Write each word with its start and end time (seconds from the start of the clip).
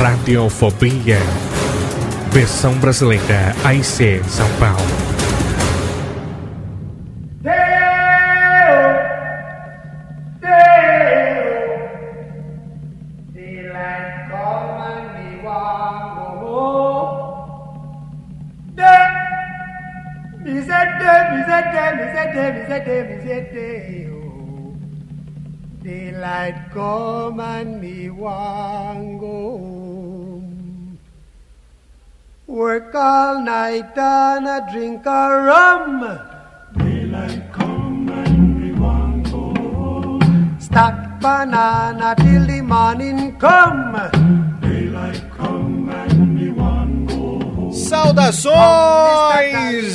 Radiofobia, 0.00 1.18
versão 2.32 2.74
brasileira 2.74 3.54
AIC 3.64 4.22
São 4.28 4.48
Paulo. 4.58 5.04
Daylight 25.84 26.70
come 26.72 27.40
and 27.40 27.78
me 27.78 28.08
want 28.08 29.20
go 29.20 29.53
Work 32.46 32.94
all 32.94 33.40
night 33.42 33.96
and 33.96 34.46
a 34.46 34.68
drink 34.70 35.06
a 35.06 35.42
rum. 35.48 36.20
Daylight 36.76 37.50
come 37.54 38.10
and 38.10 38.60
me 38.60 38.72
want 38.78 39.24
go 39.32 39.54
home. 39.72 40.56
Stack 40.60 41.20
banana 41.20 42.14
till 42.18 42.46
the 42.46 42.60
morning 42.60 43.38
come. 43.38 43.94
Daylight 44.60 45.24
come 45.38 45.73
Saudações, 47.84 48.50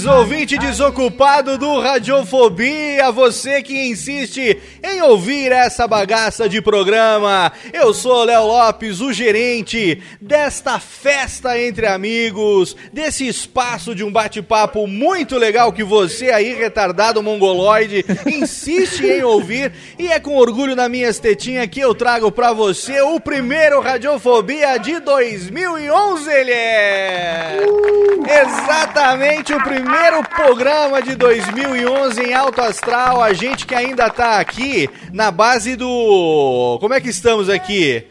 ouvinte 0.05 0.57
desocupado 0.59 1.57
do 1.57 1.79
Radiofobia, 1.79 3.11
você 3.11 3.63
que 3.63 3.87
insiste 3.89 4.57
em 4.83 5.01
ouvir 5.01 5.51
essa 5.51 5.87
bagaça 5.87 6.47
de 6.47 6.61
programa. 6.61 7.51
Eu 7.73 7.91
sou 7.93 8.23
Léo 8.23 8.45
Lopes, 8.45 9.01
o 9.01 9.11
gerente 9.11 10.01
desta 10.21 10.79
festa 10.79 11.59
entre 11.59 11.87
amigos, 11.87 12.75
desse 12.93 13.27
espaço 13.27 13.95
de 13.95 14.03
um 14.03 14.11
bate-papo 14.11 14.85
muito 14.85 15.35
legal 15.35 15.73
que 15.73 15.83
você 15.83 16.29
aí, 16.29 16.53
retardado 16.53 17.23
mongoloide, 17.23 18.05
insiste 18.27 19.03
em 19.03 19.23
ouvir. 19.23 19.71
E 19.97 20.09
é 20.09 20.19
com 20.19 20.35
orgulho 20.35 20.75
na 20.75 20.87
minha 20.87 21.09
tetinhas 21.13 21.65
que 21.67 21.79
eu 21.79 21.95
trago 21.95 22.31
pra 22.31 22.53
você 22.53 23.01
o 23.01 23.19
primeiro 23.19 23.81
Radiofobia 23.81 24.77
de 24.77 24.99
2011, 24.99 26.29
ele 26.31 26.51
é... 26.51 27.78
Exatamente 28.27 29.53
o 29.53 29.63
primeiro 29.63 30.23
programa 30.35 31.01
de 31.01 31.15
2011 31.15 32.21
em 32.21 32.33
Alto 32.33 32.61
Astral. 32.61 33.21
A 33.23 33.33
gente 33.33 33.65
que 33.65 33.73
ainda 33.75 34.09
tá 34.09 34.39
aqui 34.39 34.89
na 35.11 35.31
base 35.31 35.75
do. 35.75 36.77
Como 36.79 36.93
é 36.93 37.01
que 37.01 37.09
estamos 37.09 37.49
aqui? 37.49 38.05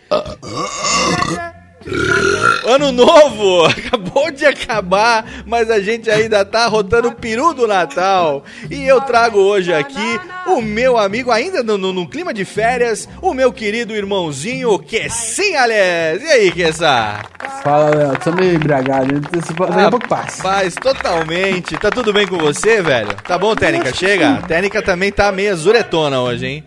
Ano 2.67 2.93
novo! 2.93 3.65
Acabou 3.71 4.31
de 4.31 4.45
acabar, 4.45 5.25
mas 5.47 5.71
a 5.71 5.81
gente 5.81 6.11
ainda 6.11 6.45
tá 6.45 6.67
rotando 6.67 7.09
o 7.09 7.15
peru 7.15 7.55
do 7.55 7.67
Natal. 7.67 8.45
E 8.71 8.85
eu 8.87 9.01
trago 9.01 9.39
hoje 9.39 9.73
aqui 9.73 10.21
o 10.47 10.61
meu 10.61 10.99
amigo, 10.99 11.31
ainda 11.31 11.63
no, 11.63 11.79
no- 11.79 11.93
no 11.93 12.09
clima 12.09 12.35
de 12.35 12.45
férias, 12.45 13.09
o 13.23 13.33
meu 13.33 13.53
querido 13.53 13.95
irmãozinho 13.95 14.79
Kessin 14.79 15.55
Alés. 15.55 16.23
E 16.23 16.27
aí, 16.27 16.51
Kessa? 16.53 17.21
Fala, 17.69 17.91
Léo, 17.95 18.17
tô 18.25 18.33
meio 18.33 18.55
embriagado? 18.55 19.21
Esse- 19.37 19.53
daqui 19.53 19.81
a 19.81 19.91
pouco 19.91 20.09
passa. 20.09 20.43
Rapaz, 20.43 20.75
totalmente. 20.75 21.77
Tá 21.77 21.91
tudo 21.91 22.15
bem 22.15 22.27
com 22.27 22.39
você, 22.39 22.81
velho? 22.81 23.13
Tá 23.23 23.37
bom, 23.37 23.55
Técnica? 23.55 23.93
Chega. 23.95 24.37
A 24.37 24.43
Técnica 24.43 24.81
também 24.81 25.13
tá 25.13 25.31
meio 25.31 25.55
zuretona 25.55 26.19
hoje, 26.21 26.47
hein? 26.47 26.65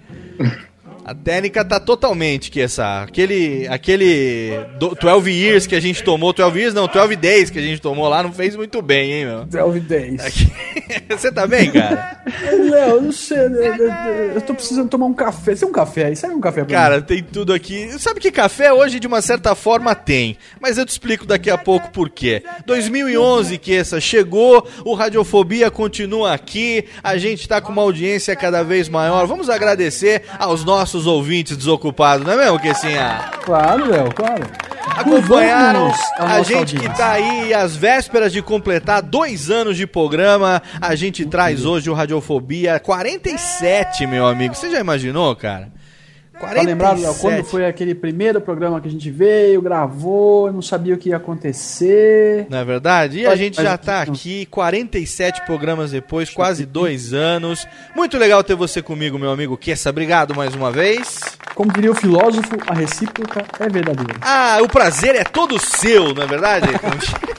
A 1.04 1.16
técnica 1.16 1.64
tá 1.66 1.80
totalmente 1.80 2.52
que 2.52 2.62
essa. 2.62 3.02
Aquele. 3.04 3.68
Aquele. 3.68 4.52
do- 4.80 4.96
12 4.96 5.32
years 5.32 5.66
que 5.68 5.76
a 5.76 5.80
gente 5.80 6.04
tomou. 6.04 6.32
12 6.34 6.60
years 6.60 6.74
não, 6.74 6.88
12 6.88 7.16
days 7.16 7.50
que 7.50 7.60
a 7.60 7.62
gente 7.62 7.82
tomou 7.82 8.08
lá 8.08 8.22
não 8.24 8.32
fez 8.32 8.56
muito 8.56 8.82
bem, 8.82 9.12
hein, 9.14 9.26
meu? 9.26 9.46
12 9.46 9.80
10. 9.80 10.22
Você 11.10 11.32
tá 11.32 11.48
bem, 11.48 11.72
cara? 11.72 12.22
Léo, 12.52 12.90
eu 12.96 13.02
não 13.02 13.12
sei, 13.12 13.38
eu, 13.38 14.34
eu- 14.36 14.42
tô 14.42 14.54
precisando 14.54 14.90
tomar 14.90 15.06
um 15.06 15.14
café. 15.14 15.56
Você 15.56 15.64
é 15.64 15.68
um 15.68 15.72
café 15.72 16.06
aí? 16.06 16.16
Serve 16.16 16.36
um 16.36 16.42
café 16.42 16.64
pra 16.64 16.76
Cara, 16.76 17.02
tem 17.02 17.24
tudo 17.24 17.54
aqui. 17.54 17.90
Sabe 18.00 18.20
que 18.20 18.32
café 18.32 18.72
hoje, 18.74 19.00
de 19.00 19.08
uma 19.08 19.22
certa 19.22 19.56
forma, 19.56 19.96
tem. 19.96 20.38
Mas 20.60 20.78
eu 20.78 20.86
te 20.86 20.90
explico 20.90 21.26
daqui 21.26 21.50
a 21.50 21.58
pouco 21.58 21.90
por 21.92 22.10
quê. 22.10 22.44
2011, 22.66 23.58
que 23.58 23.74
essa 23.76 24.00
chegou, 24.00 24.68
o 24.86 24.94
Radiofobia 24.94 25.72
continua 25.72 26.34
aqui, 26.34 26.86
a 27.04 27.18
gente 27.18 27.48
tá 27.48 27.62
com 27.62 27.72
uma 27.72 27.82
audiência 27.82 28.36
cada 28.36 28.64
vez 28.64 28.90
maior. 28.90 29.26
Vamos 29.28 29.50
agradecer 29.50 30.24
aos 30.40 30.64
nossos 30.66 30.91
ouvintes 31.06 31.58
desocupados, 31.58 32.26
não 32.26 32.34
é 32.34 32.38
mesmo, 32.38 32.60
Kessinha? 32.60 33.14
mim? 33.32 33.38
Claro, 33.46 33.90
Léo, 33.90 34.14
claro. 34.14 34.44
Acompanharam 34.96 35.92
a 36.18 36.42
gente 36.42 36.76
que 36.76 36.86
audiência. 36.86 36.90
tá 36.94 37.12
aí 37.12 37.54
às 37.54 37.76
vésperas 37.76 38.32
de 38.32 38.42
completar 38.42 39.02
dois 39.02 39.50
anos 39.50 39.78
de 39.78 39.88
programa. 39.88 40.62
A 40.80 40.96
gente 40.96 41.26
traz 41.26 41.66
hoje 41.66 41.90
o 41.90 41.94
Radiofobia 41.94 42.80
47, 42.80 44.06
meu 44.06 44.28
amigo. 44.28 44.54
Você 44.54 44.70
já 44.70 44.80
imaginou, 44.80 45.36
cara? 45.36 45.70
Tá 46.42 46.62
lembrado, 46.62 47.02
Léo, 47.02 47.16
quando 47.16 47.44
foi 47.44 47.66
aquele 47.66 47.96
primeiro 47.96 48.42
programa 48.42 48.82
que 48.82 48.88
a 48.88 48.92
gente 48.92 49.10
veio, 49.10 49.62
gravou, 49.62 50.52
não 50.52 50.62
sabia 50.62 50.96
o 50.96 50.98
que 50.98 51.10
ia 51.10 51.18
acontecer. 51.18 52.46
Não 52.50 52.58
é 52.58 52.66
verdade? 52.66 53.20
E 53.20 53.28
a 53.28 53.36
gente 53.36 53.62
já 53.62 53.78
tá 53.78 54.02
aqui, 54.02 54.46
47 54.48 55.46
programas 55.46 55.92
depois, 55.92 56.30
quase 56.30 56.66
dois 56.66 57.14
anos. 57.14 57.68
Muito 57.96 58.18
legal 58.18 58.44
ter 58.44 58.56
você 58.56 58.82
comigo, 58.82 59.18
meu 59.18 59.32
amigo 59.32 59.58
Kessa. 59.58 59.90
Obrigado 59.90 60.36
mais 60.36 60.56
uma 60.56 60.72
vez. 60.72 61.20
Como 61.56 61.72
diria 61.72 61.92
o 61.92 61.96
filósofo, 61.96 62.58
a 62.68 62.74
recíproca 62.74 63.46
é 63.60 63.70
verdadeira. 63.70 64.16
Ah, 64.22 64.60
o 64.62 64.68
prazer 64.68 65.16
é 65.16 65.24
todo 65.24 65.60
seu, 65.60 66.14
não 66.14 66.24
é 66.24 66.28
verdade? 66.28 66.68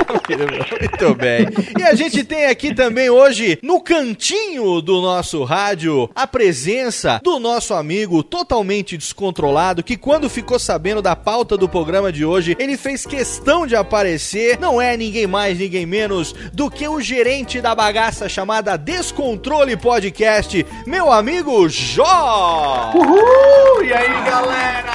Muito 0.80 1.14
bem. 1.14 1.46
E 1.78 1.82
a 1.82 1.94
gente 1.94 2.22
tem 2.22 2.46
aqui 2.46 2.74
também 2.74 3.08
hoje, 3.08 3.58
no 3.62 3.80
cantinho 3.80 4.80
do 4.80 5.00
nosso 5.00 5.42
rádio, 5.44 6.10
a 6.14 6.26
presença 6.26 7.20
do 7.22 7.38
nosso 7.38 7.72
amigo 7.74 8.22
totalmente 8.22 8.91
descontrolado, 8.96 9.82
que 9.82 9.96
quando 9.96 10.28
ficou 10.28 10.58
sabendo 10.58 11.02
da 11.02 11.14
pauta 11.14 11.56
do 11.56 11.68
programa 11.68 12.12
de 12.12 12.24
hoje, 12.24 12.56
ele 12.58 12.76
fez 12.76 13.06
questão 13.06 13.66
de 13.66 13.76
aparecer. 13.76 14.58
Não 14.58 14.80
é 14.80 14.96
ninguém 14.96 15.26
mais, 15.26 15.58
ninguém 15.58 15.86
menos 15.86 16.32
do 16.52 16.70
que 16.70 16.88
o 16.88 17.00
gerente 17.00 17.60
da 17.60 17.74
bagaça 17.74 18.28
chamada 18.28 18.76
Descontrole 18.76 19.76
Podcast, 19.76 20.64
meu 20.86 21.12
amigo 21.12 21.68
Jó! 21.68 22.92
Uhul! 22.94 23.84
E 23.84 23.92
aí, 23.92 24.24
galera? 24.24 24.92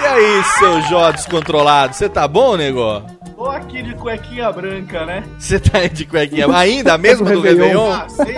E 0.00 0.06
aí, 0.06 0.44
seu 0.58 0.82
Jó 0.82 1.10
descontrolado, 1.10 1.94
você 1.94 2.08
tá 2.08 2.26
bom, 2.26 2.56
nego? 2.56 3.21
Tô 3.42 3.50
aqui 3.50 3.82
de 3.82 3.92
cuequinha 3.96 4.52
branca, 4.52 5.04
né? 5.04 5.24
Você 5.36 5.58
tá 5.58 5.78
aí 5.78 5.88
de 5.88 6.06
cuequinha 6.06 6.46
ainda, 6.54 6.96
mesmo 6.96 7.28
do 7.28 7.40
Réveillon? 7.40 7.90
Ah, 7.90 8.08
sei, 8.08 8.36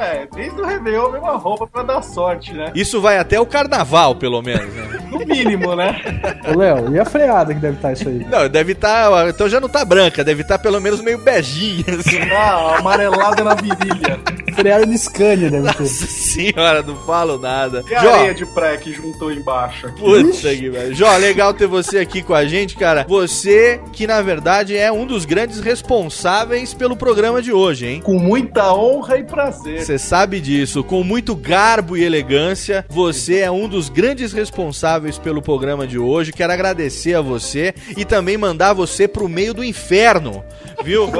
é, 0.00 0.26
desde 0.34 0.58
o 0.58 0.64
Réveillon, 0.64 1.10
mesma 1.12 1.36
roupa 1.36 1.66
pra 1.66 1.82
dar 1.82 2.00
sorte, 2.00 2.54
né? 2.54 2.72
Isso 2.74 2.98
vai 2.98 3.18
até 3.18 3.38
o 3.38 3.44
carnaval, 3.44 4.14
pelo 4.14 4.40
menos, 4.40 4.72
né? 4.72 4.96
No 5.06 5.18
mínimo, 5.24 5.76
né? 5.76 6.02
Ô, 6.48 6.58
Léo, 6.58 6.92
e 6.92 6.98
a 6.98 7.04
freada 7.04 7.54
que 7.54 7.60
deve 7.60 7.76
estar 7.76 7.92
isso 7.92 8.08
aí? 8.08 8.26
Não, 8.28 8.48
deve 8.48 8.72
estar. 8.72 9.28
então 9.28 9.48
já 9.48 9.60
não 9.60 9.68
tá 9.68 9.84
branca, 9.84 10.24
deve 10.24 10.42
estar 10.42 10.58
pelo 10.58 10.80
menos 10.80 11.00
meio 11.00 11.18
beijinha, 11.18 11.84
assim. 12.00 12.16
Ah, 12.36 12.78
amarelada 12.78 13.44
na 13.44 13.54
virilha. 13.54 14.18
Freada 14.54 14.84
de 14.84 14.98
Scania 14.98 15.50
deve 15.50 15.72
ter. 15.72 15.82
Nossa 15.82 16.06
senhora, 16.06 16.82
não 16.82 16.96
falo 16.96 17.38
nada. 17.38 17.84
E 17.88 17.94
a 17.94 18.02
Jó, 18.02 18.14
areia 18.14 18.34
de 18.34 18.46
praia 18.46 18.76
que 18.78 18.92
juntou 18.92 19.32
embaixo 19.32 19.86
aqui. 19.86 20.00
Puta 20.00 20.54
que 20.54 20.68
velho. 20.68 20.94
Jó, 20.94 21.16
legal 21.16 21.54
ter 21.54 21.66
você 21.66 21.98
aqui 21.98 22.22
com 22.22 22.34
a 22.34 22.44
gente, 22.44 22.76
cara. 22.76 23.06
Você 23.08 23.80
que 23.92 24.06
na 24.06 24.20
verdade 24.20 24.45
é 24.46 24.92
um 24.92 25.04
dos 25.04 25.24
grandes 25.24 25.58
responsáveis 25.58 26.72
pelo 26.72 26.96
programa 26.96 27.42
de 27.42 27.52
hoje, 27.52 27.86
hein? 27.86 28.00
Com 28.00 28.16
muita 28.16 28.72
honra 28.72 29.18
e 29.18 29.24
prazer. 29.24 29.80
Você 29.84 29.98
sabe 29.98 30.40
disso, 30.40 30.84
com 30.84 31.02
muito 31.02 31.34
garbo 31.34 31.96
e 31.96 32.04
elegância, 32.04 32.86
você 32.88 33.38
é 33.38 33.50
um 33.50 33.68
dos 33.68 33.88
grandes 33.88 34.32
responsáveis 34.32 35.18
pelo 35.18 35.42
programa 35.42 35.84
de 35.84 35.98
hoje. 35.98 36.32
Quero 36.32 36.52
agradecer 36.52 37.14
a 37.14 37.20
você 37.20 37.74
e 37.96 38.04
também 38.04 38.38
mandar 38.38 38.72
você 38.72 39.08
pro 39.08 39.28
meio 39.28 39.52
do 39.52 39.64
inferno, 39.64 40.44
viu? 40.84 41.10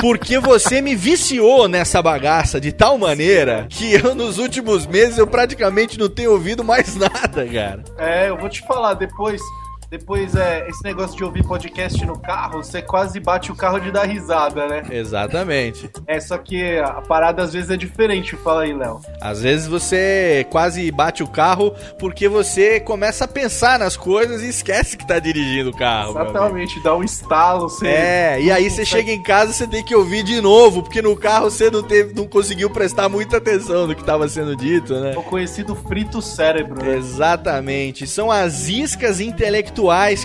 Porque 0.00 0.38
você 0.38 0.80
me 0.80 0.94
viciou 0.94 1.66
nessa 1.66 2.00
bagaça 2.00 2.60
de 2.60 2.70
tal 2.70 2.96
maneira 2.96 3.66
que 3.68 3.92
eu 3.92 4.14
nos 4.14 4.38
últimos 4.38 4.86
meses 4.86 5.18
eu 5.18 5.26
praticamente 5.26 5.98
não 5.98 6.08
tenho 6.08 6.30
ouvido 6.30 6.62
mais 6.62 6.94
nada, 6.94 7.44
cara. 7.44 7.82
É, 7.98 8.28
eu 8.28 8.36
vou 8.36 8.48
te 8.48 8.64
falar, 8.68 8.94
depois. 8.94 9.40
Depois, 9.88 10.34
é, 10.34 10.68
esse 10.68 10.82
negócio 10.82 11.16
de 11.16 11.22
ouvir 11.22 11.44
podcast 11.44 12.04
no 12.04 12.18
carro, 12.18 12.62
você 12.62 12.82
quase 12.82 13.20
bate 13.20 13.52
o 13.52 13.54
carro 13.54 13.78
de 13.78 13.92
dar 13.92 14.04
risada, 14.04 14.66
né? 14.66 14.82
Exatamente. 14.90 15.88
É, 16.06 16.18
só 16.18 16.36
que 16.38 16.78
a 16.78 17.00
parada 17.02 17.42
às 17.42 17.52
vezes 17.52 17.70
é 17.70 17.76
diferente. 17.76 18.36
Fala 18.36 18.62
aí, 18.62 18.72
Léo. 18.72 19.00
Às 19.20 19.42
vezes 19.42 19.68
você 19.68 20.44
quase 20.50 20.90
bate 20.90 21.22
o 21.22 21.28
carro 21.28 21.72
porque 21.98 22.28
você 22.28 22.80
começa 22.80 23.24
a 23.24 23.28
pensar 23.28 23.78
nas 23.78 23.96
coisas 23.96 24.42
e 24.42 24.48
esquece 24.48 24.96
que 24.96 25.06
tá 25.06 25.20
dirigindo 25.20 25.70
o 25.70 25.76
carro. 25.76 26.10
Exatamente, 26.10 26.82
dá 26.82 26.96
um 26.96 27.04
estalo, 27.04 27.68
você. 27.68 27.86
É, 27.86 28.40
e 28.40 28.50
aí 28.50 28.68
você 28.68 28.84
chega 28.84 29.12
em 29.12 29.22
casa 29.22 29.52
você 29.52 29.66
tem 29.66 29.84
que 29.84 29.94
ouvir 29.94 30.24
de 30.24 30.40
novo, 30.40 30.82
porque 30.82 31.00
no 31.00 31.16
carro 31.16 31.48
você 31.48 31.70
não, 31.70 31.82
teve, 31.82 32.12
não 32.12 32.26
conseguiu 32.26 32.70
prestar 32.70 33.08
muita 33.08 33.36
atenção 33.36 33.86
no 33.86 33.94
que 33.94 34.00
estava 34.00 34.28
sendo 34.28 34.56
dito, 34.56 34.98
né? 34.98 35.16
O 35.16 35.22
conhecido 35.22 35.76
frito 35.76 36.20
cérebro, 36.20 36.84
né? 36.84 36.96
Exatamente. 36.96 38.06
São 38.06 38.32
as 38.32 38.68
iscas 38.68 39.20
intelectuais 39.20 39.75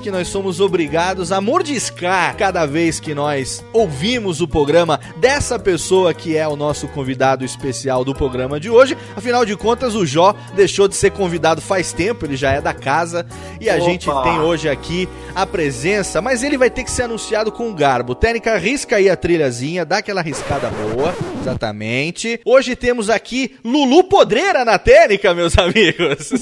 que 0.01 0.09
nós 0.09 0.30
somos 0.30 0.62
obrigados 0.62 1.30
a 1.30 1.42
mordiscar 1.42 2.38
cada 2.38 2.65
vez 2.65 3.01
que 3.01 3.13
nós 3.13 3.62
ouvimos 3.74 4.39
o 4.39 4.48
programa 4.48 4.98
dessa 5.18 5.59
pessoa 5.59 6.13
que 6.13 6.38
é 6.38 6.48
o 6.48 6.56
nosso 6.56 6.88
convidado 6.88 7.44
especial 7.44 8.06
do 8.06 8.15
programa 8.15 8.62
de 8.62 8.69
hoje. 8.69 8.98
Afinal 9.13 9.45
de 9.45 9.57
contas, 9.57 9.94
o 9.94 10.06
Jó 10.06 10.33
deixou 10.56 10.88
de 10.88 10.95
ser 10.95 11.12
convidado 11.12 11.59
faz 11.59 11.92
tempo, 11.92 12.25
ele 12.25 12.38
já 12.38 12.53
é 12.53 12.62
da 12.62 12.74
casa 12.74 13.25
e 13.59 13.69
a 13.69 13.75
Opa. 13.75 13.83
gente 13.83 14.06
tem 14.06 14.39
hoje 14.39 14.69
aqui 14.69 15.09
a 15.36 15.45
presença, 15.45 16.21
mas 16.21 16.44
ele 16.44 16.57
vai 16.57 16.69
ter 16.69 16.86
que 16.86 16.92
ser 16.92 17.04
anunciado 17.04 17.51
com 17.51 17.74
garbo. 17.74 18.15
Técnica, 18.15 18.57
risca 18.57 18.95
aí 18.95 19.09
a 19.09 19.18
trilhazinha, 19.18 19.86
dá 19.86 19.97
aquela 19.97 20.21
riscada 20.21 20.69
boa, 20.69 21.13
exatamente. 21.42 22.39
Hoje 22.45 22.74
temos 22.74 23.09
aqui 23.09 23.56
Lulu 23.65 24.06
Podreira 24.06 24.63
na 24.63 24.80
técnica, 24.80 25.33
meus 25.33 25.57
amigos. 25.57 26.31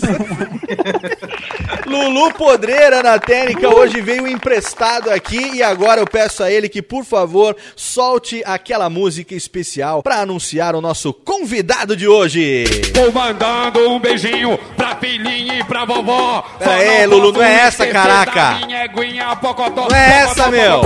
Lulu 1.90 2.32
Podreira 2.34 3.02
na 3.02 3.18
técnica 3.18 3.68
hoje 3.68 4.00
veio 4.00 4.28
emprestado 4.28 5.10
aqui 5.10 5.56
e 5.56 5.64
agora 5.64 6.00
eu 6.00 6.06
peço 6.06 6.44
a 6.44 6.52
ele 6.52 6.70
que, 6.70 6.84
por 6.84 7.04
favor, 7.04 7.56
solte 7.76 8.44
aquela 8.46 8.90
música 8.92 9.34
especial 9.34 10.04
para 10.04 10.18
anunciar 10.18 10.76
o 10.76 10.82
nosso 10.82 11.12
convidado 11.12 11.98
de 11.98 12.08
hoje. 12.08 12.64
Vou 12.94 13.12
mandando 13.12 13.90
um 13.90 14.00
beijinho 14.00 14.60
pra 14.78 14.96
filhinha 14.98 15.60
e 15.60 15.64
pra 15.64 15.84
vovó. 15.84 16.44
Pera 16.60 16.74
aí, 16.76 17.08
Lulu, 17.08 17.32
não 17.32 17.42
é 17.42 17.54
essa, 17.62 17.88
caraca. 17.88 18.60
Não 18.60 19.96
é 19.96 20.22
essa, 20.22 20.48
meu. 20.52 20.82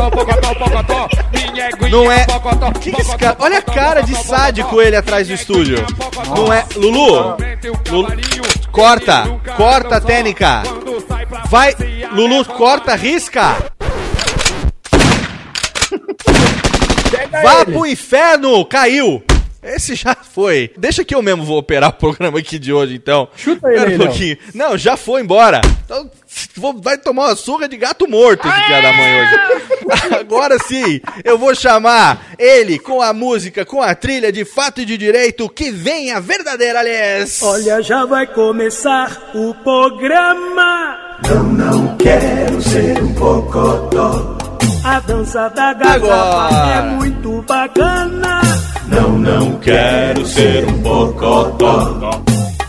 Não 1.92 2.10
é. 2.10 2.26
Que 2.80 2.92
que 2.94 3.02
esse 3.02 3.18
cara... 3.18 3.36
Olha 3.40 3.58
a 3.58 3.62
cara 3.62 4.02
de 4.02 4.16
sádico 4.24 4.82
ele 4.82 4.96
atrás 4.96 5.28
do 5.28 5.34
estúdio. 5.34 5.86
Não 6.34 6.52
é. 6.52 6.66
Lulu, 6.76 7.36
Lulu, 7.90 8.08
corta, 8.74 9.40
corta 9.56 9.98
a 9.98 10.02
técnica. 10.02 10.64
Vai, 11.50 11.74
Lulu, 12.12 12.44
corta, 12.44 12.96
risca. 12.96 13.56
Vá 17.44 17.66
pro 17.66 17.86
inferno, 17.86 18.66
caiu. 18.66 19.24
Esse 19.64 19.96
já 19.96 20.16
foi. 20.16 20.72
Deixa 20.78 21.04
que 21.06 21.16
eu 21.16 21.22
mesmo 21.22 21.44
vou 21.44 21.58
operar 21.58 21.90
o 21.90 21.94
programa 21.94 22.40
aqui 22.40 22.60
de 22.60 22.74
hoje, 22.74 22.96
então. 22.96 23.28
Chuta 23.36 23.68
ele 23.68 23.76
Espera 23.78 23.90
aí, 23.90 23.96
um 23.96 24.06
pouquinho. 24.06 24.38
Não, 24.54 24.78
já 24.78 24.98
foi 24.98 25.22
embora. 25.22 25.62
Então, 25.86 26.10
vou- 26.56 26.82
vai 26.82 26.98
tomar 26.98 27.28
uma 27.28 27.36
surra 27.36 27.68
de 27.68 27.78
gato 27.78 28.08
morto 28.10 28.48
esse 28.48 28.66
dia 28.68 28.82
da 28.82 28.94
mãe 28.94 29.22
hoje. 29.22 29.34
Agora 30.20 30.58
sim, 30.60 31.00
eu 31.24 31.38
vou 31.38 31.54
chamar 31.54 32.34
ele 32.40 32.80
com 32.80 33.02
a 33.02 33.14
música, 33.14 33.66
com 33.66 33.82
a 33.82 33.94
trilha 33.94 34.32
de 34.32 34.46
fato 34.46 34.82
e 34.82 34.86
de 34.86 34.98
direito, 34.98 35.48
que 35.50 35.72
vem 35.72 36.12
a 36.12 36.20
verdadeira 36.20 36.82
Les. 36.82 37.42
Olha, 37.44 37.82
já 37.82 38.06
vai 38.06 38.26
começar 38.28 39.32
o 39.36 39.54
programa. 39.56 40.98
Não, 41.30 41.44
não 41.44 41.98
quero 41.98 42.62
ser 42.62 43.02
um 43.02 43.14
pocotó. 43.14 44.38
A 44.84 45.00
dança 45.00 45.50
da 45.50 45.74
garrafa 45.74 46.06
Agora. 46.06 46.76
é 46.76 46.82
muito 46.96 47.42
bacana. 47.48 48.42
Não 48.88 49.58
quero 49.60 50.26
ser 50.26 50.66
um 50.66 50.74
bocotó. 50.80 52.22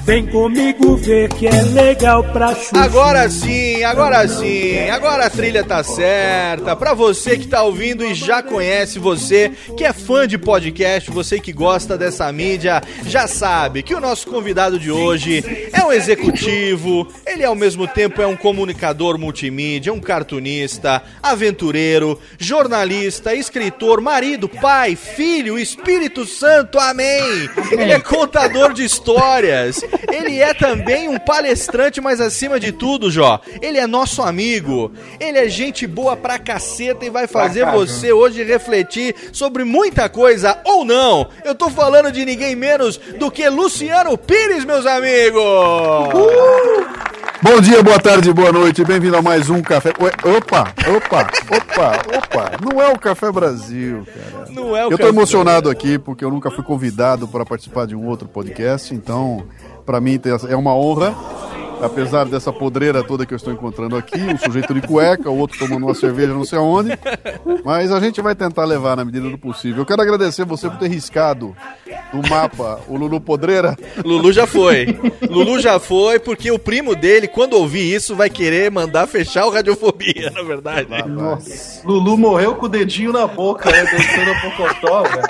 Vem 0.05 0.27
comigo 0.27 0.97
ver 0.97 1.31
que 1.31 1.47
é 1.47 1.63
legal 1.63 2.23
pra 2.25 2.55
chuchu. 2.55 2.77
Agora 2.77 3.27
sim, 3.31 3.83
agora 3.85 4.29
sim, 4.29 4.91
agora 4.91 5.25
a 5.25 5.31
trilha 5.31 5.65
tá 5.65 5.83
certa. 5.83 6.77
Pra 6.77 6.93
você 6.93 7.39
que 7.39 7.49
tá 7.49 7.63
ouvindo 7.63 8.05
e 8.05 8.13
já 8.13 8.43
conhece, 8.43 8.99
você 8.99 9.51
que 9.79 9.83
é 9.83 9.95
fã 9.95 10.29
de 10.29 10.37
podcast, 10.37 11.11
você 11.11 11.41
que 11.41 11.55
gosta 11.55 11.97
dessa 11.97 12.31
mídia, 12.31 12.83
já 13.07 13.27
sabe 13.27 13.83
que 13.83 13.95
o 13.95 14.01
nosso 14.01 14.29
convidado 14.29 14.79
de 14.79 14.91
hoje 14.91 15.43
é 15.73 15.83
um 15.83 15.91
executivo, 15.91 17.09
ele 17.27 17.43
ao 17.43 17.55
mesmo 17.55 17.89
tempo 17.89 18.21
é 18.21 18.27
um 18.27 18.37
comunicador 18.37 19.19
multimídia, 19.19 19.91
um 19.91 20.01
cartunista, 20.01 21.03
aventureiro, 21.23 22.21
jornalista, 22.39 23.35
escritor, 23.35 24.03
marido, 24.03 24.51
pai, 24.51 24.97
filho, 24.97 25.59
Espírito 25.59 26.27
Santo, 26.27 26.79
amém. 26.79 27.49
Ele 27.73 27.93
é 27.93 28.01
contador 28.01 28.75
de 28.75 28.85
histórias. 28.85 29.81
Ele 30.13 30.41
é 30.41 30.55
também 30.55 31.09
um 31.09 31.19
palestrante, 31.19 32.01
mas 32.01 32.21
acima 32.21 32.59
de 32.61 32.73
tudo, 32.73 33.11
Jó, 33.11 33.41
ele 33.61 33.79
é 33.79 33.87
nosso 33.87 34.23
amigo. 34.23 34.93
Ele 35.19 35.39
é 35.39 35.49
gente 35.49 35.87
boa 35.87 36.17
pra 36.17 36.39
caceta 36.39 37.05
e 37.05 37.11
vai 37.11 37.27
fazer 37.27 37.67
você 37.67 38.13
hoje 38.13 38.43
refletir 38.43 39.15
sobre 39.33 39.65
muita 39.65 40.09
coisa 40.09 40.59
ou 40.65 40.85
não. 40.85 41.29
Eu 41.45 41.55
tô 41.55 41.71
falando 41.71 42.13
de 42.13 42.25
ninguém 42.25 42.55
menos 42.55 42.97
do 42.97 43.31
que 43.31 43.49
Luciano 43.49 44.17
Pires, 44.17 44.65
meus 44.65 44.87
amigos. 44.87 45.43
Bom 47.45 47.61
dia, 47.61 47.83
boa 47.83 48.01
tarde, 48.01 48.33
boa 48.33 48.51
noite, 48.51 48.83
bem-vindo 48.87 49.19
a 49.19 49.21
mais 49.21 49.51
um 49.51 49.61
Café. 49.61 49.93
Ué, 50.01 50.11
opa, 50.35 50.73
opa, 50.97 51.31
opa, 51.55 52.17
opa, 52.17 52.53
não 52.65 52.81
é 52.81 52.91
o 52.91 52.99
Café 52.99 53.31
Brasil, 53.31 54.03
cara. 54.07 54.47
Não 54.51 54.75
é 54.75 54.87
o 54.87 54.91
Eu 54.91 54.97
tô 54.97 55.07
emocionado 55.09 55.69
aqui 55.69 55.99
porque 55.99 56.25
eu 56.25 56.31
nunca 56.31 56.51
fui 56.51 56.65
convidado 56.65 57.29
para 57.29 57.45
participar 57.45 57.87
de 57.87 57.95
um 57.95 58.07
outro 58.07 58.27
podcast, 58.27 58.95
então, 58.95 59.45
pra 59.85 60.01
mim 60.01 60.19
é 60.49 60.57
uma 60.57 60.75
honra. 60.75 61.15
Apesar 61.83 62.25
dessa 62.25 62.53
podreira 62.53 63.03
toda 63.03 63.27
que 63.27 63.35
eu 63.35 63.37
estou 63.37 63.53
encontrando 63.53 63.97
aqui, 63.97 64.19
um 64.19 64.39
sujeito 64.39 64.73
de 64.73 64.81
cueca, 64.83 65.29
o 65.31 65.37
outro 65.37 65.59
tomando 65.59 65.85
uma 65.85 65.95
cerveja 65.95 66.33
não 66.33 66.45
sei 66.45 66.59
aonde, 66.59 66.99
mas 67.65 67.93
a 67.93 68.01
gente 68.01 68.21
vai 68.21 68.35
tentar 68.35 68.65
levar 68.65 68.97
na 68.97 69.05
medida 69.05 69.29
do 69.29 69.39
possível. 69.39 69.83
Eu 69.83 69.87
quero 69.87 70.01
agradecer 70.03 70.45
você 70.45 70.69
por 70.69 70.79
ter 70.79 70.89
riscado 70.89 71.55
no 72.13 72.27
mapa 72.29 72.81
o 72.89 72.97
Lulu 72.97 73.21
Podreira. 73.21 73.77
Lulu 74.05 74.33
já 74.33 74.47
foi. 74.47 74.99
Lulu 75.29 75.61
já 75.61 75.79
foi 75.79 76.19
porque 76.19 76.51
o 76.51 76.59
primo 76.59 76.95
dele, 76.95 77.29
quando 77.29 77.55
ouvir 77.55 77.95
isso, 77.95 78.15
vai 78.15 78.31
querer 78.31 78.71
mandar 78.71 79.07
fechar 79.07 79.47
o 79.47 79.51
Radiofobia, 79.51 80.31
na 80.35 80.43
verdade. 80.43 80.89
Lulu 81.85 82.17
morreu 82.17 82.55
com 82.55 82.67
o 82.67 82.69
dedinho 82.69 83.13
na 83.13 83.27
boca, 83.27 83.71
né? 83.71 83.85
Dançando 83.85 84.31
a 84.31 84.41
pocotó, 84.41 85.03
velho. 85.03 85.25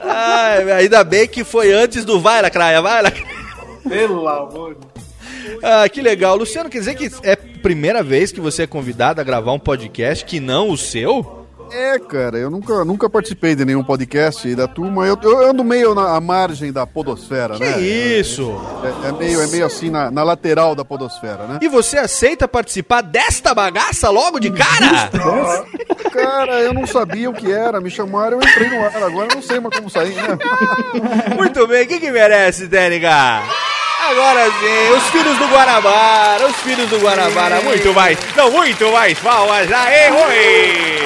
Ai, 0.00 0.72
ainda 0.72 1.02
bem 1.04 1.26
que 1.26 1.44
foi 1.44 1.72
antes 1.72 2.04
do 2.04 2.20
Vai 2.20 2.42
Lacraia, 2.42 2.82
vai 2.82 3.02
Lacraia. 3.02 3.47
Pelo 3.86 4.26
amor 4.28 4.74
de 4.74 5.58
Ah, 5.62 5.88
que 5.88 6.00
legal. 6.00 6.36
Luciano, 6.36 6.68
quer 6.70 6.78
dizer 6.78 6.94
que 6.94 7.10
é 7.22 7.32
a 7.32 7.38
primeira 7.62 8.02
vez 8.02 8.32
que 8.32 8.40
você 8.40 8.62
é 8.62 8.66
convidado 8.66 9.20
a 9.20 9.24
gravar 9.24 9.52
um 9.52 9.58
podcast 9.58 10.24
que 10.24 10.40
não 10.40 10.70
o 10.70 10.76
seu? 10.78 11.36
É, 11.70 11.98
cara, 11.98 12.38
eu 12.38 12.48
nunca, 12.50 12.82
nunca 12.82 13.10
participei 13.10 13.54
de 13.54 13.62
nenhum 13.62 13.84
podcast 13.84 14.54
da 14.54 14.66
turma. 14.66 15.06
Eu, 15.06 15.18
eu 15.22 15.50
ando 15.50 15.62
meio 15.62 15.94
na 15.94 16.16
à 16.16 16.20
margem 16.20 16.72
da 16.72 16.86
podosfera, 16.86 17.56
Que 17.56 17.62
né? 17.64 17.78
isso? 17.82 18.58
É, 19.04 19.08
é 19.08 19.12
meio, 19.12 19.42
é 19.42 19.46
meio 19.48 19.66
assim 19.66 19.90
na, 19.90 20.10
na 20.10 20.22
lateral 20.22 20.74
da 20.74 20.82
podosfera, 20.82 21.46
né? 21.46 21.58
E 21.60 21.68
você 21.68 21.98
aceita 21.98 22.48
participar 22.48 23.02
desta 23.02 23.52
bagaça 23.54 24.08
logo 24.08 24.40
de 24.40 24.50
cara? 24.50 25.10
Cara, 26.10 26.58
eu 26.62 26.72
não 26.72 26.86
sabia 26.86 27.28
o 27.28 27.34
que 27.34 27.52
era, 27.52 27.82
me 27.82 27.90
chamaram, 27.90 28.38
eu 28.40 28.48
entrei 28.48 28.70
no 28.70 28.82
ar. 28.86 28.96
Agora 29.02 29.28
eu 29.30 29.34
não 29.36 29.42
sei 29.42 29.60
mais 29.60 29.76
como 29.76 29.90
sair, 29.90 30.14
né? 30.14 30.38
Muito 31.36 31.66
bem, 31.66 31.86
quem 31.86 32.00
que 32.00 32.10
merece, 32.10 32.66
Técnica? 32.66 33.42
Agora 34.08 34.50
sim, 34.58 34.96
os 34.96 35.10
filhos 35.10 35.36
do 35.36 35.46
Guanabara, 35.48 36.46
os 36.46 36.56
filhos 36.56 36.88
do 36.88 36.98
Guanabara, 36.98 37.60
muito 37.60 37.92
mais, 37.92 38.18
não, 38.34 38.50
muito 38.50 38.90
mais. 38.90 39.18
Palmas, 39.18 39.70
aê, 39.70 40.10
oi! 40.10 40.97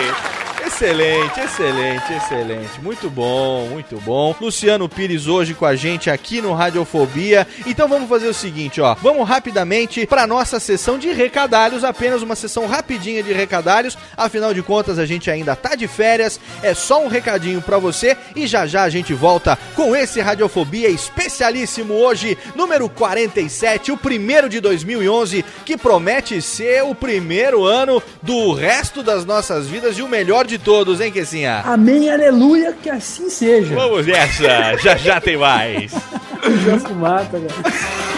Excelente, 0.75 1.39
excelente, 1.39 2.13
excelente. 2.15 2.81
Muito 2.81 3.11
bom, 3.11 3.67
muito 3.67 4.01
bom. 4.01 4.35
Luciano 4.41 4.89
Pires 4.89 5.29
hoje 5.29 5.53
com 5.53 5.67
a 5.67 5.77
gente 5.77 6.09
aqui 6.09 6.41
no 6.41 6.55
Radiofobia. 6.55 7.47
Então 7.67 7.87
vamos 7.87 8.09
fazer 8.09 8.27
o 8.27 8.35
seguinte, 8.35 8.81
ó. 8.81 8.95
Vamos 8.95 9.29
rapidamente 9.29 10.07
para 10.07 10.27
nossa 10.27 10.59
sessão 10.59 10.99
de 10.99 11.13
recadalhos, 11.13 11.85
apenas 11.85 12.23
uma 12.23 12.35
sessão 12.35 12.67
rapidinha 12.67 13.23
de 13.23 13.35
recadalhos. 13.35 13.99
Afinal 14.17 14.55
de 14.55 14.63
contas, 14.63 14.99
a 14.99 15.05
gente 15.05 15.31
ainda 15.31 15.55
tá 15.55 15.75
de 15.75 15.87
férias. 15.87 16.41
É 16.63 16.73
só 16.73 17.05
um 17.05 17.09
recadinho 17.09 17.61
para 17.61 17.79
você 17.79 18.17
e 18.35 18.47
já 18.47 18.67
já 18.67 18.83
a 18.83 18.89
gente 18.89 19.13
volta 19.13 19.59
com 19.77 19.95
esse 19.95 20.23
Radiofobia 20.23 20.89
especialíssimo 20.89 21.93
hoje, 21.93 22.37
número 22.57 22.89
47, 22.89 23.93
o 23.93 23.97
primeiro 23.97 24.49
de 24.49 24.59
2011, 24.59 25.45
que 25.67 25.77
promete 25.77 26.41
ser 26.41 26.83
o 26.83 26.95
primeiro 26.95 27.63
ano 27.63 28.03
do 28.23 28.55
resto 28.55 29.03
das 29.03 29.27
nossas 29.27 29.69
vidas 29.69 29.99
e 29.99 30.03
o 30.03 30.09
melhor 30.09 30.47
de 30.47 30.62
todos, 30.63 31.01
hein, 31.01 31.13
Kessinha? 31.13 31.61
Amém, 31.65 32.11
aleluia, 32.11 32.73
que 32.81 32.89
assim 32.89 33.29
seja. 33.29 33.75
Vamos 33.75 34.07
nessa, 34.07 34.77
já 34.79 34.97
já 34.97 35.21
tem 35.21 35.37
mais. 35.37 35.93
Já 36.65 36.79
se 36.79 36.93
mata, 36.93 37.39
cara. 37.39 38.13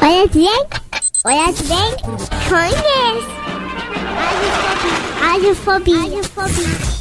Olha 0.00 0.26
bem, 0.28 0.66
olha 1.24 1.52
bem, 1.68 1.96
conhece. 2.48 3.47
Radiofobia. 5.20 5.96
Radiofobia. 5.96 6.97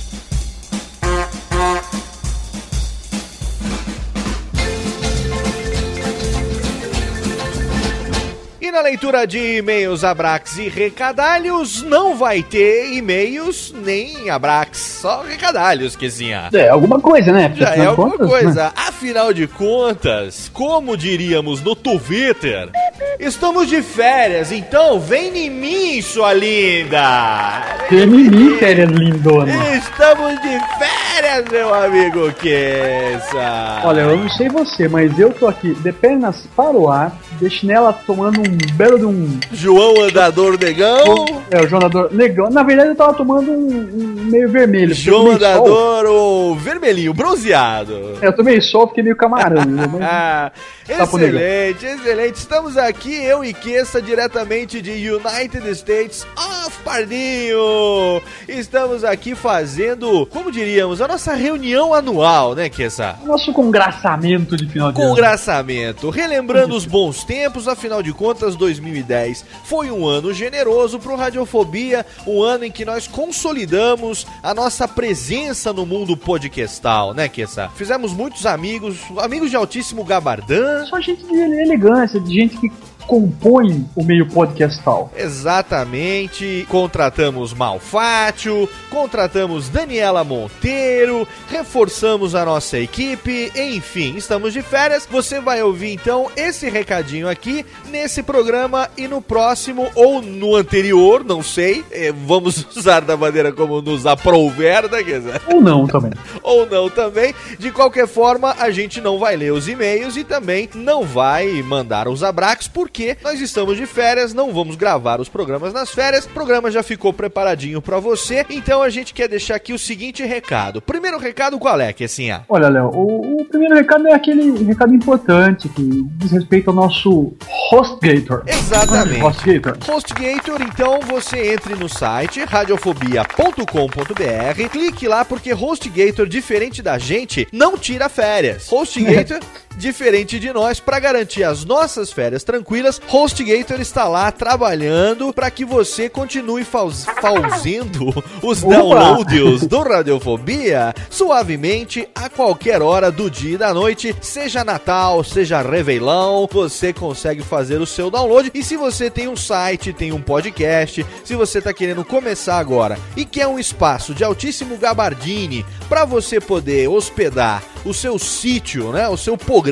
E 8.67 8.71
na 8.71 8.81
leitura 8.81 9.25
de 9.25 9.59
e-mails, 9.59 10.03
abrax 10.03 10.57
e 10.57 10.67
recadalhos, 10.67 11.81
não 11.83 12.17
vai 12.17 12.43
ter 12.43 12.91
e-mails 12.95 13.74
nem 13.74 14.29
abrax, 14.29 15.00
só 15.01 15.21
recadalhos, 15.21 15.95
Kezinha. 15.95 16.50
É, 16.51 16.67
alguma 16.67 17.00
coisa, 17.00 17.31
né? 17.31 17.50
Já 17.55 17.75
é 17.75 17.86
alguma 17.86 18.17
contas, 18.17 18.27
coisa. 18.29 18.63
né? 18.65 18.71
Afinal 18.75 19.31
de 19.31 19.47
contas, 19.47 20.51
como 20.53 20.97
diríamos 20.97 21.62
no 21.62 21.77
Twitter, 21.77 22.69
estamos 23.17 23.69
de 23.69 23.81
férias, 23.81 24.51
então 24.51 25.00
vem 25.00 25.45
em 25.45 25.50
mim, 25.50 26.01
sua 26.01 26.33
linda. 26.33 27.63
Mimimi, 27.89 28.57
férias 28.57 28.91
lindona. 28.91 29.53
Estamos 29.77 30.41
de 30.41 30.59
férias, 30.77 31.45
meu 31.50 31.74
amigo 31.74 32.33
Kessa. 32.33 33.81
Olha, 33.86 34.01
eu 34.01 34.17
não 34.17 34.29
sei 34.29 34.50
você, 34.50 34.89
mas 34.89 35.17
eu 35.17 35.31
tô 35.31 35.47
aqui 35.47 35.74
de 35.74 35.93
pernas 35.93 36.45
para 36.53 36.75
o 36.75 36.89
ar, 36.89 37.17
de 37.39 37.50
chinela 37.50 37.93
tomando 37.93 38.41
um 38.41 38.57
belo 38.74 38.98
de 38.98 39.06
um. 39.06 39.40
João 39.52 40.02
Andador 40.02 40.58
Negão. 40.60 41.26
É, 41.50 41.62
o 41.62 41.68
João 41.68 41.82
Andador 41.82 42.14
Negão. 42.14 42.50
Na 42.50 42.64
verdade, 42.64 42.90
eu 42.90 42.96
tava 42.96 43.14
tomando 43.14 43.52
um, 43.52 43.68
um 43.68 44.24
meio 44.26 44.50
vermelho. 44.50 44.94
João 44.94 45.24
tomei 45.26 45.40
sol. 45.40 45.48
Andador, 45.50 46.06
o 46.06 46.56
vermelhinho, 46.56 47.14
bronzeado. 47.14 48.18
É, 48.22 48.28
eu 48.28 48.36
tomei 48.36 48.60
sol, 48.62 48.88
fiquei 48.88 49.04
meio 49.04 49.16
camarão. 49.16 49.64
né? 49.66 50.52
Tá 50.88 51.03
excelente, 51.03 51.86
excelente. 51.86 52.36
Estamos 52.36 52.77
aqui, 52.77 53.13
eu 53.13 53.44
e 53.44 53.53
Kessa, 53.53 54.01
diretamente 54.01 54.82
de 54.82 54.91
United 54.91 55.70
States 55.72 56.25
of 56.38 56.77
Pardinho. 56.82 58.22
Estamos 58.48 59.03
aqui 59.03 59.36
fazendo, 59.36 60.25
como 60.27 60.50
diríamos, 60.50 61.01
a 61.01 61.08
nossa 61.08 61.34
reunião 61.34 61.94
anual, 61.94 62.56
né, 62.56 62.70
Kessa? 62.70 63.20
Nosso 63.25 63.51
congraçamento 63.51 64.56
de 64.56 64.65
final 64.65 64.94
de 64.94 65.01
ano. 65.01 65.10
Congraçamento, 65.10 66.10
relembrando 66.10 66.74
os 66.74 66.86
bons 66.86 67.25
tempos, 67.25 67.67
afinal 67.67 68.01
de 68.01 68.13
contas, 68.13 68.56
2010 68.56 69.44
foi 69.65 69.91
um 69.91 70.08
ano 70.08 70.34
generoso 70.34 71.00
pro 71.00 71.17
Radiofobia, 71.17 72.06
um 72.25 72.41
ano 72.41 72.63
em 72.63 72.72
que 72.72 72.86
nós 72.86 73.08
consolidamos 73.08 74.25
a 74.41 74.53
nossa 74.53 74.88
presença 74.88 75.74
no 75.74 75.86
mundo 75.86 76.15
podcastal, 76.15 77.13
né, 77.13 77.27
Kessa? 77.27 77.70
Fizemos 77.75 78.13
muitos 78.13 78.46
amigos, 78.46 78.96
amigos 79.17 79.50
de 79.50 79.58
altíssimo 79.58 80.06
gabardão. 80.06 80.76
Só 80.86 81.00
gente 81.00 81.24
de 81.25 81.36
elegância, 81.36 82.19
de 82.19 82.34
gente 82.34 82.57
que 82.57 82.72
compõe 83.08 83.86
o 83.96 84.04
meio 84.04 84.28
podcastal. 84.28 85.12
Exatamente. 85.16 86.66
Contratamos 86.70 87.54
Malfátio, 87.54 88.70
contratamos 88.90 89.70
Daniela 89.70 90.24
Monteiro, 90.24 91.28
reforçamos 91.50 92.36
a 92.36 92.44
nossa 92.46 92.78
equipe, 92.78 93.52
enfim, 93.56 94.16
estamos 94.18 94.52
de 94.54 94.62
férias. 94.62 95.08
Você 95.10 95.40
vai 95.40 95.64
ouvir 95.64 95.94
então 95.94 96.30
esse 96.36 96.70
recadinho 96.70 97.30
aqui 97.30 97.66
nesse 97.90 98.22
programa 98.22 98.90
e 98.98 99.08
no 99.08 99.22
próximo 99.22 99.90
ou 99.96 100.22
no 100.22 100.56
anterior, 100.56 101.24
não 101.24 101.42
sei. 101.42 101.84
eh, 101.92 102.12
Vamos 102.26 102.66
usar 102.76 103.02
da 103.02 103.16
maneira 103.16 103.52
como 103.54 103.82
nos 103.82 104.06
aprouver, 104.06 104.84
né? 104.92 105.40
Ou 105.48 105.62
não 105.62 105.88
também. 105.88 106.12
ou 106.44 106.66
não 106.66 106.90
também. 106.90 107.34
De 107.58 107.72
qualquer 107.72 108.08
forma, 108.08 108.56
a 108.60 108.70
gente 108.70 109.00
não 109.00 109.18
vai 109.18 109.36
ler 109.38 109.54
os 109.54 109.68
e-mails 109.68 110.18
e 110.18 110.24
também 110.24 110.70
não 110.76 111.04
vai 111.04 111.62
mandar 111.64 112.08
os 112.08 112.24
abraços, 112.24 112.68
porque 112.68 112.97
nós 113.24 113.39
estamos 113.39 113.77
de 113.77 113.86
férias, 113.86 114.34
não 114.34 114.54
vamos 114.54 114.75
gravar 114.75 115.20
os 115.20 115.30
programas 115.30 115.74
nas 115.74 115.92
férias. 115.92 116.25
O 116.25 116.30
programa 116.30 116.72
já 116.72 116.82
ficou 116.82 117.13
preparadinho 117.13 117.82
pra 117.82 118.00
você, 118.00 118.46
então 118.50 118.82
a 118.82 118.89
gente 118.89 119.13
quer 119.13 119.27
deixar 119.27 119.56
aqui 119.56 119.74
o 119.74 119.80
seguinte 119.80 120.24
recado. 120.24 120.82
Primeiro 120.82 121.18
recado 121.18 121.60
qual 121.60 121.80
é, 121.80 121.94
que 121.94 122.04
assim, 122.04 122.32
ah, 122.32 122.44
Olha, 122.50 122.70
Léo, 122.70 122.92
o, 122.94 123.42
o 123.42 123.46
primeiro 123.46 123.75
recado 123.75 124.08
é 124.08 124.13
aquele 124.13 124.63
recado 124.63 124.94
importante 124.94 125.70
que 125.70 126.06
diz 126.16 126.32
respeito 126.32 126.70
ao 126.70 126.75
nosso 126.75 127.34
HostGator. 127.72 128.44
Exatamente. 128.48 129.22
HostGator. 129.22 129.77
HostGator, 129.88 130.62
então 130.62 131.00
você 131.01 131.54
entre 131.54 131.75
no 131.75 131.89
site 131.89 132.44
radiofobia.com.br, 132.44 134.70
clique 134.72 135.08
lá 135.08 135.24
porque 135.24 135.54
HostGator, 135.54 136.27
diferente 136.27 136.82
da 136.82 136.98
gente, 136.98 137.48
não 137.51 137.77
tira 137.77 138.10
férias. 138.10 138.72
HostGator, 138.72 139.39
diferente 139.77 140.39
de 140.39 140.51
nós, 140.51 140.79
para 140.79 141.00
garantir 141.00 141.43
as 141.43 141.63
nossas 141.63 142.12
férias 142.12 142.43
tranquilas, 142.43 143.00
HostGator 143.07 143.79
está 143.79 144.05
lá 144.05 144.31
trabalhando 144.31 145.31
para 145.31 145.51
que 145.51 145.63
você 145.63 146.10
continue 146.10 146.65
fazendo 146.65 148.24
os 148.41 148.63
Opa! 148.63 148.75
downloads 148.75 149.67
do 149.67 149.81
Radiofobia 149.81 150.93
suavemente 151.10 152.10
a 152.15 152.27
qualquer 152.27 152.81
hora 152.81 153.12
do 153.12 153.29
dia 153.29 153.55
e 153.55 153.57
da 153.57 153.74
noite, 153.74 154.15
seja 154.19 154.63
Natal, 154.63 155.24
seja 155.24 155.62
Réveillon, 155.62 156.48
você 156.51 156.91
consegue 156.91 157.43
fazer 157.43 157.79
o 157.79 157.86
seu 157.86 158.10
download. 158.10 158.51
E 158.53 158.63
se 158.63 158.75
você 158.75 159.10
tem 159.10 159.27
um 159.27 159.36
site, 159.36 159.93
tem 159.93 160.12
um 160.12 160.22
podcast, 160.22 161.05
se 161.24 161.36
você 161.36 161.60
está 161.60 161.72
querendo 161.72 162.03
começar 162.03 162.57
agora 162.57 162.98
e 163.15 163.24
quer 163.24 163.48
um 163.48 163.60
espaço 163.60 164.13
de 164.13 164.24
altíssimo 164.24 164.77
gabardine 164.77 165.65
para 165.88 166.03
você 166.03 166.39
poder 166.39 166.88
hospedar 166.89 167.63
o 167.86 167.93
seu 167.93 168.19
sítio, 168.19 168.91
né, 168.91 169.07
o 169.07 169.15
seu 169.15 169.38
programa 169.38 169.66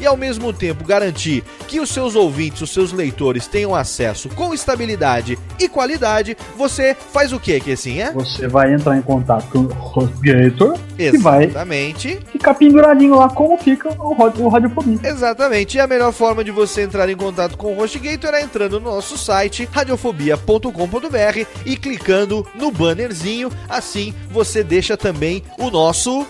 e 0.00 0.06
ao 0.06 0.16
mesmo 0.16 0.52
tempo 0.52 0.84
garantir 0.84 1.44
que 1.68 1.80
os 1.80 1.90
seus 1.90 2.14
ouvintes, 2.14 2.62
os 2.62 2.70
seus 2.70 2.92
leitores 2.92 3.46
tenham 3.46 3.74
acesso 3.74 4.28
com 4.30 4.52
estabilidade 4.52 5.38
e 5.58 5.68
qualidade, 5.68 6.36
você 6.56 6.96
faz 7.12 7.32
o 7.32 7.40
que, 7.40 7.60
que 7.60 7.72
assim 7.72 8.00
é? 8.00 8.12
Você 8.12 8.48
vai 8.48 8.72
entrar 8.72 8.96
em 8.96 9.02
contato 9.02 9.48
com 9.50 9.60
o 9.60 9.98
HostGator 9.98 10.78
e 10.98 11.16
vai 11.18 11.44
Exatamente. 11.44 12.18
ficar 12.32 12.54
penduradinho 12.54 13.16
lá 13.16 13.28
como 13.28 13.56
fica 13.58 13.90
o, 13.98 14.14
o 14.42 14.48
Radiofobia. 14.48 14.98
Exatamente. 15.04 15.76
E 15.76 15.80
a 15.80 15.86
melhor 15.86 16.12
forma 16.12 16.42
de 16.42 16.50
você 16.50 16.82
entrar 16.82 17.08
em 17.08 17.16
contato 17.16 17.56
com 17.56 17.74
o 17.74 17.82
HostGator 17.82 18.34
é 18.34 18.42
entrando 18.42 18.80
no 18.80 18.90
nosso 18.90 19.16
site 19.18 19.68
radiofobia.com.br 19.70 21.46
e 21.64 21.76
clicando 21.76 22.46
no 22.54 22.70
bannerzinho. 22.70 23.50
Assim 23.68 24.14
você 24.30 24.62
deixa 24.62 24.96
também 24.96 25.42
o 25.58 25.70
nosso 25.70 26.26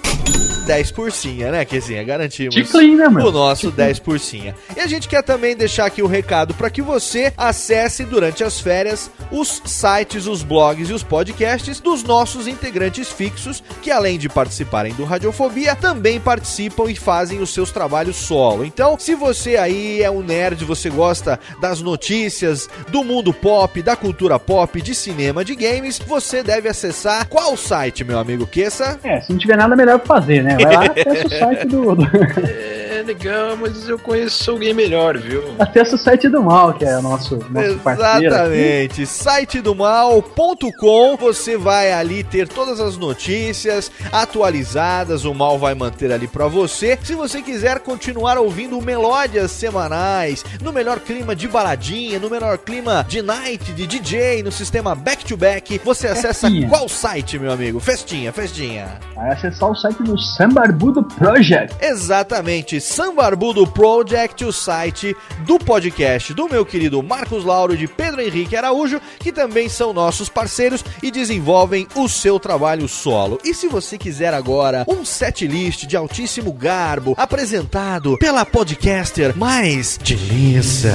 10 0.67 0.91
porcinha, 0.91 1.51
né, 1.51 1.65
Kezinha? 1.65 2.03
Garantimos 2.03 2.55
Ticlin, 2.55 2.97
né, 2.97 3.06
meu? 3.11 3.27
o 3.27 3.33
nosso 3.33 3.71
10 3.71 3.99
porcinha. 4.01 4.55
E 4.77 4.81
a 4.81 4.87
gente 4.87 5.09
quer 5.09 5.23
também 5.23 5.57
deixar 5.57 5.87
aqui 5.87 6.03
o 6.03 6.07
recado 6.07 6.55
para 6.55 6.71
que 6.71 6.83
você 6.83 7.33
acesse 7.37 8.05
durante 8.05 8.45
as 8.45 8.61
férias 8.61 9.11
os 9.31 9.63
sites, 9.65 10.27
os 10.27 10.43
blogs 10.43 10.89
e 10.89 10.93
os 10.93 11.03
podcasts 11.03 11.81
dos 11.81 12.03
nossos 12.03 12.47
integrantes 12.47 13.11
fixos, 13.11 13.63
que 13.83 13.91
além 13.91 14.19
de 14.19 14.29
participarem 14.29 14.95
do 14.95 15.05
Radiofobia, 15.05 15.75
também 15.75 16.21
participam 16.21 16.91
e 16.91 16.97
fazem 16.97 17.41
os 17.41 17.51
seus 17.51 17.71
trabalhos 17.71 18.17
solo. 18.17 18.65
Então, 18.65 18.99
se 18.99 19.15
você 19.15 19.57
aí 19.57 20.03
é 20.03 20.11
um 20.11 20.23
nerd, 20.23 20.65
você 20.65 20.89
gosta 20.91 21.39
das 21.61 21.81
notícias 21.81 22.69
do 22.89 23.05
mundo 23.05 23.33
pop, 23.33 23.83
da 23.83 23.97
cultura 23.97 24.39
pop, 24.39 24.81
de 24.81 24.95
cinema, 24.95 25.45
de 25.45 25.55
games, 25.55 25.99
você 25.99 26.43
deve 26.43 26.69
acessar 26.69 27.29
qual 27.29 27.57
site, 27.57 28.05
meu 28.05 28.19
amigo 28.19 28.47
Kessa? 28.47 28.99
É, 29.03 29.21
se 29.21 29.33
não 29.33 29.39
tiver 29.39 29.57
nada 29.57 29.77
melhor 29.77 29.99
pra 29.99 30.21
fazer, 30.21 30.43
né? 30.43 30.57
Vai 30.61 30.75
lá 30.75 30.85
acessa 30.97 31.27
o 31.27 31.39
site 31.39 31.67
do. 31.67 31.97
É 32.97 33.03
legal, 33.03 33.59
mas 33.59 33.87
eu 33.87 33.99
conheço 33.99 34.51
alguém 34.51 34.73
melhor, 34.73 35.19
viu? 35.19 35.43
acessa 35.59 35.97
o 35.97 35.99
site 35.99 36.31
do 36.31 36.43
mal, 36.43 36.73
que 36.73 36.83
é 36.83 36.97
o 36.97 37.03
nosso, 37.03 37.37
nosso 37.51 37.79
parceiro. 37.81 38.15
aqui. 38.15 38.27
Exatamente. 38.27 39.07
Sitedomal.com. 39.07 41.17
Você 41.19 41.59
vai 41.59 41.93
ali 41.93 42.25
ter 42.25 42.49
todas 42.49 42.81
as 42.81 42.97
notícias 42.97 43.93
atualizadas. 44.11 45.27
O 45.27 45.35
Mal 45.35 45.59
vai 45.59 45.75
manter 45.75 46.11
ali 46.11 46.27
pra 46.27 46.47
você. 46.47 46.99
Se 47.03 47.15
você 47.15 47.43
quiser 47.43 47.81
continuar 47.81 48.39
ouvindo 48.39 48.81
melódias 48.81 49.51
semanais, 49.51 50.43
no 50.63 50.73
melhor 50.73 50.99
clima 51.01 51.37
de 51.37 51.47
baladinha, 51.47 52.19
no 52.19 52.31
melhor 52.31 52.57
clima 52.57 53.05
de 53.07 53.21
night, 53.21 53.75
de 53.75 53.87
DJ, 53.87 54.43
no 54.43 54.51
sistema 54.51 54.95
back-to-back, 54.95 55.79
você 55.85 56.07
acessa 56.07 56.47
Festinha. 56.49 56.69
qual 56.69 56.89
site, 56.89 57.39
meu 57.39 57.53
amigo? 57.53 57.79
Festinha, 57.79 58.33
festinha. 58.33 58.99
Vai 59.15 59.33
acessar 59.33 59.71
o 59.71 59.75
site 59.75 60.03
do 60.03 60.19
Sambarbudo 60.19 61.03
Project. 61.03 61.75
Exatamente, 61.81 62.81
Sambarbudo 62.87 63.67
Project, 63.67 64.45
o 64.45 64.53
site 64.53 65.15
do 65.41 65.59
podcast 65.59 66.33
do 66.33 66.49
meu 66.49 66.65
querido 66.65 67.03
Marcos 67.03 67.45
Lauro 67.45 67.77
de 67.77 67.89
Pedro 67.89 68.21
Henrique 68.23 68.57
Araújo, 68.57 69.01
que 69.19 69.33
também 69.33 69.69
são 69.69 69.93
nossos 69.93 70.29
parceiros 70.29 70.85
e 71.03 71.11
desenvolvem 71.11 71.89
o 71.97 72.09
seu 72.09 72.39
trabalho 72.39 72.87
solo. 72.87 73.41
E 73.45 73.53
se 73.53 73.67
você 73.67 73.99
quiser 73.99 74.33
agora 74.33 74.85
um 74.89 75.05
setlist 75.05 75.85
de 75.85 75.97
altíssimo 75.97 76.53
garbo, 76.53 77.15
apresentado 77.19 78.17
pela 78.19 78.47
podcaster 78.47 79.37
mais 79.37 79.99
delícia 79.99 80.95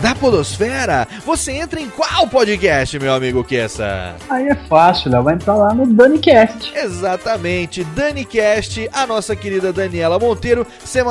da 0.00 0.14
podosfera, 0.14 1.06
você 1.24 1.52
entra 1.52 1.78
em 1.78 1.90
qual 1.90 2.26
podcast, 2.28 2.98
meu 2.98 3.12
amigo 3.12 3.44
Kessa? 3.44 4.16
Aí 4.30 4.48
é 4.48 4.54
fácil, 4.54 5.10
Léo. 5.10 5.22
Vai 5.22 5.34
entrar 5.34 5.54
lá 5.54 5.74
no 5.74 5.86
DaniCast. 5.86 6.72
Exatamente, 6.74 7.84
DaniCast, 7.84 8.88
a 8.90 9.06
nossa 9.06 9.36
querida 9.36 9.72
Daniela 9.72 10.18
Monteiro, 10.18 10.66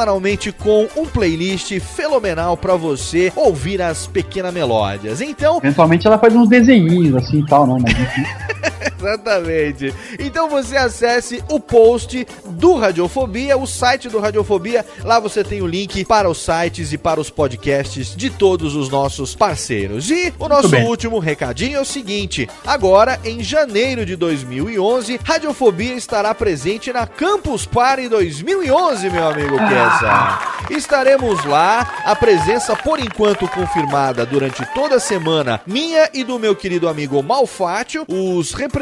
semanalmente 0.06 0.52
com 0.52 0.88
um 0.96 1.06
playlist 1.06 1.80
fenomenal 1.80 2.56
pra 2.56 2.76
você 2.76 3.34
ouvir 3.36 3.82
as 3.82 4.06
pequenas 4.06 4.54
melódias. 4.54 5.20
Então, 5.20 5.58
Eventualmente 5.58 6.06
ela 6.06 6.20
faz 6.20 6.36
uns 6.36 6.48
desenhinhos 6.48 7.16
assim 7.16 7.40
e 7.40 7.46
tal, 7.48 7.66
não, 7.66 7.80
mas 7.80 7.92
enfim. 7.92 8.22
Exatamente. 8.98 9.94
Então 10.20 10.50
você 10.50 10.78
acesse 10.78 11.44
o 11.50 11.60
post 11.60 12.26
do 12.46 12.76
Radiofobia, 12.76 13.58
o 13.58 13.66
site 13.66 14.10
do 14.10 14.20
Radiofobia. 14.20 14.86
Lá 15.04 15.20
você 15.20 15.44
tem 15.44 15.62
o 15.62 15.68
link 15.68 16.06
para 16.06 16.30
os 16.30 16.38
sites 16.38 16.94
e 16.94 16.98
para 16.98 17.20
os 17.20 17.30
podcasts 17.30 18.16
de 18.16 18.30
todos 18.30 18.76
os 18.76 18.90
nossos 18.90 19.36
parceiros. 19.36 20.10
E 20.10 20.34
o 20.38 20.48
nosso 20.48 20.76
último 20.78 21.20
recadinho 21.20 21.78
é 21.78 21.82
o 21.82 21.86
seguinte: 21.86 22.48
agora 22.66 23.20
em 23.24 23.44
janeiro 23.44 24.06
de 24.06 24.16
2011, 24.16 25.20
Radiofobia 25.24 25.94
estará 25.94 26.34
presente 26.34 26.92
na 26.94 27.08
Campus 27.08 27.66
Party 27.66 28.08
2011, 28.08 29.10
meu 29.10 29.28
amigo 29.28 29.58
Kessa. 29.58 30.56
Estaremos 30.70 31.44
lá, 31.46 32.02
a 32.06 32.16
presença 32.16 32.76
por 32.76 33.00
enquanto 33.00 33.48
confirmada 33.48 34.26
durante 34.26 34.66
toda 34.74 34.96
a 34.96 35.00
semana, 35.00 35.62
minha 35.66 36.10
e 36.14 36.24
do 36.24 36.40
meu 36.40 36.56
querido 36.56 36.88
amigo 36.88 37.22
Malfátio, 37.22 38.06
os 38.08 38.54
representantes 38.54 38.75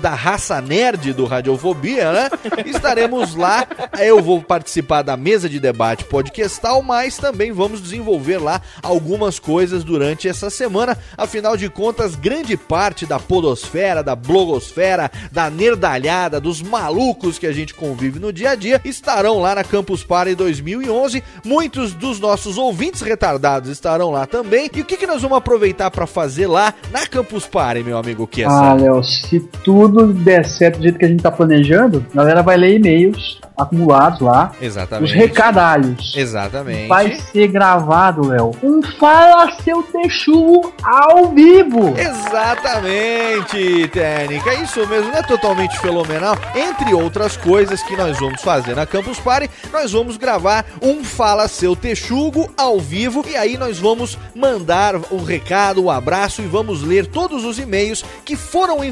da 0.00 0.14
raça 0.14 0.60
nerd 0.62 1.12
do 1.12 1.26
Radiofobia, 1.26 2.10
né? 2.10 2.30
Estaremos 2.64 3.34
lá. 3.34 3.66
Eu 3.98 4.22
vou 4.22 4.42
participar 4.42 5.02
da 5.02 5.16
mesa 5.16 5.48
de 5.48 5.60
debate 5.60 6.04
podcastal, 6.04 6.82
mas 6.82 7.18
também 7.18 7.52
vamos 7.52 7.82
desenvolver 7.82 8.38
lá 8.38 8.62
algumas 8.82 9.38
coisas 9.38 9.84
durante 9.84 10.26
essa 10.26 10.48
semana. 10.48 10.96
Afinal 11.18 11.56
de 11.56 11.68
contas, 11.68 12.16
grande 12.16 12.56
parte 12.56 13.04
da 13.04 13.18
podosfera, 13.18 14.02
da 14.02 14.16
blogosfera, 14.16 15.10
da 15.30 15.50
nerdalhada, 15.50 16.40
dos 16.40 16.62
malucos 16.62 17.38
que 17.38 17.46
a 17.46 17.52
gente 17.52 17.74
convive 17.74 18.18
no 18.18 18.32
dia 18.32 18.50
a 18.50 18.54
dia, 18.54 18.80
estarão 18.84 19.38
lá 19.38 19.54
na 19.54 19.64
Campus 19.64 20.02
Party 20.02 20.34
2011. 20.34 21.22
Muitos 21.44 21.92
dos 21.92 22.18
nossos 22.18 22.56
ouvintes 22.56 23.02
retardados 23.02 23.70
estarão 23.70 24.10
lá 24.10 24.26
também. 24.26 24.70
E 24.74 24.80
o 24.80 24.84
que, 24.84 24.96
que 24.96 25.06
nós 25.06 25.20
vamos 25.20 25.38
aproveitar 25.38 25.90
para 25.90 26.06
fazer 26.06 26.46
lá 26.46 26.74
na 26.90 27.06
Campus 27.06 27.46
Party, 27.46 27.82
meu 27.82 27.98
amigo 27.98 28.26
Kessa? 28.26 28.50
Ah, 28.50 28.74
Léo, 28.74 29.09
se 29.10 29.40
tudo 29.64 30.12
der 30.12 30.44
certo 30.44 30.78
do 30.78 30.82
jeito 30.82 30.98
que 30.98 31.04
a 31.04 31.08
gente 31.08 31.22
tá 31.22 31.30
planejando, 31.30 32.04
a 32.12 32.16
galera 32.16 32.42
vai 32.42 32.56
ler 32.56 32.76
e-mails 32.76 33.40
acumulados 33.56 34.20
lá. 34.20 34.52
Exatamente. 34.60 35.10
Os 35.10 35.16
recadalhos. 35.16 36.14
Exatamente. 36.16 36.88
Vai 36.88 37.14
ser 37.14 37.48
gravado, 37.48 38.28
Léo. 38.28 38.52
Um 38.62 38.82
Fala 38.82 39.52
Seu 39.62 39.82
Texugo 39.82 40.72
ao 40.82 41.28
vivo. 41.28 41.94
Exatamente, 41.98 43.88
Técnica. 43.88 44.54
Isso 44.54 44.86
mesmo, 44.86 45.12
é 45.12 45.22
totalmente 45.22 45.78
fenomenal. 45.78 46.36
Entre 46.54 46.94
outras 46.94 47.36
coisas 47.36 47.82
que 47.82 47.96
nós 47.96 48.18
vamos 48.18 48.40
fazer 48.40 48.74
na 48.74 48.86
Campus 48.86 49.18
Party, 49.18 49.50
nós 49.72 49.92
vamos 49.92 50.16
gravar 50.16 50.64
um 50.82 51.04
Fala 51.04 51.48
Seu 51.48 51.76
Texugo 51.76 52.50
ao 52.56 52.80
vivo. 52.80 53.24
E 53.28 53.36
aí 53.36 53.56
nós 53.56 53.78
vamos 53.78 54.18
mandar 54.34 54.96
o 55.10 55.22
recado, 55.22 55.84
o 55.84 55.90
abraço 55.90 56.42
e 56.42 56.46
vamos 56.46 56.82
ler 56.82 57.06
todos 57.06 57.44
os 57.44 57.58
e-mails 57.58 58.04
que 58.24 58.36
foram 58.36 58.82
enviados 58.82 58.89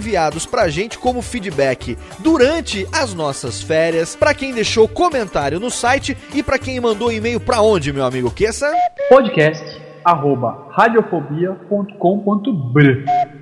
pra 0.51 0.69
gente 0.69 0.99
como 0.99 1.23
feedback 1.23 1.97
durante 2.19 2.87
as 2.93 3.15
nossas 3.15 3.63
férias. 3.63 4.17
Pra 4.17 4.35
quem 4.35 4.53
deixou 4.53 4.89
comentário 4.89 5.61
no 5.61 5.71
site 5.71 6.17
e 6.35 6.43
pra 6.43 6.59
quem 6.59 6.81
mandou 6.81 7.13
e-mail 7.13 7.41
pra 7.41 7.61
onde, 7.61 7.93
meu 7.93 8.05
amigo 8.05 8.31
Kessa? 8.31 8.73
Podcast 9.09 9.81
arroba 10.05 10.67
radiofobia.com.br 10.71 13.38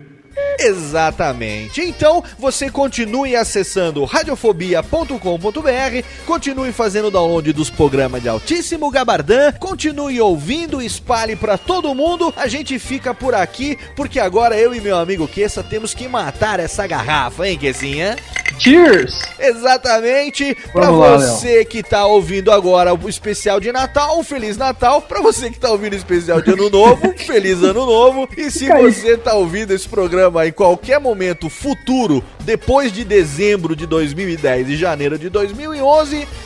Exatamente. 0.58 1.82
Então, 1.82 2.22
você 2.38 2.70
continue 2.70 3.36
acessando 3.36 4.04
radiofobia.com.br, 4.04 6.06
continue 6.24 6.72
fazendo 6.72 7.08
o 7.08 7.10
download 7.10 7.52
dos 7.52 7.70
programas 7.70 8.22
de 8.22 8.28
altíssimo 8.28 8.90
gabardão, 8.90 9.52
continue 9.58 10.20
ouvindo, 10.20 10.82
espalhe 10.82 11.36
pra 11.36 11.58
todo 11.58 11.94
mundo. 11.94 12.32
A 12.36 12.48
gente 12.48 12.78
fica 12.78 13.14
por 13.14 13.34
aqui 13.34 13.78
porque 13.94 14.18
agora 14.18 14.56
eu 14.56 14.74
e 14.74 14.80
meu 14.80 14.96
amigo 14.96 15.28
Kessa 15.28 15.62
temos 15.62 15.94
que 15.94 16.08
matar 16.08 16.60
essa 16.60 16.86
garrafa, 16.86 17.46
hein, 17.46 17.58
Kessinha? 17.58 18.16
Cheers! 18.58 19.22
Exatamente. 19.38 20.56
Lá, 20.74 20.90
você 20.90 21.64
que 21.64 21.82
tá 21.82 22.06
ouvindo 22.06 22.50
agora 22.50 22.94
o 22.94 23.08
especial 23.08 23.60
de 23.60 23.70
Natal, 23.70 24.18
um 24.18 24.24
Feliz 24.24 24.56
Natal. 24.56 25.02
Pra 25.02 25.20
você 25.20 25.50
que 25.50 25.58
tá 25.58 25.70
ouvindo 25.70 25.92
o 25.92 25.96
especial 25.96 26.40
de 26.40 26.52
Ano 26.52 26.70
Novo, 26.70 27.12
Feliz 27.18 27.62
Ano 27.62 27.84
Novo. 27.84 28.28
E 28.36 28.50
se 28.50 28.68
você 28.68 29.16
tá 29.16 29.34
ouvindo 29.34 29.72
esse 29.72 29.88
programa 29.88 30.25
em 30.46 30.52
qualquer 30.52 31.00
momento 31.00 31.48
futuro, 31.48 32.22
depois 32.40 32.92
de 32.92 33.04
dezembro 33.04 33.74
de 33.74 33.86
2010 33.86 34.70
e 34.70 34.76
janeiro 34.76 35.18
de 35.18 35.28
2011, 35.28 36.16
um 36.16 36.45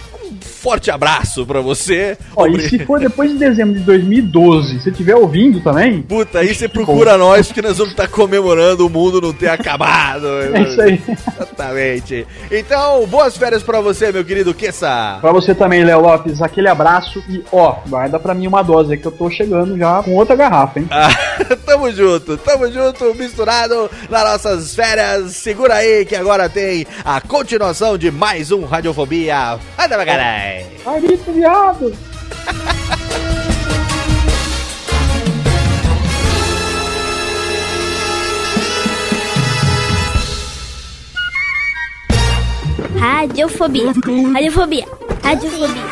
forte 0.61 0.90
abraço 0.90 1.46
pra 1.46 1.61
você. 1.62 2.18
Ó, 2.37 2.46
e 2.46 2.61
se 2.68 2.79
for 2.85 3.01
depois 3.01 3.31
de 3.31 3.38
dezembro 3.38 3.75
de 3.75 3.81
2012, 3.81 4.68
se 4.68 4.81
você 4.83 4.90
estiver 4.90 5.16
ouvindo 5.16 5.61
também, 5.61 6.03
Puta, 6.03 6.40
aí 6.40 6.55
você 6.55 6.68
procura 6.68 7.16
nós 7.16 7.46
porque 7.46 7.62
nós 7.62 7.79
vamos 7.79 7.92
estar 7.92 8.09
comemorando 8.09 8.87
o 8.87 8.90
mundo 8.90 9.23
não 9.23 9.33
ter 9.33 9.49
acabado. 9.49 10.27
é 10.53 10.62
isso 10.62 10.81
aí. 10.83 11.01
Exatamente. 11.09 12.27
Então, 12.51 13.07
boas 13.07 13.37
férias 13.37 13.62
pra 13.62 13.81
você, 13.81 14.12
meu 14.12 14.25
querido 14.25 14.53
Kessa. 14.53 15.18
Pra 15.20 15.33
você 15.33 15.55
também, 15.55 15.83
Léo 15.83 16.01
Lopes, 16.01 16.42
aquele 16.42 16.68
abraço 16.68 17.23
e 17.29 17.42
ó, 17.51 17.77
guarda 17.88 18.18
pra 18.18 18.35
mim 18.35 18.46
uma 18.46 18.62
dose 18.62 18.96
que 18.99 19.07
eu 19.07 19.12
tô 19.12 19.31
chegando 19.31 19.79
já 19.79 20.03
com 20.03 20.14
outra 20.14 20.37
garrafa, 20.37 20.79
hein? 20.79 20.87
Ah, 20.90 21.09
tamo 21.64 21.90
junto, 21.90 22.37
tamo 22.37 22.70
junto, 22.70 23.14
misturado 23.14 23.90
nas 24.11 24.25
nossas 24.25 24.75
férias. 24.75 25.37
Segura 25.37 25.77
aí 25.77 26.05
que 26.05 26.14
agora 26.14 26.49
tem 26.49 26.87
a 27.03 27.20
continuação 27.20 27.96
de 27.96 28.11
mais 28.11 28.53
um 28.53 28.64
Radiofobia. 28.64 29.59
Anda 29.79 29.94
pra 29.96 30.05
caralho. 30.05 30.49
Arito, 30.86 31.32
viado! 31.32 31.92
Radiofobia. 43.00 43.92
Radiofobia. 44.32 44.86
Radiofobia. 45.22 45.84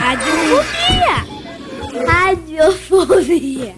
Radiofobia. 0.00 1.24
Radiofobia. 2.06 3.74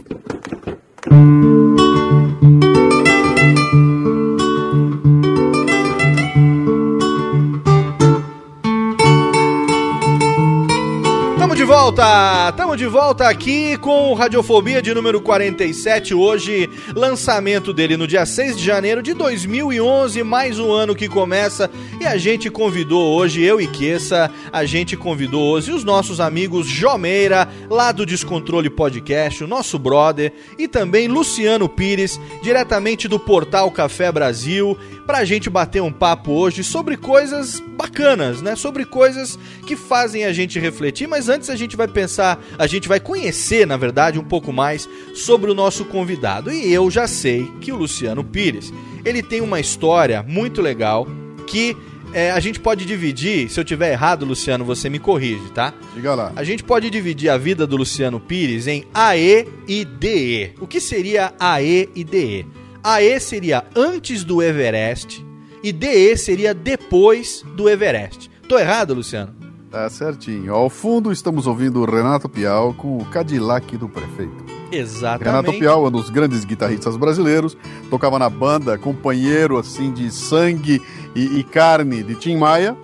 Olá, 11.62 12.48
estamos 12.50 12.76
de 12.76 12.86
volta 12.86 13.28
aqui 13.28 13.76
com 13.78 14.12
Radiofobia 14.14 14.82
de 14.82 14.92
número 14.92 15.20
47. 15.20 16.12
Hoje, 16.12 16.68
lançamento 16.94 17.72
dele 17.72 17.96
no 17.96 18.04
dia 18.04 18.26
6 18.26 18.58
de 18.58 18.64
janeiro 18.64 19.00
de 19.00 19.14
2011, 19.14 20.24
mais 20.24 20.58
um 20.58 20.72
ano 20.72 20.92
que 20.92 21.08
começa. 21.08 21.70
E 22.00 22.04
a 22.04 22.16
gente 22.16 22.50
convidou 22.50 23.14
hoje, 23.14 23.42
eu 23.42 23.60
e 23.60 23.68
Queça, 23.68 24.28
a 24.52 24.64
gente 24.64 24.96
convidou 24.96 25.52
hoje 25.52 25.70
os 25.70 25.84
nossos 25.84 26.20
amigos 26.20 26.66
Jomeira, 26.66 27.48
lá 27.70 27.92
do 27.92 28.04
Descontrole 28.04 28.68
Podcast, 28.68 29.44
o 29.44 29.46
nosso 29.46 29.78
brother, 29.78 30.32
e 30.58 30.66
também 30.66 31.06
Luciano 31.06 31.68
Pires, 31.68 32.20
diretamente 32.42 33.06
do 33.06 33.20
portal 33.20 33.70
Café 33.70 34.10
Brasil, 34.10 34.76
pra 35.06 35.24
gente 35.24 35.48
bater 35.48 35.80
um 35.80 35.92
papo 35.92 36.32
hoje 36.32 36.64
sobre 36.64 36.96
coisas 36.96 37.60
bacanas, 37.60 38.42
né? 38.42 38.56
Sobre 38.56 38.84
coisas 38.84 39.38
que 39.66 39.76
fazem 39.76 40.24
a 40.24 40.32
gente 40.32 40.58
refletir, 40.58 41.06
mas 41.06 41.28
antes 41.28 41.51
a 41.52 41.56
gente 41.56 41.76
vai 41.76 41.86
pensar, 41.86 42.42
a 42.58 42.66
gente 42.66 42.88
vai 42.88 42.98
conhecer, 42.98 43.66
na 43.66 43.76
verdade, 43.76 44.18
um 44.18 44.24
pouco 44.24 44.52
mais 44.52 44.88
sobre 45.14 45.50
o 45.50 45.54
nosso 45.54 45.84
convidado. 45.84 46.50
E 46.50 46.72
eu 46.72 46.90
já 46.90 47.06
sei 47.06 47.50
que 47.60 47.70
o 47.70 47.76
Luciano 47.76 48.24
Pires, 48.24 48.72
ele 49.04 49.22
tem 49.22 49.40
uma 49.40 49.60
história 49.60 50.22
muito 50.22 50.60
legal 50.60 51.06
que 51.46 51.76
é, 52.12 52.30
a 52.30 52.40
gente 52.40 52.60
pode 52.60 52.84
dividir, 52.84 53.48
se 53.48 53.58
eu 53.58 53.64
tiver 53.64 53.92
errado, 53.92 54.26
Luciano, 54.26 54.64
você 54.64 54.90
me 54.90 54.98
corrige, 54.98 55.50
tá? 55.54 55.72
Diga 55.94 56.14
lá. 56.14 56.32
A 56.36 56.44
gente 56.44 56.62
pode 56.62 56.90
dividir 56.90 57.30
a 57.30 57.38
vida 57.38 57.66
do 57.66 57.76
Luciano 57.76 58.20
Pires 58.20 58.66
em 58.66 58.84
AE 58.92 59.48
e 59.66 59.84
DE. 59.84 60.52
O 60.60 60.66
que 60.66 60.80
seria 60.80 61.32
AE 61.40 61.88
e 61.94 62.04
DE? 62.04 62.46
AE 62.84 63.18
seria 63.20 63.64
antes 63.74 64.24
do 64.24 64.42
Everest 64.42 65.24
e 65.62 65.72
DE 65.72 66.16
seria 66.16 66.52
depois 66.52 67.44
do 67.56 67.68
Everest. 67.68 68.30
Tô 68.48 68.58
errado, 68.58 68.92
Luciano? 68.92 69.41
Tá 69.72 69.88
certinho. 69.88 70.52
Ao 70.52 70.68
fundo 70.68 71.10
estamos 71.10 71.46
ouvindo 71.46 71.80
o 71.80 71.86
Renato 71.86 72.28
Pial 72.28 72.74
com 72.74 72.98
o 72.98 73.06
Cadillac 73.06 73.74
do 73.78 73.88
prefeito. 73.88 74.44
Exatamente. 74.70 75.24
Renato 75.24 75.52
Pial, 75.58 75.86
um 75.86 75.90
dos 75.90 76.10
grandes 76.10 76.44
guitarristas 76.44 76.94
brasileiros, 76.94 77.56
tocava 77.88 78.18
na 78.18 78.28
banda, 78.28 78.76
companheiro 78.76 79.56
assim 79.56 79.90
de 79.90 80.10
sangue 80.10 80.82
e, 81.16 81.38
e 81.38 81.42
carne 81.42 82.02
de 82.02 82.14
Tim 82.16 82.36
Maia, 82.36 82.76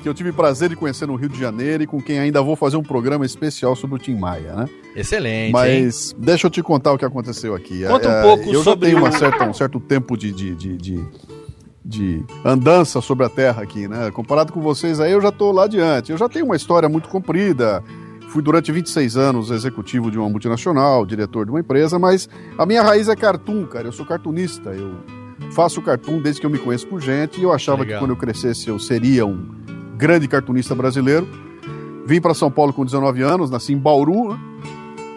que 0.00 0.08
eu 0.08 0.14
tive 0.14 0.30
prazer 0.30 0.68
de 0.68 0.76
conhecer 0.76 1.08
no 1.08 1.16
Rio 1.16 1.28
de 1.28 1.38
Janeiro 1.38 1.82
e 1.82 1.86
com 1.86 2.00
quem 2.00 2.20
ainda 2.20 2.40
vou 2.40 2.54
fazer 2.54 2.76
um 2.76 2.82
programa 2.82 3.26
especial 3.26 3.74
sobre 3.74 3.96
o 3.96 3.98
Tim 3.98 4.14
Maia, 4.14 4.54
né? 4.54 4.68
Excelente. 4.94 5.50
Mas 5.50 6.12
hein? 6.12 6.16
deixa 6.20 6.46
eu 6.46 6.50
te 6.50 6.62
contar 6.62 6.92
o 6.92 6.98
que 6.98 7.04
aconteceu 7.04 7.56
aqui. 7.56 7.84
Conta 7.84 8.08
um 8.08 8.12
é, 8.12 8.22
pouco 8.22 8.44
eu 8.52 8.62
sobre... 8.62 8.88
já 8.88 8.94
tenho 8.94 8.98
uma 8.98 9.10
certa, 9.10 9.48
um 9.48 9.52
certo 9.52 9.80
tempo 9.80 10.16
de, 10.16 10.30
de, 10.30 10.54
de, 10.54 10.76
de 10.76 11.04
de 11.86 12.24
andança 12.44 13.00
sobre 13.00 13.24
a 13.24 13.28
Terra 13.28 13.62
aqui, 13.62 13.86
né? 13.86 14.10
Comparado 14.10 14.52
com 14.52 14.60
vocês 14.60 14.98
aí, 14.98 15.12
eu 15.12 15.20
já 15.20 15.28
estou 15.28 15.52
lá 15.52 15.64
adiante. 15.64 16.10
Eu 16.10 16.18
já 16.18 16.28
tenho 16.28 16.44
uma 16.44 16.56
história 16.56 16.88
muito 16.88 17.08
comprida. 17.08 17.82
Fui 18.28 18.42
durante 18.42 18.72
26 18.72 19.16
anos 19.16 19.50
executivo 19.50 20.10
de 20.10 20.18
uma 20.18 20.28
multinacional, 20.28 21.06
diretor 21.06 21.44
de 21.44 21.52
uma 21.52 21.60
empresa, 21.60 21.98
mas 21.98 22.28
a 22.58 22.66
minha 22.66 22.82
raiz 22.82 23.08
é 23.08 23.14
cartoon, 23.14 23.66
cara. 23.66 23.86
Eu 23.86 23.92
sou 23.92 24.04
cartunista. 24.04 24.70
Eu 24.70 24.96
faço 25.52 25.80
cartoon 25.80 26.20
desde 26.20 26.40
que 26.40 26.46
eu 26.46 26.50
me 26.50 26.58
conheço 26.58 26.86
por 26.88 27.00
gente 27.00 27.40
e 27.40 27.44
eu 27.44 27.52
achava 27.52 27.82
Legal. 27.82 27.94
que 27.94 28.04
quando 28.04 28.10
eu 28.10 28.16
crescesse 28.16 28.68
eu 28.68 28.78
seria 28.78 29.24
um 29.24 29.46
grande 29.96 30.26
cartunista 30.26 30.74
brasileiro. 30.74 31.26
Vim 32.04 32.20
para 32.20 32.34
São 32.34 32.50
Paulo 32.50 32.72
com 32.72 32.84
19 32.84 33.22
anos, 33.22 33.50
nasci 33.50 33.72
em 33.72 33.78
Bauru 33.78 34.32
né? 34.32 34.38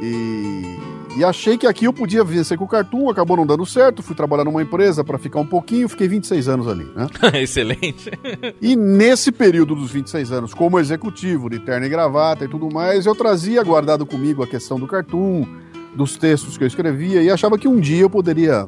e 0.02 0.79
e 1.20 1.24
achei 1.26 1.58
que 1.58 1.68
aqui 1.68 1.84
eu 1.84 1.92
podia 1.92 2.24
vencer 2.24 2.58
com 2.58 2.64
o 2.64 2.68
Cartoon, 2.68 3.10
acabou 3.10 3.36
não 3.36 3.46
dando 3.46 3.66
certo, 3.66 4.02
fui 4.02 4.16
trabalhar 4.16 4.46
numa 4.46 4.62
empresa 4.62 5.04
para 5.04 5.18
ficar 5.18 5.42
um 5.42 5.46
pouquinho, 5.46 5.90
fiquei 5.90 6.08
26 6.08 6.48
anos 6.48 6.66
ali, 6.66 6.86
né? 6.96 7.08
Excelente. 7.42 8.10
E 8.62 8.74
nesse 8.74 9.30
período 9.30 9.76
dos 9.76 9.92
26 9.92 10.32
anos, 10.32 10.54
como 10.54 10.80
executivo, 10.80 11.50
de 11.50 11.60
terno 11.60 11.86
e 11.86 11.90
gravata 11.90 12.46
e 12.46 12.48
tudo 12.48 12.70
mais, 12.72 13.06
eu 13.06 13.14
trazia 13.14 13.62
guardado 13.64 14.06
comigo 14.06 14.42
a 14.42 14.48
questão 14.48 14.80
do 14.80 14.88
Cartoon, 14.88 15.46
dos 15.94 16.16
textos 16.16 16.58
que 16.58 16.64
eu 16.64 16.68
escrevia 16.68 17.22
e 17.22 17.30
achava 17.30 17.58
que 17.58 17.68
um 17.68 17.82
dia 17.82 18.04
eu 18.04 18.10
poderia 18.10 18.66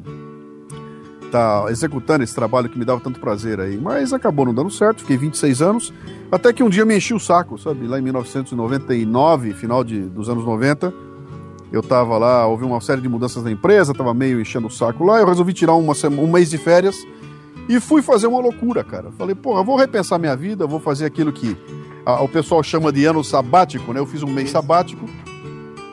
estar 1.24 1.62
tá 1.62 1.70
executando 1.70 2.22
esse 2.22 2.34
trabalho 2.34 2.68
que 2.68 2.78
me 2.78 2.84
dava 2.84 3.00
tanto 3.00 3.18
prazer 3.18 3.60
aí. 3.60 3.78
Mas 3.78 4.12
acabou 4.12 4.44
não 4.44 4.52
dando 4.52 4.70
certo, 4.70 5.00
fiquei 5.00 5.16
26 5.16 5.62
anos, 5.62 5.92
até 6.30 6.52
que 6.52 6.62
um 6.62 6.68
dia 6.68 6.84
me 6.84 6.96
enchi 6.96 7.14
o 7.14 7.18
saco, 7.18 7.56
sabe? 7.56 7.86
Lá 7.86 7.98
em 7.98 8.02
1999, 8.02 9.54
final 9.54 9.82
de, 9.82 10.02
dos 10.02 10.28
anos 10.28 10.44
90, 10.44 10.92
eu 11.72 11.82
tava 11.82 12.18
lá, 12.18 12.46
houve 12.46 12.64
uma 12.64 12.80
série 12.80 13.00
de 13.00 13.08
mudanças 13.08 13.42
na 13.42 13.50
empresa, 13.50 13.94
tava 13.94 14.12
meio 14.12 14.40
enchendo 14.40 14.66
o 14.66 14.70
saco 14.70 15.04
lá, 15.04 15.18
eu 15.18 15.26
resolvi 15.26 15.54
tirar 15.54 15.74
uma 15.74 15.94
um 16.20 16.30
mês 16.30 16.50
de 16.50 16.58
férias 16.58 16.96
e 17.68 17.80
fui 17.80 18.02
fazer 18.02 18.26
uma 18.26 18.40
loucura, 18.40 18.84
cara. 18.84 19.10
Falei, 19.12 19.34
pô, 19.34 19.56
eu 19.56 19.64
vou 19.64 19.76
repensar 19.76 20.18
minha 20.18 20.36
vida, 20.36 20.66
vou 20.66 20.78
fazer 20.78 21.06
aquilo 21.06 21.32
que 21.32 21.56
a, 22.04 22.22
o 22.22 22.28
pessoal 22.28 22.62
chama 22.62 22.92
de 22.92 23.06
ano 23.06 23.24
sabático, 23.24 23.92
né? 23.94 24.00
Eu 24.00 24.06
fiz 24.06 24.22
um 24.22 24.28
mês 24.28 24.50
sabático 24.50 25.06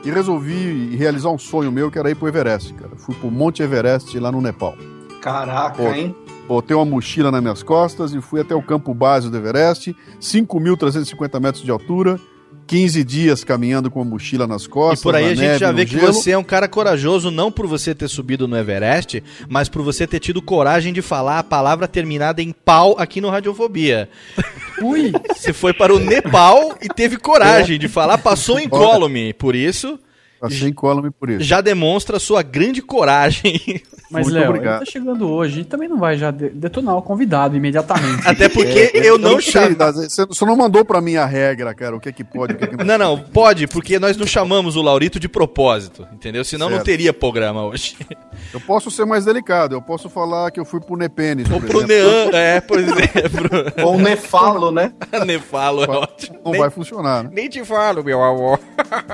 e 0.04 0.10
resolvi 0.10 0.94
realizar 0.96 1.30
um 1.30 1.38
sonho 1.38 1.72
meu, 1.72 1.90
que 1.90 1.98
era 1.98 2.10
ir 2.10 2.14
pro 2.14 2.28
Everest, 2.28 2.74
cara. 2.74 2.92
Fui 2.96 3.14
pro 3.14 3.30
Monte 3.30 3.62
Everest 3.62 4.18
lá 4.18 4.30
no 4.30 4.40
Nepal. 4.42 4.74
Caraca, 5.22 5.82
pô, 5.82 5.88
hein? 5.90 6.14
Botei 6.46 6.76
uma 6.76 6.84
mochila 6.84 7.30
nas 7.30 7.40
minhas 7.40 7.62
costas 7.62 8.12
e 8.12 8.20
fui 8.20 8.40
até 8.40 8.54
o 8.54 8.62
campo 8.62 8.92
base 8.92 9.30
do 9.30 9.36
Everest, 9.36 9.96
5.350 10.20 11.40
metros 11.40 11.62
de 11.62 11.70
altura 11.70 12.20
15 12.70 13.02
dias 13.02 13.42
caminhando 13.42 13.90
com 13.90 14.00
a 14.00 14.04
mochila 14.04 14.46
nas 14.46 14.64
costas. 14.64 15.00
E 15.00 15.02
por 15.02 15.16
aí 15.16 15.24
a 15.24 15.28
gente 15.30 15.40
neve, 15.40 15.58
já 15.58 15.72
vê 15.72 15.84
que 15.84 15.98
gelo. 15.98 16.12
você 16.12 16.30
é 16.30 16.38
um 16.38 16.44
cara 16.44 16.68
corajoso, 16.68 17.28
não 17.28 17.50
por 17.50 17.66
você 17.66 17.96
ter 17.96 18.06
subido 18.06 18.46
no 18.46 18.56
Everest, 18.56 19.24
mas 19.48 19.68
por 19.68 19.82
você 19.82 20.06
ter 20.06 20.20
tido 20.20 20.40
coragem 20.40 20.92
de 20.92 21.02
falar 21.02 21.40
a 21.40 21.42
palavra 21.42 21.88
terminada 21.88 22.40
em 22.40 22.52
pau 22.52 22.94
aqui 22.96 23.20
no 23.20 23.28
Radiofobia. 23.28 24.08
Ui! 24.80 25.10
Você 25.34 25.52
foi 25.52 25.74
para 25.74 25.92
o 25.92 25.98
Nepal 25.98 26.78
e 26.80 26.86
teve 26.86 27.16
coragem 27.16 27.76
de 27.76 27.88
falar, 27.88 28.18
passou 28.18 28.60
incólume. 28.60 29.32
Por 29.32 29.56
isso. 29.56 29.98
Passei 30.40 30.68
incólume 30.68 31.10
por 31.10 31.28
isso. 31.28 31.42
Já 31.42 31.60
demonstra 31.60 32.18
a 32.18 32.20
sua 32.20 32.40
grande 32.40 32.80
coragem. 32.80 33.82
Mas, 34.10 34.28
Léo, 34.28 34.48
obrigado. 34.48 34.76
ele 34.76 34.86
tá 34.86 34.90
chegando 34.90 35.28
hoje 35.30 35.60
e 35.60 35.64
também 35.64 35.88
não 35.88 35.98
vai 35.98 36.16
já 36.16 36.30
detonar 36.30 36.96
o 36.96 37.02
convidado 37.02 37.56
imediatamente. 37.56 38.26
Até 38.28 38.48
porque 38.48 38.90
é, 38.92 39.08
eu 39.08 39.16
não 39.16 39.40
chamo. 39.40 39.76
Você 39.76 40.44
não 40.44 40.56
mandou 40.56 40.84
pra 40.84 41.00
mim 41.00 41.16
a 41.16 41.24
regra, 41.24 41.72
cara, 41.72 41.96
o 41.96 42.00
que 42.00 42.08
é 42.08 42.12
que 42.12 42.24
pode, 42.24 42.54
o 42.54 42.56
que 42.56 42.64
é 42.64 42.66
que 42.66 42.76
não 42.76 42.84
Não, 42.84 42.98
não, 42.98 43.18
pode, 43.18 43.66
porque 43.66 43.98
nós 43.98 44.16
não 44.16 44.26
chamamos 44.26 44.74
o 44.76 44.82
Laurito 44.82 45.20
de 45.20 45.28
propósito, 45.28 46.06
entendeu? 46.12 46.44
Senão 46.44 46.68
certo. 46.68 46.78
não 46.78 46.84
teria 46.84 47.12
programa 47.12 47.64
hoje. 47.64 47.96
Eu 48.52 48.60
posso 48.60 48.90
ser 48.90 49.04
mais 49.04 49.24
delicado, 49.24 49.74
eu 49.74 49.82
posso 49.82 50.08
falar 50.08 50.50
que 50.50 50.58
eu 50.58 50.64
fui 50.64 50.80
pro 50.80 50.96
Nepenis. 50.96 51.48
Ou 51.50 51.60
pro 51.60 51.86
Nean, 51.86 52.30
é, 52.32 52.60
por 52.60 52.78
exemplo. 52.78 53.50
Ou 53.84 53.98
Nefalo, 53.98 54.70
né? 54.70 54.92
Nefalo 55.24 55.84
é 55.84 55.88
ótimo. 55.88 56.40
Não 56.44 56.52
nem, 56.52 56.60
vai 56.60 56.70
funcionar, 56.70 57.24
né? 57.24 57.30
Nem 57.32 57.48
te 57.48 57.64
falo, 57.64 58.02
meu 58.02 58.22
amor. 58.22 58.58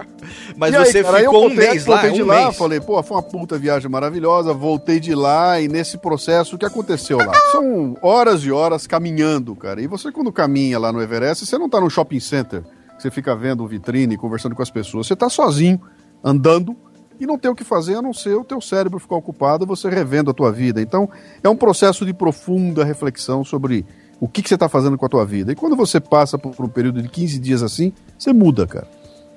Mas 0.56 0.74
e 0.74 0.78
você 0.78 0.98
aí, 0.98 1.04
cara, 1.04 1.18
ficou 1.18 1.46
um 1.46 1.54
mês 1.54 1.86
lá, 1.86 1.96
voltei 1.96 2.10
um 2.10 2.14
de 2.14 2.24
mês. 2.24 2.44
lá, 2.44 2.52
falei, 2.52 2.80
pô, 2.80 3.02
foi 3.02 3.16
uma 3.16 3.22
puta 3.22 3.58
viagem 3.58 3.90
maravilhosa, 3.90 4.52
voltei 4.54 4.98
de 4.98 5.14
lá 5.14 5.60
e 5.60 5.68
nesse 5.68 5.98
processo, 5.98 6.56
o 6.56 6.58
que 6.58 6.64
aconteceu 6.64 7.18
lá? 7.18 7.32
São 7.52 7.96
horas 8.00 8.42
e 8.42 8.50
horas 8.50 8.86
caminhando, 8.86 9.54
cara. 9.54 9.80
E 9.80 9.86
você 9.86 10.10
quando 10.10 10.32
caminha 10.32 10.78
lá 10.78 10.90
no 10.92 11.02
Everest, 11.02 11.44
você 11.44 11.58
não 11.58 11.68
tá 11.68 11.80
no 11.80 11.90
shopping 11.90 12.20
center, 12.20 12.62
você 12.98 13.10
fica 13.10 13.36
vendo 13.36 13.66
vitrine, 13.66 14.16
conversando 14.16 14.54
com 14.54 14.62
as 14.62 14.70
pessoas, 14.70 15.06
você 15.06 15.14
tá 15.14 15.28
sozinho, 15.28 15.80
andando, 16.24 16.76
e 17.18 17.26
não 17.26 17.38
tem 17.38 17.50
o 17.50 17.54
que 17.54 17.64
fazer 17.64 17.96
a 17.96 18.02
não 18.02 18.12
ser 18.12 18.34
o 18.34 18.44
teu 18.44 18.60
cérebro 18.60 18.98
ficar 18.98 19.16
ocupado 19.16 19.66
você 19.66 19.88
revendo 19.88 20.30
a 20.30 20.34
tua 20.34 20.52
vida. 20.52 20.80
Então, 20.80 21.08
é 21.42 21.48
um 21.48 21.56
processo 21.56 22.04
de 22.04 22.12
profunda 22.12 22.84
reflexão 22.84 23.44
sobre 23.44 23.84
o 24.20 24.28
que, 24.28 24.42
que 24.42 24.48
você 24.48 24.54
está 24.54 24.68
fazendo 24.68 24.96
com 24.96 25.06
a 25.06 25.08
tua 25.08 25.24
vida. 25.24 25.52
E 25.52 25.54
quando 25.54 25.76
você 25.76 26.00
passa 26.00 26.38
por 26.38 26.64
um 26.64 26.68
período 26.68 27.02
de 27.02 27.08
15 27.08 27.38
dias 27.38 27.62
assim, 27.62 27.92
você 28.18 28.32
muda, 28.32 28.66
cara. 28.66 28.88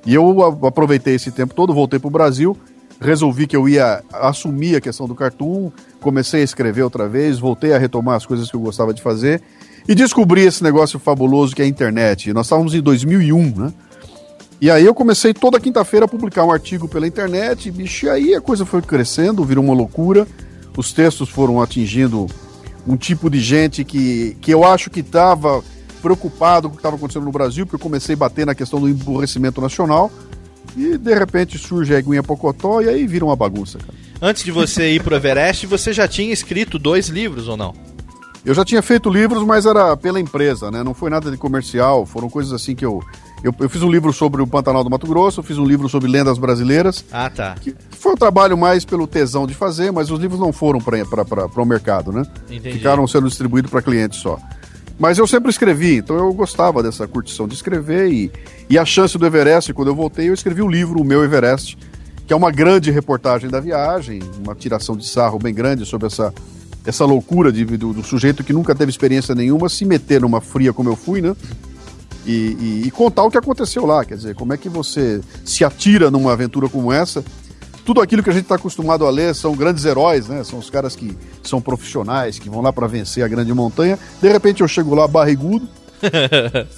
E 0.06 0.14
eu 0.14 0.42
aproveitei 0.66 1.16
esse 1.16 1.32
tempo 1.32 1.54
todo, 1.54 1.74
voltei 1.74 2.00
para 2.00 2.08
o 2.08 2.12
Brasil, 2.12 2.56
resolvi 3.02 3.48
que 3.48 3.56
eu 3.56 3.68
ia 3.68 4.02
assumir 4.14 4.76
a 4.76 4.82
questão 4.82 5.08
do 5.08 5.16
cartoon, 5.16 5.72
comecei 6.00 6.42
a 6.42 6.44
escrever 6.44 6.84
outra 6.84 7.08
vez, 7.08 7.40
voltei 7.40 7.74
a 7.74 7.78
retomar 7.78 8.16
as 8.16 8.26
coisas 8.26 8.50
que 8.50 8.56
eu 8.56 8.62
gostava 8.62 8.94
de 8.94 9.02
fazer 9.02 9.42
e 9.88 9.96
descobri 9.96 10.42
esse 10.42 10.64
negócio 10.64 11.00
fabuloso 11.00 11.56
que 11.56 11.62
é 11.62 11.66
a 11.66 11.68
internet. 11.68 12.32
Nós 12.32 12.46
estávamos 12.46 12.74
em 12.74 12.82
2001, 12.82 13.56
né? 13.56 13.74
E 14.62 14.70
aí 14.70 14.86
eu 14.86 14.94
comecei 14.94 15.34
toda 15.34 15.60
quinta-feira 15.60 16.06
a 16.06 16.10
publicar 16.10 16.44
um 16.44 16.52
artigo 16.52 16.88
pela 16.88 17.08
internet, 17.08 17.72
bicho, 17.72 18.08
e 18.08 18.10
aí 18.10 18.36
a 18.36 18.42
coisa 18.42 18.66
foi 18.66 18.82
crescendo, 18.82 19.44
virou 19.44 19.64
uma 19.64 19.74
loucura. 19.74 20.28
Os 20.76 20.92
textos 20.92 21.30
foram 21.30 21.62
atingindo 21.62 22.28
um 22.86 22.98
tipo 22.98 23.30
de 23.30 23.40
gente 23.40 23.84
que, 23.86 24.36
que 24.42 24.52
eu 24.52 24.66
acho 24.66 24.90
que 24.90 25.00
estava 25.00 25.64
preocupado 26.02 26.68
com 26.68 26.74
o 26.74 26.78
que 26.78 26.80
estava 26.80 26.96
acontecendo 26.96 27.26
no 27.26 27.32
Brasil, 27.32 27.66
porque 27.66 27.76
eu 27.76 27.84
comecei 27.84 28.16
a 28.16 28.18
bater 28.18 28.46
na 28.46 28.56
questão 28.56 28.80
do 28.80 28.90
emburrecimento 28.90 29.62
nacional. 29.62 30.12
E 30.76 30.98
de 30.98 31.14
repente 31.14 31.58
surge 31.58 31.96
a 31.96 32.00
Eguinha 32.00 32.22
Pocotó 32.22 32.82
e 32.82 32.90
aí 32.90 33.08
vira 33.08 33.26
uma 33.26 33.36
bagunça, 33.36 33.80
cara. 33.80 33.94
Antes 34.22 34.44
de 34.44 34.52
você 34.52 34.92
ir 34.92 35.02
pro 35.02 35.16
Everest, 35.16 35.66
você 35.66 35.94
já 35.94 36.08
tinha 36.08 36.34
escrito 36.34 36.78
dois 36.78 37.08
livros 37.08 37.48
ou 37.48 37.56
não? 37.56 37.74
Eu 38.46 38.54
já 38.54 38.64
tinha 38.64 38.82
feito 38.82 39.10
livros, 39.10 39.44
mas 39.44 39.66
era 39.66 39.96
pela 39.96 40.20
empresa, 40.20 40.70
né? 40.70 40.84
Não 40.84 40.94
foi 40.94 41.10
nada 41.10 41.32
de 41.32 41.38
comercial, 41.38 42.06
foram 42.06 42.30
coisas 42.30 42.54
assim 42.54 42.76
que 42.76 42.86
eu 42.86 43.02
eu, 43.44 43.54
eu, 43.60 43.70
fiz 43.70 43.82
um 43.82 43.90
livro 43.90 44.12
sobre 44.12 44.42
o 44.42 44.48
Pantanal 44.48 44.84
do 44.84 44.90
Mato 44.90 45.08
Grosso, 45.08 45.40
eu 45.40 45.44
fiz 45.44 45.58
um 45.58 45.66
livro 45.66 45.88
sobre 45.88 46.10
lendas 46.10 46.38
brasileiras. 46.38 47.06
Ah, 47.12 47.30
tá. 47.30 47.56
Que 47.60 47.74
foi 47.92 48.14
um 48.14 48.18
trabalho 48.18 48.58
mais 48.58 48.84
pelo 48.84 49.08
tesão 49.08 49.48
de 49.48 49.54
fazer, 49.54 49.92
mas 49.92 50.12
os 50.12 50.20
livros 50.20 50.40
não 50.40 50.52
foram 50.52 50.80
para 50.80 50.98
o 51.56 51.66
mercado, 51.66 52.12
né? 52.12 52.24
Entendi. 52.50 52.74
Ficaram 52.74 53.08
sendo 53.08 53.28
distribuídos 53.28 53.72
para 53.72 53.82
clientes 53.82 54.20
só. 54.20 54.38
Mas 55.00 55.18
eu 55.18 55.26
sempre 55.26 55.50
escrevi, 55.50 55.96
então 55.96 56.18
eu 56.18 56.34
gostava 56.34 56.84
dessa 56.84 57.08
curtição 57.08 57.48
de 57.48 57.54
escrever 57.54 58.12
e, 58.12 58.32
e 58.70 58.78
a 58.78 58.84
chance 58.84 59.18
do 59.18 59.26
Everest, 59.26 59.74
quando 59.74 59.88
eu 59.88 59.96
voltei, 59.96 60.28
eu 60.28 60.34
escrevi 60.34 60.62
o 60.62 60.68
livro 60.68 61.00
O 61.00 61.06
Meu 61.06 61.24
Everest, 61.24 61.78
que 62.28 62.34
é 62.34 62.36
uma 62.36 62.52
grande 62.52 62.92
reportagem 62.92 63.50
da 63.50 63.62
viagem, 63.62 64.22
uma 64.46 64.54
tiração 64.54 64.98
de 64.98 65.08
sarro 65.08 65.40
bem 65.40 65.54
grande 65.54 65.86
sobre 65.86 66.08
essa, 66.08 66.34
essa 66.86 67.06
loucura 67.06 67.50
de, 67.50 67.64
do, 67.64 67.94
do 67.94 68.04
sujeito 68.04 68.44
que 68.44 68.52
nunca 68.52 68.76
teve 68.76 68.92
experiência 68.92 69.34
nenhuma 69.34 69.70
se 69.70 69.86
meter 69.86 70.20
numa 70.20 70.42
fria 70.42 70.74
como 70.74 70.90
eu 70.90 70.98
fui, 70.98 71.22
né? 71.22 71.34
E, 72.26 72.32
e, 72.32 72.84
e 72.86 72.92
contar 72.92 73.24
o 73.24 73.32
que 73.32 73.38
aconteceu 73.38 73.86
lá, 73.86 74.04
quer 74.04 74.16
dizer, 74.16 74.36
como 74.36 74.54
é 74.54 74.58
que 74.58 74.68
você 74.70 75.22
se 75.46 75.64
atira 75.64 76.12
numa 76.12 76.34
aventura 76.34 76.68
como 76.68 76.92
essa 76.92 77.24
tudo 77.90 78.02
aquilo 78.02 78.22
que 78.22 78.30
a 78.30 78.34
gente 78.34 78.44
está 78.44 78.54
acostumado 78.54 79.04
a 79.04 79.10
ler 79.10 79.34
são 79.34 79.56
grandes 79.56 79.84
heróis, 79.84 80.28
né? 80.28 80.44
São 80.44 80.60
os 80.60 80.70
caras 80.70 80.96
que 80.96 81.18
são 81.42 81.60
profissionais, 81.60 82.38
que 82.38 82.48
vão 82.48 82.62
lá 82.62 82.72
para 82.72 82.86
vencer 82.86 83.24
a 83.24 83.28
grande 83.28 83.52
montanha. 83.52 83.98
De 84.22 84.32
repente 84.32 84.62
eu 84.62 84.68
chego 84.68 84.94
lá 84.94 85.08
barrigudo, 85.08 85.68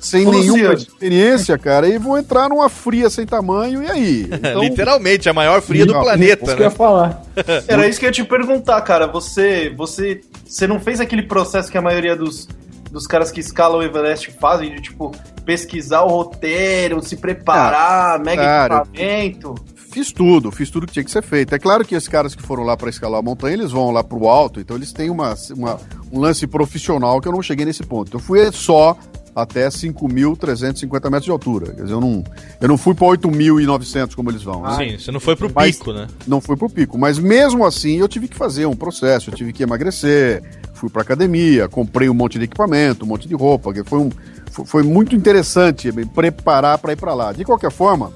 sem, 0.00 0.24
sem 0.24 0.26
nenhuma 0.26 0.74
experiência, 0.74 1.56
cara, 1.56 1.88
e 1.88 1.98
vou 1.98 2.18
entrar 2.18 2.48
numa 2.48 2.68
fria 2.68 3.08
sem 3.08 3.24
tamanho, 3.24 3.80
e 3.80 3.90
aí? 3.90 4.28
Então... 4.40 4.60
Literalmente, 4.60 5.28
a 5.28 5.32
maior 5.32 5.62
fria 5.62 5.86
do 5.86 5.92
planeta, 5.92 6.42
Isso 6.42 6.50
né? 6.50 6.56
que 6.56 6.62
eu 6.62 6.66
ia 6.66 6.70
falar. 6.70 7.22
Era 7.68 7.86
isso 7.86 8.00
que 8.00 8.06
eu 8.06 8.08
ia 8.08 8.12
te 8.12 8.24
perguntar, 8.24 8.80
cara. 8.80 9.06
Você, 9.06 9.72
você, 9.76 10.20
você 10.44 10.66
não 10.66 10.80
fez 10.80 11.00
aquele 11.00 11.22
processo 11.22 11.70
que 11.70 11.78
a 11.78 11.82
maioria 11.82 12.16
dos, 12.16 12.48
dos 12.90 13.06
caras 13.06 13.30
que 13.30 13.40
escalam 13.40 13.78
o 13.78 13.82
Everest 13.82 14.30
fazem, 14.32 14.74
de 14.74 14.82
tipo, 14.82 15.12
pesquisar 15.44 16.02
o 16.02 16.08
roteiro, 16.08 17.02
se 17.02 17.16
preparar, 17.16 18.18
mega 18.18 18.42
cara, 18.42 18.76
equipamento. 18.82 19.54
Fiz 19.90 20.12
tudo, 20.12 20.52
fiz 20.52 20.70
tudo 20.70 20.86
que 20.86 20.92
tinha 20.92 21.04
que 21.04 21.10
ser 21.10 21.22
feito. 21.22 21.54
É 21.54 21.58
claro 21.58 21.84
que 21.84 21.94
esses 21.94 22.08
caras 22.08 22.34
que 22.34 22.42
foram 22.42 22.62
lá 22.62 22.76
para 22.76 22.88
escalar 22.90 23.18
a 23.18 23.22
montanha, 23.22 23.54
eles 23.54 23.72
vão 23.72 23.90
lá 23.90 24.04
pro 24.04 24.28
alto, 24.28 24.60
então 24.60 24.76
eles 24.76 24.92
têm 24.92 25.10
uma, 25.10 25.34
uma, 25.56 25.80
um 26.12 26.20
lance 26.20 26.46
profissional 26.46 27.20
que 27.20 27.26
eu 27.26 27.32
não 27.32 27.42
cheguei 27.42 27.64
nesse 27.66 27.82
ponto. 27.82 28.14
Eu 28.16 28.20
fui 28.20 28.50
só 28.52 28.96
até 29.34 29.68
5.350 29.68 31.04
metros 31.04 31.24
de 31.24 31.30
altura. 31.30 31.72
Quer 31.72 31.82
dizer, 31.82 31.94
eu 31.94 32.00
não, 32.00 32.22
eu 32.60 32.68
não 32.68 32.78
fui 32.78 32.94
para 32.94 33.06
8.900 33.08 34.14
como 34.14 34.30
eles 34.30 34.42
vão. 34.42 34.62
né? 34.62 34.76
Sim, 34.76 34.98
você 34.98 35.10
não 35.10 35.20
foi 35.20 35.34
pro 35.36 35.50
Mas- 35.54 35.76
pico, 35.78 35.92
né? 35.92 36.06
Não 36.26 36.40
fui 36.40 36.56
pro 36.56 36.68
pico, 36.68 36.96
mas 36.98 37.18
mesmo 37.18 37.64
assim 37.64 37.96
eu 37.98 38.08
tive 38.08 38.28
que 38.28 38.36
fazer 38.36 38.66
um 38.66 38.76
processo, 38.76 39.30
eu 39.30 39.34
tive 39.34 39.52
que 39.52 39.62
emagrecer, 39.62 40.42
fui 40.74 40.88
pra 40.88 41.02
academia, 41.02 41.68
comprei 41.68 42.08
um 42.08 42.14
monte 42.14 42.38
de 42.38 42.44
equipamento, 42.44 43.04
um 43.04 43.08
monte 43.08 43.26
de 43.28 43.34
roupa, 43.34 43.72
que 43.72 43.82
foi, 43.84 43.98
um, 43.98 44.10
foi, 44.50 44.64
foi 44.66 44.82
muito 44.82 45.14
interessante 45.16 45.90
me 45.92 46.04
preparar 46.06 46.78
para 46.78 46.92
ir 46.92 46.96
para 46.96 47.14
lá. 47.14 47.32
De 47.32 47.44
qualquer 47.44 47.70
forma, 47.70 48.12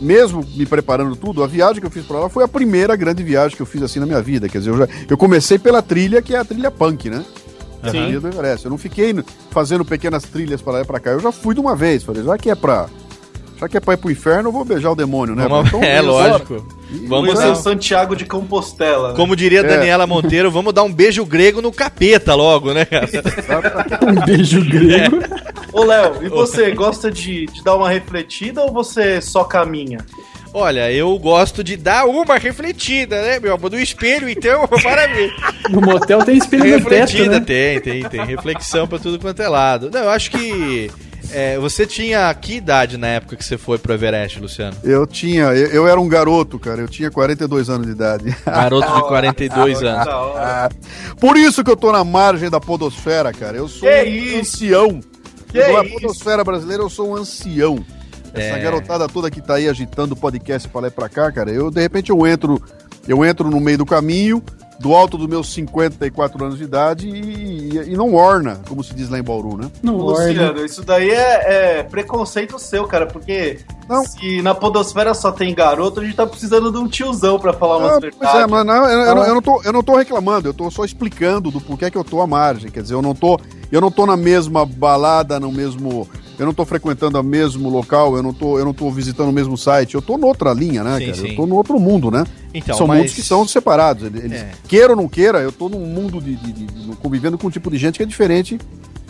mesmo 0.00 0.44
me 0.54 0.66
preparando 0.66 1.16
tudo, 1.16 1.42
a 1.42 1.46
viagem 1.46 1.80
que 1.80 1.86
eu 1.86 1.90
fiz 1.90 2.04
para 2.04 2.20
lá 2.20 2.28
foi 2.28 2.44
a 2.44 2.48
primeira 2.48 2.96
grande 2.96 3.22
viagem 3.22 3.56
que 3.56 3.62
eu 3.62 3.66
fiz 3.66 3.82
assim 3.82 4.00
na 4.00 4.06
minha 4.06 4.20
vida. 4.20 4.48
Quer 4.48 4.58
dizer, 4.58 4.70
eu, 4.70 4.78
já, 4.78 4.88
eu 5.08 5.16
comecei 5.16 5.58
pela 5.58 5.82
trilha 5.82 6.20
que 6.22 6.34
é 6.34 6.38
a 6.38 6.44
trilha 6.44 6.70
punk, 6.70 7.10
né? 7.10 7.24
A 7.82 7.90
Sim. 7.90 8.02
trilha 8.04 8.20
do 8.20 8.28
Everest. 8.28 8.64
Eu 8.64 8.70
não 8.70 8.78
fiquei 8.78 9.14
fazendo 9.50 9.84
pequenas 9.84 10.22
trilhas 10.24 10.62
para 10.62 10.74
lá 10.74 10.80
e 10.80 10.84
para 10.84 11.00
cá. 11.00 11.10
Eu 11.10 11.20
já 11.20 11.30
fui 11.30 11.54
de 11.54 11.60
uma 11.60 11.76
vez. 11.76 12.02
Falei, 12.02 12.22
já 12.22 12.38
que 12.38 12.50
é 12.50 12.54
pra. 12.54 12.88
Já 13.58 13.68
que 13.68 13.76
é 13.76 13.80
pra 13.80 13.94
ir 13.94 13.96
pro 13.98 14.10
inferno, 14.10 14.48
eu 14.48 14.52
vou 14.52 14.64
beijar 14.64 14.90
o 14.90 14.96
demônio, 14.96 15.34
né? 15.34 15.46
Vamos- 15.48 15.68
Então, 15.68 15.80
é, 15.84 15.98
eu- 15.98 16.04
lógico. 16.06 16.66
Vamos 17.08 17.34
Você 17.34 17.44
é 17.44 17.48
o 17.50 17.56
Santiago 17.56 18.14
de 18.14 18.24
Compostela. 18.24 19.08
né? 19.10 19.14
Como 19.16 19.34
diria 19.34 19.60
É. 19.60 19.62
Daniela 19.64 20.06
Monteiro, 20.06 20.50
vamos 20.50 20.72
dar 20.72 20.82
um 20.84 20.92
beijo 20.92 21.24
grego 21.24 21.60
no 21.60 21.72
capeta 21.72 22.34
logo, 22.34 22.72
né, 22.72 22.84
cara? 22.84 23.08
Um 24.06 24.24
beijo 24.24 24.64
grego. 24.64 25.18
Ô, 25.72 25.82
Léo, 25.82 26.24
e 26.24 26.28
você, 26.28 26.70
gosta 26.70 27.10
de, 27.10 27.46
de 27.46 27.64
dar 27.64 27.74
uma 27.76 27.88
refletida 27.90 28.62
ou 28.62 28.72
você 28.72 29.20
só 29.20 29.42
caminha? 29.42 29.98
Olha, 30.52 30.92
eu 30.92 31.18
gosto 31.18 31.64
de 31.64 31.76
dar 31.76 32.04
uma 32.06 32.36
refletida, 32.38 33.20
né, 33.22 33.40
meu 33.40 33.54
amor? 33.54 33.70
Do 33.70 33.78
espelho, 33.80 34.28
então, 34.28 34.68
maravilha. 34.84 35.32
No 35.68 35.80
motel 35.80 36.20
tem 36.24 36.36
espelho 36.36 36.78
no 36.78 36.84
teto, 36.84 36.88
Refletida, 37.10 37.40
né? 37.40 37.44
tem, 37.44 37.80
tem, 37.80 38.04
tem. 38.04 38.24
Reflexão 38.24 38.86
pra 38.86 39.00
tudo 39.00 39.18
quanto 39.18 39.42
é 39.42 39.48
lado. 39.48 39.90
Não, 39.92 40.02
eu 40.04 40.10
acho 40.10 40.30
que. 40.30 40.90
É, 41.34 41.58
você 41.58 41.86
tinha 41.86 42.32
que 42.34 42.54
idade 42.54 42.96
na 42.96 43.08
época 43.08 43.36
que 43.36 43.44
você 43.44 43.58
foi 43.58 43.76
pro 43.78 43.92
Everest, 43.92 44.38
Luciano? 44.40 44.76
Eu 44.84 45.06
tinha, 45.06 45.44
eu, 45.46 45.66
eu 45.68 45.88
era 45.88 46.00
um 46.00 46.08
garoto, 46.08 46.58
cara. 46.58 46.80
Eu 46.80 46.88
tinha 46.88 47.10
42 47.10 47.68
anos 47.68 47.86
de 47.86 47.92
idade. 47.92 48.36
Garoto 48.46 48.86
de 48.94 49.02
42 49.08 49.82
anos. 49.82 50.04
Da 50.06 50.18
hora. 50.18 50.68
Por 51.18 51.36
isso 51.36 51.62
que 51.64 51.70
eu 51.70 51.76
tô 51.76 51.90
na 51.92 52.04
margem 52.04 52.48
da 52.48 52.60
podosfera, 52.60 53.32
cara. 53.32 53.56
Eu 53.56 53.68
sou 53.68 53.88
Que 53.88 54.02
um 54.02 54.06
isso? 54.06 54.38
ancião. 54.40 55.00
Que 55.48 55.58
Eu, 55.58 55.72
na 55.74 55.84
isso? 55.84 55.94
podosfera 55.94 56.44
brasileira, 56.44 56.82
eu 56.82 56.90
sou 56.90 57.10
um 57.10 57.16
ancião. 57.16 57.84
Essa 58.32 58.56
É. 58.56 58.60
garotada 58.60 59.06
toda 59.06 59.30
que 59.30 59.40
tá 59.40 59.54
aí 59.54 59.68
agitando 59.68 60.14
o 60.14 60.16
podcast 60.16 60.68
pra 60.68 60.80
lá 60.82 60.88
e 60.88 60.90
pra 60.90 61.08
cá, 61.08 61.30
cara, 61.30 61.50
eu, 61.52 61.70
de 61.70 61.80
repente, 61.80 62.10
eu 62.10 62.26
entro, 62.26 62.60
eu 63.06 63.24
entro 63.24 63.48
no 63.48 63.60
meio 63.60 63.78
do 63.78 63.86
caminho, 63.86 64.42
do 64.80 64.94
alto 64.94 65.16
dos 65.16 65.26
meus 65.28 65.52
54 65.52 66.44
anos 66.44 66.58
de 66.58 66.64
idade 66.64 67.08
e, 67.08 67.92
e 67.92 67.96
não 67.96 68.14
orna, 68.14 68.60
como 68.68 68.82
se 68.82 68.92
diz 68.94 69.08
lá 69.08 69.18
em 69.18 69.22
Bauru, 69.22 69.56
né? 69.56 69.70
Não 69.82 69.98
orna. 69.98 70.26
Luciano, 70.28 70.64
isso 70.64 70.82
daí 70.84 71.10
é, 71.10 71.78
é 71.78 71.82
preconceito 71.84 72.58
seu, 72.58 72.84
cara, 72.86 73.06
porque 73.06 73.60
Não. 73.88 74.04
se 74.04 74.42
na 74.42 74.54
podosfera 74.54 75.14
só 75.14 75.30
tem 75.32 75.54
garoto, 75.54 76.00
a 76.00 76.04
gente 76.04 76.16
tá 76.16 76.26
precisando 76.26 76.72
de 76.72 76.78
um 76.78 76.88
tiozão 76.88 77.38
pra 77.38 77.52
falar 77.52 77.78
umas 77.78 77.92
Ah, 77.92 78.00
pois 78.00 78.14
verdades. 78.14 78.40
é, 78.40 78.46
mas 78.46 78.66
não, 78.66 78.84
eu, 78.90 79.00
eu 79.00 79.14
não- 79.14 79.24
eu 79.24 79.34
não 79.34 79.42
tô, 79.42 79.62
eu 79.62 79.72
não 79.72 79.82
tô 79.82 79.96
reclamando, 79.96 80.48
eu 80.48 80.54
tô 80.54 80.70
só 80.70 80.84
explicando 80.84 81.50
do 81.50 81.60
porquê 81.60 81.90
que 81.90 81.96
eu 81.98 82.04
tô 82.04 82.20
à 82.20 82.26
margem. 82.26 82.70
Quer 82.70 82.82
dizer, 82.82 82.94
eu 82.94 83.02
não 83.02 83.14
tô, 83.14 83.38
eu 83.70 83.80
não 83.80 83.90
tô 83.90 84.04
na 84.06 84.16
mesma 84.16 84.66
balada, 84.66 85.38
no 85.40 85.50
mesmo. 85.52 86.08
Eu 86.38 86.46
não 86.46 86.52
tô 86.54 86.64
frequentando 86.64 87.18
o 87.18 87.22
mesmo 87.22 87.68
local, 87.68 88.16
eu 88.16 88.22
não 88.22 88.32
tô, 88.32 88.58
eu 88.58 88.64
não 88.64 88.74
tô 88.74 88.90
visitando 88.90 89.28
o 89.28 89.32
mesmo 89.32 89.56
site, 89.56 89.94
eu 89.94 90.02
tô 90.02 90.18
noutra 90.18 90.52
linha, 90.52 90.82
né, 90.82 90.98
Sim, 90.98 91.04
cara? 91.06 91.16
sim. 91.18 91.28
Eu 91.30 91.36
tô 91.36 91.46
no 91.46 91.54
outro 91.54 91.78
mundo, 91.78 92.10
né? 92.10 92.24
Então, 92.52 92.76
São 92.76 92.86
mas- 92.86 92.98
mundos 92.98 93.14
que 93.14 93.22
são 93.22 93.46
separados. 93.46 94.04
Eles, 94.06 94.32
É. 94.32 94.50
Queira 94.66 94.90
ou 94.90 94.96
não 94.96 95.08
queira, 95.08 95.38
eu 95.38 95.52
tô 95.52 95.68
num 95.68 95.80
mundo 95.86 96.20
de, 96.20 96.34
de- 96.34 96.52
de- 96.52 96.66
de- 96.66 96.96
convivendo 96.96 97.38
com 97.38 97.46
um 97.46 97.50
tipo 97.50 97.70
de 97.70 97.78
gente 97.78 97.96
que 97.98 98.02
é 98.02 98.06
diferente 98.06 98.58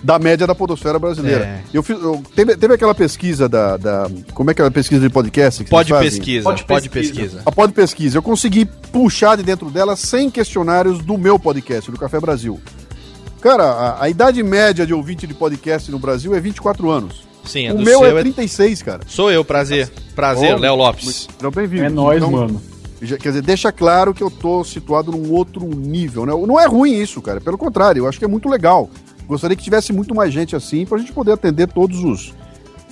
da 0.03 0.19
média 0.19 0.47
da 0.47 0.55
podosfera 0.55 0.99
brasileira. 0.99 1.45
É. 1.45 1.61
Eu 1.73 1.83
fiz, 1.83 1.99
eu- 1.99 2.23
teve, 2.37 2.55
teve 2.59 2.75
aquela 2.75 2.95
pesquisa 2.95 3.49
da, 3.49 3.79
da- 3.79 4.11
Como 4.35 4.51
é 4.51 4.55
que 4.55 4.61
é 4.61 4.67
a 4.67 4.71
pesquisa 4.71 5.01
de 5.01 5.09
podcast? 5.09 5.65
Que 5.65 5.71
Pode 5.71 5.91
pesquisa, 5.95 6.45
Pode 6.45 6.65
pode 6.65 6.91
pesquisa. 6.91 7.21
pesquisa. 7.23 7.43
A 7.47 7.51
Pod 7.51 7.73
Pesquisa. 7.73 8.19
Eu 8.19 8.23
consegui 8.23 8.67
puxar 8.93 9.37
de 9.37 9.43
dentro 9.43 9.71
dela 9.71 9.97
100 9.97 10.31
questionários 10.31 10.99
do 10.99 11.17
meu 11.17 11.39
podcast, 11.39 11.91
do 11.91 11.99
Café 11.99 12.21
Brasil. 12.21 12.61
Cara, 13.45 13.63
a, 13.65 14.05
a 14.05 14.09
idade 14.09 14.43
média 14.43 14.87
de 14.87 14.95
ouvinte 14.95 15.27
de 15.27 15.35
podcast 15.35 15.91
no 15.91 15.99
Brasil 15.99 16.35
é 16.35 16.41
24 16.41 16.91
anos. 16.91 17.25
Sim, 17.45 17.69
a 17.69 17.75
o 17.75 17.77
do 17.77 17.85
meu 17.85 17.99
seu 17.99 18.07
é 18.17 18.21
é... 18.21 18.23
36, 18.23 18.83
cara. 18.83 19.01
Sou 19.07 19.31
eu, 19.31 19.45
prazer. 19.45 19.91
Prazer, 20.17 20.59
Léo 20.59 20.75
Lopes. 20.75 21.29
Então, 21.37 21.51
bem-vindo. 21.51 21.85
É 21.85 21.89
nóis, 21.91 22.17
Então, 22.17 22.31
mano. 22.31 22.63
já- 23.03 23.19
Quer 23.19 23.29
dizer, 23.29 23.43
deixa 23.43 23.71
claro 23.71 24.15
que 24.15 24.23
eu 24.23 24.31
tô 24.31 24.65
situado 24.65 25.13
num 25.13 25.31
outro 25.31 25.63
nível, 25.67 26.25
né? 26.25 26.33
Não 26.33 26.59
é 26.59 26.67
ruim 26.67 26.99
isso, 26.99 27.21
cara. 27.21 27.39
Pelo 27.39 27.59
contrário, 27.59 28.01
eu 28.01 28.09
acho 28.09 28.19
que 28.19 28.25
é 28.25 28.29
muito 28.29 28.49
legal. 28.49 28.89
Gostaria 29.29 29.55
que 29.55 29.63
tivesse 29.63 29.93
muito 29.93 30.15
mais 30.15 30.33
gente 30.33 30.57
assim 30.57 30.87
pra 30.87 30.97
gente 30.97 31.13
poder 31.13 31.33
atender 31.33 31.69
todos 31.69 32.03
os 32.03 32.33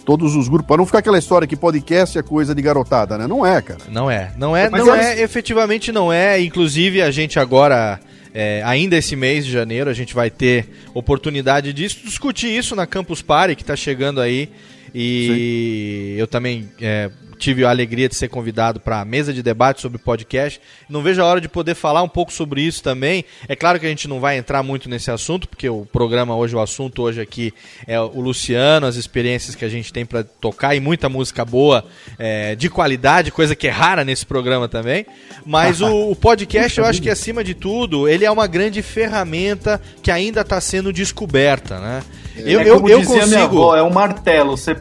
todos 0.04 0.34
os 0.36 0.48
grupos. 0.48 0.66
Pra 0.66 0.76
não 0.76 0.84
ficar 0.84 0.98
aquela 0.98 1.18
história 1.18 1.48
que 1.48 1.56
podcast 1.56 2.18
é 2.18 2.22
coisa 2.22 2.54
de 2.54 2.60
garotada, 2.60 3.16
né? 3.16 3.26
Não 3.26 3.46
é, 3.46 3.62
cara. 3.62 3.80
Não 3.90 4.10
é, 4.10 4.32
não 4.36 4.54
é, 4.54 4.68
Mas 4.68 4.84
não 4.84 4.92
olha- 4.92 5.00
é, 5.00 5.22
efetivamente 5.22 5.90
não 5.90 6.12
é. 6.12 6.38
Inclusive, 6.42 7.00
a 7.00 7.10
gente 7.10 7.38
agora, 7.38 7.98
é, 8.34 8.62
ainda 8.64 8.96
esse 8.96 9.14
mês 9.14 9.44
de 9.44 9.52
janeiro, 9.52 9.90
a 9.90 9.94
gente 9.94 10.14
vai 10.14 10.30
ter 10.30 10.66
oportunidade 10.94 11.72
de 11.72 11.88
discutir 11.88 12.48
isso 12.48 12.74
na 12.74 12.86
Campus 12.86 13.20
Party, 13.20 13.54
que 13.54 13.62
está 13.62 13.76
chegando 13.76 14.20
aí. 14.20 14.48
E 14.94 16.14
eu 16.18 16.26
também 16.26 16.68
é, 16.80 17.10
tive 17.42 17.64
a 17.64 17.70
alegria 17.70 18.08
de 18.08 18.14
ser 18.14 18.28
convidado 18.28 18.78
para 18.78 19.00
a 19.00 19.04
mesa 19.04 19.32
de 19.32 19.42
debate 19.42 19.80
sobre 19.80 19.98
podcast. 19.98 20.60
Não 20.88 21.02
vejo 21.02 21.20
a 21.20 21.24
hora 21.24 21.40
de 21.40 21.48
poder 21.48 21.74
falar 21.74 22.00
um 22.00 22.08
pouco 22.08 22.32
sobre 22.32 22.62
isso 22.62 22.80
também. 22.82 23.24
É 23.48 23.56
claro 23.56 23.80
que 23.80 23.86
a 23.86 23.88
gente 23.88 24.06
não 24.06 24.20
vai 24.20 24.38
entrar 24.38 24.62
muito 24.62 24.88
nesse 24.88 25.10
assunto, 25.10 25.48
porque 25.48 25.68
o 25.68 25.84
programa 25.84 26.36
hoje, 26.36 26.54
o 26.54 26.60
assunto 26.60 27.02
hoje 27.02 27.20
aqui 27.20 27.52
é 27.84 28.00
o 28.00 28.20
Luciano, 28.20 28.86
as 28.86 28.94
experiências 28.94 29.56
que 29.56 29.64
a 29.64 29.68
gente 29.68 29.92
tem 29.92 30.06
para 30.06 30.22
tocar 30.22 30.76
e 30.76 30.80
muita 30.80 31.08
música 31.08 31.44
boa, 31.44 31.84
é, 32.16 32.54
de 32.54 32.70
qualidade, 32.70 33.32
coisa 33.32 33.56
que 33.56 33.66
é 33.66 33.70
rara 33.70 34.04
nesse 34.04 34.24
programa 34.24 34.68
também. 34.68 35.04
Mas 35.44 35.80
o, 35.80 36.12
o 36.12 36.14
podcast, 36.16 36.78
eu 36.78 36.84
acho 36.84 37.02
que 37.02 37.10
acima 37.10 37.42
de 37.42 37.54
tudo, 37.54 38.08
ele 38.08 38.24
é 38.24 38.30
uma 38.30 38.46
grande 38.46 38.82
ferramenta 38.82 39.80
que 40.00 40.12
ainda 40.12 40.42
está 40.42 40.60
sendo 40.60 40.92
descoberta, 40.92 41.80
né? 41.80 42.02
Eu, 42.36 42.60
é 42.60 42.68
eu, 42.68 42.76
como 42.76 42.88
eu 42.88 43.00
dizia 43.00 43.26
minha 43.26 43.40
consigo. 43.40 43.62
avó, 43.62 43.76
é 43.76 43.82
um 43.82 43.90
martelo. 43.90 44.56
Você 44.56 44.74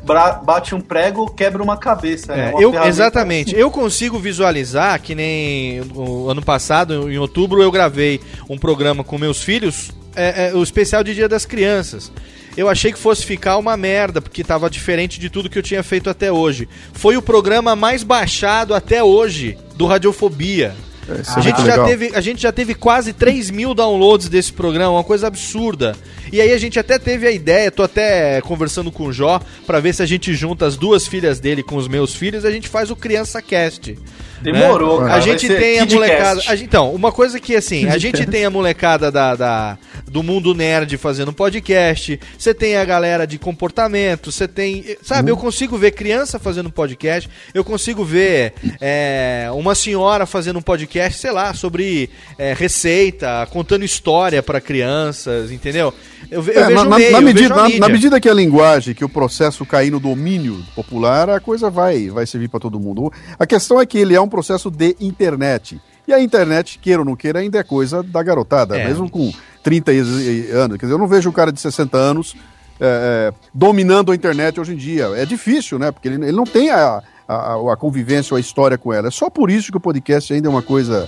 bate 0.43 0.73
um 0.73 0.81
prego, 0.81 1.29
quebra 1.31 1.61
uma 1.61 1.77
cabeça. 1.77 2.33
É, 2.33 2.35
né? 2.35 2.51
Uma 2.51 2.61
eu, 2.61 2.83
exatamente. 2.85 3.55
Eu 3.55 3.69
consigo 3.69 4.17
visualizar 4.17 4.99
que 5.01 5.13
nem 5.13 5.81
o 5.93 6.29
ano 6.29 6.41
passado, 6.41 7.11
em 7.11 7.17
outubro, 7.17 7.61
eu 7.61 7.71
gravei 7.71 8.21
um 8.49 8.57
programa 8.57 9.03
com 9.03 9.17
meus 9.17 9.41
filhos, 9.41 9.91
é, 10.15 10.49
é, 10.49 10.55
o 10.55 10.63
especial 10.63 11.03
de 11.03 11.13
Dia 11.13 11.27
das 11.27 11.45
Crianças. 11.45 12.11
Eu 12.55 12.67
achei 12.67 12.91
que 12.91 12.99
fosse 12.99 13.25
ficar 13.25 13.57
uma 13.57 13.77
merda, 13.77 14.21
porque 14.21 14.41
estava 14.41 14.69
diferente 14.69 15.19
de 15.19 15.29
tudo 15.29 15.49
que 15.49 15.57
eu 15.57 15.63
tinha 15.63 15.81
feito 15.83 16.09
até 16.09 16.31
hoje. 16.31 16.67
Foi 16.91 17.15
o 17.15 17.21
programa 17.21 17.75
mais 17.75 18.03
baixado 18.03 18.73
até 18.73 19.01
hoje 19.01 19.57
do 19.75 19.85
Radiofobia. 19.85 20.75
Isso 21.19 21.38
A 21.38 21.41
gente, 21.41 21.65
já 21.65 21.84
teve, 21.84 22.12
a 22.13 22.21
gente 22.21 22.41
já 22.41 22.52
teve 22.52 22.74
quase 22.74 23.13
3 23.13 23.50
mil 23.50 23.74
downloads 23.74 24.30
desse 24.30 24.54
programa, 24.54 24.91
uma 24.91 25.04
coisa 25.04 25.28
absurda. 25.28 25.95
E 26.32 26.39
aí 26.39 26.54
a 26.54 26.58
gente 26.58 26.80
até 26.80 26.97
teve 26.97 27.28
a 27.28 27.32
ideia, 27.32 27.71
tô 27.71 27.84
até 27.84 28.39
conversando 28.41 28.91
com 28.91 29.06
o 29.06 29.13
Jó, 29.13 29.41
pra 29.65 29.80
ver 29.80 29.93
se 29.93 30.02
a 30.02 30.06
gente 30.06 30.34
junta 30.34 30.65
as 30.65 30.78
duas 30.78 31.08
filhas 31.08 31.39
dele 31.39 31.62
com 31.62 31.76
os 31.76 31.88
meus 31.88 32.15
filhos, 32.15 32.45
a 32.45 32.52
gente 32.52 32.69
faz 32.69 32.89
o 32.89 32.95
Criança 32.95 33.41
Cast. 33.41 33.97
Demorou, 34.41 35.02
né? 35.02 35.08
cara, 35.08 35.17
A 35.17 35.21
gente 35.21 35.47
tem 35.47 35.80
a 35.80 35.86
molecada. 35.86 36.41
a 36.47 36.56
então, 36.56 36.93
uma 36.93 37.12
coisa 37.12 37.39
que 37.39 37.56
assim, 37.56 37.88
a 37.88 37.97
gente 38.00 38.26
tem 38.26 38.45
a 38.45 38.50
molecada 38.50 39.12
da, 39.12 39.36
da, 39.36 39.78
do 40.12 40.21
mundo 40.21 40.54
nerd 40.54 40.97
fazendo 40.97 41.32
podcast, 41.32 42.19
você 42.38 42.54
tem 42.54 42.76
a 42.76 42.84
galera 42.84 43.26
de 43.26 43.39
comportamento, 43.39 44.32
você 44.32 44.47
tem. 44.47 44.84
Sabe, 45.02 45.32
eu 45.32 45.38
consigo 45.38 45.78
ver 45.78 45.91
criança 45.91 46.38
fazendo 46.38 46.69
podcast, 46.69 47.30
eu 47.54 47.63
consigo 47.63 48.04
ver 48.04 48.54
é, 48.82 49.47
uma 49.54 49.74
senhora 49.74 50.26
fazendo 50.26 50.60
um 50.60 50.62
podcast, 50.62 51.17
sei 51.19 51.32
lá, 51.32 51.54
sobre 51.54 52.10
é, 52.38 52.54
receita, 52.54 53.47
contando 53.52 53.86
história 53.86 54.43
para 54.43 54.60
crianças, 54.60 55.52
entendeu? 55.52 55.93
Eu, 56.30 56.39
É, 56.39 56.43
vejo 56.43 56.69
na, 56.71 56.84
na- 56.86 56.97
meio, 56.97 57.12
na 57.12 57.17
eu 57.19 57.21
vejo 57.24 57.34
medida, 57.36 57.56
na- 57.56 57.69
na 57.80 57.89
medida 57.89 58.19
que 58.19 58.28
a 58.30 58.34
linguagem, 58.34 58.93
que 58.93 59.06
o 59.06 59.10
processo 59.10 59.65
cair 59.65 59.91
no 59.91 60.00
domínio 60.00 60.62
popular, 60.76 61.30
a 61.30 61.39
coisa 61.39 61.69
vai, 61.69 62.10
vai 62.10 62.26
servir 62.26 62.50
para 62.50 62.60
todo 62.60 62.80
mundo. 62.80 63.12
A 63.39 63.45
questão 63.45 63.80
é 63.80 63.86
que 63.86 63.97
ele 63.97 64.13
é 64.13 64.19
um 64.21 64.28
processo 64.28 64.69
de 64.69 64.95
internet. 65.00 65.80
E 66.12 66.13
a 66.13 66.21
internet, 66.21 66.78
queira 66.78 67.00
ou 67.02 67.06
não 67.06 67.15
queira, 67.15 67.39
ainda 67.39 67.58
é 67.58 67.63
coisa 67.63 68.04
da 68.04 68.21
garotada, 68.21 68.78
É. 68.78 68.86
mesmo 68.86 69.10
com 69.10 69.32
30 69.63 69.93
e- 69.93 69.97
e- 69.97 70.52
anos. 70.52 70.78
Quer 70.78 70.86
dizer, 70.88 70.93
eu 70.95 71.00
não 71.00 71.08
vejo 71.08 71.30
um 71.30 71.32
cara 71.34 71.52
de 71.52 71.60
60 71.62 71.97
anos 71.97 72.36
é, 72.80 73.32
é, 73.32 73.47
dominando 73.54 74.12
a 74.12 74.15
internet 74.15 74.60
hoje 74.60 74.74
em 74.74 74.76
dia. 74.76 75.06
É 75.15 75.26
difícil, 75.26 75.78
né? 75.80 75.91
Porque 75.91 76.08
ele, 76.08 76.15
ele 76.26 76.32
não 76.36 76.43
tem 76.43 76.69
a, 76.71 77.02
a, 77.28 77.54
a 77.74 77.78
convivência 77.78 78.34
ou 78.34 78.38
a 78.38 78.41
história 78.41 78.78
com 78.78 78.91
ela. 78.91 79.08
É 79.08 79.12
só 79.12 79.30
por 79.30 79.50
isso 79.52 79.71
que 79.71 79.78
o 79.78 79.82
podcast 79.82 80.34
ainda 80.34 80.47
é 80.47 80.50
uma 80.52 80.62
coisa 80.63 81.08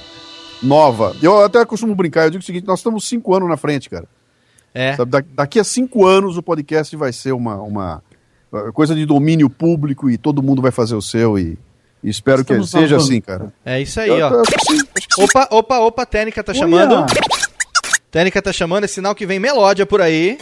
nova. 0.61 1.15
Eu 1.21 1.43
até 1.43 1.65
costumo 1.65 1.93
brincar, 1.95 2.25
eu 2.25 2.29
digo 2.31 2.43
o 2.43 2.45
seguinte, 2.45 2.65
nós 2.67 2.79
estamos 2.79 3.07
cinco 3.07 3.33
anos 3.35 3.49
na 3.49 3.57
frente, 3.57 3.89
cara. 3.89 4.07
É. 4.73 4.95
Sabe, 4.95 5.11
da- 5.11 5.23
daqui 5.35 5.59
a 5.59 5.63
cinco 5.63 6.05
anos 6.05 6.37
o 6.37 6.43
podcast 6.43 6.95
vai 6.95 7.11
ser 7.11 7.31
uma, 7.33 7.55
uma 7.61 8.03
coisa 8.73 8.95
de 8.95 9.05
domínio 9.05 9.49
público 9.49 10.09
e 10.09 10.17
todo 10.17 10.41
mundo 10.43 10.61
vai 10.61 10.71
fazer 10.71 10.95
o 10.95 11.01
seu 11.01 11.37
e, 11.37 11.57
e 12.03 12.09
espero 12.09 12.43
que 12.43 12.51
Estamos 12.51 12.69
seja 12.69 12.87
salvando. 12.99 13.03
assim, 13.11 13.21
cara. 13.21 13.53
É 13.65 13.81
isso 13.81 13.99
aí, 13.99 14.09
Eu- 14.09 14.15
ó. 14.27 14.29
eu 14.29 14.41
acho 14.41 14.51
que 14.51 14.65
sim, 14.65 14.79
acho 14.97 15.07
que 15.07 15.15
sim. 15.15 15.23
Opa, 15.23 15.47
opa, 15.51 15.79
opa, 15.79 16.01
a 16.03 16.05
Técnica 16.05 16.43
tá 16.43 16.51
Olha! 16.51 16.59
chamando. 16.59 17.05
Técnica 18.11 18.41
tá 18.41 18.51
chamando, 18.53 18.83
é 18.83 18.87
sinal 18.87 19.15
que 19.15 19.25
vem 19.25 19.39
melódia 19.39 19.85
por 19.85 20.01
aí. 20.01 20.37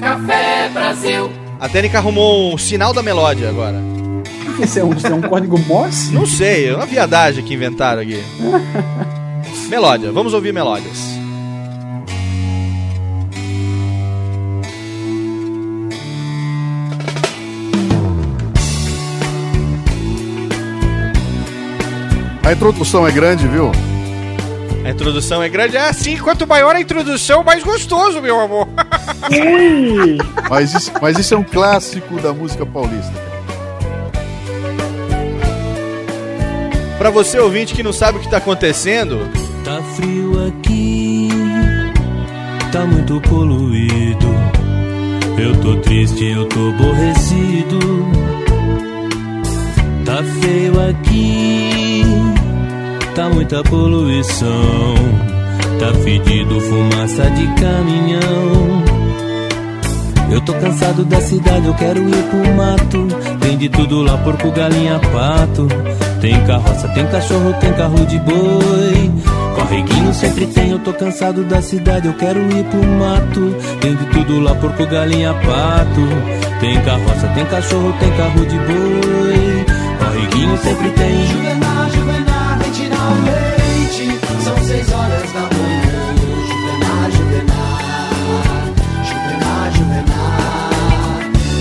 Café 0.00 0.68
Brasil. 0.72 1.30
A 1.60 1.68
Técnica 1.68 1.98
arrumou 1.98 2.52
um 2.54 2.58
sinal 2.58 2.92
da 2.92 3.02
melódia 3.02 3.48
agora. 3.48 3.76
O 3.78 4.54
que 4.56 4.64
isso 4.64 4.78
é 4.78 4.84
um, 4.84 4.92
isso 4.92 5.06
é 5.06 5.14
um 5.14 5.22
código 5.22 5.58
Morse? 5.60 6.12
Não 6.12 6.26
sei, 6.26 6.68
é 6.68 6.74
uma 6.74 6.86
viadagem 6.86 7.44
que 7.44 7.54
inventaram 7.54 8.02
aqui. 8.02 8.20
melódia, 9.70 10.10
vamos 10.12 10.34
ouvir 10.34 10.52
melódias. 10.52 10.98
A 22.44 22.52
introdução 22.52 23.06
é 23.06 23.12
grande, 23.12 23.46
viu? 23.46 23.70
A 24.84 24.90
introdução 24.90 25.42
é 25.42 25.48
grande. 25.48 25.76
É 25.76 25.88
assim, 25.88 26.16
quanto 26.16 26.46
maior 26.46 26.74
a 26.74 26.80
introdução, 26.80 27.44
mais 27.44 27.62
gostoso, 27.62 28.20
meu 28.20 28.40
amor. 28.40 28.68
Mas 30.50 30.74
isso, 30.74 30.92
mas 31.00 31.18
isso 31.18 31.34
é 31.34 31.36
um 31.36 31.44
clássico 31.44 32.20
da 32.20 32.32
música 32.32 32.66
paulista. 32.66 33.12
Pra 36.98 37.10
você 37.10 37.38
ouvinte 37.38 37.74
que 37.74 37.82
não 37.82 37.92
sabe 37.92 38.18
o 38.18 38.20
que 38.20 38.28
tá 38.28 38.36
acontecendo, 38.36 39.28
Tá 39.64 39.80
frio 39.94 40.48
aqui, 40.48 41.28
tá 42.72 42.84
muito 42.84 43.20
poluído. 43.20 44.26
Eu 45.38 45.56
tô 45.60 45.76
triste, 45.76 46.24
eu 46.24 46.44
tô 46.46 46.70
aborrecido. 46.70 47.78
Tá 50.04 50.16
feio 50.40 50.90
aqui, 50.90 51.70
tá 53.14 53.28
muita 53.28 53.62
poluição. 53.64 54.94
Tá 55.78 55.92
fedido 56.02 56.60
fumaça 56.60 57.30
de 57.30 57.46
caminhão. 57.60 58.82
Eu 60.30 60.40
tô 60.40 60.54
cansado 60.54 61.04
da 61.04 61.20
cidade, 61.20 61.66
eu 61.66 61.74
quero 61.74 62.00
ir 62.08 62.22
pro 62.30 62.54
mato. 62.54 63.08
Tem 63.40 63.58
de 63.58 63.68
tudo 63.68 64.02
lá, 64.02 64.16
porco, 64.18 64.50
galinha, 64.50 64.98
pato. 64.98 65.68
Tem 66.20 66.40
carroça, 66.46 66.88
tem 66.88 67.06
cachorro, 67.06 67.54
tem 67.60 67.72
carro 67.74 68.06
de 68.06 68.18
boi. 68.20 69.10
Correguinho 69.54 70.14
sempre 70.14 70.46
tem, 70.46 70.70
eu 70.70 70.78
tô 70.78 70.92
cansado 70.94 71.44
da 71.44 71.60
cidade, 71.60 72.06
eu 72.06 72.14
quero 72.14 72.40
ir 72.40 72.64
pro 72.64 72.82
mato. 72.82 73.54
Tem 73.80 73.94
de 73.94 74.06
tudo 74.06 74.40
lá, 74.40 74.54
porco, 74.54 74.86
galinha, 74.86 75.34
pato. 75.34 76.60
Tem 76.60 76.80
carroça, 76.80 77.28
tem 77.34 77.44
cachorro, 77.44 77.94
tem 78.00 78.10
carro 78.12 78.46
de 78.46 78.56
boi. 78.56 79.66
Correguinho 79.98 80.56
sempre 80.58 80.90
tem. 80.90 81.52
Tirar 83.12 83.18
o 83.18 83.20
leite. 83.24 84.20
São 84.42 84.56
seis 84.64 84.92
horas 84.92 85.32
da 85.32 85.40
manhã. 85.40 86.14
Juvenal. 87.10 87.72
Juvenal, 89.04 89.72
Juvenal. 89.72 90.40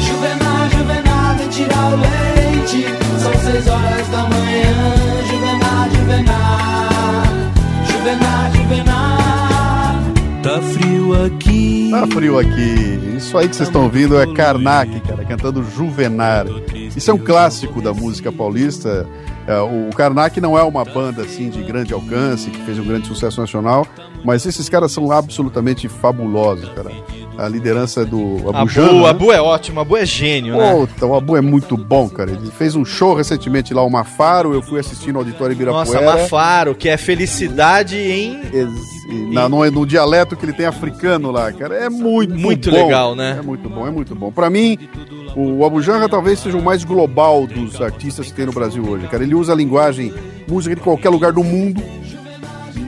Juvenal, 0.01 0.69
Juvenal, 0.69 1.35
vem 1.37 1.49
tirar 1.49 1.93
o 1.93 1.95
leite. 1.97 2.85
São 3.19 3.33
seis 3.33 3.67
horas 3.67 4.07
da 4.07 4.23
manhã. 4.29 4.73
Juvenal, 5.29 5.89
Juvenal. 5.89 7.23
Juvenal, 7.85 8.51
Juvenal. 8.53 9.01
Tá 10.43 10.61
frio 10.61 11.25
aqui. 11.25 11.89
Tá 11.91 12.07
frio 12.07 12.39
aqui. 12.39 12.99
Isso 13.17 13.37
aí 13.37 13.49
que 13.49 13.55
vocês 13.55 13.67
estão 13.67 13.83
ouvindo 13.83 14.19
é 14.19 14.33
Karnak, 14.33 15.01
cara, 15.01 15.25
cantando 15.25 15.63
Juvenar. 15.63 16.45
Isso 16.95 17.11
é 17.11 17.13
um 17.13 17.19
clássico 17.19 17.81
da 17.81 17.93
música 17.93 18.31
paulista. 18.31 19.07
É, 19.51 19.59
o 19.59 19.89
Karnak 19.93 20.39
não 20.39 20.57
é 20.57 20.63
uma 20.63 20.85
banda 20.85 21.23
assim 21.23 21.49
de 21.49 21.61
grande 21.61 21.93
alcance, 21.93 22.49
que 22.49 22.61
fez 22.61 22.79
um 22.79 22.85
grande 22.85 23.05
sucesso 23.05 23.41
nacional, 23.41 23.85
mas 24.23 24.45
esses 24.45 24.69
caras 24.69 24.93
são 24.93 25.11
absolutamente 25.11 25.89
fabulosos, 25.89 26.69
cara. 26.69 26.89
A 27.37 27.49
liderança 27.49 28.05
do 28.05 28.37
Abu 28.47 28.59
Bu, 28.59 28.69
Janra, 28.69 29.09
a 29.09 29.13
né? 29.13 29.19
Bu 29.19 29.31
é 29.33 29.41
ótimo, 29.41 29.81
a 29.81 29.83
Bu 29.83 29.97
é 29.97 30.05
gênio, 30.05 30.55
né? 30.55 30.73
Puta, 30.73 31.05
o 31.05 31.15
Abu 31.15 31.35
é 31.35 31.41
muito 31.41 31.75
bom, 31.75 32.07
cara. 32.07 32.31
Ele 32.31 32.49
fez 32.51 32.75
um 32.75 32.85
show 32.85 33.13
recentemente 33.13 33.73
lá, 33.73 33.83
o 33.83 33.89
Mafaro, 33.89 34.53
eu 34.53 34.61
fui 34.61 34.79
assistir 34.79 35.11
no 35.11 35.19
Auditório 35.19 35.53
Ibirapuera. 35.53 36.01
Nossa, 36.01 36.21
Mafaro, 36.21 36.73
que 36.73 36.87
é 36.87 36.95
felicidade 36.95 37.97
em. 37.97 38.39
E 38.53 39.00
na- 39.15 39.47
no, 39.49 39.69
no 39.71 39.85
dialeto 39.85 40.35
que 40.35 40.45
ele 40.45 40.53
tem 40.53 40.65
africano 40.65 41.31
lá, 41.31 41.51
cara. 41.51 41.75
É 41.75 41.89
muito 41.89 42.33
Muito 42.35 42.69
bom. 42.71 42.77
legal, 42.77 43.15
né? 43.15 43.37
É 43.39 43.41
muito 43.41 43.69
bom, 43.69 43.87
é 43.87 43.91
muito 43.91 44.15
bom. 44.15 44.31
Pra 44.31 44.49
mim, 44.49 44.77
o 45.35 45.65
Abu 45.65 45.81
Janra 45.81 46.07
talvez 46.09 46.39
seja 46.39 46.57
o 46.57 46.61
mais 46.63 46.83
global 46.83 47.45
dos 47.47 47.81
artistas 47.81 48.27
que 48.27 48.33
tem 48.33 48.45
no 48.45 48.51
Brasil 48.53 48.83
hoje, 48.87 49.07
cara. 49.07 49.23
Ele 49.23 49.35
usa 49.35 49.53
a 49.53 49.55
linguagem, 49.55 50.13
música 50.47 50.75
de 50.75 50.81
qualquer 50.81 51.09
lugar 51.09 51.31
do 51.31 51.43
mundo. 51.43 51.81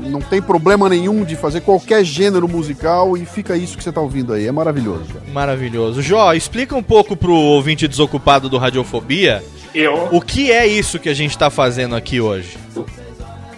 Não 0.10 0.22
tem 0.22 0.40
problema 0.42 0.88
nenhum 0.88 1.24
de 1.24 1.36
fazer 1.36 1.62
qualquer 1.62 2.04
gênero 2.04 2.48
musical 2.48 3.18
e 3.18 3.26
fica 3.26 3.58
isso 3.58 3.76
que 3.76 3.84
você 3.84 3.92
tá 3.92 4.00
ouvindo 4.00 4.32
aí. 4.34 4.46
É 4.46 4.52
maravilhoso, 4.52 5.06
cara. 5.06 5.26
Maravilhoso. 5.34 6.02
Jó, 6.04 6.34
explica 6.34 6.76
um 6.76 6.84
pouco 6.84 7.16
pro 7.16 7.34
ouvinte 7.34 7.88
desocupado 7.88 8.48
do 8.48 8.60
Radiofobia 8.60 9.44
Eu? 9.74 10.10
o 10.12 10.22
que 10.22 10.52
é 10.52 10.68
isso 10.68 11.00
que 11.00 11.10
a 11.10 11.16
gente 11.16 11.36
tá 11.36 11.50
fazendo 11.50 11.96
aqui 11.96 12.22
hoje. 12.22 12.58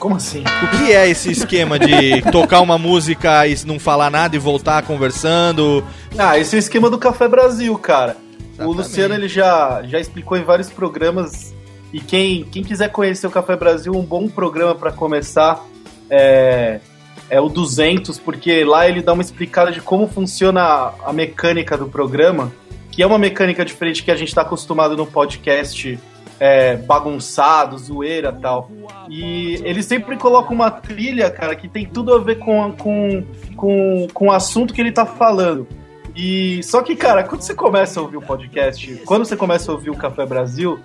Como 0.06 0.18
assim? 0.18 0.44
O 0.44 0.78
que 0.78 0.94
é 0.94 1.10
esse 1.10 1.32
esquema 1.32 1.80
de 1.80 2.22
tocar 2.32 2.62
uma 2.62 2.78
música 2.78 3.48
e 3.48 3.56
não 3.65 3.80
falar 3.80 4.12
nada 4.12 4.36
e 4.36 4.39
voltar 4.39 4.84
conversando? 4.84 5.84
Ah, 6.15 6.38
esse 6.38 6.56
é 6.56 6.58
o 6.58 6.60
esquema 6.60 6.91
do 6.91 7.00
Café 7.00 7.28
Brasil, 7.28 7.76
cara. 7.80 8.15
O 8.60 8.72
Luciano 8.72 9.15
ele 9.15 9.28
já, 9.28 9.82
já 9.82 10.00
explicou 10.00 10.38
em 10.38 10.44
vários 10.44 10.70
programas. 10.70 11.56
E 11.91 12.00
quem, 12.00 12.44
quem 12.44 12.63
quiser 12.63 12.91
conhecer 12.91 13.26
o 13.26 13.32
Café 13.32 13.56
Brasil, 13.56 13.94
um 13.94 14.04
bom 14.04 14.28
programa 14.28 14.76
para 14.76 14.91
começar 14.91 15.65
é, 16.08 16.82
é 17.28 17.41
o 17.41 17.50
200, 17.50 18.20
porque 18.20 18.63
lá 18.63 18.88
ele 18.88 19.02
dá 19.02 19.12
uma 19.12 19.24
explicada 19.24 19.72
de 19.72 19.82
como 19.82 20.08
funciona 20.08 20.62
a, 20.62 20.94
a 21.08 21.13
mecânica 21.13 21.76
do 21.76 21.88
programa, 21.88 22.54
que 22.91 23.02
é 23.02 23.08
uma 23.08 23.18
mecânica 23.18 23.65
diferente 23.65 24.04
que 24.04 24.12
a 24.12 24.15
gente 24.15 24.28
está 24.28 24.44
acostumado 24.44 24.96
no 24.96 25.08
podcast 25.08 25.98
é, 26.39 26.76
bagunçado, 26.78 27.78
zoeira 27.78 28.32
tal. 28.32 28.69
E 29.10 29.62
ele 29.63 29.82
sempre 29.82 30.17
coloca 30.17 30.54
uma 30.54 30.71
trilha, 30.71 31.30
cara, 31.30 31.56
que 31.56 31.67
tem 31.67 31.86
tudo 31.86 32.13
a 32.13 32.19
ver 32.19 32.39
com, 32.39 32.71
com, 32.74 33.24
com, 33.56 34.08
com 34.13 34.28
o 34.28 34.32
assunto 34.32 34.74
que 34.74 34.82
ele 34.82 34.91
tá 34.91 35.06
falando. 35.06 35.67
E 36.15 36.63
só 36.63 36.82
que, 36.82 36.95
cara, 36.95 37.24
quando 37.24 37.41
você 37.41 37.54
começa 37.54 38.00
a 38.00 38.04
ouvir 38.04 38.17
o 38.17 38.21
podcast, 38.21 39.02
quando 39.06 39.26
você 39.26 39.36
começa 39.36 39.71
a 39.71 39.76
ouvir 39.76 39.89
o 39.89 39.95
Café 39.95 40.26
Brasil, 40.26 40.80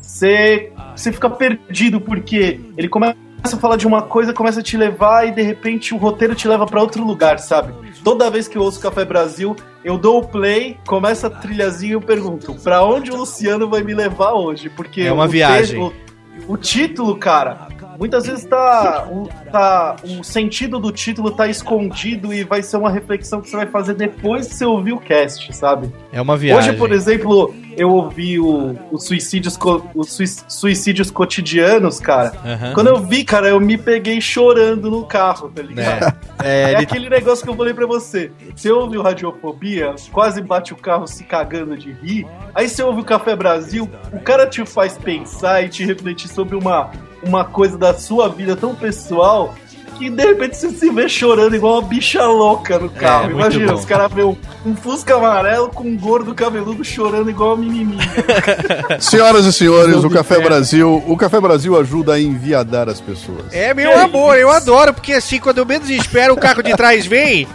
você, 0.00 0.72
você 0.96 1.12
fica 1.12 1.28
perdido, 1.28 2.00
porque 2.00 2.60
ele 2.76 2.88
começa 2.88 3.16
a 3.44 3.56
falar 3.56 3.76
de 3.76 3.86
uma 3.86 4.02
coisa, 4.02 4.32
começa 4.32 4.60
a 4.60 4.62
te 4.62 4.76
levar 4.76 5.26
e 5.26 5.32
de 5.32 5.42
repente 5.42 5.92
o 5.94 5.96
roteiro 5.96 6.34
te 6.34 6.46
leva 6.46 6.64
pra 6.66 6.80
outro 6.80 7.04
lugar, 7.04 7.38
sabe? 7.38 7.72
Toda 8.04 8.30
vez 8.30 8.46
que 8.48 8.56
eu 8.56 8.62
ouço 8.62 8.80
Café 8.80 9.04
Brasil, 9.04 9.56
eu 9.84 9.98
dou 9.98 10.18
o 10.20 10.26
play, 10.26 10.78
começa 10.86 11.26
a 11.26 11.30
trilhazinha 11.30 11.90
e 11.92 11.94
eu 11.94 12.00
pergunto, 12.00 12.54
pra 12.62 12.84
onde 12.84 13.10
o 13.10 13.16
Luciano 13.16 13.68
vai 13.68 13.82
me 13.82 13.94
levar 13.94 14.32
hoje? 14.32 14.68
Porque 14.70 15.02
É 15.02 15.12
uma 15.12 15.24
o 15.24 15.28
viagem. 15.28 15.80
texto- 15.80 16.02
o 16.48 16.56
título, 16.56 17.16
cara, 17.16 17.68
muitas 18.02 18.26
vezes 18.26 18.44
tá 18.44 19.06
o, 19.08 19.28
tá. 19.52 19.94
o 20.04 20.24
sentido 20.24 20.78
do 20.80 20.90
título 20.90 21.30
tá 21.30 21.46
escondido 21.46 22.34
e 22.34 22.42
vai 22.42 22.60
ser 22.62 22.76
uma 22.76 22.90
reflexão 22.90 23.40
que 23.40 23.48
você 23.48 23.56
vai 23.56 23.66
fazer 23.66 23.94
depois 23.94 24.48
que 24.48 24.54
você 24.54 24.64
ouvir 24.64 24.92
o 24.92 24.98
cast, 24.98 25.54
sabe? 25.56 25.88
É 26.12 26.20
uma 26.20 26.36
viagem. 26.36 26.70
Hoje, 26.70 26.78
por 26.78 26.90
exemplo, 26.90 27.54
eu 27.76 27.90
ouvi 27.90 28.40
o, 28.40 28.76
os, 28.90 29.04
suicídios, 29.06 29.56
os 29.94 30.12
sui- 30.12 30.26
suicídios 30.48 31.10
cotidianos, 31.12 32.00
cara. 32.00 32.32
Aham. 32.44 32.72
Quando 32.74 32.88
eu 32.88 32.98
vi, 32.98 33.22
cara, 33.24 33.48
eu 33.48 33.60
me 33.60 33.78
peguei 33.78 34.20
chorando 34.20 34.90
no 34.90 35.04
carro, 35.06 35.48
tá 35.48 35.62
ligado? 35.62 36.12
É, 36.44 36.62
É, 36.64 36.72
ele- 36.72 36.82
aquele 36.82 37.08
negócio 37.08 37.44
que 37.44 37.50
eu 37.50 37.54
falei 37.54 37.72
pra 37.72 37.86
você. 37.86 38.32
Você 38.56 38.68
ouve 38.68 38.98
o 38.98 39.02
Radiofobia, 39.02 39.94
quase 40.10 40.42
bate 40.42 40.72
o 40.72 40.76
carro 40.76 41.06
se 41.06 41.22
cagando 41.22 41.76
de 41.76 41.92
rir. 41.92 42.26
Aí 42.52 42.68
você 42.68 42.82
ouve 42.82 43.00
o 43.00 43.04
Café 43.04 43.36
Brasil, 43.36 43.88
o 44.12 44.18
cara 44.18 44.44
te 44.46 44.66
faz 44.66 44.98
pensar 44.98 45.62
e 45.62 45.68
te 45.68 45.84
refletir 45.84 46.26
sobre 46.28 46.56
uma, 46.56 46.90
uma 47.22 47.44
coisa 47.44 47.78
da 47.78 47.94
sua 47.94 48.28
vida 48.28 48.56
tão 48.56 48.74
pessoal 48.74 49.54
que 49.98 50.10
de 50.10 50.24
repente 50.24 50.56
você 50.56 50.70
se 50.70 50.90
vê 50.90 51.08
chorando 51.08 51.54
igual 51.54 51.78
uma 51.78 51.88
bicha 51.88 52.24
louca 52.26 52.78
no 52.78 52.88
carro. 52.88 53.30
É, 53.30 53.32
Imagina, 53.32 53.72
bom. 53.72 53.78
os 53.78 53.84
caras 53.84 54.12
vê 54.12 54.22
um, 54.24 54.36
um 54.66 54.74
Fusca 54.74 55.14
amarelo 55.14 55.68
com 55.68 55.84
um 55.84 55.96
gordo 55.96 56.34
cabeludo 56.34 56.84
chorando 56.84 57.30
igual 57.30 57.54
uma 57.54 57.64
menininha. 57.64 58.02
Senhoras 58.98 59.44
e 59.44 59.52
senhores, 59.52 60.02
o 60.02 60.10
Café. 60.10 60.40
Brasil, 60.40 61.02
o 61.06 61.16
Café 61.16 61.40
Brasil 61.40 61.78
ajuda 61.78 62.14
a 62.14 62.20
enviadar 62.20 62.88
as 62.88 63.00
pessoas. 63.00 63.52
É 63.52 63.72
meu 63.72 63.96
amor, 63.96 64.36
eu 64.36 64.50
adoro, 64.50 64.92
porque 64.92 65.12
assim, 65.12 65.38
quando 65.38 65.58
eu 65.58 65.66
menos 65.66 65.88
espero, 65.88 66.34
o 66.34 66.36
carro 66.36 66.62
de 66.62 66.74
trás 66.74 67.06
vem 67.06 67.46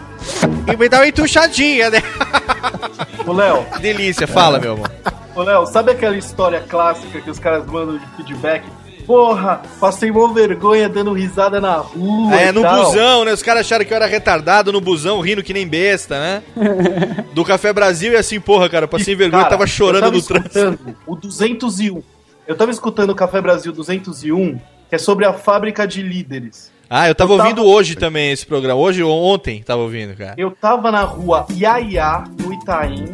e 0.72 0.78
me 0.78 0.88
dá 0.90 1.00
uma 1.00 1.08
entuchadinha, 1.08 1.90
né? 1.90 2.02
Ô, 3.26 3.34
Léo. 3.34 3.66
Delícia, 3.82 4.26
fala, 4.28 4.60
meu 4.60 4.74
amor. 4.74 4.92
Ô, 5.36 5.44
Léo, 5.44 5.66
sabe 5.66 5.92
aquela 5.92 6.16
história 6.18 6.62
clássica 6.62 7.20
que 7.20 7.30
os 7.30 7.40
caras 7.40 7.66
mandam 7.66 7.98
de 7.98 8.06
feedback? 8.16 8.64
Porra, 9.08 9.62
passei 9.80 10.12
uma 10.12 10.34
vergonha 10.34 10.90
dando 10.90 11.14
risada 11.14 11.62
na 11.62 11.76
rua. 11.78 12.36
É, 12.36 12.50
e 12.50 12.52
no 12.52 12.62
tal. 12.62 12.84
busão, 12.86 13.24
né? 13.24 13.32
Os 13.32 13.42
caras 13.42 13.62
acharam 13.62 13.86
que 13.86 13.94
eu 13.94 13.96
era 13.96 14.06
retardado 14.06 14.72
no 14.74 14.82
busão, 14.82 15.22
rindo 15.22 15.42
que 15.42 15.54
nem 15.54 15.66
besta, 15.66 16.20
né? 16.20 16.44
Do 17.34 17.46
Café 17.46 17.72
Brasil 17.72 18.12
e 18.12 18.18
assim, 18.18 18.38
porra, 18.40 18.68
cara, 18.68 18.84
eu 18.84 18.90
passei 18.90 19.16
vergonha, 19.16 19.44
Cara, 19.44 19.52
tava 19.56 19.66
chorando 19.66 20.04
eu 20.04 20.12
tava 20.12 20.18
no 20.18 20.22
trânsito. 20.22 20.48
escutando 20.60 20.98
O 21.08 21.16
201. 21.16 22.04
Eu 22.46 22.56
tava 22.58 22.70
escutando 22.72 23.10
o 23.12 23.16
Café 23.16 23.40
Brasil 23.42 23.72
201, 23.72 24.58
que 24.90 24.96
é 24.96 24.98
sobre 24.98 25.24
a 25.26 25.32
fábrica 25.32 25.88
de 25.88 26.02
líderes. 26.02 26.70
Ah, 26.90 27.08
eu 27.08 27.16
tava 27.16 27.34
Eu 27.34 27.38
tava- 27.38 27.50
ouvindo 27.50 27.66
hoje 27.66 27.96
também 27.96 28.32
esse 28.32 28.46
programa. 28.46 28.80
Hoje 28.80 29.04
ou 29.04 29.12
ontem 29.24 29.62
tava 29.62 29.82
ouvindo, 29.82 30.16
cara. 30.18 30.34
Eu 30.38 30.52
tava 30.52 30.92
na 30.92 31.02
rua 31.02 31.46
Iaiá, 31.54 32.24
no 32.42 32.54
Itaim, 32.54 33.14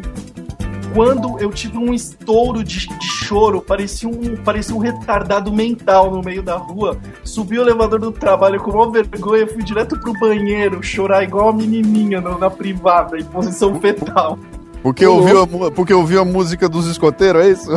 quando 0.94 1.40
eu 1.40 1.50
tive 1.52 1.78
um 1.78 1.94
estouro 1.94 2.64
de, 2.64 2.88
de 2.88 3.08
choro, 3.26 3.62
parecia 3.62 4.08
um, 4.08 4.36
parecia 4.38 4.76
um 4.76 4.80
retardado 4.80 5.52
mental 5.52 6.12
no 6.12 6.22
meio 6.22 6.44
da 6.44 6.56
rua. 6.56 6.98
Subi 7.24 7.58
o 7.58 7.62
elevador 7.62 8.00
do 8.00 8.12
trabalho 8.12 8.60
com 8.60 8.72
uma 8.72 8.92
vergonha, 8.92 9.48
fui 9.48 9.64
direto 9.64 10.00
pro 10.00 10.14
banheiro, 10.20 10.82
chorar 10.84 11.24
igual 11.24 11.50
uma 11.50 11.54
menininha 11.58 12.22
no- 12.22 12.38
na 12.38 12.50
privada, 12.50 13.18
em 13.18 13.24
posição 13.24 13.80
fetal. 13.80 14.38
Porque 14.84 15.06
ouviu, 15.06 15.42
a, 15.44 15.72
porque 15.72 15.94
ouviu 15.94 16.20
a 16.22 16.26
música 16.26 16.68
dos 16.68 16.88
escoteiros, 16.88 17.42
é 17.42 17.50
isso? 17.52 17.72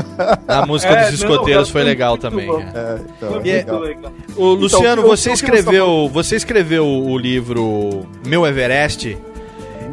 A 0.49 0.67
música 0.67 0.93
É, 0.93 1.11
dos 1.11 1.21
não, 1.23 1.31
escoteiros 1.31 1.71
cara, 1.71 1.73
foi 1.73 1.83
foi 1.83 1.83
legal 1.85 2.19
também. 2.19 2.49
cara. 2.49 2.73
É, 2.75 3.01
então, 3.17 3.31
Foi 3.41 3.49
é- 3.49 3.55
muito 3.65 3.79
legal. 3.85 4.13
Ô, 4.37 4.45
Luciano, 4.55 5.03
eu- 5.03 5.07
você 5.09 5.29
eu- 5.29 5.31
eu- 5.31 5.35
escreveu, 5.35 6.11
você 6.13 6.35
escreveu 6.35 6.85
o 6.85 7.17
livro 7.17 8.05
Meu 8.27 8.45
Everest 8.45 9.17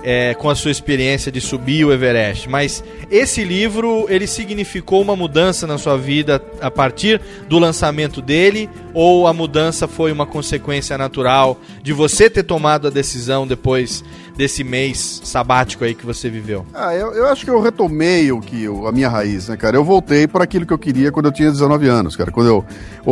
é, 0.03 0.33
com 0.33 0.49
a 0.49 0.55
sua 0.55 0.69
experiência 0.71 1.31
de 1.31 1.39
subir 1.39 1.85
o 1.85 1.91
Everest, 1.93 2.49
mas 2.49 2.83
esse 3.09 3.43
livro 3.43 4.05
ele 4.09 4.27
significou 4.27 5.01
uma 5.01 5.15
mudança 5.15 5.65
na 5.65 5.77
sua 5.77 5.97
vida 5.97 6.43
a 6.61 6.69
partir 6.69 7.21
do 7.47 7.57
lançamento 7.57 8.21
dele 8.21 8.69
ou 8.93 9.25
a 9.27 9.33
mudança 9.33 9.87
foi 9.87 10.11
uma 10.11 10.25
consequência 10.25 10.97
natural 10.97 11.59
de 11.81 11.93
você 11.93 12.29
ter 12.29 12.43
tomado 12.43 12.87
a 12.87 12.89
decisão 12.89 13.47
depois 13.47 14.03
desse 14.35 14.63
mês 14.63 15.21
sabático 15.23 15.83
aí 15.83 15.93
que 15.93 16.05
você 16.05 16.27
viveu? 16.29 16.65
Ah, 16.73 16.93
eu, 16.95 17.13
eu 17.13 17.27
acho 17.27 17.45
que 17.45 17.51
eu 17.51 17.61
retomei 17.61 18.31
o 18.31 18.41
que 18.41 18.63
eu- 18.63 18.87
a 18.87 18.91
minha 18.91 19.07
raiz, 19.07 19.47
né, 19.47 19.55
cara? 19.55 19.77
Eu 19.77 19.83
voltei 19.83 20.27
para 20.27 20.43
aquilo 20.43 20.65
que 20.65 20.73
eu 20.73 20.77
queria 20.77 21.11
quando 21.11 21.27
eu 21.27 21.31
tinha 21.31 21.51
19 21.51 21.87
anos, 21.87 22.15
cara. 22.15 22.31
Quando 22.31 22.47
eu, 22.47 22.65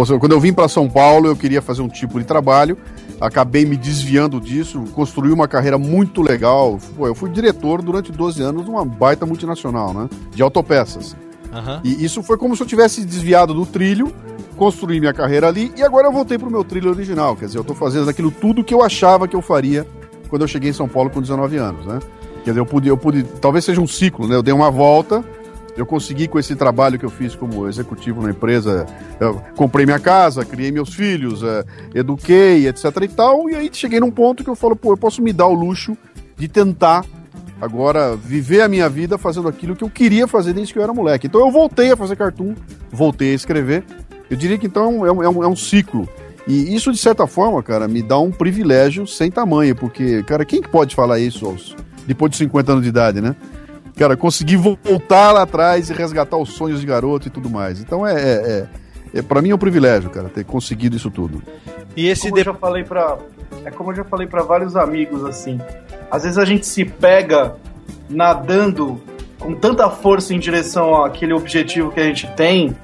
seja, 0.05 0.19
quando 0.19 0.31
eu 0.31 0.39
vim 0.39 0.51
para 0.51 0.67
São 0.67 0.89
Paulo, 0.89 1.27
eu 1.27 1.35
queria 1.35 1.61
fazer 1.61 1.81
um 1.83 1.87
tipo 1.87 2.19
de 2.19 2.25
trabalho, 2.25 2.75
acabei 3.21 3.65
me 3.65 3.77
desviando 3.77 4.41
disso, 4.41 4.83
construí 4.93 5.31
uma 5.31 5.47
carreira 5.47 5.77
muito 5.77 6.23
legal. 6.23 6.79
Pô, 6.97 7.05
eu 7.05 7.13
fui 7.13 7.29
diretor 7.29 7.81
durante 7.83 8.11
12 8.11 8.41
anos 8.41 8.65
de 8.65 8.71
uma 8.71 8.83
baita 8.83 9.25
multinacional, 9.27 9.93
né? 9.93 10.09
De 10.33 10.41
autopeças. 10.41 11.15
Aham. 11.53 11.81
E 11.83 12.03
isso 12.03 12.23
foi 12.23 12.37
como 12.37 12.55
se 12.55 12.63
eu 12.63 12.67
tivesse 12.67 13.05
desviado 13.05 13.53
do 13.53 13.65
trilho, 13.65 14.11
construí 14.57 14.99
minha 14.99 15.13
carreira 15.13 15.47
ali 15.47 15.71
e 15.77 15.83
agora 15.83 16.07
eu 16.07 16.11
voltei 16.11 16.37
pro 16.37 16.49
meu 16.49 16.63
trilho 16.63 16.89
original. 16.89 17.35
Quer 17.35 17.45
dizer, 17.45 17.59
eu 17.59 17.63
tô 17.63 17.75
fazendo 17.75 18.09
aquilo 18.09 18.31
tudo 18.31 18.63
que 18.63 18.73
eu 18.73 18.81
achava 18.81 19.27
que 19.27 19.35
eu 19.35 19.41
faria 19.41 19.85
quando 20.27 20.41
eu 20.41 20.47
cheguei 20.47 20.71
em 20.71 20.73
São 20.73 20.87
Paulo 20.87 21.09
com 21.11 21.21
19 21.21 21.57
anos, 21.57 21.85
né? 21.85 21.99
Quer 22.43 22.51
dizer, 22.51 22.59
eu 22.59 22.65
pude, 22.65 22.87
eu 22.87 22.97
pude, 22.97 23.23
talvez 23.39 23.63
seja 23.63 23.79
um 23.79 23.87
ciclo, 23.87 24.27
né? 24.27 24.35
Eu 24.35 24.41
dei 24.41 24.53
uma 24.53 24.71
volta, 24.71 25.23
eu 25.81 25.85
consegui 25.85 26.27
com 26.27 26.37
esse 26.37 26.55
trabalho 26.55 26.99
que 26.99 27.05
eu 27.05 27.09
fiz 27.09 27.35
como 27.35 27.67
executivo 27.67 28.21
na 28.21 28.29
empresa, 28.29 28.85
eu 29.19 29.41
comprei 29.55 29.85
minha 29.85 29.99
casa, 29.99 30.45
criei 30.45 30.71
meus 30.71 30.93
filhos, 30.93 31.41
eh, 31.41 31.65
eduquei, 31.95 32.67
etc 32.67 32.85
e 33.01 33.07
tal, 33.07 33.49
e 33.49 33.55
aí 33.55 33.69
cheguei 33.73 33.99
num 33.99 34.11
ponto 34.11 34.43
que 34.43 34.49
eu 34.49 34.55
falo, 34.55 34.75
pô, 34.75 34.93
eu 34.93 34.97
posso 34.97 35.21
me 35.21 35.33
dar 35.33 35.47
o 35.47 35.53
luxo 35.53 35.97
de 36.37 36.47
tentar 36.47 37.03
agora 37.59 38.15
viver 38.15 38.61
a 38.61 38.67
minha 38.67 38.87
vida 38.87 39.17
fazendo 39.17 39.47
aquilo 39.47 39.75
que 39.75 39.83
eu 39.83 39.89
queria 39.89 40.27
fazer 40.27 40.53
desde 40.53 40.71
que 40.71 40.79
eu 40.79 40.83
era 40.83 40.93
moleque. 40.93 41.27
Então 41.27 41.41
eu 41.41 41.51
voltei 41.51 41.91
a 41.91 41.97
fazer 41.97 42.15
cartoon, 42.15 42.55
voltei 42.91 43.31
a 43.31 43.35
escrever. 43.35 43.83
Eu 44.29 44.37
diria 44.37 44.57
que 44.57 44.67
então 44.67 45.05
é 45.05 45.11
um, 45.11 45.23
é 45.23 45.29
um, 45.29 45.43
é 45.43 45.47
um 45.47 45.55
ciclo. 45.55 46.07
E 46.47 46.75
isso, 46.75 46.91
de 46.91 46.97
certa 46.97 47.27
forma, 47.27 47.61
cara, 47.61 47.87
me 47.87 48.01
dá 48.01 48.19
um 48.19 48.31
privilégio 48.31 49.05
sem 49.05 49.29
tamanho, 49.29 49.75
porque, 49.75 50.23
cara, 50.23 50.43
quem 50.43 50.61
que 50.61 50.69
pode 50.69 50.95
falar 50.95 51.19
isso 51.19 51.45
aos, 51.45 51.75
depois 52.07 52.31
de 52.31 52.37
50 52.37 52.71
anos 52.71 52.83
de 52.83 52.89
idade, 52.89 53.21
né? 53.21 53.35
Cara, 53.97 54.15
conseguir 54.17 54.57
voltar 54.57 55.31
lá 55.31 55.43
atrás 55.43 55.89
e 55.89 55.93
resgatar 55.93 56.37
os 56.37 56.53
sonhos 56.53 56.79
de 56.79 56.85
garoto 56.85 57.27
e 57.27 57.31
tudo 57.31 57.49
mais. 57.49 57.79
Então 57.79 58.05
é, 58.05 58.13
é, 58.13 58.67
é, 59.13 59.19
é 59.19 59.21
para 59.21 59.41
mim 59.41 59.49
é 59.49 59.55
um 59.55 59.59
privilégio, 59.59 60.09
cara, 60.09 60.29
ter 60.29 60.45
conseguido 60.45 60.95
isso 60.95 61.11
tudo. 61.11 61.41
E 61.95 62.07
esse 62.07 62.29
como 62.29 62.39
eu 62.39 62.43
já 62.45 62.53
falei 62.53 62.83
para 62.83 63.17
é 63.65 63.71
como 63.71 63.91
eu 63.91 63.95
já 63.95 64.03
falei 64.03 64.27
para 64.27 64.43
vários 64.43 64.75
amigos 64.75 65.23
assim. 65.25 65.59
Às 66.09 66.23
vezes 66.23 66.37
a 66.37 66.45
gente 66.45 66.65
se 66.65 66.85
pega 66.85 67.55
nadando 68.09 69.01
com 69.39 69.55
tanta 69.55 69.89
força 69.89 70.33
em 70.33 70.39
direção 70.39 71.03
àquele 71.03 71.33
objetivo 71.33 71.91
que 71.91 71.99
a 71.99 72.03
gente 72.03 72.27
tem, 72.35 72.75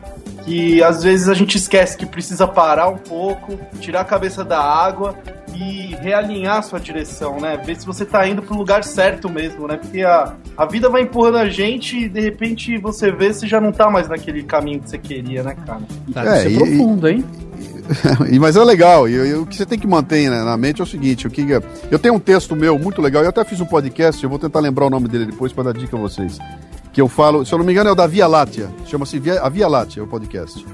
que 0.44 0.82
às 0.84 1.04
vezes 1.04 1.30
a 1.30 1.34
gente 1.34 1.58
esquece 1.58 1.96
que 1.98 2.06
precisa 2.06 2.48
parar 2.48 2.88
um 2.90 2.98
pouco, 2.98 3.60
tirar 3.80 4.02
a 4.02 4.06
cabeça 4.06 4.44
da 4.44 4.60
água 4.60 5.16
e 5.60 5.96
realinhar 6.02 6.58
a 6.58 6.62
sua 6.62 6.80
direção, 6.80 7.40
né? 7.40 7.58
Ver 7.66 7.80
se 7.80 7.86
você 7.86 8.06
tá 8.06 8.28
indo 8.28 8.42
pro 8.42 8.56
lugar 8.56 8.84
certo 8.84 9.30
mesmo, 9.30 9.68
né? 9.68 9.78
Porque 9.78 10.02
a, 10.04 10.34
a 10.56 10.66
vida 10.66 10.90
vai 10.90 11.02
empurrando 11.02 11.38
a 11.38 11.50
gente 11.50 11.98
e 11.98 12.10
de 12.10 12.22
repente 12.22 12.78
você 12.78 13.12
vê 13.12 13.34
se 13.34 13.48
já 13.48 13.60
não 13.60 13.72
tá 13.72 13.90
mais 13.90 14.08
naquele 14.08 14.44
caminho 14.44 14.80
que 14.82 14.90
você 14.90 14.98
queria, 14.98 15.44
né, 15.44 15.56
cara? 15.66 15.82
É, 16.16 16.38
Isso 16.40 16.48
é 16.48 16.52
e- 16.52 16.56
profundo, 16.58 17.08
hein? 17.08 17.26
E- 18.30 18.38
Mas 18.38 18.56
é 18.58 18.64
legal, 18.66 19.08
e, 19.08 19.14
e 19.14 19.34
o 19.34 19.46
que 19.46 19.56
você 19.56 19.66
tem 19.66 19.80
que 19.80 19.88
manter 19.88 20.30
né, 20.30 20.44
na 20.44 20.58
mente 20.58 20.82
é 20.82 20.84
o 20.84 20.88
seguinte: 20.88 21.26
o 21.26 21.30
que, 21.30 21.46
eu 21.90 21.98
tenho 21.98 22.16
um 22.16 22.20
texto 22.20 22.54
meu 22.56 22.78
muito 22.78 23.02
legal, 23.02 23.24
eu 23.24 23.30
até 23.30 23.44
fiz 23.46 23.62
um 23.62 23.66
podcast, 23.66 24.22
eu 24.22 24.30
vou 24.30 24.38
tentar 24.38 24.60
lembrar 24.60 24.86
o 24.88 24.90
nome 24.90 25.08
dele 25.08 25.26
depois 25.26 25.54
para 25.54 25.72
dar 25.72 25.74
dica 25.74 25.96
a 25.96 26.00
vocês. 26.00 26.38
Que 26.92 27.00
eu 27.02 27.08
falo, 27.08 27.46
se 27.46 27.54
eu 27.54 27.58
não 27.60 27.66
me 27.66 27.72
engano, 27.72 27.90
é 27.90 27.94
o 27.94 27.96
da 27.96 28.06
Via 28.08 28.28
Láctea, 28.28 28.70
chama-se 28.86 29.18
Via- 29.20 29.40
A 29.42 29.48
Via 29.50 29.68
Láctea, 29.70 30.04
o 30.04 30.08
podcast. 30.08 30.66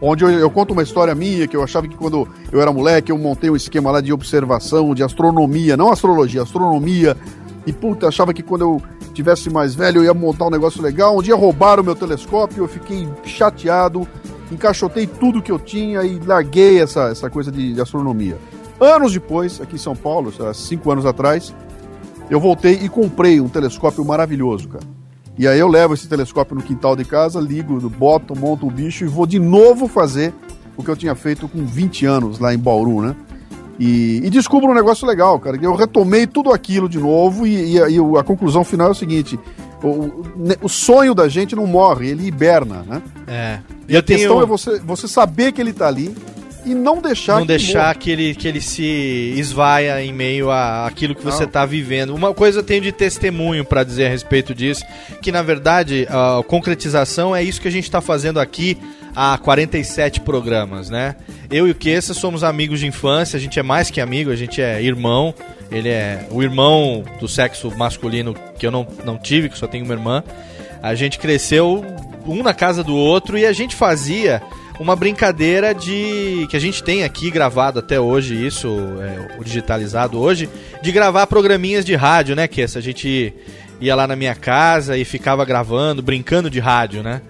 Onde 0.00 0.24
eu, 0.24 0.30
eu 0.30 0.50
conto 0.50 0.72
uma 0.72 0.82
história 0.82 1.14
minha, 1.14 1.46
que 1.46 1.56
eu 1.56 1.62
achava 1.62 1.86
que 1.86 1.96
quando 1.96 2.26
eu 2.50 2.60
era 2.60 2.72
moleque, 2.72 3.12
eu 3.12 3.18
montei 3.18 3.50
um 3.50 3.56
esquema 3.56 3.90
lá 3.90 4.00
de 4.00 4.12
observação, 4.12 4.94
de 4.94 5.02
astronomia, 5.02 5.76
não 5.76 5.90
astrologia, 5.90 6.42
astronomia. 6.42 7.16
E 7.66 7.72
puta, 7.72 8.08
achava 8.08 8.32
que 8.32 8.42
quando 8.42 8.62
eu 8.62 8.82
tivesse 9.12 9.50
mais 9.50 9.74
velho 9.74 9.98
eu 9.98 10.04
ia 10.04 10.14
montar 10.14 10.46
um 10.46 10.50
negócio 10.50 10.82
legal. 10.82 11.18
Um 11.18 11.22
dia 11.22 11.34
roubaram 11.34 11.82
o 11.82 11.84
meu 11.84 11.94
telescópio, 11.94 12.64
eu 12.64 12.68
fiquei 12.68 13.06
chateado, 13.24 14.08
encaixotei 14.50 15.06
tudo 15.06 15.42
que 15.42 15.52
eu 15.52 15.58
tinha 15.58 16.02
e 16.02 16.18
larguei 16.18 16.80
essa, 16.80 17.10
essa 17.10 17.28
coisa 17.28 17.52
de, 17.52 17.74
de 17.74 17.80
astronomia. 17.80 18.38
Anos 18.80 19.12
depois, 19.12 19.60
aqui 19.60 19.74
em 19.74 19.78
São 19.78 19.94
Paulo, 19.94 20.32
cinco 20.54 20.90
anos 20.90 21.04
atrás, 21.04 21.54
eu 22.30 22.40
voltei 22.40 22.80
e 22.82 22.88
comprei 22.88 23.40
um 23.40 23.48
telescópio 23.48 24.04
maravilhoso, 24.04 24.68
cara. 24.68 24.99
E 25.40 25.48
aí 25.48 25.58
eu 25.58 25.68
levo 25.68 25.94
esse 25.94 26.06
telescópio 26.06 26.54
no 26.54 26.60
quintal 26.62 26.94
de 26.94 27.02
casa, 27.02 27.40
ligo, 27.40 27.80
boto, 27.88 28.36
monto 28.38 28.66
o 28.66 28.70
bicho 28.70 29.04
e 29.04 29.08
vou 29.08 29.24
de 29.24 29.38
novo 29.38 29.88
fazer 29.88 30.34
o 30.76 30.82
que 30.84 30.90
eu 30.90 30.96
tinha 30.96 31.14
feito 31.14 31.48
com 31.48 31.64
20 31.64 32.04
anos 32.04 32.38
lá 32.38 32.52
em 32.52 32.58
Bauru, 32.58 33.00
né? 33.00 33.16
E, 33.78 34.20
e 34.22 34.28
descubro 34.28 34.70
um 34.70 34.74
negócio 34.74 35.06
legal, 35.08 35.40
cara. 35.40 35.56
Eu 35.62 35.74
retomei 35.74 36.26
tudo 36.26 36.52
aquilo 36.52 36.90
de 36.90 36.98
novo 36.98 37.46
e, 37.46 37.72
e 37.72 37.82
a, 37.82 37.88
e 37.88 37.96
a 38.18 38.22
conclusão 38.22 38.62
final 38.62 38.88
é 38.88 38.90
o 38.90 38.94
seguinte: 38.94 39.40
o, 39.82 39.88
o- 40.60 40.68
sonho 40.68 41.14
da 41.14 41.26
gente 41.26 41.56
não 41.56 41.66
morre, 41.66 42.08
ele 42.10 42.26
hiberna, 42.26 42.84
né? 42.86 43.00
É. 43.26 43.58
E 43.88 43.96
a 43.96 44.02
tenho- 44.02 44.18
questão 44.18 44.42
é 44.42 44.44
você, 44.44 44.78
você 44.80 45.08
saber 45.08 45.52
que 45.52 45.60
ele 45.62 45.72
tá 45.72 45.88
ali 45.88 46.14
e 46.64 46.74
não 46.74 47.00
deixar 47.00 47.38
não 47.38 47.46
que 47.46 47.52
ele 47.52 47.58
deixar 47.58 47.78
morra. 47.80 47.94
que 47.94 48.10
ele, 48.10 48.34
que 48.34 48.48
ele 48.48 48.60
se 48.60 49.34
esvaia 49.36 50.02
em 50.04 50.12
meio 50.12 50.50
a 50.50 50.86
aquilo 50.86 51.14
que 51.14 51.24
você 51.24 51.44
está 51.44 51.64
vivendo. 51.64 52.14
Uma 52.14 52.34
coisa 52.34 52.60
eu 52.60 52.62
tenho 52.62 52.82
de 52.82 52.92
testemunho 52.92 53.64
para 53.64 53.82
dizer 53.84 54.06
a 54.06 54.08
respeito 54.08 54.54
disso, 54.54 54.84
que 55.22 55.32
na 55.32 55.42
verdade 55.42 56.06
a 56.08 56.42
concretização 56.42 57.34
é 57.34 57.42
isso 57.42 57.60
que 57.60 57.68
a 57.68 57.72
gente 57.72 57.84
está 57.84 58.00
fazendo 58.00 58.38
aqui 58.40 58.76
há 59.14 59.36
47 59.38 60.20
programas, 60.20 60.90
né? 60.90 61.16
Eu 61.50 61.66
e 61.66 61.70
o 61.70 61.74
Kessa 61.74 62.14
somos 62.14 62.44
amigos 62.44 62.80
de 62.80 62.86
infância, 62.86 63.36
a 63.36 63.40
gente 63.40 63.58
é 63.58 63.62
mais 63.62 63.90
que 63.90 64.00
amigo, 64.00 64.30
a 64.30 64.36
gente 64.36 64.60
é 64.62 64.82
irmão. 64.82 65.34
Ele 65.70 65.88
é 65.88 66.26
o 66.30 66.42
irmão 66.42 67.04
do 67.20 67.28
sexo 67.28 67.70
masculino 67.76 68.34
que 68.58 68.66
eu 68.66 68.70
não, 68.70 68.86
não 69.04 69.16
tive, 69.16 69.48
que 69.48 69.58
só 69.58 69.66
tenho 69.66 69.84
uma 69.84 69.94
irmã. 69.94 70.22
A 70.82 70.94
gente 70.94 71.18
cresceu 71.18 71.84
um 72.26 72.42
na 72.42 72.52
casa 72.52 72.82
do 72.82 72.94
outro 72.94 73.38
e 73.38 73.46
a 73.46 73.52
gente 73.52 73.74
fazia 73.76 74.42
uma 74.80 74.96
brincadeira 74.96 75.74
de 75.74 76.46
que 76.48 76.56
a 76.56 76.60
gente 76.60 76.82
tem 76.82 77.04
aqui 77.04 77.30
gravado 77.30 77.78
até 77.78 78.00
hoje 78.00 78.34
isso 78.34 78.78
é, 79.00 79.38
o 79.38 79.44
digitalizado 79.44 80.18
hoje 80.18 80.48
de 80.82 80.90
gravar 80.90 81.26
programinhas 81.26 81.84
de 81.84 81.94
rádio 81.94 82.34
né 82.34 82.48
que 82.48 82.62
essa 82.62 82.78
a 82.78 82.82
gente 82.82 83.34
ia 83.78 83.94
lá 83.94 84.06
na 84.06 84.16
minha 84.16 84.34
casa 84.34 84.96
e 84.96 85.04
ficava 85.04 85.44
gravando 85.44 86.02
brincando 86.02 86.48
de 86.48 86.58
rádio 86.58 87.02
né 87.02 87.20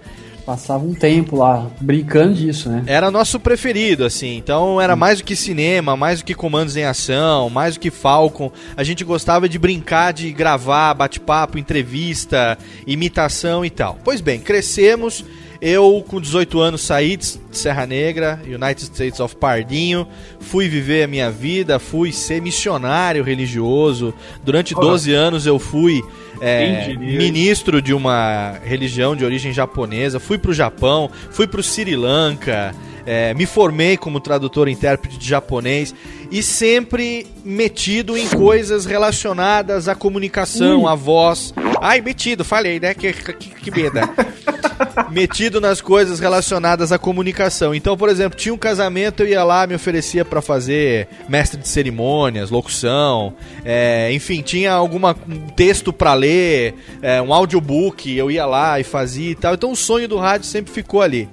Passava 0.47 0.85
um 0.85 0.95
tempo 0.95 1.37
lá 1.37 1.71
brincando 1.81 2.35
disso, 2.35 2.71
né? 2.71 2.83
era 2.87 3.09
nosso 3.09 3.39
preferido, 3.39 4.05
assim. 4.05 4.37
Então 4.37 4.81
era 4.81 4.97
mais 4.97 5.19
do 5.19 5.25
que 5.25 5.37
cinema, 5.37 5.97
mais 5.97 6.19
do 6.19 6.25
que 6.25 6.35
comandos 6.35 6.77
em 6.77 6.83
ação, 6.83 7.49
mais 7.49 7.75
do 7.75 7.81
que 7.81 7.89
Falcon. 7.89 8.51
A 8.77 8.83
gente 8.83 9.05
gostava 9.05 9.49
de 9.49 9.59
brincar, 9.61 10.13
de 10.13 10.33
gravar, 10.33 10.95
bate-papo, 10.95 11.57
entrevista, 11.57 12.59
imitação 12.85 13.65
e 13.65 13.71
tal. 13.71 13.99
Pois 14.03 14.21
bem, 14.21 14.41
crescemos. 14.41 15.25
Eu, 15.61 16.03
com 16.09 16.19
18 16.19 16.59
anos, 16.59 16.81
saí 16.81 17.19
de 17.19 17.39
Serra 17.53 17.87
Negra, 17.87 18.41
United 18.47 18.83
States 18.83 19.21
of 19.21 19.37
Pardinho, 19.37 20.07
fui 20.41 20.69
viver 20.69 21.03
a 21.03 21.07
minha 21.07 21.31
vida, 21.31 21.79
fui 21.79 22.13
ser 22.13 22.41
missionário 22.41 23.23
religioso. 23.23 24.15
Durante 24.43 24.75
12 24.75 25.13
anos 25.13 25.45
eu 25.45 25.59
fui 25.59 26.03
é, 26.41 26.95
ministro 26.97 27.83
de 27.83 27.93
uma 27.93 28.59
religião 28.65 29.15
de 29.15 29.23
origem 29.23 29.53
japonesa, 29.53 30.19
fui 30.19 30.39
pro 30.39 30.55
Japão, 30.55 31.11
fui 31.31 31.47
pro 31.47 31.63
Sri 31.63 31.95
Lanka, 31.95 32.75
é, 33.05 33.35
me 33.35 33.45
formei 33.45 33.99
como 33.99 34.19
tradutor 34.19 34.67
e 34.67 34.73
intérprete 34.73 35.19
de 35.19 35.29
japonês 35.29 35.95
e 36.31 36.43
sempre 36.43 37.27
metido 37.45 38.17
em 38.17 38.29
coisas 38.29 38.87
relacionadas 38.87 39.89
à 39.89 39.95
comunicação, 39.95 40.87
à 40.87 40.95
voz. 40.95 41.53
Ai, 41.81 42.01
metido, 42.01 42.45
falei, 42.45 42.79
né? 42.79 42.95
Que, 42.95 43.13
que, 43.13 43.35
que 43.35 43.71
meda. 43.71 44.09
metido 45.11 45.61
nas 45.61 45.81
coisas 45.81 46.21
relacionadas 46.21 46.93
à 46.93 46.99
comunicação. 46.99 47.75
Então, 47.75 47.97
por 47.97 48.09
exemplo, 48.09 48.39
tinha 48.39 48.55
um 48.55 48.59
casamento, 48.59 49.23
eu 49.23 49.29
ia 49.29 49.43
lá, 49.43 49.67
me 49.67 49.75
oferecia 49.75 50.25
pra 50.25 50.41
fazer 50.41 51.09
mestre 51.29 51.61
de 51.61 51.69
cerimônias, 51.69 52.51
locução, 52.51 53.35
é, 53.65 54.13
enfim, 54.13 54.43
tinha 54.43 54.73
alguma 54.73 55.17
um 55.29 55.49
texto 55.49 55.93
pra 55.93 56.15
ler, 56.15 56.75
é, 57.03 57.21
um 57.21 57.33
audiobook, 57.33 58.15
eu 58.15 58.31
ia 58.31 58.47
lá 58.47 58.79
e 58.79 58.85
fazia 58.85 59.31
e 59.31 59.35
tal. 59.35 59.55
Então, 59.55 59.73
o 59.73 59.77
sonho 59.77 60.07
do 60.07 60.17
rádio 60.17 60.47
sempre 60.47 60.73
ficou 60.73 61.03
ali. 61.03 61.29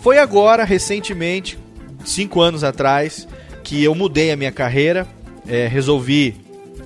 Foi 0.00 0.18
agora, 0.18 0.64
recentemente, 0.64 1.58
cinco 2.04 2.40
anos 2.40 2.62
atrás, 2.62 3.26
que 3.66 3.82
eu 3.82 3.96
mudei 3.96 4.30
a 4.30 4.36
minha 4.36 4.52
carreira, 4.52 5.08
é, 5.48 5.66
resolvi 5.66 6.36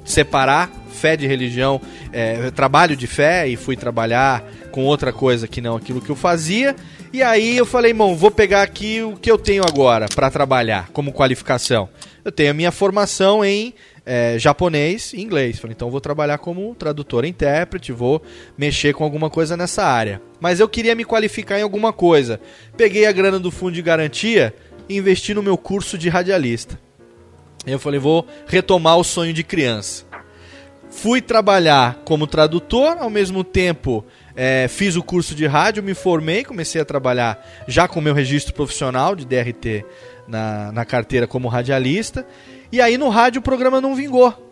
separar 0.02 0.72
fé 0.90 1.14
de 1.14 1.26
religião, 1.26 1.78
é, 2.10 2.50
trabalho 2.52 2.96
de 2.96 3.06
fé 3.06 3.46
e 3.46 3.54
fui 3.54 3.76
trabalhar 3.76 4.42
com 4.72 4.86
outra 4.86 5.12
coisa 5.12 5.46
que 5.46 5.60
não 5.60 5.76
aquilo 5.76 6.00
que 6.00 6.08
eu 6.08 6.16
fazia. 6.16 6.74
E 7.12 7.22
aí 7.22 7.54
eu 7.54 7.66
falei, 7.66 7.90
irmão, 7.90 8.16
vou 8.16 8.30
pegar 8.30 8.62
aqui 8.62 9.02
o 9.02 9.14
que 9.14 9.30
eu 9.30 9.36
tenho 9.36 9.62
agora 9.62 10.06
para 10.08 10.30
trabalhar 10.30 10.88
como 10.90 11.12
qualificação. 11.12 11.86
Eu 12.24 12.32
tenho 12.32 12.50
a 12.50 12.54
minha 12.54 12.72
formação 12.72 13.44
em 13.44 13.74
é, 14.06 14.38
japonês 14.38 15.12
e 15.12 15.20
inglês. 15.20 15.58
Falei, 15.58 15.74
então 15.74 15.90
vou 15.90 16.00
trabalhar 16.00 16.38
como 16.38 16.74
tradutor 16.74 17.26
intérprete, 17.26 17.92
vou 17.92 18.22
mexer 18.56 18.94
com 18.94 19.04
alguma 19.04 19.28
coisa 19.28 19.54
nessa 19.54 19.84
área. 19.84 20.22
Mas 20.40 20.60
eu 20.60 20.68
queria 20.68 20.94
me 20.94 21.04
qualificar 21.04 21.58
em 21.58 21.62
alguma 21.62 21.92
coisa. 21.92 22.40
Peguei 22.74 23.04
a 23.04 23.12
grana 23.12 23.38
do 23.38 23.50
fundo 23.50 23.72
de 23.72 23.82
garantia 23.82 24.54
e 24.90 24.96
investi 24.96 25.32
no 25.32 25.42
meu 25.42 25.56
curso 25.56 25.96
de 25.96 26.08
radialista. 26.08 26.78
Eu 27.64 27.78
falei, 27.78 28.00
vou 28.00 28.26
retomar 28.46 28.96
o 28.98 29.04
sonho 29.04 29.32
de 29.32 29.44
criança. 29.44 30.04
Fui 30.90 31.22
trabalhar 31.22 32.00
como 32.04 32.26
tradutor, 32.26 32.96
ao 32.98 33.08
mesmo 33.08 33.44
tempo 33.44 34.04
é, 34.34 34.66
fiz 34.68 34.96
o 34.96 35.02
curso 35.02 35.32
de 35.32 35.46
rádio, 35.46 35.80
me 35.80 35.94
formei, 35.94 36.42
comecei 36.42 36.80
a 36.80 36.84
trabalhar 36.84 37.46
já 37.68 37.86
com 37.86 38.00
meu 38.00 38.12
registro 38.12 38.52
profissional 38.52 39.14
de 39.14 39.24
DRT 39.24 39.84
na, 40.26 40.72
na 40.72 40.84
carteira 40.84 41.28
como 41.28 41.46
radialista. 41.46 42.26
E 42.72 42.80
aí 42.80 42.98
no 42.98 43.10
rádio 43.10 43.38
o 43.38 43.42
programa 43.42 43.80
não 43.80 43.94
vingou. 43.94 44.50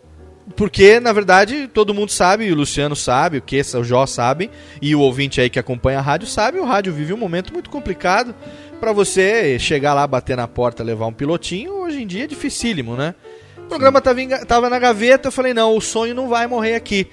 Porque, 0.57 0.99
na 0.99 1.13
verdade, 1.13 1.69
todo 1.69 1.93
mundo 1.93 2.11
sabe, 2.11 2.51
o 2.51 2.55
Luciano 2.55 2.97
sabe, 2.97 3.39
o 3.39 3.43
que 3.43 3.61
o 3.61 3.85
Jó 3.85 4.07
sabe, 4.07 4.51
e 4.81 4.95
o 4.95 5.01
ouvinte 5.01 5.41
aí 5.41 5.51
que 5.51 5.59
acompanha 5.59 5.99
a 5.99 6.03
rádio 6.03 6.27
sabe, 6.27 6.59
o 6.59 6.65
rádio 6.65 6.93
vive 6.93 7.13
um 7.13 7.19
momento 7.19 7.53
muito 7.53 7.69
complicado 7.69 8.35
para 8.81 8.93
você 8.93 9.59
chegar 9.59 9.95
lá, 9.95 10.07
bater 10.07 10.37
na 10.37 10.47
porta, 10.49 10.83
levar 10.83 11.07
um 11.07 11.13
pilotinho, 11.13 11.73
hoje 11.83 12.03
em 12.03 12.07
dia 12.07 12.25
é 12.25 12.27
dificílimo, 12.27 12.97
né? 12.97 13.15
O 13.57 13.63
programa 13.69 14.01
tava, 14.01 14.21
em 14.23 14.29
tava 14.29 14.71
na 14.71 14.79
gaveta, 14.79 15.29
eu 15.29 15.33
falei, 15.33 15.53
não, 15.53 15.77
o 15.77 15.81
sonho 15.81 16.15
não 16.15 16.29
vai 16.29 16.47
morrer 16.47 16.75
aqui. 16.75 17.07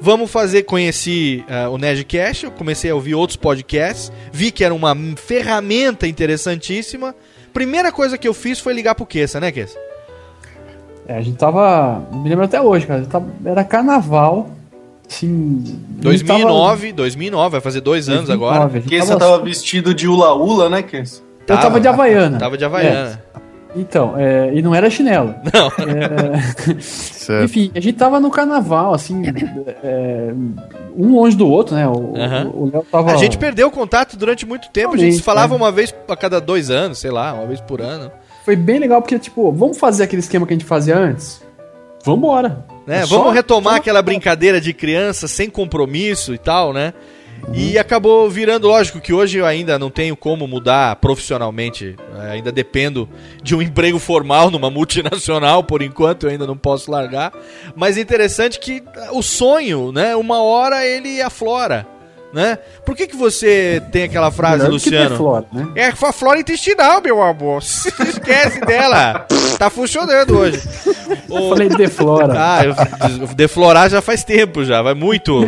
Vamos 0.00 0.30
fazer, 0.30 0.64
conheci 0.64 1.42
eh, 1.48 1.68
o 1.68 1.78
Nerdcast, 1.78 2.44
eu 2.44 2.50
comecei 2.50 2.90
a 2.90 2.94
ouvir 2.94 3.14
outros 3.14 3.36
podcasts, 3.36 4.12
vi 4.30 4.50
que 4.50 4.62
era 4.64 4.74
uma 4.74 4.94
ferramenta 5.16 6.06
interessantíssima. 6.06 7.14
Primeira 7.54 7.90
coisa 7.90 8.18
que 8.18 8.28
eu 8.28 8.34
fiz 8.34 8.58
foi 8.60 8.74
ligar 8.74 8.94
pro 8.96 9.06
Kessa, 9.06 9.40
né, 9.40 9.50
Kessa? 9.50 9.78
É, 11.06 11.16
a 11.16 11.20
gente 11.22 11.38
tava. 11.38 12.02
Me 12.12 12.28
lembro 12.28 12.44
até 12.44 12.60
hoje, 12.60 12.86
cara. 12.86 13.04
tava- 13.06 13.30
era 13.44 13.62
carnaval. 13.64 14.50
A 15.08 15.12
gente 15.12 15.72
tava- 16.26 16.40
2009, 16.40 16.92
2009, 16.92 17.52
vai 17.52 17.60
fazer 17.60 17.80
dois 17.80 18.08
anos 18.08 18.26
2009, 18.26 18.54
agora. 18.56 18.70
a 18.70 18.72
gente 18.80 18.88
Que 18.88 19.00
você 19.00 19.06
tava- 19.08 19.20
tava 19.20 19.44
vestido 19.44 19.94
de 19.94 20.08
ula-ula, 20.08 20.68
né, 20.68 20.82
Kess? 20.82 21.22
Eu 21.46 21.56
tava 21.58 21.78
de 21.80 21.86
Havaiana. 21.88 22.38
Tava 22.38 22.56
de 22.56 22.64
Havaiana. 22.64 23.22
Então, 23.76 24.14
é, 24.16 24.52
e 24.54 24.62
não 24.62 24.72
era 24.74 24.88
chinelo. 24.88 25.34
Não. 25.52 25.66
É, 27.38 27.44
enfim, 27.44 27.70
a 27.74 27.80
gente 27.80 27.96
tava 27.98 28.20
no 28.20 28.30
carnaval, 28.30 28.94
assim, 28.94 29.22
é, 29.82 30.32
um 30.96 31.14
longe 31.16 31.36
do 31.36 31.48
outro, 31.48 31.74
né? 31.74 31.86
O 31.88 31.92
o- 31.92 32.62
o 32.64 32.70
Léo 32.72 32.86
tava. 32.90 33.12
A 33.12 33.16
gente 33.16 33.36
perdeu 33.36 33.66
o 33.68 33.70
contato 33.70 34.16
durante 34.16 34.46
muito 34.46 34.68
tempo. 34.70 34.94
A 34.94 34.96
gente 34.98 35.16
se 35.16 35.22
falava 35.22 35.54
é. 35.54 35.56
uma 35.56 35.72
vez 35.72 35.94
a 36.08 36.16
cada 36.16 36.40
dois 36.40 36.70
anos, 36.70 36.98
sei 36.98 37.10
lá, 37.10 37.32
uma 37.34 37.46
vez 37.46 37.60
por 37.60 37.80
ano. 37.80 38.10
Foi 38.44 38.54
bem 38.56 38.78
legal 38.78 39.00
porque, 39.02 39.18
tipo, 39.18 39.50
vamos 39.52 39.76
fazer 39.78 40.04
aquele 40.04 40.20
esquema 40.20 40.46
que 40.46 40.52
a 40.52 40.56
gente 40.56 40.66
fazia 40.66 40.96
antes? 40.96 41.42
Vambora. 42.04 42.64
Né? 42.86 42.98
É 43.00 43.06
só- 43.06 43.18
Vamos 43.18 43.34
retomar 43.34 43.74
só- 43.74 43.78
aquela 43.80 44.02
brincadeira 44.02 44.60
de 44.60 44.72
criança 44.74 45.26
sem 45.26 45.48
compromisso 45.48 46.34
e 46.34 46.38
tal, 46.38 46.72
né? 46.72 46.92
Uhum. 47.48 47.54
E 47.54 47.76
acabou 47.78 48.28
virando, 48.30 48.68
lógico 48.68 49.00
que 49.00 49.12
hoje 49.12 49.38
eu 49.38 49.44
ainda 49.44 49.78
não 49.78 49.90
tenho 49.90 50.16
como 50.16 50.46
mudar 50.46 50.96
profissionalmente, 50.96 51.94
eh, 52.16 52.30
ainda 52.32 52.50
dependo 52.52 53.08
de 53.42 53.54
um 53.54 53.60
emprego 53.62 53.98
formal 53.98 54.50
numa 54.50 54.70
multinacional, 54.70 55.62
por 55.62 55.82
enquanto 55.82 56.24
eu 56.24 56.30
ainda 56.30 56.46
não 56.46 56.56
posso 56.56 56.90
largar. 56.90 57.32
Mas 57.76 57.96
é 57.98 58.00
interessante 58.00 58.58
que 58.58 58.82
o 59.12 59.22
sonho, 59.22 59.92
né, 59.92 60.14
uma 60.16 60.42
hora 60.42 60.86
ele 60.86 61.20
aflora, 61.20 61.86
né? 62.34 62.58
Por 62.84 62.96
que 62.96 63.06
que 63.06 63.16
você 63.16 63.80
tem 63.92 64.02
aquela 64.02 64.30
frase, 64.32 64.64
Melhor 64.64 64.72
do 64.72 64.80
que 64.80 64.90
Luciano? 64.90 65.16
flora, 65.16 65.46
né? 65.52 65.68
É 65.76 65.86
a 65.86 66.12
flora 66.12 66.40
intestinal, 66.40 67.00
meu 67.00 67.22
amor. 67.22 67.62
Esquece 67.62 68.60
dela. 68.62 69.26
Tá 69.56 69.70
funcionando 69.70 70.36
hoje. 70.36 70.60
Eu 71.30 71.48
falei 71.48 71.68
deflora. 71.68 72.34
Ah, 72.36 72.64
eu, 72.64 73.28
deflorar 73.28 73.88
já 73.88 74.02
faz 74.02 74.24
tempo 74.24 74.64
já, 74.64 74.82
vai 74.82 74.94
muito, 74.94 75.46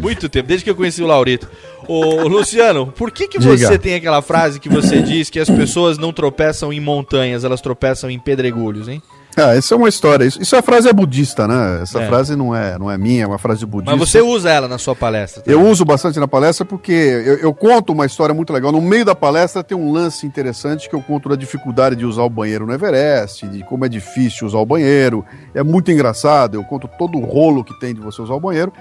muito 0.00 0.28
tempo, 0.28 0.46
desde 0.46 0.64
que 0.64 0.70
eu 0.70 0.76
conheci 0.76 1.02
o 1.02 1.06
Laurito. 1.06 1.48
Ô, 1.88 2.26
Luciano, 2.28 2.88
por 2.88 3.10
que 3.10 3.28
que 3.28 3.38
Diga. 3.38 3.56
você 3.56 3.78
tem 3.78 3.94
aquela 3.94 4.20
frase 4.20 4.60
que 4.60 4.68
você 4.68 5.00
diz 5.00 5.30
que 5.30 5.38
as 5.38 5.48
pessoas 5.48 5.96
não 5.96 6.12
tropeçam 6.12 6.72
em 6.72 6.80
montanhas, 6.80 7.44
elas 7.44 7.60
tropeçam 7.60 8.10
em 8.10 8.18
pedregulhos, 8.18 8.88
hein? 8.88 9.00
Ah, 9.38 9.54
essa 9.54 9.74
é 9.74 9.76
uma 9.76 9.88
história. 9.88 10.24
Isso, 10.24 10.40
isso 10.40 10.56
a 10.56 10.62
frase 10.62 10.88
é 10.88 10.92
budista, 10.94 11.46
né? 11.46 11.80
Essa 11.82 12.00
É. 12.00 12.08
frase 12.08 12.34
não 12.34 12.54
é, 12.54 12.78
não 12.78 12.90
é 12.90 12.96
minha, 12.96 13.24
é 13.24 13.26
uma 13.26 13.38
frase 13.38 13.66
budista. 13.66 13.94
Mas 13.94 14.08
você 14.08 14.20
usa 14.22 14.50
ela 14.50 14.66
na 14.66 14.78
sua 14.78 14.96
palestra. 14.96 15.42
tá? 15.42 15.50
Eu 15.52 15.60
uso 15.62 15.84
bastante 15.84 16.18
na 16.18 16.26
palestra 16.26 16.64
porque 16.64 16.92
eu, 16.92 17.34
eu 17.40 17.52
conto 17.54 17.92
uma 17.92 18.06
história 18.06 18.34
muito 18.34 18.50
legal. 18.52 18.72
No 18.72 18.80
meio 18.80 19.04
da 19.04 19.14
palestra 19.14 19.62
tem 19.62 19.76
um 19.76 19.92
lance 19.92 20.26
interessante 20.26 20.88
que 20.88 20.94
eu 20.96 21.02
conto 21.02 21.28
da 21.28 21.36
dificuldade 21.36 21.96
de 21.96 22.06
usar 22.06 22.22
o 22.22 22.30
banheiro 22.30 22.64
no 22.66 22.72
Everest, 22.72 23.46
de 23.48 23.62
como 23.64 23.84
é 23.84 23.88
difícil 23.90 24.46
usar 24.46 24.58
o 24.58 24.64
banheiro. 24.64 25.22
É 25.54 25.62
muito 25.62 25.90
engraçado. 25.92 26.54
Eu 26.54 26.64
conto 26.64 26.88
todo 26.98 27.18
o 27.18 27.24
rolo 27.24 27.62
que 27.62 27.78
tem 27.78 27.94
de 27.94 28.00
você 28.00 28.22
usar 28.22 28.34
o 28.34 28.40
banheiro. 28.40 28.72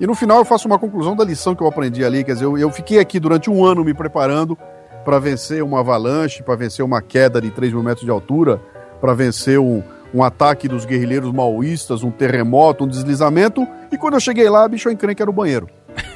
E 0.00 0.06
no 0.08 0.14
final 0.16 0.38
eu 0.38 0.44
faço 0.44 0.66
uma 0.66 0.78
conclusão 0.78 1.14
da 1.14 1.22
lição 1.24 1.54
que 1.54 1.62
eu 1.62 1.68
aprendi 1.68 2.04
ali. 2.04 2.24
Quer 2.24 2.32
dizer, 2.32 2.46
eu, 2.46 2.58
eu 2.58 2.70
fiquei 2.72 2.98
aqui 2.98 3.20
durante 3.20 3.48
um 3.48 3.64
ano 3.64 3.84
me 3.84 3.94
preparando 3.94 4.58
para 5.04 5.20
vencer 5.20 5.62
uma 5.62 5.80
avalanche, 5.80 6.42
para 6.42 6.56
vencer 6.56 6.84
uma 6.84 7.00
queda 7.00 7.40
de 7.40 7.50
3 7.50 7.72
mil 7.72 7.82
metros 7.82 8.04
de 8.04 8.10
altura, 8.10 8.60
para 9.00 9.14
vencer 9.14 9.58
um, 9.58 9.82
um 10.12 10.22
ataque 10.22 10.68
dos 10.68 10.84
guerrilheiros 10.84 11.32
maoístas, 11.32 12.02
um 12.02 12.10
terremoto, 12.10 12.84
um 12.84 12.88
deslizamento. 12.88 13.66
E 13.90 13.98
quando 13.98 14.14
eu 14.14 14.20
cheguei 14.20 14.48
lá, 14.48 14.66
bicho, 14.68 14.88
eu 14.88 14.92
encrenquei 14.92 15.22
era 15.22 15.30
o 15.30 15.34
banheiro. 15.34 15.68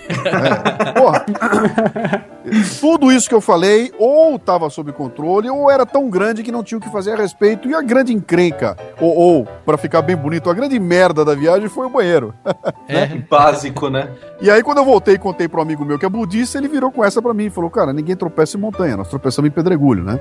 É, 0.09 0.92
porra. 0.92 1.24
Tudo 2.80 3.11
isso 3.11 3.28
que 3.28 3.34
eu 3.34 3.40
falei, 3.40 3.90
ou 3.99 4.36
estava 4.36 4.68
sob 4.68 4.92
controle, 4.92 5.49
ou 5.49 5.70
era 5.70 5.86
tão 5.86 6.11
grande 6.11 6.42
que 6.42 6.53
não 6.53 6.62
tinha 6.62 6.78
o 6.78 6.80
que 6.80 6.90
fazer 6.90 7.12
a 7.12 7.16
respeito. 7.16 7.68
E 7.68 7.74
a 7.74 7.80
grande 7.80 8.12
encrenca, 8.12 8.76
ou, 9.01 9.14
ou 9.14 9.49
para 9.64 9.78
ficar 9.78 10.03
bem 10.03 10.16
bonito, 10.16 10.51
a 10.51 10.55
grande 10.55 10.78
merda 10.78 11.24
da 11.24 11.34
viagem 11.34 11.68
foi 11.68 11.86
o 11.86 11.90
banheiro. 11.90 12.34
É. 12.86 13.07
Básico, 13.07 13.88
né? 13.88 14.11
E 14.40 14.51
aí, 14.51 14.62
quando 14.62 14.78
eu 14.78 14.84
voltei 14.84 15.14
e 15.14 15.18
contei 15.18 15.49
para 15.49 15.59
um 15.59 15.62
amigo 15.62 15.84
meu 15.84 15.99
que 15.99 16.05
é 16.05 16.09
budista, 16.09 16.59
ele 16.59 16.68
virou 16.68 16.92
com 16.92 17.03
essa 17.03 17.22
para 17.22 17.32
mim 17.32 17.47
e 17.47 17.51
falou: 17.51 17.70
Cara, 17.70 17.95
ninguém 17.95 18.14
tropeça 18.14 18.59
em 18.59 18.61
montanha, 18.61 18.97
nós 18.97 19.09
tropeçamos 19.09 19.49
em 19.49 19.51
pedregulho, 19.51 20.05
né? 20.05 20.20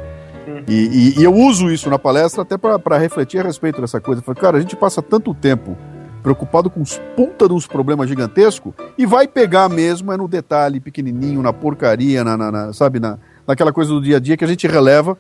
E, 0.68 0.74
e- 0.74 1.20
e 1.20 1.24
eu 1.24 1.34
uso 1.34 1.70
isso 1.72 1.90
na 1.90 1.98
palestra 2.00 2.42
até 2.42 2.58
para 2.58 2.98
refletir 2.98 3.40
a 3.40 3.44
respeito 3.44 3.80
dessa 3.82 4.00
coisa. 4.02 4.22
Falei, 4.22 4.42
cara, 4.42 4.58
a 4.58 4.62
gente 4.62 4.76
passa 4.76 5.02
tanto 5.02 5.34
tempo 5.34 5.78
preocupado 6.22 6.70
com 6.70 6.82
os 6.82 6.98
puta 7.18 7.48
de 7.50 7.54
uns 7.54 7.68
problemas 7.68 8.08
gigantescos, 8.08 8.74
e 8.98 9.06
vai 9.06 9.28
pegar 9.28 9.68
mesmo 9.68 10.10
é 10.14 10.16
no 10.16 10.26
detalhe 10.28 10.80
pequenininho, 10.80 11.42
na 11.42 11.52
porcaria, 11.52 12.24
na, 12.24 12.38
na- 12.38 12.50
na- 12.52 12.74
sabe, 12.74 12.98
na, 13.00 13.18
naquela 13.46 13.74
coisa 13.74 13.92
do 13.92 14.02
dia 14.02 14.16
a 14.18 14.20
dia 14.22 14.38
que 14.38 14.46
a 14.46 14.48
gente 14.48 14.66
releva. 14.66 15.18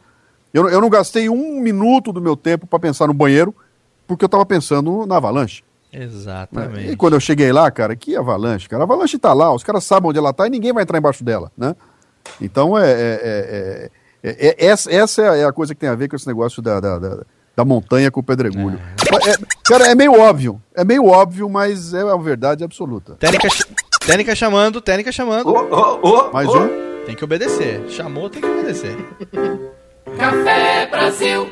Eu, 0.53 0.69
eu 0.69 0.80
não 0.80 0.89
gastei 0.89 1.28
um 1.30 1.59
minuto 1.59 2.13
do 2.13 2.21
meu 2.21 2.38
tempo 2.38 2.65
para 2.65 2.80
pensar 2.80 3.07
no 3.07 3.13
banheiro, 3.13 3.53
porque 4.07 4.24
eu 4.24 4.30
tava 4.30 4.45
pensando 4.45 5.05
na 5.05 5.17
avalanche. 5.17 5.61
Exatamente. 5.91 6.91
E 6.91 6.95
quando 6.95 7.13
eu 7.13 7.19
cheguei 7.19 7.51
lá, 7.51 7.69
cara, 7.69 7.95
que 7.95 8.15
avalanche, 8.15 8.69
cara. 8.69 8.84
A 8.84 8.86
avalanche 8.86 9.17
tá 9.19 9.34
lá, 9.34 9.53
os 9.53 9.63
caras 9.63 9.84
sabem 9.84 10.09
onde 10.09 10.17
ela 10.19 10.32
tá 10.34 10.47
e 10.47 10.49
ninguém 10.49 10.71
vai 10.74 10.84
entrar 10.84 10.97
embaixo 10.97 11.24
dela, 11.24 11.51
né? 11.57 11.76
Então 12.39 12.78
é. 12.78 12.89
é- 12.91 13.19
é- 13.24 13.89
é- 14.24 14.47
é- 14.49 14.65
essa, 14.67 14.91
essa 14.93 15.21
é 15.21 15.45
a 15.45 15.51
coisa 15.51 15.74
que 15.76 15.80
tem 15.82 15.89
a 15.89 15.95
ver 15.95 16.07
com 16.07 16.15
esse 16.15 16.28
negócio 16.28 16.61
da, 16.61 16.80
da, 16.80 16.97
da- 16.99 17.24
da 17.55 17.63
montanha 17.65 18.09
com 18.09 18.19
o 18.19 18.24
pedregulho. 18.24 18.80
É, 19.28 19.36
cara, 19.63 19.88
é 19.88 19.93
meio 19.93 20.19
óbvio. 20.19 20.59
É 20.76 20.84
meio 20.84 21.05
óbvio, 21.05 21.47
mas 21.49 21.93
é 21.93 22.01
a 22.01 22.15
verdade 22.17 22.63
absoluta. 22.63 23.13
Técnica, 23.19 23.47
técnica 24.05 24.36
chamando, 24.36 24.82
técnica 24.82 25.11
chamando. 25.11 25.53
Mais 26.34 26.49
um? 26.49 26.67
Tem 27.05 27.15
que 27.15 27.24
obedecer. 27.24 27.84
Chamou, 27.89 28.30
tem 28.30 28.41
que 28.41 28.47
obedecer. 28.47 28.95
Café 30.17 30.88
Brasil. 30.88 31.47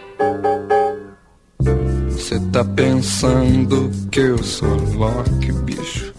Você 2.10 2.40
tá 2.52 2.64
pensando 2.64 3.92
que 4.12 4.20
eu 4.22 4.42
sou 4.44 4.70
Loki, 4.96 5.52
bicho? 5.52 6.14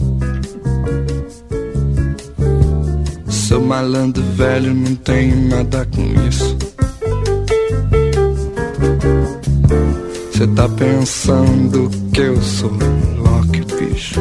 Sou 3.53 3.61
malandro 3.61 4.23
velho, 4.35 4.73
não 4.73 4.95
tenho 4.95 5.51
nada 5.51 5.87
com 5.95 6.27
isso. 6.27 6.57
Você 10.33 10.47
tá 10.47 10.67
pensando 10.71 11.91
que 12.15 12.21
eu 12.23 12.41
sou 12.41 12.73
Loki, 13.19 13.61
bicho? 13.79 14.19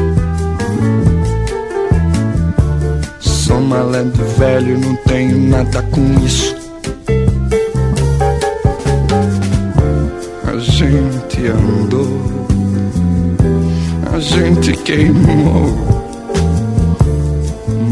Sou 3.20 3.58
malandro 3.58 4.22
velho, 4.36 4.78
não 4.78 4.96
tenho 4.96 5.38
nada 5.48 5.80
com 5.80 6.26
isso. 6.26 6.54
A 10.44 10.58
gente 10.58 11.46
andou, 11.46 12.20
a 14.14 14.20
gente 14.20 14.74
queimou 14.82 15.91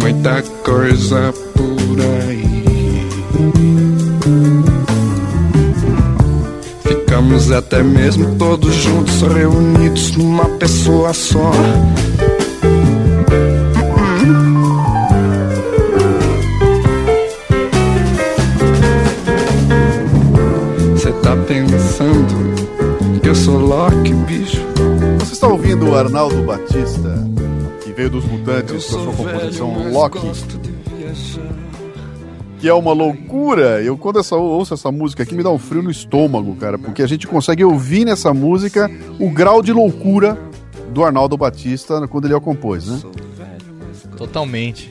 muita 0.00 0.42
coisa 0.64 1.32
por 1.54 2.00
aí. 2.00 3.06
Ficamos 6.82 7.52
até 7.52 7.82
mesmo 7.82 8.34
todos 8.36 8.74
juntos, 8.74 9.20
reunidos 9.22 10.16
numa 10.16 10.46
pessoa 10.58 11.12
só. 11.12 11.52
Você 20.94 21.12
tá 21.12 21.36
pensando 21.46 23.20
que 23.22 23.28
eu 23.28 23.34
sou 23.34 23.58
Loki, 23.58 24.14
bicho? 24.14 24.60
Você 25.18 25.34
está 25.34 25.48
ouvindo 25.48 25.90
o 25.90 25.94
Arnaldo 25.94 26.42
Batista, 26.42 27.29
dos 28.08 28.24
Mutantes 28.24 28.86
com 28.86 28.98
a 28.98 29.02
sua 29.02 29.12
composição 29.12 29.90
Loki. 29.90 30.20
Que 32.58 32.68
é 32.68 32.74
uma 32.74 32.92
loucura. 32.92 33.82
Eu, 33.82 33.96
quando 33.96 34.20
essa, 34.20 34.36
ouço 34.36 34.74
essa 34.74 34.92
música 34.92 35.22
aqui, 35.22 35.34
me 35.34 35.42
dá 35.42 35.50
um 35.50 35.58
frio 35.58 35.82
no 35.82 35.90
estômago, 35.90 36.54
cara, 36.56 36.78
porque 36.78 37.02
a 37.02 37.06
gente 37.06 37.26
consegue 37.26 37.64
ouvir 37.64 38.04
nessa 38.04 38.34
música 38.34 38.90
o 39.18 39.30
grau 39.30 39.62
de 39.62 39.72
loucura 39.72 40.38
do 40.90 41.04
Arnaldo 41.04 41.36
Batista 41.36 42.06
quando 42.06 42.26
ele 42.26 42.34
a 42.34 42.40
compôs, 42.40 42.86
né? 42.86 43.00
Totalmente. 44.16 44.90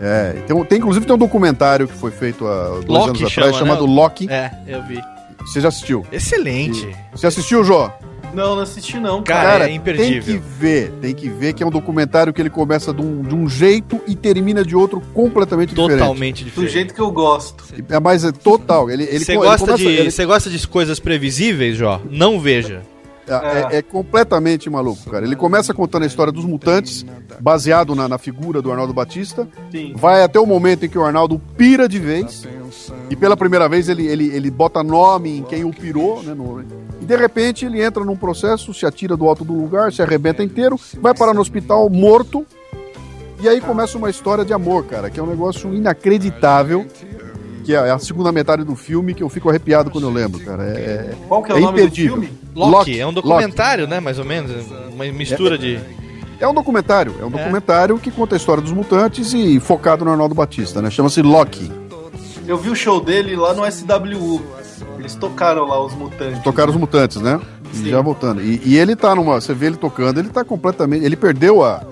É, 0.00 0.44
tem, 0.46 0.64
tem, 0.64 0.78
inclusive 0.78 1.04
tem 1.04 1.14
um 1.14 1.18
documentário 1.18 1.88
que 1.88 1.94
foi 1.94 2.12
feito 2.12 2.46
há 2.46 2.68
dois 2.68 2.86
Loki 2.86 3.08
anos 3.08 3.18
chama, 3.18 3.46
atrás, 3.46 3.56
chamado 3.56 3.86
né? 3.86 3.92
Loki. 3.92 4.30
É, 4.30 4.50
eu 4.66 4.82
vi. 4.84 5.00
Você 5.40 5.60
já 5.60 5.68
assistiu? 5.68 6.06
Excelente. 6.12 6.88
Você 7.12 7.26
assistiu, 7.26 7.64
Jô? 7.64 7.90
Não, 8.34 8.54
não 8.54 8.62
assisti 8.62 9.00
não, 9.00 9.22
Cara, 9.22 9.48
cara. 9.50 9.70
é 9.70 9.74
imperdível. 9.74 10.22
Tem 10.22 10.22
que 10.22 10.38
ver, 10.58 10.90
tem 11.00 11.14
que 11.14 11.28
ver 11.28 11.52
que 11.54 11.62
é 11.62 11.66
um 11.66 11.70
documentário 11.70 12.32
que 12.32 12.40
ele 12.40 12.50
começa 12.50 12.92
de 12.92 13.00
um, 13.02 13.22
de 13.22 13.34
um 13.34 13.48
jeito 13.48 14.00
e 14.06 14.14
termina 14.14 14.62
de 14.64 14.76
outro 14.76 15.00
completamente 15.12 15.70
diferente. 15.70 15.98
Totalmente 15.98 16.44
Do 16.44 16.50
diferente. 16.50 16.72
jeito 16.72 16.94
que 16.94 17.00
eu 17.00 17.10
gosto. 17.10 17.64
É, 17.88 17.98
mas 17.98 18.24
é 18.24 18.30
total. 18.32 18.90
Ele, 18.90 19.04
ele, 19.04 19.18
Você 19.24 19.32
ele 19.32 19.38
gosta, 19.38 19.58
começa- 19.66 19.78
de, 19.82 19.88
ele- 19.88 20.10
você 20.10 20.24
gosta 20.26 20.50
de 20.50 20.68
coisas 20.68 21.00
previsíveis, 21.00 21.76
Jó? 21.76 22.00
Não 22.10 22.38
veja. 22.38 22.82
É, 23.28 23.74
é- 23.74 23.78
é 23.78 23.82
completamente 23.82 24.68
maluco, 24.70 25.10
cara. 25.10 25.24
Ele 25.24 25.36
começa 25.36 25.74
contando 25.74 26.02
a 26.04 26.06
história 26.06 26.32
dos 26.32 26.44
mutantes, 26.44 27.04
baseado 27.40 27.94
na, 27.94 28.08
na 28.08 28.18
figura 28.18 28.60
do 28.62 28.70
Arnaldo 28.70 28.92
Batista. 28.92 29.46
Sim. 29.70 29.92
Vai 29.96 30.22
até 30.22 30.38
o 30.40 30.46
momento 30.46 30.84
em 30.84 30.88
que 30.88 30.98
o 30.98 31.04
Arnaldo 31.04 31.40
pira 31.56 31.88
de 31.88 31.98
vez. 31.98 32.46
E 33.10 33.16
pela 33.16 33.36
primeira 33.36 33.68
vez 33.68 33.88
ele, 33.88 34.06
ele, 34.06 34.26
ele 34.34 34.50
bota 34.50 34.82
nome 34.82 35.38
em 35.38 35.42
quem 35.42 35.64
o 35.64 35.70
pirou, 35.70 36.22
né? 36.22 36.34
no- 36.34 36.62
e 37.00 37.04
de 37.04 37.16
repente 37.16 37.64
ele 37.64 37.82
entra 37.82 38.04
num 38.04 38.16
processo, 38.16 38.74
se 38.74 38.84
atira 38.84 39.16
do 39.16 39.26
alto 39.28 39.44
do 39.44 39.52
lugar, 39.54 39.92
se 39.92 40.02
arrebenta 40.02 40.42
inteiro, 40.42 40.78
vai 41.00 41.14
parar 41.14 41.32
no 41.34 41.40
hospital 41.40 41.88
morto. 41.88 42.44
E 43.40 43.48
aí 43.48 43.60
começa 43.60 43.96
uma 43.96 44.10
história 44.10 44.44
de 44.44 44.52
amor, 44.52 44.84
cara, 44.86 45.08
que 45.10 45.20
é 45.20 45.22
um 45.22 45.26
negócio 45.26 45.72
inacreditável. 45.72 46.84
Que 47.68 47.74
é 47.74 47.90
a 47.90 47.98
segunda 47.98 48.32
metade 48.32 48.64
do 48.64 48.74
filme 48.74 49.12
que 49.12 49.22
eu 49.22 49.28
fico 49.28 49.50
arrepiado 49.50 49.90
quando 49.90 50.04
eu 50.04 50.10
lembro, 50.10 50.40
cara. 50.40 50.62
É, 50.62 51.14
Qual 51.28 51.42
que 51.42 51.52
é 51.52 51.54
o 51.54 51.60
nome 51.60 51.72
do 51.72 51.78
imperdível. 51.80 52.12
filme? 52.14 52.32
Loki, 52.56 52.98
é 52.98 53.06
um 53.06 53.12
documentário, 53.12 53.86
né? 53.86 54.00
Mais 54.00 54.18
ou 54.18 54.24
menos. 54.24 54.50
Uma 54.90 55.04
mistura 55.12 55.58
de. 55.58 55.78
É 56.40 56.48
um 56.48 56.54
documentário, 56.54 57.14
é 57.20 57.26
um 57.26 57.30
documentário 57.30 57.98
que 57.98 58.10
conta 58.10 58.34
a 58.34 58.38
história 58.38 58.62
dos 58.62 58.72
mutantes 58.72 59.34
e 59.34 59.60
focado 59.60 60.02
no 60.02 60.10
Arnaldo 60.10 60.34
Batista, 60.34 60.80
né? 60.80 60.88
Chama-se 60.88 61.20
Loki. 61.20 61.70
Eu 62.46 62.56
vi 62.56 62.70
o 62.70 62.74
show 62.74 63.04
dele 63.04 63.36
lá 63.36 63.52
no 63.52 63.70
SWU. 63.70 64.40
Eles 64.98 65.14
tocaram 65.14 65.66
lá 65.66 65.78
os 65.84 65.92
mutantes. 65.92 66.42
Tocaram 66.42 66.70
os 66.70 66.76
mutantes, 66.78 67.20
né? 67.20 67.38
Sim. 67.74 67.90
já 67.90 68.00
voltando. 68.00 68.40
E, 68.40 68.62
e 68.64 68.78
ele 68.78 68.96
tá 68.96 69.14
numa. 69.14 69.42
Você 69.42 69.52
vê 69.52 69.66
ele 69.66 69.76
tocando, 69.76 70.18
ele 70.18 70.30
tá 70.30 70.42
completamente. 70.42 71.04
Ele 71.04 71.16
perdeu 71.16 71.62
a 71.62 71.82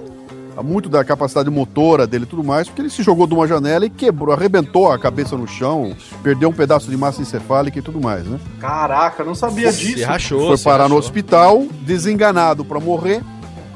muito 0.62 0.88
da 0.88 1.04
capacidade 1.04 1.50
motora 1.50 2.07
dele 2.07 2.24
e 2.24 2.26
tudo 2.26 2.42
mais, 2.44 2.66
porque 2.68 2.82
ele 2.82 2.90
se 2.90 3.02
jogou 3.02 3.26
de 3.26 3.34
uma 3.34 3.46
janela 3.46 3.84
e 3.86 3.90
quebrou, 3.90 4.34
arrebentou 4.34 4.90
a 4.90 4.98
cabeça 4.98 5.36
no 5.36 5.46
chão, 5.46 5.94
perdeu 6.22 6.48
um 6.48 6.52
pedaço 6.52 6.88
de 6.90 6.96
massa 6.96 7.22
encefálica 7.22 7.78
e 7.78 7.82
tudo 7.82 8.00
mais, 8.00 8.24
né? 8.24 8.38
Caraca, 8.61 9.22
não 9.24 9.34
sabia 9.34 9.68
disso. 9.94 10.07
Foi 10.46 10.57
parar 10.64 10.88
no 10.88 10.96
hospital, 10.96 11.64
desenganado 11.82 12.64
pra 12.64 12.80
morrer, 12.80 13.22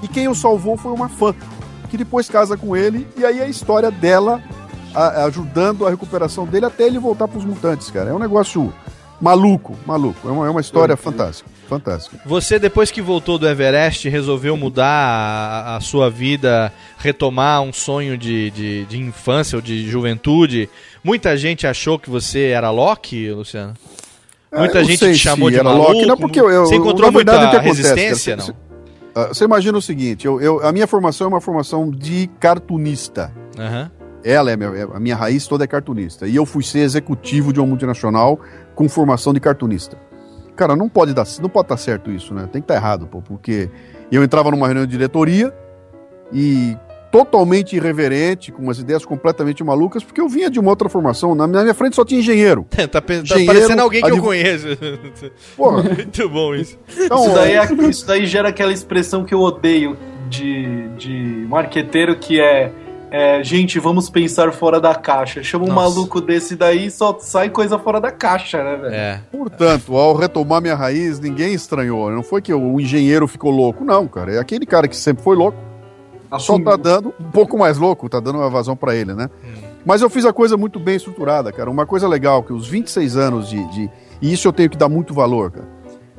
e 0.02 0.08
quem 0.08 0.28
o 0.28 0.34
salvou 0.34 0.76
foi 0.76 0.92
uma 0.92 1.08
fã, 1.08 1.34
que 1.90 1.96
depois 1.96 2.28
casa 2.28 2.56
com 2.56 2.76
ele, 2.76 3.06
e 3.16 3.24
aí 3.24 3.40
a 3.40 3.46
história 3.46 3.90
dela 3.90 4.42
a- 4.94 5.24
ajudando 5.24 5.86
a 5.86 5.90
recuperação 5.90 6.44
dele 6.46 6.66
até 6.66 6.84
ele 6.86 6.98
voltar 6.98 7.28
pros 7.28 7.44
mutantes, 7.44 7.90
cara. 7.90 8.10
É 8.10 8.14
um 8.14 8.18
negócio 8.18 8.72
maluco, 9.20 9.76
maluco. 9.86 10.28
É 10.28 10.30
uma, 10.32 10.46
é 10.46 10.50
uma 10.50 10.60
história 10.60 10.96
fantástica, 10.96 11.48
fantástica. 11.68 12.18
Você, 12.26 12.58
depois 12.58 12.90
que 12.90 13.02
voltou 13.02 13.38
do 13.38 13.48
Everest, 13.48 14.08
resolveu 14.08 14.56
mudar 14.56 14.86
a, 14.86 15.76
a 15.76 15.80
sua 15.80 16.08
vida, 16.10 16.72
retomar 16.98 17.60
um 17.62 17.72
sonho 17.72 18.16
de, 18.16 18.50
de, 18.50 18.84
de 18.86 18.98
infância 18.98 19.56
ou 19.56 19.62
de 19.62 19.88
juventude. 19.88 20.68
Muita 21.04 21.36
gente 21.36 21.66
achou 21.66 21.98
que 21.98 22.08
você 22.10 22.46
era 22.46 22.70
Loki, 22.70 23.30
Luciano? 23.30 23.74
Muita 24.52 24.80
É, 24.80 24.84
gente 24.84 24.98
te 24.98 25.14
chamou 25.18 25.48
de 25.50 25.56
era 25.56 25.64
maluco. 25.64 25.92
Loki, 25.92 26.06
não, 26.06 26.16
porque 26.16 26.40
eu, 26.40 26.50
eu, 26.50 26.66
você 26.66 26.74
encontrou 26.76 27.12
verdade, 27.12 27.38
muita 27.38 27.56
acontece, 27.58 27.82
resistência, 27.82 28.36
cara, 28.36 28.48
não? 28.48 28.54
você- 28.54 28.70
ah, 29.14 29.28
Você 29.34 29.44
imagina 29.44 29.78
o 29.78 29.82
seguinte, 29.82 30.26
eu, 30.26 30.40
eu- 30.40 30.66
a 30.66 30.72
minha 30.72 30.86
formação 30.86 31.26
é 31.26 31.28
uma 31.28 31.40
formação 31.40 31.88
de 31.90 32.28
cartunista. 32.40 33.32
Aham. 33.58 33.90
Ela 34.24 34.50
é 34.50 34.54
a 34.54 34.56
minha, 34.56 34.84
a 34.94 35.00
minha 35.00 35.16
raiz 35.16 35.46
toda 35.46 35.64
é 35.64 35.66
cartunista. 35.66 36.26
E 36.26 36.36
eu 36.36 36.44
fui 36.44 36.62
ser 36.62 36.80
executivo 36.80 37.52
de 37.52 37.60
uma 37.60 37.66
multinacional 37.66 38.38
com 38.74 38.88
formação 38.88 39.32
de 39.32 39.40
cartunista. 39.40 39.96
Cara, 40.56 40.76
não 40.76 40.88
pode 40.88 41.14
dar, 41.14 41.24
não 41.40 41.48
pode 41.48 41.66
estar 41.66 41.76
certo 41.78 42.10
isso, 42.10 42.34
né? 42.34 42.42
Tem 42.52 42.60
que 42.60 42.64
estar 42.64 42.74
errado, 42.74 43.06
pô, 43.06 43.22
porque 43.22 43.70
eu 44.12 44.22
entrava 44.22 44.50
numa 44.50 44.66
reunião 44.66 44.84
de 44.84 44.92
diretoria 44.92 45.52
e 46.32 46.76
totalmente 47.10 47.74
irreverente, 47.74 48.52
com 48.52 48.62
umas 48.62 48.78
ideias 48.78 49.04
completamente 49.04 49.64
malucas, 49.64 50.04
porque 50.04 50.20
eu 50.20 50.28
vinha 50.28 50.48
de 50.48 50.60
uma 50.60 50.70
outra 50.70 50.88
formação. 50.88 51.34
Na 51.34 51.46
minha 51.48 51.74
frente 51.74 51.96
só 51.96 52.04
tinha 52.04 52.20
engenheiro. 52.20 52.66
tá, 52.90 53.00
tá 53.00 53.14
Engenheiro, 53.14 53.46
parecendo 53.52 53.82
alguém 53.82 54.00
que 54.02 54.10
eu 54.10 54.14
advo- 54.14 54.26
conheço. 54.26 54.66
Porra. 55.56 55.82
Muito 55.94 56.28
bom 56.28 56.54
isso. 56.54 56.78
Então, 56.96 57.24
isso, 57.24 57.34
daí 57.34 57.52
é- 57.54 57.88
isso 57.88 58.06
daí 58.06 58.26
gera 58.26 58.50
aquela 58.50 58.72
expressão 58.72 59.24
que 59.24 59.34
eu 59.34 59.40
odeio 59.40 59.96
de, 60.28 60.88
de 60.98 61.46
marqueteiro 61.48 62.16
que 62.16 62.40
é, 62.40 62.70
é, 63.10 63.42
gente, 63.42 63.78
vamos 63.78 64.08
pensar 64.08 64.52
fora 64.52 64.80
da 64.80 64.94
caixa. 64.94 65.42
Chama 65.42 65.64
um 65.64 65.68
Nossa. 65.68 65.80
maluco 65.80 66.20
desse 66.20 66.54
daí 66.54 66.86
e 66.86 66.90
só 66.90 67.16
sai 67.18 67.50
coisa 67.50 67.78
fora 67.78 68.00
da 68.00 68.10
caixa, 68.10 68.62
né, 68.62 68.76
velho? 68.76 68.94
É. 68.94 69.20
Portanto, 69.32 69.96
ao 69.96 70.14
retomar 70.14 70.62
minha 70.62 70.74
raiz, 70.74 71.18
ninguém 71.18 71.52
estranhou. 71.52 72.10
Não 72.10 72.22
foi 72.22 72.40
que 72.40 72.54
o 72.54 72.80
engenheiro 72.80 73.26
ficou 73.26 73.50
louco, 73.50 73.84
não, 73.84 74.06
cara. 74.06 74.34
É 74.34 74.38
aquele 74.38 74.64
cara 74.64 74.86
que 74.86 74.96
sempre 74.96 75.24
foi 75.24 75.36
louco. 75.36 75.58
Só 76.38 76.58
tá 76.60 76.76
dando 76.76 77.12
um 77.18 77.30
pouco 77.30 77.58
mais 77.58 77.76
louco, 77.76 78.08
tá 78.08 78.20
dando 78.20 78.38
uma 78.38 78.48
vazão 78.48 78.76
pra 78.76 78.94
ele, 78.94 79.12
né? 79.14 79.28
Mas 79.84 80.02
eu 80.02 80.08
fiz 80.08 80.24
a 80.24 80.32
coisa 80.32 80.56
muito 80.56 80.78
bem 80.78 80.94
estruturada, 80.94 81.50
cara. 81.52 81.68
Uma 81.68 81.86
coisa 81.86 82.06
legal, 82.06 82.42
que 82.42 82.52
os 82.52 82.68
26 82.68 83.16
anos 83.16 83.48
de, 83.48 83.64
de. 83.72 83.90
E 84.22 84.32
isso 84.32 84.46
eu 84.46 84.52
tenho 84.52 84.70
que 84.70 84.76
dar 84.76 84.88
muito 84.88 85.12
valor, 85.12 85.50
cara. 85.50 85.68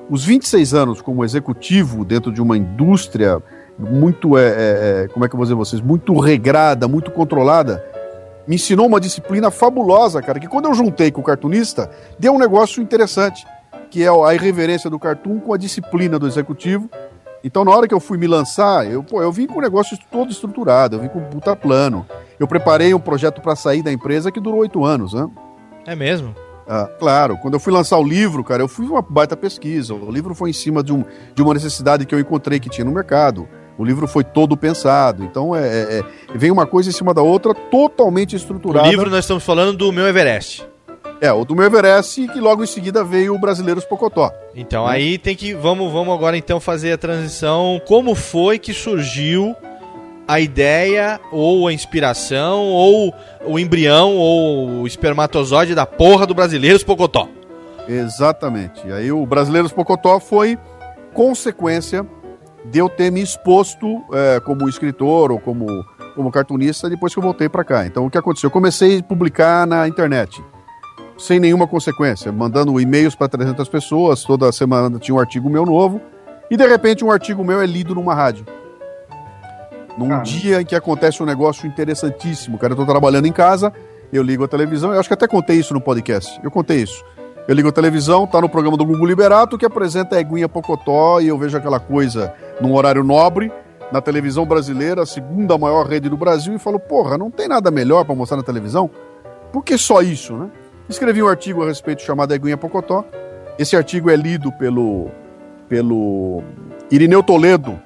Os 0.10 0.26
26 0.26 0.74
anos 0.74 1.02
como 1.02 1.24
executivo 1.24 2.04
dentro 2.04 2.34
de 2.34 2.42
uma 2.42 2.58
indústria 2.58 3.42
muito, 3.78 4.38
é, 4.38 4.44
é, 4.44 5.04
é, 5.04 5.08
como 5.08 5.26
é 5.26 5.30
que 5.30 5.36
eu 5.36 5.38
vou 5.38 5.46
dizer 5.46 5.56
vocês, 5.56 5.82
muito 5.82 6.18
regrada, 6.20 6.88
muito 6.88 7.12
controlada, 7.12 7.84
me 8.48 8.56
ensinou 8.56 8.88
uma 8.88 9.00
disciplina 9.00 9.52
fabulosa, 9.52 10.22
cara, 10.22 10.40
que 10.40 10.48
quando 10.48 10.66
eu 10.66 10.74
juntei 10.74 11.12
com 11.12 11.22
o 11.22 11.24
cartunista, 11.24 11.90
deu 12.18 12.34
um 12.34 12.40
negócio 12.40 12.82
interessante, 12.82 13.46
que 13.90 14.04
é 14.04 14.10
a 14.10 14.34
irreverência 14.34 14.90
do 14.90 15.00
cartoon 15.00 15.40
com 15.40 15.54
a 15.54 15.58
disciplina 15.58 16.18
do 16.18 16.28
executivo. 16.28 16.90
Então, 17.44 17.66
na 17.66 17.72
hora 17.72 17.88
que 17.88 17.94
eu 17.94 18.00
fui 18.00 18.18
me 18.18 18.28
lançar, 18.28 18.90
eu, 18.90 19.04
pô, 19.04 19.22
eu 19.22 19.32
vim 19.32 19.48
com 19.48 19.60
o 19.60 19.62
negócio 19.62 19.98
todo 20.12 20.32
estruturado, 20.32 20.96
eu 20.96 21.00
vim 21.00 21.08
com 21.08 21.20
um 21.20 21.26
puta 21.26 21.56
plano. 21.56 22.06
Eu 22.40 22.48
preparei 22.48 22.94
um 22.94 23.00
projeto 23.00 23.42
para 23.42 23.56
sair 23.56 23.82
da 23.82 23.92
empresa 23.92 24.32
que 24.32 24.40
durou 24.40 24.60
oito 24.60 24.86
anos, 24.86 25.14
né? 25.14 25.28
É 25.86 25.96
mesmo? 25.96 26.36
Ah, 26.68 26.88
claro, 27.00 27.38
quando 27.38 27.56
eu 27.56 27.60
fui 27.60 27.74
lançar 27.74 27.98
o 27.98 28.04
livro, 28.04 28.44
cara, 28.44 28.62
eu 28.62 28.68
fui 28.68 28.86
uma 28.86 29.02
baita 29.02 29.36
pesquisa. 29.36 29.94
O 29.94 30.12
livro 30.12 30.34
foi 30.34 30.52
em 30.52 30.54
cima 30.54 30.84
de, 30.84 30.94
um, 30.94 31.04
de 31.34 31.42
uma 31.42 31.54
necessidade 31.54 32.06
que 32.06 32.14
eu 32.14 32.20
encontrei 32.20 32.60
que 32.60 32.70
tinha 32.70 32.86
no 32.86 32.92
mercado. 32.92 33.48
O 33.82 33.84
livro 33.84 34.08
foi 34.08 34.24
todo 34.24 34.56
pensado. 34.56 35.24
Então, 35.24 35.56
é, 35.56 35.62
é, 35.62 36.00
é 36.00 36.38
vem 36.38 36.52
uma 36.52 36.68
coisa 36.68 36.88
em 36.88 36.92
cima 36.92 37.16
da 37.16 37.24
outra, 37.24 37.52
totalmente 37.52 38.36
estruturada. 38.36 38.88
O 38.88 38.92
livro 38.92 39.10
nós 39.10 39.26
estamos 39.26 39.44
falando 39.44 39.76
do 39.76 39.92
meu 39.92 40.08
Everest. 40.08 40.64
É, 41.20 41.34
o 41.34 41.44
do 41.44 41.56
meu 41.56 41.66
Everest, 41.66 42.28
que 42.28 42.40
logo 42.40 42.64
em 42.64 42.68
seguida 42.68 43.04
veio 43.04 43.34
o 43.34 43.40
Brasileiros 43.40 43.84
Pocotó. 43.84 44.32
Então, 44.56 44.86
né? 44.86 44.94
aí 44.94 45.18
tem 45.18 45.36
que. 45.36 45.56
Vamos, 45.56 45.92
vamos 45.92 46.14
agora 46.14 46.38
então 46.38 46.60
fazer 46.60 46.92
a 46.92 46.98
transição. 46.98 47.82
Como 47.88 48.14
foi 48.14 48.60
que 48.60 48.72
surgiu 48.72 49.56
a 50.28 50.40
ideia, 50.40 51.20
ou 51.32 51.68
a 51.68 51.74
inspiração, 51.74 52.62
ou 52.62 53.12
o 53.48 53.58
embrião, 53.58 54.16
ou 54.16 54.82
o 54.82 54.88
espermatozoide 54.88 55.74
da 55.74 55.88
porra 55.88 56.28
do 56.28 56.36
Brasileiros 56.36 56.84
Pocotó? 56.84 57.28
Exatamente. 57.88 58.80
Aí 58.92 59.12
o 59.12 59.26
Brasileiros 59.26 59.72
Pocotó 59.72 60.20
foi 60.20 60.56
consequência 61.16 62.06
de 62.66 62.80
eu 62.80 62.88
ter 62.90 63.12
me 63.12 63.22
exposto 63.22 64.04
é, 64.14 64.40
como 64.40 64.70
escritor 64.70 65.32
ou 65.32 65.40
como, 65.40 65.66
como 66.16 66.32
cartunista 66.32 66.90
depois 66.90 67.14
que 67.14 67.20
eu 67.20 67.24
voltei 67.24 67.50
para 67.50 67.64
cá. 67.64 67.86
Então, 67.86 68.06
o 68.06 68.10
que 68.10 68.18
aconteceu? 68.18 68.48
Eu 68.48 68.52
comecei 68.52 69.00
a 69.00 69.04
publicar 69.04 69.66
na 69.66 69.88
internet, 69.88 70.44
sem 71.18 71.40
nenhuma 71.40 71.68
consequência, 71.68 72.32
mandando 72.32 72.80
e-mails 72.80 73.16
para 73.16 73.28
300 73.28 73.68
pessoas, 73.70 74.24
toda 74.24 74.52
semana 74.52 75.00
tinha 75.00 75.16
um 75.16 75.20
artigo 75.20 75.50
meu 75.50 75.66
novo, 75.66 76.02
e 76.50 76.58
de 76.58 76.68
repente 76.68 77.04
um 77.04 77.12
artigo 77.12 77.44
meu 77.44 77.62
é 77.62 77.66
lido 77.66 77.96
numa 77.96 78.14
rádio. 78.14 78.46
Num 79.98 80.22
dia 80.22 80.62
em 80.62 80.66
que 80.66 80.76
acontece 80.76 81.22
um 81.22 81.26
negócio 81.26 81.68
interessantíssimo, 81.68 82.58
cara, 82.58 82.74
eu 82.74 82.78
tô 82.78 82.86
trabalhando 82.86 83.28
em 83.28 83.32
casa, 83.32 83.74
eu 84.12 84.24
ligo 84.24 84.44
a 84.44 84.48
televisão, 84.48 84.94
eu 84.94 85.00
acho 85.00 85.10
que 85.10 85.14
até 85.14 85.28
contei 85.28 85.58
isso 85.58 85.74
no 85.74 85.82
podcast, 85.82 86.40
eu 86.44 86.52
contei 86.52 86.82
isso. 86.82 87.04
Eu 87.52 87.56
ligo 87.56 87.68
a 87.68 87.72
televisão, 87.74 88.26
tá 88.26 88.40
no 88.40 88.48
programa 88.48 88.78
do 88.78 88.86
Gugu 88.86 89.06
Liberato, 89.06 89.58
que 89.58 89.66
apresenta 89.66 90.16
a 90.16 90.22
Eguinha 90.22 90.48
Pocotó, 90.48 91.20
e 91.20 91.28
eu 91.28 91.38
vejo 91.38 91.58
aquela 91.58 91.82
coisa 91.82 92.34
num 92.62 92.74
horário 92.74 93.04
nobre, 93.04 93.52
na 93.92 94.00
televisão 94.00 94.46
brasileira, 94.46 95.02
a 95.02 95.06
segunda 95.06 95.58
maior 95.58 95.86
rede 95.86 96.08
do 96.08 96.16
Brasil, 96.16 96.56
e 96.56 96.58
falo, 96.58 96.80
porra, 96.80 97.18
não 97.18 97.30
tem 97.30 97.50
nada 97.50 97.70
melhor 97.70 98.06
para 98.06 98.16
mostrar 98.16 98.38
na 98.38 98.44
televisão? 98.44 98.90
Por 99.52 99.66
que 99.66 99.78
só 99.78 100.02
isso, 100.02 100.34
né? 100.34 100.50
Escrevi 100.88 101.22
um 101.22 101.28
artigo 101.28 101.62
a 101.62 101.66
respeito 101.66 102.02
chamado 102.04 102.34
Eguinha 102.34 102.56
Pocotó. 102.56 103.04
Esse 103.60 103.76
artigo 103.76 104.10
é 104.10 104.16
lido 104.16 104.50
pelo, 104.54 105.10
pelo 105.68 106.42
Irineu 106.90 107.22
Toledo, 107.22 107.78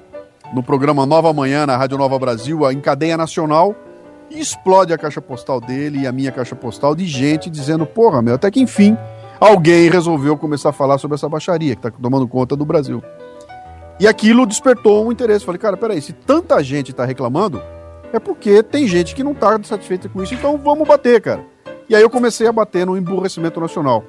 no 0.54 0.62
programa 0.62 1.04
Nova 1.04 1.32
Manhã, 1.32 1.66
na 1.66 1.76
Rádio 1.76 1.98
Nova 1.98 2.16
Brasil, 2.20 2.70
em 2.70 2.80
cadeia 2.80 3.16
nacional, 3.16 3.74
e 4.30 4.38
explode 4.38 4.92
a 4.92 4.98
caixa 4.98 5.20
postal 5.20 5.60
dele 5.60 6.02
e 6.02 6.06
a 6.06 6.12
minha 6.12 6.30
caixa 6.30 6.54
postal 6.54 6.94
de 6.94 7.04
gente 7.04 7.50
dizendo, 7.50 7.84
porra, 7.84 8.22
meu, 8.22 8.36
até 8.36 8.48
que 8.48 8.60
enfim 8.60 8.96
alguém 9.40 9.90
resolveu 9.90 10.36
começar 10.36 10.70
a 10.70 10.72
falar 10.72 10.98
sobre 10.98 11.14
essa 11.14 11.28
baixaria 11.28 11.74
que 11.74 11.86
está 11.86 11.90
tomando 11.90 12.26
conta 12.26 12.56
do 12.56 12.64
Brasil. 12.64 13.02
E 13.98 14.06
aquilo 14.06 14.46
despertou 14.46 15.06
um 15.06 15.12
interesse. 15.12 15.44
Falei, 15.44 15.58
cara, 15.58 15.76
peraí, 15.76 16.00
se 16.02 16.12
tanta 16.12 16.62
gente 16.62 16.90
está 16.90 17.04
reclamando, 17.04 17.62
é 18.12 18.18
porque 18.18 18.62
tem 18.62 18.86
gente 18.86 19.14
que 19.14 19.24
não 19.24 19.32
está 19.32 19.58
satisfeita 19.62 20.08
com 20.08 20.22
isso, 20.22 20.34
então 20.34 20.58
vamos 20.58 20.86
bater, 20.86 21.20
cara. 21.20 21.44
E 21.88 21.94
aí 21.94 22.02
eu 22.02 22.10
comecei 22.10 22.46
a 22.46 22.52
bater 22.52 22.84
no 22.84 22.96
emburrecimento 22.96 23.60
nacional. 23.60 24.04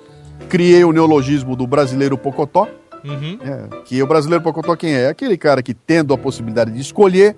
Criei 0.49 0.83
o 0.83 0.91
neologismo 0.91 1.55
do 1.55 1.65
brasileiro 1.65 2.17
pocotó, 2.17 2.67
uhum. 3.03 3.39
é, 3.41 3.83
que 3.85 4.01
o 4.01 4.07
brasileiro 4.07 4.43
pocotó 4.43 4.75
quem 4.75 4.93
é? 4.93 5.03
é? 5.03 5.09
Aquele 5.09 5.37
cara 5.37 5.61
que, 5.61 5.73
tendo 5.73 6.13
a 6.13 6.17
possibilidade 6.17 6.71
de 6.71 6.81
escolher, 6.81 7.35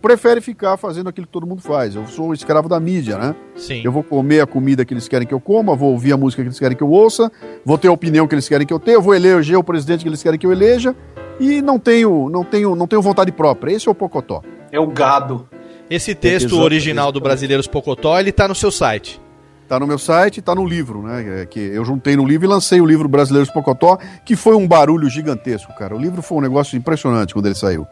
prefere 0.00 0.40
ficar 0.40 0.76
fazendo 0.76 1.08
aquilo 1.08 1.26
que 1.26 1.32
todo 1.32 1.46
mundo 1.46 1.62
faz. 1.62 1.94
Eu 1.94 2.06
sou 2.06 2.32
escravo 2.32 2.68
da 2.68 2.78
mídia, 2.78 3.18
né? 3.18 3.34
Sim. 3.56 3.82
Eu 3.84 3.92
vou 3.92 4.02
comer 4.02 4.40
a 4.40 4.46
comida 4.46 4.84
que 4.84 4.94
eles 4.94 5.08
querem 5.08 5.26
que 5.26 5.34
eu 5.34 5.40
coma, 5.40 5.74
vou 5.74 5.92
ouvir 5.92 6.12
a 6.12 6.16
música 6.16 6.42
que 6.42 6.48
eles 6.48 6.58
querem 6.58 6.76
que 6.76 6.82
eu 6.82 6.90
ouça, 6.90 7.30
vou 7.64 7.78
ter 7.78 7.88
a 7.88 7.92
opinião 7.92 8.26
que 8.26 8.34
eles 8.34 8.48
querem 8.48 8.66
que 8.66 8.72
eu 8.72 8.78
tenha, 8.78 9.00
vou 9.00 9.14
eleger 9.14 9.56
o 9.56 9.64
presidente 9.64 10.02
que 10.02 10.08
eles 10.08 10.22
querem 10.22 10.38
que 10.38 10.46
eu 10.46 10.52
eleja 10.52 10.94
e 11.38 11.60
não 11.60 11.78
tenho, 11.78 12.28
não 12.30 12.44
tenho, 12.44 12.74
não 12.74 12.86
tenho 12.86 13.02
vontade 13.02 13.32
própria. 13.32 13.72
Esse 13.72 13.88
é 13.88 13.90
o 13.90 13.94
Pocotó. 13.94 14.42
É 14.70 14.80
o 14.80 14.86
gado. 14.86 15.48
Esse 15.88 16.14
texto 16.14 16.56
é, 16.56 16.62
original 16.62 17.12
do 17.12 17.20
Brasileiros 17.20 17.66
Pocotó, 17.66 18.18
ele 18.18 18.32
tá 18.32 18.48
no 18.48 18.54
seu 18.54 18.70
site. 18.70 19.20
Tá 19.68 19.80
no 19.80 19.86
meu 19.86 19.98
site, 19.98 20.40
tá 20.40 20.54
no 20.54 20.64
livro, 20.64 21.02
né? 21.02 21.42
É 21.42 21.46
que 21.46 21.58
eu 21.58 21.84
juntei 21.84 22.14
no 22.14 22.24
livro 22.24 22.46
e 22.46 22.48
lancei 22.48 22.80
o 22.80 22.86
livro 22.86 23.08
Brasileiros 23.08 23.50
Pocotó, 23.50 23.98
que 24.24 24.36
foi 24.36 24.54
um 24.54 24.66
barulho 24.66 25.08
gigantesco, 25.10 25.74
cara. 25.74 25.94
O 25.94 25.98
livro 25.98 26.22
foi 26.22 26.38
um 26.38 26.40
negócio 26.40 26.76
impressionante 26.76 27.34
quando 27.34 27.46
ele 27.46 27.54
saiu. 27.54 27.86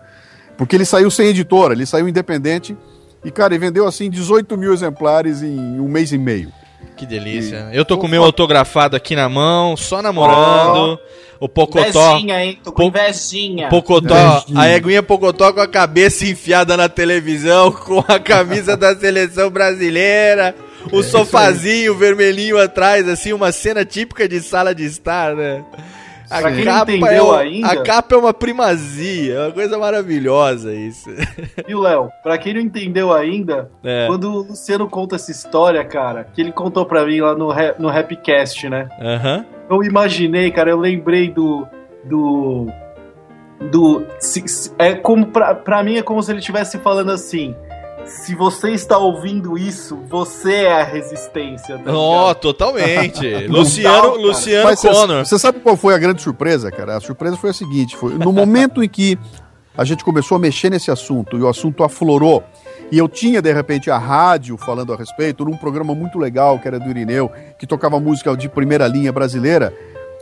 Porque 0.57 0.77
ele 0.77 0.85
saiu 0.85 1.11
sem 1.11 1.29
editora, 1.29 1.75
ele 1.75 1.87
saiu 1.87 2.09
independente. 2.09 2.77
E, 3.25 3.31
cara, 3.31 3.55
ele 3.55 3.65
vendeu 3.65 3.87
assim 3.87 4.11
18 4.11 4.57
mil 4.57 4.73
exemplares 4.73 5.43
em 5.43 5.81
um 5.81 5.89
mês 5.89 6.13
e 6.13 6.19
meio. 6.19 6.53
Que 6.97 7.07
delícia. 7.07 7.71
E... 7.73 7.77
Eu 7.77 7.85
tô 7.85 7.99
com 7.99 8.07
o 8.07 8.11
meu 8.11 8.23
autografado 8.23 8.95
aqui 8.95 9.17
na 9.17 9.29
mão, 9.29 9.77
só 9.77 10.03
namorando. 10.03 10.99
Oh. 11.01 11.25
O 11.45 11.49
Pocotó. 11.49 12.13
Invejinha, 12.13 12.45
hein? 12.45 12.59
Tô 12.63 12.73
com 12.73 12.85
invejinha. 12.85 13.69
Pocotó, 13.69 14.15
invejinha. 14.15 14.61
a 14.61 14.71
eguinha 14.71 15.03
Pocotó 15.03 15.53
com 15.53 15.61
a 15.61 15.69
cabeça 15.69 16.25
enfiada 16.25 16.77
na 16.77 16.89
televisão, 16.89 17.73
com 17.73 18.05
a 18.07 18.19
camisa 18.19 18.77
da 18.77 18.97
seleção 18.97 19.51
brasileira. 19.51 20.55
O 20.93 21.01
é, 21.01 21.03
sofazinho 21.03 21.95
vermelhinho 21.97 22.59
atrás, 22.59 23.09
assim, 23.09 23.33
uma 23.33 23.53
cena 23.53 23.85
típica 23.85 24.29
de 24.29 24.41
sala 24.41 24.75
de 24.75 24.85
estar, 24.85 25.35
né? 25.35 25.65
A 26.31 26.41
capa, 26.64 26.93
é 27.12 27.20
uma, 27.20 27.39
ainda, 27.39 27.68
a 27.68 27.83
capa 27.83 28.14
é 28.14 28.18
uma 28.18 28.33
primazia, 28.33 29.35
é 29.35 29.41
uma 29.41 29.53
coisa 29.53 29.79
maravilhosa 29.79 30.75
isso. 30.75 31.11
Viu, 31.66 31.81
Léo? 31.81 32.11
Pra 32.22 32.39
quem 32.39 32.55
não 32.55 32.61
entendeu 32.61 33.12
ainda, 33.12 33.70
é. 33.83 34.07
quando 34.07 34.33
o 34.33 34.43
Luciano 34.43 34.89
conta 34.89 35.16
essa 35.16 35.31
história, 35.31 35.85
cara, 35.85 36.25
que 36.25 36.41
ele 36.41 36.53
contou 36.53 36.87
pra 36.87 37.05
mim 37.05 37.20
lá 37.20 37.35
no, 37.35 37.49
no 37.79 37.89
Rapcast, 37.89 38.68
né? 38.68 38.89
Uhum. 38.99 39.45
Eu 39.70 39.85
imaginei, 39.85 40.51
cara, 40.51 40.70
eu 40.70 40.79
lembrei 40.79 41.31
do. 41.31 41.66
do. 42.05 42.66
do. 43.70 44.07
É 44.79 44.95
como 44.95 45.27
pra, 45.27 45.55
pra 45.55 45.83
mim 45.83 45.97
é 45.97 46.03
como 46.03 46.22
se 46.22 46.33
ele 46.33 46.39
estivesse 46.39 46.79
falando 46.79 47.11
assim 47.11 47.55
se 48.07 48.35
você 48.35 48.71
está 48.71 48.99
ouvindo 48.99 49.57
isso, 49.57 49.97
você 50.09 50.65
é 50.65 50.81
a 50.81 50.85
resistência. 50.85 51.79
Tá 51.79 51.93
oh, 51.93 52.35
totalmente. 52.35 53.27
Luciano, 53.49 54.17
Luciano 54.17 54.65
Mas 54.65 54.81
Connor. 54.81 55.25
Você 55.25 55.39
sabe 55.39 55.61
qual 55.61 55.77
foi 55.77 55.95
a 55.95 55.99
grande 55.99 56.23
surpresa, 56.23 56.71
cara? 56.71 56.97
A 56.97 57.01
surpresa 57.01 57.37
foi 57.37 57.51
a 57.51 57.55
seguinte: 57.55 57.97
foi 57.97 58.15
no 58.15 58.33
momento 58.33 58.83
em 58.83 58.89
que 58.89 59.19
a 59.77 59.85
gente 59.85 60.05
começou 60.05 60.37
a 60.37 60.39
mexer 60.39 60.71
nesse 60.71 60.91
assunto 60.91 61.37
e 61.37 61.43
o 61.43 61.49
assunto 61.49 61.83
aflorou. 61.83 62.45
E 62.93 62.99
eu 62.99 63.09
tinha, 63.09 63.43
de 63.43 63.53
repente, 63.53 63.91
a 63.91 63.99
rádio 63.99 64.57
falando 64.57 64.93
a 64.93 64.97
respeito, 64.97 65.45
num 65.45 65.57
programa 65.57 65.95
muito 65.95 66.19
legal 66.19 66.59
que 66.59 66.69
era 66.69 66.79
do 66.79 66.89
Irineu, 66.89 67.31
que 67.59 67.67
tocava 67.67 67.99
música 67.99 68.37
de 68.37 68.49
primeira 68.49 68.87
linha 68.87 69.13
brasileira. 69.13 69.75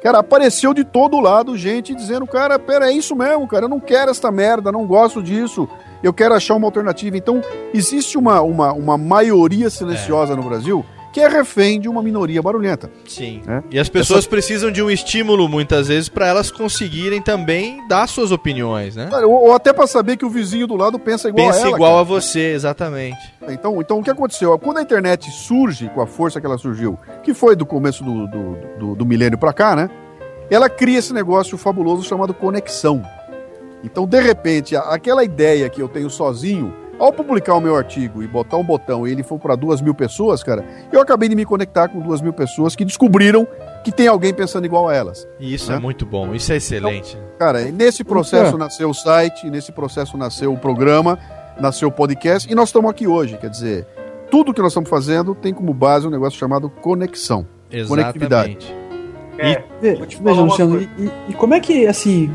Cara, 0.02 0.18
apareceu 0.18 0.74
de 0.74 0.84
todo 0.84 1.20
lado 1.20 1.56
gente 1.56 1.94
dizendo, 1.94 2.26
cara, 2.26 2.58
pera, 2.58 2.90
é 2.90 2.92
isso 2.92 3.14
mesmo, 3.14 3.46
cara, 3.46 3.66
eu 3.66 3.68
não 3.68 3.78
quero 3.78 4.10
esta 4.10 4.32
merda, 4.32 4.72
não 4.72 4.86
gosto 4.86 5.22
disso 5.22 5.68
eu 6.02 6.12
quero 6.12 6.34
achar 6.34 6.54
uma 6.54 6.66
alternativa. 6.66 7.16
Então, 7.16 7.40
existe 7.72 8.18
uma, 8.18 8.40
uma, 8.42 8.72
uma 8.72 8.98
maioria 8.98 9.70
silenciosa 9.70 10.32
é. 10.32 10.36
no 10.36 10.42
Brasil 10.42 10.84
que 11.12 11.20
é 11.20 11.28
refém 11.28 11.78
de 11.78 11.88
uma 11.88 12.02
minoria 12.02 12.40
barulhenta. 12.40 12.90
Sim. 13.06 13.42
Né? 13.44 13.62
E 13.70 13.78
as 13.78 13.88
pessoas 13.88 14.20
Essa... 14.20 14.28
precisam 14.28 14.70
de 14.70 14.82
um 14.82 14.90
estímulo, 14.90 15.48
muitas 15.48 15.88
vezes, 15.88 16.08
para 16.08 16.26
elas 16.26 16.50
conseguirem 16.50 17.20
também 17.20 17.86
dar 17.86 18.08
suas 18.08 18.32
opiniões, 18.32 18.96
né? 18.96 19.10
Ou, 19.24 19.48
ou 19.48 19.52
até 19.52 19.72
para 19.72 19.86
saber 19.86 20.16
que 20.16 20.24
o 20.24 20.30
vizinho 20.30 20.66
do 20.66 20.74
lado 20.74 20.98
pensa 20.98 21.28
igual 21.28 21.46
pensa 21.46 21.58
a 21.58 21.60
ela. 21.60 21.66
Pensa 21.66 21.76
igual 21.76 21.92
cara. 21.92 22.00
a 22.00 22.04
você, 22.04 22.52
exatamente. 22.52 23.32
Então, 23.48 23.80
então, 23.80 23.98
o 23.98 24.02
que 24.02 24.10
aconteceu? 24.10 24.58
Quando 24.58 24.78
a 24.78 24.82
internet 24.82 25.30
surge, 25.30 25.90
com 25.90 26.00
a 26.00 26.06
força 26.06 26.40
que 26.40 26.46
ela 26.46 26.56
surgiu, 26.56 26.98
que 27.22 27.34
foi 27.34 27.54
do 27.54 27.66
começo 27.66 28.02
do, 28.02 28.26
do, 28.26 28.56
do, 28.78 28.94
do 28.94 29.06
milênio 29.06 29.38
para 29.38 29.52
cá, 29.52 29.76
né? 29.76 29.90
Ela 30.50 30.68
cria 30.68 30.98
esse 30.98 31.12
negócio 31.12 31.58
fabuloso 31.58 32.02
chamado 32.02 32.32
conexão. 32.32 33.02
Então, 33.84 34.06
de 34.06 34.20
repente, 34.20 34.76
aquela 34.76 35.24
ideia 35.24 35.68
que 35.68 35.82
eu 35.82 35.88
tenho 35.88 36.08
sozinho, 36.08 36.72
ao 36.98 37.12
publicar 37.12 37.54
o 37.54 37.60
meu 37.60 37.76
artigo 37.76 38.22
e 38.22 38.26
botar 38.26 38.56
um 38.56 38.64
botão 38.64 39.06
e 39.06 39.12
ele 39.12 39.22
for 39.22 39.38
para 39.38 39.56
duas 39.56 39.80
mil 39.80 39.94
pessoas, 39.94 40.42
cara, 40.42 40.64
eu 40.92 41.00
acabei 41.00 41.28
de 41.28 41.34
me 41.34 41.44
conectar 41.44 41.88
com 41.88 42.00
duas 42.00 42.20
mil 42.20 42.32
pessoas 42.32 42.76
que 42.76 42.84
descobriram 42.84 43.46
que 43.84 43.90
tem 43.90 44.06
alguém 44.06 44.32
pensando 44.32 44.64
igual 44.64 44.88
a 44.88 44.94
elas. 44.94 45.26
E 45.40 45.52
isso 45.52 45.70
né? 45.70 45.76
é 45.76 45.80
muito 45.80 46.06
bom, 46.06 46.34
isso 46.34 46.52
é 46.52 46.56
excelente. 46.56 47.16
Então, 47.16 47.38
cara, 47.38 47.62
nesse 47.72 48.04
processo 48.04 48.54
é. 48.54 48.58
nasceu 48.58 48.90
o 48.90 48.94
site, 48.94 49.50
nesse 49.50 49.72
processo 49.72 50.16
nasceu 50.16 50.52
o 50.52 50.58
programa, 50.58 51.18
nasceu 51.60 51.88
o 51.88 51.92
podcast 51.92 52.50
e 52.50 52.54
nós 52.54 52.68
estamos 52.68 52.90
aqui 52.90 53.06
hoje. 53.06 53.36
Quer 53.36 53.50
dizer, 53.50 53.86
tudo 54.30 54.54
que 54.54 54.62
nós 54.62 54.72
estamos 54.72 54.88
fazendo 54.88 55.34
tem 55.34 55.52
como 55.52 55.74
base 55.74 56.06
um 56.06 56.10
negócio 56.10 56.38
chamado 56.38 56.70
conexão. 56.70 57.46
Exatamente. 57.70 57.88
Conectividade. 57.88 58.76
É, 59.38 59.62
e, 59.82 60.04
veja, 60.20 60.40
Luciano, 60.40 60.80
e, 60.80 61.10
e 61.28 61.34
como 61.34 61.54
é 61.54 61.60
que, 61.60 61.86
assim, 61.86 62.32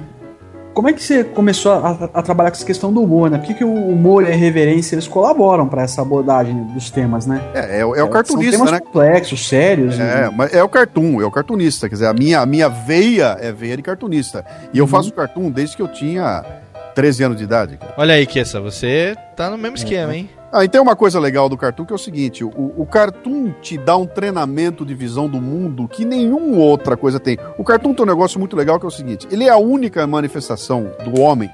como 0.78 0.90
é 0.90 0.94
que 0.94 1.02
você 1.02 1.24
começou 1.24 1.72
a, 1.72 2.10
a 2.14 2.22
trabalhar 2.22 2.52
com 2.52 2.58
essa 2.58 2.66
questão 2.66 2.94
do 2.94 3.02
humor, 3.02 3.32
né? 3.32 3.40
Por 3.40 3.48
que, 3.48 3.56
que 3.56 3.64
o 3.64 3.74
humor 3.74 4.22
e 4.24 4.28
a 4.28 4.30
irreverência 4.36 4.94
eles 4.94 5.08
colaboram 5.08 5.68
pra 5.68 5.82
essa 5.82 6.04
abordagem 6.04 6.56
dos 6.66 6.92
temas, 6.92 7.26
né? 7.26 7.42
É, 7.56 7.80
é, 7.80 7.86
o- 7.86 7.96
é 7.96 8.04
o 8.04 8.10
cartunista, 8.10 8.58
São 8.58 8.66
temas 8.68 8.80
né? 8.80 8.86
complexos, 8.86 9.48
sérios. 9.50 9.96
É, 10.00 10.04
né? 10.22 10.30
mas 10.36 10.54
é 10.54 10.64
o 10.64 10.70
cartoon, 10.70 11.20
é 11.20 11.26
o 11.26 11.32
cartunista. 11.32 11.90
Quer 11.90 11.96
dizer, 11.96 12.06
a 12.08 12.14
minha, 12.14 12.42
a 12.42 12.46
minha 12.46 12.70
veia 12.70 13.36
é 13.42 13.52
veia 13.52 13.76
de 13.76 13.82
cartunista. 13.82 14.46
E 14.72 14.78
eu 14.78 14.84
Uhum. 14.86 14.88
faço 14.92 15.12
cartoon 15.12 15.50
desde 15.50 15.76
que 15.76 15.82
eu 15.82 15.88
tinha 15.88 16.46
13 16.94 17.24
anos 17.24 17.38
de 17.40 17.44
idade. 17.46 17.78
cara. 17.78 17.94
Olha 17.98 18.14
aí, 18.14 18.28
Kessa, 18.28 18.62
você 18.62 19.16
tá 19.36 19.50
no 19.50 19.58
mesmo 19.58 19.78
esquema, 19.78 20.16
hein? 20.16 20.30
Ah, 20.52 20.64
e 20.64 20.70
tem 20.70 20.80
uma 20.80 20.96
coisa 20.96 21.20
legal 21.20 21.50
do 21.50 21.58
cartoon 21.58 21.86
que 21.86 21.92
é 21.94 21.96
o 21.96 22.00
seguinte: 22.00 22.44
o, 22.44 22.50
o 22.78 22.86
cartoon 22.86 23.52
te 23.62 23.78
dá 23.78 23.98
um 23.98 24.06
treinamento 24.06 24.86
de 24.86 24.96
visão 24.96 25.28
do 25.28 25.42
mundo 25.42 25.88
que 25.88 26.06
nenhuma 26.06 26.58
outra 26.58 26.96
coisa 26.96 27.20
tem. 27.20 27.38
O 27.58 27.64
cartoon 27.64 27.94
tem 27.94 28.04
um 28.04 28.08
negócio 28.08 28.40
muito 28.40 28.56
legal 28.56 28.80
que 28.80 28.86
é 28.86 28.88
o 28.88 28.92
seguinte: 28.92 29.28
ele 29.30 29.46
é 29.46 29.50
a 29.50 29.58
única 29.58 30.06
manifestação 30.08 30.92
do 31.04 31.20
homem 31.20 31.50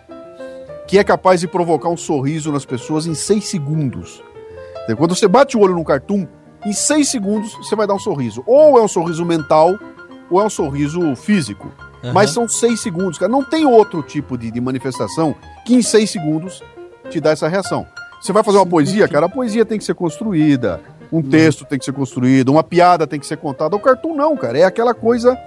que 0.88 1.00
é 1.00 1.04
capaz 1.04 1.39
de 1.39 1.48
provocar 1.48 1.89
um 1.89 1.98
sorriso 1.98 2.52
nas 2.52 2.66
pessoas 2.66 3.08
em 3.08 3.16
seis 3.16 3.46
segundos. 3.46 4.22
Quando 4.98 5.16
você 5.16 5.28
bate 5.28 5.56
o 5.56 5.62
olho 5.62 5.74
num 5.74 5.84
cartoon, 5.84 6.28
em 6.66 6.74
seis 6.74 7.10
segundos 7.10 7.54
você 7.56 7.76
vai 7.76 7.88
dar 7.88 7.94
um 7.94 8.00
sorriso. 8.00 8.44
Ou 8.46 8.78
é 8.78 8.82
um 8.82 8.88
sorriso 8.88 9.26
mental, 9.26 9.80
ou 10.30 10.41
é 10.41 10.46
um 10.46 10.50
sorriso 10.50 11.16
físico. 11.16 11.72
Aham. 12.04 12.14
Mas 12.14 12.32
são 12.32 12.48
seis 12.48 12.82
segundos, 12.82 13.18
cara. 13.18 13.32
Não 13.32 13.44
tem 13.44 13.66
outro 13.66 14.04
tipo 14.04 14.38
de, 14.38 14.52
de 14.52 14.62
manifestação 14.62 15.34
que 15.66 15.74
em 15.74 15.82
seis 15.82 16.12
segundos 16.12 16.62
te 17.10 17.20
dá 17.20 17.32
essa 17.32 17.48
reação. 17.48 17.88
Você 18.24 18.32
vai 18.32 18.41
fazer 18.41 18.57
uma 18.57 18.65
poesia, 18.65 19.05
cara, 19.05 19.26
a 19.26 19.30
poesia 19.30 19.65
tem 19.65 19.78
que 19.78 19.84
ser 19.84 19.93
construída, 19.95 20.80
um 21.11 21.21
texto 21.21 21.65
tem 21.65 21.78
que 21.78 21.84
ser 21.84 21.91
construído, 21.91 22.53
uma 22.53 22.63
piada 22.63 23.05
tem 23.05 23.19
que 23.19 23.28
ser 23.28 23.36
contada. 23.36 23.76
O 23.76 23.80
cartoon 23.82 24.15
não, 24.15 24.38
cara. 24.38 24.57
É 24.57 24.63
aquela 24.63 24.93
coisa 24.93 25.38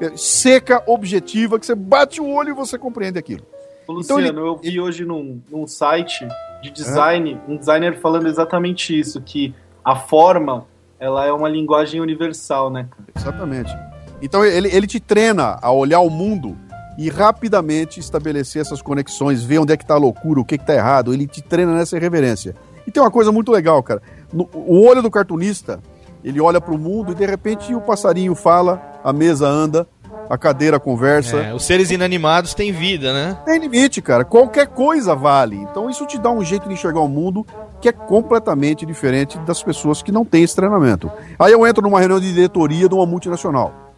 é, 0.00 0.16
seca, 0.16 0.82
objetiva, 0.86 1.58
que 1.58 1.66
você 1.66 1.74
bate 1.74 2.22
o 2.22 2.26
olho 2.30 2.48
e 2.48 2.52
você 2.54 2.78
compreende 2.78 3.18
aquilo. 3.18 3.42
Ô, 3.86 4.00
Então 4.00 4.16
Luciano, 4.16 4.20
ele- 4.22 4.38
eu 4.40 4.56
vi 4.56 4.80
hoje 4.80 5.04
num, 5.04 5.42
num 5.50 5.66
site 5.66 6.26
de 6.62 6.70
design, 6.70 7.38
um 7.46 7.58
designer 7.58 8.00
falando 8.00 8.26
exatamente 8.26 8.98
isso, 8.98 9.20
que 9.20 9.54
a 9.84 9.94
forma, 9.94 10.64
ela 10.98 11.26
é 11.26 11.32
uma 11.32 11.50
linguagem 11.50 12.00
universal, 12.00 12.70
né, 12.70 12.88
cara? 12.90 13.08
Exatamente. 13.14 13.76
Então 14.22 14.42
ele, 14.42 14.74
ele 14.74 14.86
te 14.86 14.98
treina 14.98 15.58
a 15.60 15.70
olhar 15.70 16.00
o 16.00 16.08
mundo 16.08 16.56
e 16.98 17.08
rapidamente 17.08 17.98
estabelecer 18.00 18.60
essas 18.62 18.82
conexões, 18.82 19.42
ver 19.42 19.58
onde 19.58 19.72
é 19.72 19.76
que 19.76 19.86
tá 19.86 19.94
a 19.94 19.98
loucura, 19.98 20.40
o 20.40 20.44
que 20.44 20.58
que 20.58 20.66
tá 20.66 20.74
errado. 20.74 21.12
Ele 21.14 21.26
te 21.26 21.40
treina 21.42 21.72
nessa 21.74 21.96
irreverência. 21.96 22.54
E 22.86 22.90
tem 22.90 23.02
uma 23.02 23.10
coisa 23.10 23.30
muito 23.32 23.50
legal, 23.52 23.82
cara. 23.82 24.02
No- 24.32 24.48
o 24.52 24.84
olho 24.86 25.00
do 25.02 25.10
cartunista, 25.10 25.80
ele 26.24 26.40
olha 26.40 26.60
pro 26.60 26.76
mundo 26.78 27.12
e 27.12 27.14
de 27.14 27.24
repente 27.26 27.74
o 27.74 27.80
passarinho 27.80 28.34
fala, 28.34 29.00
a 29.02 29.12
mesa 29.12 29.46
anda, 29.48 29.86
a 30.28 30.36
cadeira 30.38 30.78
conversa. 30.80 31.36
É, 31.38 31.54
os 31.54 31.64
seres 31.64 31.90
inanimados 31.90 32.54
têm 32.54 32.72
vida, 32.72 33.12
né? 33.12 33.38
Tem 33.44 33.58
limite, 33.58 34.00
cara. 34.00 34.24
Qualquer 34.24 34.66
coisa 34.68 35.14
vale. 35.14 35.56
Então 35.56 35.88
isso 35.90 36.06
te 36.06 36.18
dá 36.18 36.30
um 36.30 36.44
jeito 36.44 36.68
de 36.68 36.74
enxergar 36.74 37.00
o 37.00 37.08
mundo 37.08 37.44
que 37.80 37.88
é 37.88 37.92
completamente 37.92 38.86
diferente 38.86 39.38
das 39.40 39.62
pessoas 39.62 40.02
que 40.02 40.12
não 40.12 40.24
têm 40.24 40.42
esse 40.44 40.54
treinamento. 40.54 41.10
Aí 41.38 41.52
eu 41.52 41.66
entro 41.66 41.82
numa 41.82 41.98
reunião 41.98 42.20
de 42.20 42.32
diretoria 42.32 42.88
de 42.88 42.94
uma 42.94 43.04
multinacional. 43.04 43.91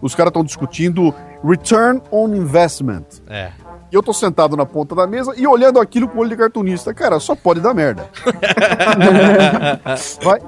Os 0.00 0.14
caras 0.14 0.30
estão 0.30 0.44
discutindo 0.44 1.14
return 1.44 2.00
on 2.10 2.34
investment. 2.34 3.04
É. 3.28 3.50
E 3.90 3.94
eu 3.94 4.02
tô 4.02 4.12
sentado 4.12 4.56
na 4.56 4.66
ponta 4.66 4.94
da 4.94 5.06
mesa 5.06 5.32
e 5.36 5.46
olhando 5.46 5.78
aquilo 5.78 6.08
com 6.08 6.18
o 6.18 6.20
olho 6.20 6.30
de 6.30 6.36
cartunista. 6.36 6.92
Cara, 6.92 7.20
só 7.20 7.36
pode 7.36 7.60
dar 7.60 7.72
merda. 7.72 8.10
vai, 10.22 10.40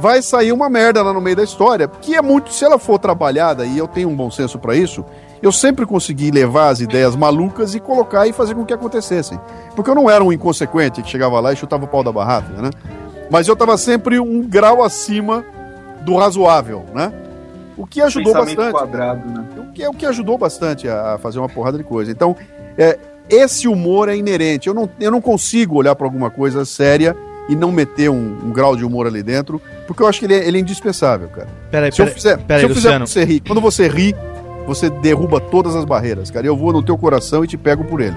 vai 0.00 0.22
sair 0.22 0.52
uma 0.52 0.70
merda 0.70 1.02
lá 1.02 1.12
no 1.12 1.20
meio 1.20 1.36
da 1.36 1.42
história, 1.42 1.88
que 1.88 2.14
é 2.14 2.22
muito, 2.22 2.52
se 2.52 2.64
ela 2.64 2.78
for 2.78 2.98
trabalhada 2.98 3.66
e 3.66 3.76
eu 3.76 3.88
tenho 3.88 4.08
um 4.08 4.14
bom 4.14 4.30
senso 4.30 4.58
pra 4.60 4.76
isso, 4.76 5.04
eu 5.42 5.50
sempre 5.50 5.84
consegui 5.84 6.30
levar 6.30 6.68
as 6.68 6.80
ideias 6.80 7.16
malucas 7.16 7.74
e 7.74 7.80
colocar 7.80 8.26
e 8.28 8.32
fazer 8.32 8.54
com 8.54 8.64
que 8.64 8.72
acontecessem. 8.72 9.40
Porque 9.74 9.90
eu 9.90 9.94
não 9.94 10.08
era 10.08 10.22
um 10.22 10.32
inconsequente 10.32 11.02
que 11.02 11.10
chegava 11.10 11.40
lá 11.40 11.52
e 11.52 11.56
chutava 11.56 11.84
o 11.84 11.88
pau 11.88 12.04
da 12.04 12.12
barraca, 12.12 12.62
né? 12.62 12.70
Mas 13.30 13.48
eu 13.48 13.56
tava 13.56 13.76
sempre 13.76 14.20
um 14.20 14.40
grau 14.40 14.82
acima 14.82 15.44
do 16.02 16.16
razoável, 16.16 16.84
né? 16.94 17.12
O 17.76 17.86
que 17.86 18.00
ajudou 18.00 18.32
Pensamento 18.32 18.56
bastante. 18.56 18.72
quadrado, 18.72 19.28
né? 19.30 19.44
O 19.58 19.72
que 19.72 19.82
é 19.82 19.88
o 19.88 19.92
que 19.92 20.06
ajudou 20.06 20.38
bastante 20.38 20.88
a 20.88 21.18
fazer 21.20 21.38
uma 21.38 21.48
porrada 21.48 21.76
de 21.76 21.84
coisa. 21.84 22.10
Então, 22.10 22.36
é, 22.78 22.98
esse 23.28 23.66
humor 23.66 24.08
é 24.08 24.16
inerente. 24.16 24.68
Eu 24.68 24.74
não, 24.74 24.88
eu 25.00 25.10
não 25.10 25.20
consigo 25.20 25.76
olhar 25.76 25.94
para 25.96 26.06
alguma 26.06 26.30
coisa 26.30 26.64
séria 26.64 27.16
e 27.48 27.56
não 27.56 27.72
meter 27.72 28.08
um, 28.10 28.38
um 28.44 28.52
grau 28.52 28.76
de 28.76 28.84
humor 28.84 29.06
ali 29.06 29.22
dentro, 29.22 29.60
porque 29.86 30.02
eu 30.02 30.06
acho 30.06 30.18
que 30.20 30.26
ele 30.26 30.34
é, 30.34 30.46
ele 30.46 30.58
é 30.58 30.60
indispensável, 30.60 31.28
cara. 31.28 31.48
Peraí, 31.70 31.92
se 31.92 32.00
eu 32.00 32.06
peraí, 32.06 32.14
fizer, 32.14 32.38
peraí, 32.38 32.64
se 32.64 32.70
eu 32.70 32.74
fizer 32.74 32.98
você 33.00 33.24
rir, 33.24 33.40
quando 33.40 33.60
você 33.60 33.88
ri, 33.88 34.14
você 34.66 34.88
derruba 34.88 35.40
todas 35.40 35.74
as 35.76 35.84
barreiras, 35.84 36.30
cara. 36.30 36.46
Eu 36.46 36.56
vou 36.56 36.72
no 36.72 36.82
teu 36.82 36.96
coração 36.96 37.44
e 37.44 37.46
te 37.46 37.56
pego 37.58 37.84
por 37.84 38.00
ele. 38.00 38.16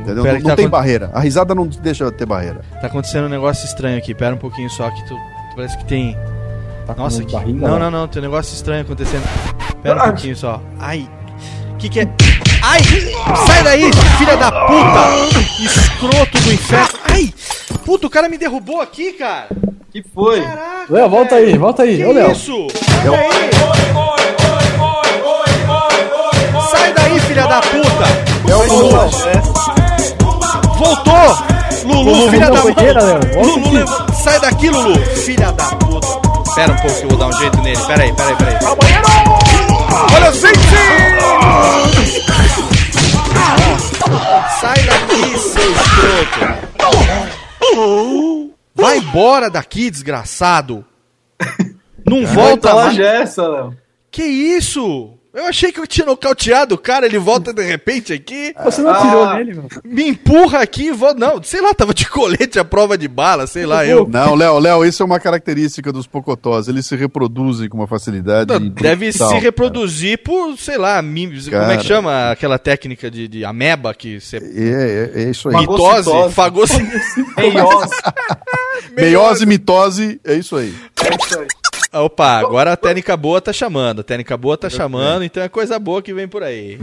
Entendeu? 0.00 0.22
Pera 0.24 0.34
Não, 0.34 0.40
não 0.42 0.50
tá 0.50 0.56
tem 0.56 0.64
acon- 0.66 0.70
barreira. 0.70 1.10
A 1.14 1.20
risada 1.20 1.54
não 1.54 1.66
deixa 1.66 2.10
ter 2.10 2.26
barreira. 2.26 2.60
Tá 2.80 2.86
acontecendo 2.88 3.26
um 3.26 3.28
negócio 3.30 3.64
estranho 3.66 3.96
aqui. 3.98 4.14
Pera 4.14 4.34
um 4.34 4.38
pouquinho 4.38 4.68
só 4.68 4.90
que 4.90 5.00
tu, 5.06 5.14
tu 5.14 5.56
parece 5.56 5.78
que 5.78 5.84
tem. 5.84 6.16
Tá 6.90 6.94
com 6.94 7.02
Nossa, 7.02 7.24
que... 7.24 7.32
barriga, 7.32 7.68
não, 7.68 7.74
né? 7.74 7.84
não, 7.84 7.90
não, 7.90 8.08
tem 8.08 8.20
um 8.20 8.24
negócio 8.24 8.52
estranho 8.52 8.82
acontecendo. 8.82 9.22
Pera 9.80 10.02
um 10.02 10.06
pouquinho 10.08 10.36
só. 10.36 10.60
Ai. 10.78 11.08
Que 11.78 11.88
que 11.88 12.00
é? 12.00 12.08
Ai! 12.62 12.80
Sai 13.46 13.62
daí, 13.62 13.90
filha 14.18 14.36
da 14.36 14.50
puta! 14.50 15.62
Escroto 15.62 16.40
do 16.40 16.52
inferno. 16.52 16.98
Ai! 17.04 17.32
Puta, 17.84 18.08
o 18.08 18.10
cara 18.10 18.28
me 18.28 18.36
derrubou 18.36 18.80
aqui, 18.80 19.12
cara. 19.12 19.46
Que 19.92 20.02
foi? 20.02 20.42
Léo, 20.88 21.08
volta 21.08 21.36
aí, 21.36 21.56
volta 21.56 21.84
aí. 21.84 21.96
Que 21.96 22.04
Ô, 22.04 22.12
Léo. 22.12 22.32
isso? 22.32 22.66
Sai 26.70 26.92
daí, 26.92 27.20
filha 27.20 27.46
da 27.46 27.60
puta! 27.60 28.50
É 28.50 28.54
o 28.54 28.66
Lulu. 28.66 29.10
Voltou! 30.76 31.50
Lulu, 31.84 32.30
filha 32.30 32.50
da. 32.50 32.60
Volta 32.60 32.82
Lulu, 33.46 33.86
sai 34.12 34.40
daqui, 34.40 34.70
Lulu! 34.70 34.98
Filha 35.16 35.52
da 35.52 35.66
puta! 35.76 36.29
Pera 36.54 36.72
um 36.72 36.76
pouco 36.76 36.96
que 36.98 37.04
eu 37.04 37.08
vou 37.08 37.18
dar 37.18 37.26
um 37.28 37.32
jeito 37.32 37.60
nele. 37.62 37.78
Pera 37.86 38.02
aí, 38.02 38.12
pera 38.14 38.28
aí, 38.30 38.36
pera 38.36 38.50
aí. 38.50 38.58
Olha, 40.14 40.32
gente! 40.32 40.58
Sai 44.60 44.82
daqui, 44.82 45.38
seu 45.38 45.72
escroto! 45.72 46.40
Vai 48.74 48.98
embora 48.98 49.48
daqui, 49.48 49.90
desgraçado! 49.90 50.84
Não 52.04 52.26
volta 52.26 52.72
lá 52.72 52.84
mais. 52.84 52.96
Jessa, 52.96 53.46
Léo. 53.46 53.76
Que 54.10 54.24
isso? 54.24 55.14
Eu 55.32 55.46
achei 55.46 55.70
que 55.70 55.78
eu 55.78 55.86
tinha 55.86 56.04
nocauteado 56.04 56.74
o 56.74 56.78
cara, 56.78 57.06
ele 57.06 57.18
volta 57.18 57.52
de 57.52 57.62
repente 57.62 58.12
aqui. 58.12 58.52
Você 58.64 58.82
não 58.82 58.90
atirou 58.90 59.32
nele, 59.34 59.54
meu? 59.54 59.68
Me 59.84 60.08
empurra 60.08 60.58
aqui 60.60 60.86
e 60.88 60.92
volta. 60.92 61.20
Não, 61.20 61.40
sei 61.42 61.60
lá, 61.60 61.72
tava 61.72 61.94
de 61.94 62.08
colete 62.08 62.58
à 62.58 62.64
prova 62.64 62.98
de 62.98 63.06
bala, 63.06 63.46
sei 63.46 63.64
lá, 63.64 63.86
eu. 63.86 64.08
Não, 64.08 64.34
Léo, 64.34 64.58
Léo, 64.58 64.84
isso 64.84 65.02
é 65.04 65.06
uma 65.06 65.20
característica 65.20 65.92
dos 65.92 66.06
pocotós. 66.08 66.66
Eles 66.66 66.84
se 66.86 66.96
reproduzem 66.96 67.68
com 67.68 67.78
uma 67.78 67.86
facilidade. 67.86 68.58
Deve 68.70 69.08
brutal, 69.10 69.28
se 69.28 69.34
cara. 69.34 69.38
reproduzir 69.44 70.18
por, 70.22 70.58
sei 70.58 70.76
lá, 70.78 71.00
mim- 71.00 71.30
como 71.30 71.56
é 71.56 71.60
Cara. 71.60 71.76
que 71.78 71.86
chama 71.86 72.30
aquela 72.32 72.58
técnica 72.58 73.08
de, 73.08 73.28
de 73.28 73.44
ameba 73.44 73.94
que 73.94 74.20
você. 74.20 74.38
É, 74.38 75.12
é, 75.16 75.22
é 75.22 75.30
isso 75.30 75.48
aí. 75.48 75.56
Mitose, 75.56 76.10
fagoci... 76.32 76.82
Meiose. 77.38 77.90
Meiose, 78.96 79.46
mitose, 79.46 80.20
é 80.24 80.34
isso 80.34 80.56
aí. 80.56 80.74
Opa, 81.92 82.38
agora 82.38 82.72
a 82.72 82.76
técnica 82.76 83.16
boa 83.16 83.40
tá 83.40 83.52
chamando. 83.52 84.00
A 84.00 84.04
técnica 84.04 84.36
boa 84.36 84.56
tá 84.56 84.70
chamando, 84.70 85.24
então 85.24 85.42
é 85.42 85.48
coisa 85.48 85.76
boa 85.78 86.00
que 86.00 86.14
vem 86.14 86.28
por 86.28 86.42
aí. 86.42 86.78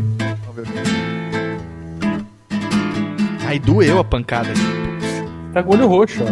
Ai, 3.47 3.57
doeu 3.57 3.99
a 3.99 4.03
pancada 4.03 4.49
aqui. 4.49 5.53
Tá 5.53 5.63
com 5.63 5.71
o 5.71 5.73
olho 5.75 5.87
roxo, 5.87 6.23
ó. 6.23 6.27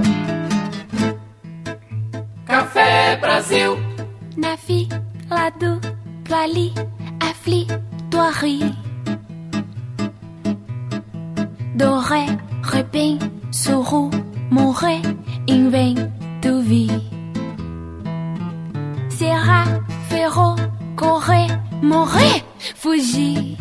Café 2.45 3.15
Brasil. 3.15 3.78
Na 4.36 4.57
fila 4.57 5.49
do 5.57 5.80
Vale, 6.28 6.73
aflitoirie. 7.21 8.76
Doré, 11.76 12.26
repém, 12.61 13.19
sourou, 13.51 14.09
morré, 14.51 15.01
invento 15.47 16.61
vie. 16.61 17.15
Serra, 19.18 19.63
ferro, 20.09 20.55
corré, 20.97 21.47
morré, 21.82 22.43
fugir. 22.76 23.57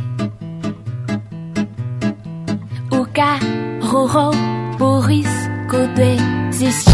O 2.91 3.07
carro, 3.13 4.33
Boris, 4.77 5.29
Godet, 5.69 6.19
desistir. 6.51 6.93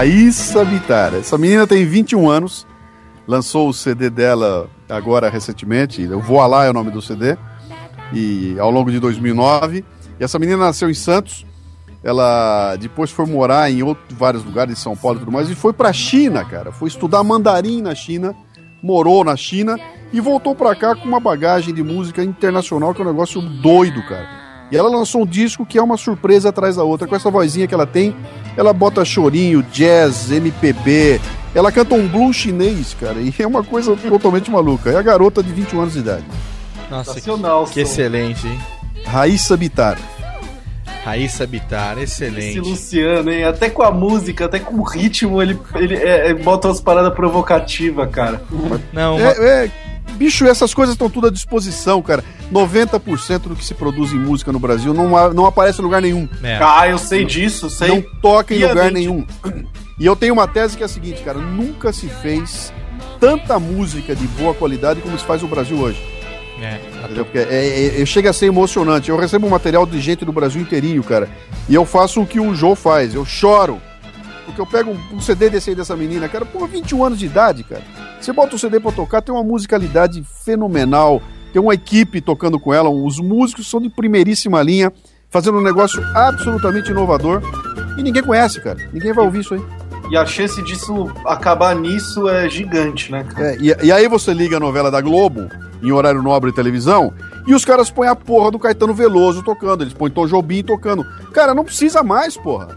Raíssa 0.00 0.64
Bitar. 0.64 1.14
Essa 1.14 1.36
menina 1.36 1.66
tem 1.66 1.84
21 1.84 2.30
anos, 2.30 2.66
lançou 3.28 3.68
o 3.68 3.74
CD 3.74 4.08
dela 4.08 4.66
agora 4.88 5.28
recentemente. 5.28 6.00
Eu 6.00 6.20
Vou 6.20 6.40
Lá 6.46 6.64
é 6.64 6.70
o 6.70 6.72
nome 6.72 6.90
do 6.90 7.02
CD. 7.02 7.36
E 8.10 8.56
ao 8.58 8.70
longo 8.70 8.90
de 8.90 8.98
2009. 8.98 9.84
E 10.18 10.24
essa 10.24 10.38
menina 10.38 10.56
nasceu 10.56 10.88
em 10.88 10.94
Santos. 10.94 11.44
Ela 12.02 12.76
depois 12.76 13.10
foi 13.10 13.26
morar 13.26 13.70
em 13.70 13.82
outros, 13.82 14.16
vários 14.16 14.42
lugares, 14.42 14.72
em 14.72 14.82
São 14.82 14.96
Paulo 14.96 15.18
e 15.18 15.20
tudo 15.20 15.32
mais. 15.32 15.50
E 15.50 15.54
foi 15.54 15.74
pra 15.74 15.92
China, 15.92 16.46
cara. 16.46 16.72
Foi 16.72 16.88
estudar 16.88 17.22
mandarim 17.22 17.82
na 17.82 17.94
China. 17.94 18.34
Morou 18.82 19.22
na 19.22 19.36
China. 19.36 19.78
E 20.14 20.18
voltou 20.18 20.54
pra 20.54 20.74
cá 20.74 20.96
com 20.96 21.04
uma 21.06 21.20
bagagem 21.20 21.74
de 21.74 21.82
música 21.82 22.24
internacional, 22.24 22.94
que 22.94 23.02
é 23.02 23.04
um 23.04 23.08
negócio 23.08 23.42
doido, 23.42 24.02
cara. 24.08 24.39
E 24.70 24.76
ela 24.76 24.88
lançou 24.88 25.22
um 25.22 25.26
disco 25.26 25.66
que 25.66 25.78
é 25.78 25.82
uma 25.82 25.96
surpresa 25.96 26.50
atrás 26.50 26.76
da 26.76 26.84
outra. 26.84 27.06
Com 27.06 27.16
essa 27.16 27.30
vozinha 27.30 27.66
que 27.66 27.74
ela 27.74 27.86
tem, 27.86 28.14
ela 28.56 28.72
bota 28.72 29.04
chorinho, 29.04 29.62
jazz, 29.64 30.30
MPB. 30.30 31.20
Ela 31.54 31.72
canta 31.72 31.94
um 31.94 32.06
blues 32.06 32.36
chinês, 32.36 32.94
cara. 32.98 33.20
E 33.20 33.34
é 33.38 33.46
uma 33.46 33.64
coisa 33.64 33.96
totalmente 34.08 34.50
maluca. 34.50 34.90
É 34.90 34.96
a 34.96 35.02
garota 35.02 35.42
de 35.42 35.52
21 35.52 35.80
anos 35.80 35.94
de 35.94 35.98
idade. 36.00 36.24
Nossa, 36.90 37.14
que, 37.14 37.20
Sensacional, 37.20 37.64
que 37.64 37.74
som. 37.74 37.80
excelente, 37.80 38.46
hein? 38.46 38.60
Raíssa 39.04 39.56
Bitar. 39.56 39.98
Raíssa 41.04 41.46
Bitar, 41.46 41.98
Esse 41.98 42.24
excelente. 42.24 42.60
Luciano, 42.60 43.30
hein? 43.30 43.44
Até 43.44 43.70
com 43.70 43.82
a 43.82 43.90
música, 43.90 44.44
até 44.44 44.58
com 44.58 44.76
o 44.76 44.82
ritmo, 44.82 45.40
ele, 45.40 45.58
ele 45.76 45.96
é, 45.96 46.28
é, 46.28 46.34
bota 46.34 46.68
umas 46.68 46.80
paradas 46.80 47.14
provocativas, 47.14 48.08
cara. 48.10 48.42
Não, 48.92 49.18
É, 49.18 49.64
é, 49.64 49.70
bicho, 50.16 50.46
essas 50.46 50.72
coisas 50.74 50.94
estão 50.94 51.08
tudo 51.10 51.26
à 51.28 51.30
disposição, 51.30 52.00
cara. 52.02 52.24
90% 52.52 53.40
do 53.48 53.56
que 53.56 53.64
se 53.64 53.74
produz 53.74 54.12
em 54.12 54.18
música 54.18 54.52
no 54.52 54.58
Brasil 54.58 54.92
não, 54.92 55.32
não 55.32 55.46
aparece 55.46 55.80
em 55.80 55.84
lugar 55.84 56.02
nenhum. 56.02 56.28
É. 56.42 56.58
Ah, 56.62 56.88
eu 56.88 56.98
sei 56.98 57.24
disso, 57.24 57.70
sei. 57.70 57.88
Não 57.88 58.02
toca 58.20 58.54
em 58.54 58.58
lugar 58.64 58.90
nenhum. 58.92 59.24
E 59.98 60.06
eu 60.06 60.16
tenho 60.16 60.32
uma 60.34 60.48
tese 60.48 60.76
que 60.76 60.82
é 60.82 60.86
a 60.86 60.88
seguinte, 60.88 61.22
cara, 61.22 61.38
nunca 61.38 61.92
se 61.92 62.08
fez 62.08 62.72
tanta 63.18 63.58
música 63.58 64.14
de 64.14 64.26
boa 64.28 64.54
qualidade 64.54 65.00
como 65.00 65.18
se 65.18 65.24
faz 65.24 65.42
no 65.42 65.48
Brasil 65.48 65.78
hoje. 65.78 66.02
É? 66.62 66.78
Porque 67.24 67.38
é, 67.38 67.42
é- 67.96 68.02
é- 68.02 68.06
chega 68.06 68.28
a 68.30 68.32
ser 68.32 68.46
emocionante. 68.46 69.08
Eu 69.08 69.16
recebo 69.16 69.48
material 69.48 69.86
de 69.86 69.98
gente 70.00 70.24
do 70.26 70.32
Brasil 70.32 70.60
inteirinho, 70.60 71.02
cara. 71.02 71.28
E 71.68 71.74
eu 71.74 71.86
faço 71.86 72.20
o 72.20 72.26
que 72.26 72.38
o 72.38 72.54
Joe 72.54 72.76
faz. 72.76 73.14
Eu 73.14 73.24
choro. 73.24 73.80
Porque 74.50 74.60
eu 74.60 74.66
pego 74.66 74.90
um, 74.90 75.16
um 75.16 75.20
CD 75.20 75.48
desse 75.50 75.70
aí 75.70 75.76
dessa 75.76 75.96
menina, 75.96 76.28
cara, 76.28 76.44
pô, 76.44 76.66
21 76.66 77.04
anos 77.04 77.18
de 77.18 77.26
idade, 77.26 77.64
cara. 77.64 77.82
Você 78.20 78.32
bota 78.32 78.54
o 78.54 78.58
CD 78.58 78.78
pra 78.78 78.92
tocar, 78.92 79.22
tem 79.22 79.34
uma 79.34 79.44
musicalidade 79.44 80.22
fenomenal. 80.44 81.22
Tem 81.52 81.60
uma 81.60 81.74
equipe 81.74 82.20
tocando 82.20 82.58
com 82.60 82.72
ela. 82.72 82.88
Os 82.88 83.18
músicos 83.18 83.68
são 83.68 83.80
de 83.80 83.88
primeiríssima 83.88 84.62
linha, 84.62 84.92
fazendo 85.28 85.58
um 85.58 85.62
negócio 85.62 86.02
absolutamente 86.14 86.90
inovador. 86.90 87.42
E 87.98 88.02
ninguém 88.02 88.22
conhece, 88.22 88.60
cara. 88.60 88.78
Ninguém 88.92 89.12
vai 89.12 89.24
ouvir 89.24 89.40
isso 89.40 89.54
aí. 89.54 89.62
E 90.10 90.16
a 90.16 90.26
chance 90.26 90.60
disso 90.62 91.08
acabar 91.24 91.74
nisso 91.74 92.28
é 92.28 92.48
gigante, 92.48 93.12
né? 93.12 93.24
cara? 93.24 93.52
É, 93.52 93.56
e, 93.60 93.86
e 93.86 93.92
aí 93.92 94.08
você 94.08 94.34
liga 94.34 94.56
a 94.56 94.60
novela 94.60 94.90
da 94.90 95.00
Globo, 95.00 95.48
em 95.80 95.92
horário 95.92 96.20
nobre 96.20 96.50
de 96.50 96.56
televisão, 96.56 97.12
e 97.46 97.54
os 97.54 97.64
caras 97.64 97.90
põem 97.90 98.08
a 98.08 98.16
porra 98.16 98.50
do 98.50 98.58
Caetano 98.58 98.92
Veloso 98.92 99.42
tocando, 99.42 99.84
eles 99.84 99.94
põem 99.94 100.10
Tom 100.10 100.26
Jobim 100.26 100.64
tocando. 100.64 101.04
Cara, 101.32 101.54
não 101.54 101.64
precisa 101.64 102.02
mais, 102.02 102.36
porra. 102.36 102.76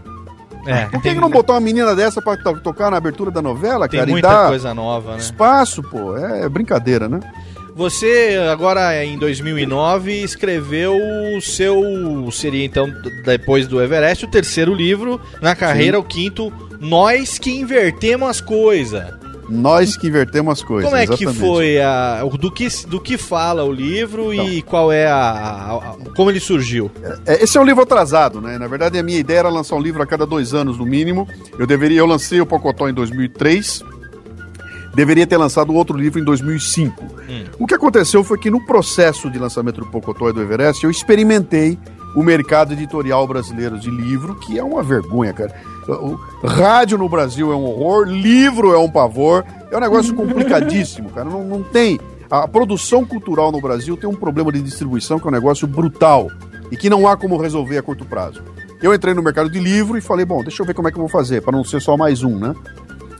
É, 0.66 0.84
Por 0.86 0.92
que, 0.92 1.00
tem, 1.02 1.14
que 1.14 1.20
não 1.20 1.30
botar 1.30 1.54
uma 1.54 1.60
menina 1.60 1.94
dessa 1.94 2.20
pra 2.22 2.36
to- 2.36 2.60
tocar 2.60 2.90
na 2.90 2.96
abertura 2.96 3.30
da 3.30 3.42
novela, 3.42 3.88
tem 3.88 4.00
cara? 4.00 4.10
muita 4.10 4.28
e 4.28 4.30
dar 4.30 4.48
coisa 4.48 4.74
nova, 4.74 5.12
né? 5.12 5.18
espaço, 5.18 5.82
pô. 5.82 6.16
É 6.16 6.48
brincadeira, 6.48 7.08
né? 7.08 7.20
Você, 7.76 8.38
agora 8.52 9.04
em 9.04 9.18
2009, 9.18 10.12
escreveu 10.22 10.96
o 11.36 11.40
seu. 11.40 11.82
Seria 12.30 12.64
então, 12.64 12.88
depois 13.24 13.66
do 13.66 13.82
Everest, 13.82 14.24
o 14.24 14.28
terceiro 14.28 14.72
livro 14.72 15.20
na 15.40 15.56
carreira, 15.56 15.96
Sim. 15.98 16.02
o 16.02 16.06
quinto, 16.06 16.52
Nós 16.80 17.36
que 17.38 17.50
Invertemos 17.50 18.28
as 18.28 18.40
Coisas. 18.40 19.04
Nós 19.48 19.96
que 19.96 20.06
invertemos 20.06 20.52
as 20.52 20.62
coisas. 20.62 20.90
Como 20.90 20.96
é 21.00 21.06
que 21.06 21.24
exatamente. 21.24 21.38
foi 21.40 21.80
a. 21.80 22.24
Do 22.40 22.50
que, 22.50 22.66
do 22.86 23.00
que 23.00 23.18
fala 23.18 23.62
o 23.64 23.70
livro 23.72 24.32
e 24.32 24.62
qual 24.62 24.90
é 24.90 25.06
a, 25.06 25.14
a- 25.16 25.76
a- 25.76 25.96
Como 26.16 26.30
ele 26.30 26.40
surgiu? 26.40 26.90
É, 27.26 27.44
esse 27.44 27.56
é 27.58 27.60
um 27.60 27.64
livro 27.64 27.82
atrasado, 27.82 28.40
né? 28.40 28.56
Na 28.58 28.66
verdade, 28.66 28.98
a 28.98 29.02
minha 29.02 29.18
ideia 29.18 29.40
era 29.40 29.48
lançar 29.50 29.76
um 29.76 29.80
livro 29.80 30.02
a 30.02 30.06
cada 30.06 30.26
dois 30.26 30.54
anos, 30.54 30.78
no 30.78 30.86
mínimo. 30.86 31.28
Eu 31.58 31.66
deveria, 31.66 31.98
eu 31.98 32.06
lancei 32.06 32.40
o 32.40 32.46
Pocotó 32.46 32.88
em 32.88 32.94
2003. 32.94 33.82
Deveria 34.94 35.26
ter 35.26 35.36
lançado 35.36 35.74
outro 35.74 35.96
livro 35.98 36.20
em 36.20 36.24
2005. 36.24 37.04
O 37.58 37.66
que 37.66 37.74
aconteceu 37.74 38.22
foi 38.22 38.38
que 38.38 38.48
no 38.50 38.64
processo 38.64 39.28
de 39.28 39.38
lançamento 39.40 39.80
do 39.80 39.86
Pocotó 39.86 40.30
e 40.30 40.32
do 40.32 40.40
Everest, 40.40 40.84
eu 40.84 40.90
experimentei 40.90 41.76
o 42.14 42.22
mercado 42.22 42.72
editorial 42.72 43.26
brasileiro 43.26 43.78
de 43.78 43.90
livro, 43.90 44.34
que 44.36 44.58
é 44.58 44.64
uma 44.64 44.82
vergonha, 44.82 45.32
cara. 45.32 45.54
O 45.88 46.18
rádio 46.46 46.96
no 46.96 47.08
Brasil 47.08 47.52
é 47.52 47.56
um 47.56 47.64
horror, 47.64 48.06
livro 48.06 48.72
é 48.72 48.78
um 48.78 48.90
pavor, 48.90 49.44
é 49.70 49.76
um 49.76 49.80
negócio 49.80 50.14
complicadíssimo, 50.16 51.10
cara. 51.10 51.28
Não, 51.28 51.44
não 51.44 51.62
tem. 51.62 51.98
A 52.30 52.48
produção 52.48 53.04
cultural 53.04 53.52
no 53.52 53.60
Brasil 53.60 53.96
tem 53.96 54.08
um 54.08 54.14
problema 54.14 54.50
de 54.50 54.62
distribuição 54.62 55.18
que 55.18 55.26
é 55.26 55.28
um 55.28 55.32
negócio 55.32 55.66
brutal 55.66 56.30
e 56.70 56.76
que 56.76 56.88
não 56.88 57.06
há 57.06 57.16
como 57.16 57.36
resolver 57.36 57.78
a 57.78 57.82
curto 57.82 58.04
prazo. 58.04 58.42
Eu 58.82 58.92
entrei 58.92 59.14
no 59.14 59.22
mercado 59.22 59.48
de 59.48 59.58
livro 59.58 59.96
e 59.96 60.00
falei, 60.00 60.24
bom, 60.24 60.42
deixa 60.42 60.62
eu 60.62 60.66
ver 60.66 60.74
como 60.74 60.88
é 60.88 60.90
que 60.90 60.98
eu 60.98 61.02
vou 61.02 61.08
fazer, 61.08 61.42
para 61.42 61.56
não 61.56 61.64
ser 61.64 61.80
só 61.80 61.96
mais 61.96 62.22
um, 62.22 62.38
né? 62.38 62.54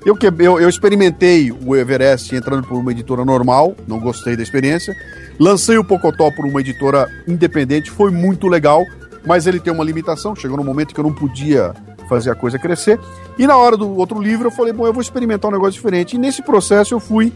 Eu, 0.05 0.14
que- 0.14 0.26
eu, 0.26 0.61
eu 0.61 0.68
experimentei 0.68 1.50
o 1.50 1.74
Everest 1.74 2.34
entrando 2.34 2.66
por 2.66 2.76
uma 2.78 2.92
editora 2.92 3.24
normal, 3.24 3.74
não 3.88 3.98
gostei 3.98 4.36
da 4.36 4.42
experiência. 4.42 4.94
Lancei 5.40 5.78
o 5.78 5.84
Pocotó 5.84 6.30
por 6.30 6.44
uma 6.44 6.61
editora 6.61 7.09
independente, 7.26 7.90
foi 7.90 8.11
muito 8.11 8.46
legal, 8.46 8.84
mas 9.26 9.46
ele 9.46 9.59
tem 9.59 9.72
uma 9.72 9.82
limitação. 9.84 10.36
Chegou 10.36 10.57
num 10.59 10.64
momento 10.64 10.94
que 10.94 11.00
eu 11.00 11.05
não 11.05 11.12
podia 11.12 11.72
fazer 12.09 12.30
a 12.30 12.34
coisa 12.34 12.59
crescer. 12.59 13.00
E 13.38 13.46
na 13.46 13.57
hora 13.57 13.76
do 13.78 13.96
outro 13.96 14.20
livro 14.20 14.48
eu 14.48 14.50
falei, 14.52 14.72
bom, 14.74 14.86
eu 14.86 14.92
vou 14.92 15.00
experimentar 15.00 15.50
um 15.50 15.55
negócio 15.55 15.72
diferente. 15.72 16.16
E 16.16 16.18
nesse 16.18 16.42
processo 16.42 16.92
eu 16.94 17.00
fui 17.00 17.32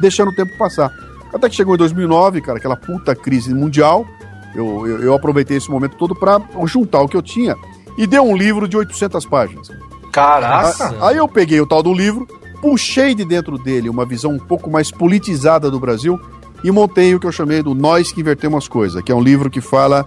deixando 0.00 0.28
o 0.30 0.34
tempo 0.34 0.56
passar. 0.56 0.92
Até 1.32 1.48
que 1.48 1.56
chegou 1.56 1.74
em 1.74 1.78
2009, 1.78 2.40
cara, 2.40 2.58
aquela 2.58 2.76
puta 2.76 3.14
crise 3.16 3.52
mundial. 3.52 4.06
Eu, 4.54 4.86
eu, 4.86 5.02
eu 5.02 5.14
aproveitei 5.14 5.56
esse 5.56 5.68
momento 5.68 5.96
todo 5.96 6.14
para 6.14 6.40
juntar 6.64 7.00
o 7.00 7.08
que 7.08 7.16
eu 7.16 7.22
tinha 7.22 7.56
e 7.98 8.06
deu 8.06 8.22
um 8.22 8.36
livro 8.36 8.68
de 8.68 8.76
800 8.76 9.26
páginas. 9.26 9.68
Caraca! 10.14 10.94
Aí 11.04 11.16
eu 11.16 11.26
peguei 11.26 11.60
o 11.60 11.66
tal 11.66 11.82
do 11.82 11.92
livro, 11.92 12.24
puxei 12.60 13.16
de 13.16 13.24
dentro 13.24 13.58
dele 13.58 13.90
uma 13.90 14.06
visão 14.06 14.30
um 14.30 14.38
pouco 14.38 14.70
mais 14.70 14.88
politizada 14.88 15.68
do 15.68 15.80
Brasil 15.80 16.20
e 16.62 16.70
montei 16.70 17.12
o 17.16 17.18
que 17.18 17.26
eu 17.26 17.32
chamei 17.32 17.64
do 17.64 17.74
Nós 17.74 18.12
que 18.12 18.20
Invertemos 18.20 18.64
as 18.64 18.68
Coisas, 18.68 19.02
que 19.02 19.10
é 19.10 19.14
um 19.14 19.20
livro 19.20 19.50
que 19.50 19.60
fala 19.60 20.06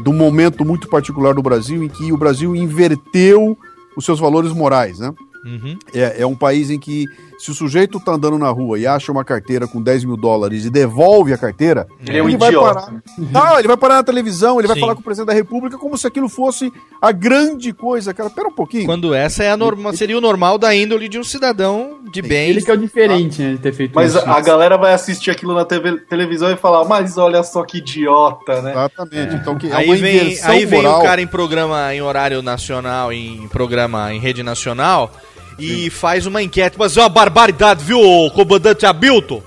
do 0.00 0.10
momento 0.10 0.64
muito 0.64 0.88
particular 0.88 1.34
do 1.34 1.42
Brasil 1.42 1.84
em 1.84 1.88
que 1.88 2.10
o 2.10 2.16
Brasil 2.16 2.56
inverteu 2.56 3.58
os 3.94 4.06
seus 4.06 4.18
valores 4.18 4.52
morais, 4.52 4.98
né? 4.98 5.12
Uhum. 5.44 5.78
É, 5.92 6.22
é 6.22 6.26
um 6.26 6.34
país 6.34 6.70
em 6.70 6.78
que, 6.78 7.04
se 7.42 7.50
o 7.50 7.54
sujeito 7.54 7.98
tá 7.98 8.12
andando 8.12 8.38
na 8.38 8.48
rua 8.50 8.78
e 8.78 8.86
acha 8.86 9.10
uma 9.10 9.24
carteira 9.24 9.66
com 9.66 9.82
10 9.82 10.04
mil 10.04 10.16
dólares 10.16 10.64
e 10.64 10.70
devolve 10.70 11.32
a 11.32 11.36
carteira, 11.38 11.88
Ele 12.06 12.18
é 12.18 12.22
um 12.22 12.38
vai 12.38 12.50
idiota. 12.50 12.74
parar. 12.74 13.02
Não, 13.18 13.58
ele 13.58 13.66
vai 13.66 13.76
parar 13.76 13.94
na 13.96 14.02
televisão, 14.04 14.60
ele 14.60 14.68
vai 14.68 14.76
Sim. 14.76 14.80
falar 14.82 14.94
com 14.94 15.00
o 15.00 15.04
presidente 15.04 15.26
da 15.26 15.34
República 15.34 15.76
como 15.76 15.98
se 15.98 16.06
aquilo 16.06 16.28
fosse 16.28 16.72
a 17.00 17.10
grande 17.10 17.72
coisa, 17.72 18.14
cara. 18.14 18.30
Pera 18.30 18.46
um 18.48 18.52
pouquinho. 18.52 18.86
Quando 18.86 19.12
essa 19.12 19.42
é 19.42 19.50
a 19.50 19.56
norma, 19.56 19.92
seria 19.92 20.16
o 20.16 20.20
normal 20.20 20.56
da 20.56 20.72
índole 20.72 21.08
de 21.08 21.18
um 21.18 21.24
cidadão 21.24 21.98
de 22.12 22.22
bem. 22.22 22.50
Ele 22.50 22.62
que 22.62 22.70
é 22.70 22.74
o 22.74 22.78
diferente, 22.78 23.42
né, 23.42 23.52
de 23.54 23.58
ter 23.58 23.72
feito 23.72 23.92
Mas 23.94 24.14
isso. 24.14 24.24
a, 24.24 24.36
a 24.36 24.40
galera 24.40 24.76
vai 24.78 24.92
assistir 24.92 25.32
aquilo 25.32 25.52
na 25.52 25.64
TV 25.64 25.98
televisão 26.08 26.48
e 26.52 26.56
falar, 26.56 26.84
mas 26.84 27.18
olha 27.18 27.42
só 27.42 27.64
que 27.64 27.78
idiota, 27.78 28.62
né? 28.62 28.70
Exatamente. 28.70 29.34
Então, 29.34 29.56
que 29.58 29.66
é 29.68 29.74
Aí 29.74 29.86
uma 29.86 29.96
vem, 29.96 30.38
aí 30.44 30.64
vem 30.64 30.80
moral. 30.82 31.00
o 31.00 31.02
cara 31.02 31.20
em 31.20 31.26
programa 31.26 31.92
em 31.92 32.00
horário 32.02 32.40
nacional, 32.40 33.12
em 33.12 33.48
programa 33.48 34.12
em 34.14 34.20
rede 34.20 34.42
nacional, 34.44 35.10
e 35.58 35.90
faz 35.90 36.26
uma 36.26 36.42
enquete. 36.42 36.76
Mas 36.78 36.96
é 36.96 37.00
uma 37.00 37.08
barbaridade, 37.08 37.84
viu, 37.84 38.00
comandante 38.34 38.84
Hamilton? 38.86 39.42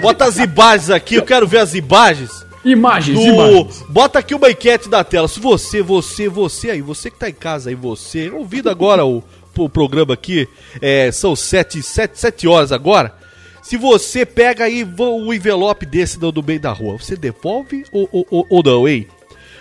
Bota 0.00 0.24
as 0.24 0.38
imagens 0.38 0.90
aqui, 0.90 1.14
eu 1.16 1.22
quero 1.24 1.46
ver 1.46 1.58
as 1.58 1.74
imagens. 1.74 2.44
Imagens, 2.64 3.18
do- 3.18 3.24
imagens. 3.26 3.84
Bota 3.88 4.18
aqui 4.20 4.34
uma 4.34 4.50
enquete 4.50 4.88
da 4.88 5.02
tela. 5.04 5.26
Se 5.28 5.40
você, 5.40 5.82
você, 5.82 6.28
você 6.28 6.70
aí, 6.70 6.80
você 6.82 7.10
que 7.10 7.18
tá 7.18 7.28
em 7.28 7.32
casa 7.34 7.70
aí, 7.70 7.74
você, 7.74 8.30
ouvindo 8.30 8.70
agora 8.70 9.04
o, 9.04 9.22
o 9.56 9.68
programa 9.68 10.14
aqui, 10.14 10.48
é, 10.80 11.10
são 11.12 11.34
sete, 11.36 11.82
sete, 11.82 12.18
sete 12.18 12.46
horas 12.48 12.70
agora. 12.72 13.14
Se 13.62 13.76
você 13.76 14.26
pega 14.26 14.64
aí 14.64 14.84
o 14.98 15.32
envelope 15.32 15.86
desse 15.86 16.18
do, 16.18 16.32
do 16.32 16.42
meio 16.42 16.58
da 16.58 16.72
rua, 16.72 16.96
você 16.98 17.14
devolve 17.16 17.84
ou, 17.92 18.08
ou, 18.10 18.26
ou- 18.30 18.46
ou 18.50 18.62
não, 18.64 18.88
hein? 18.88 19.06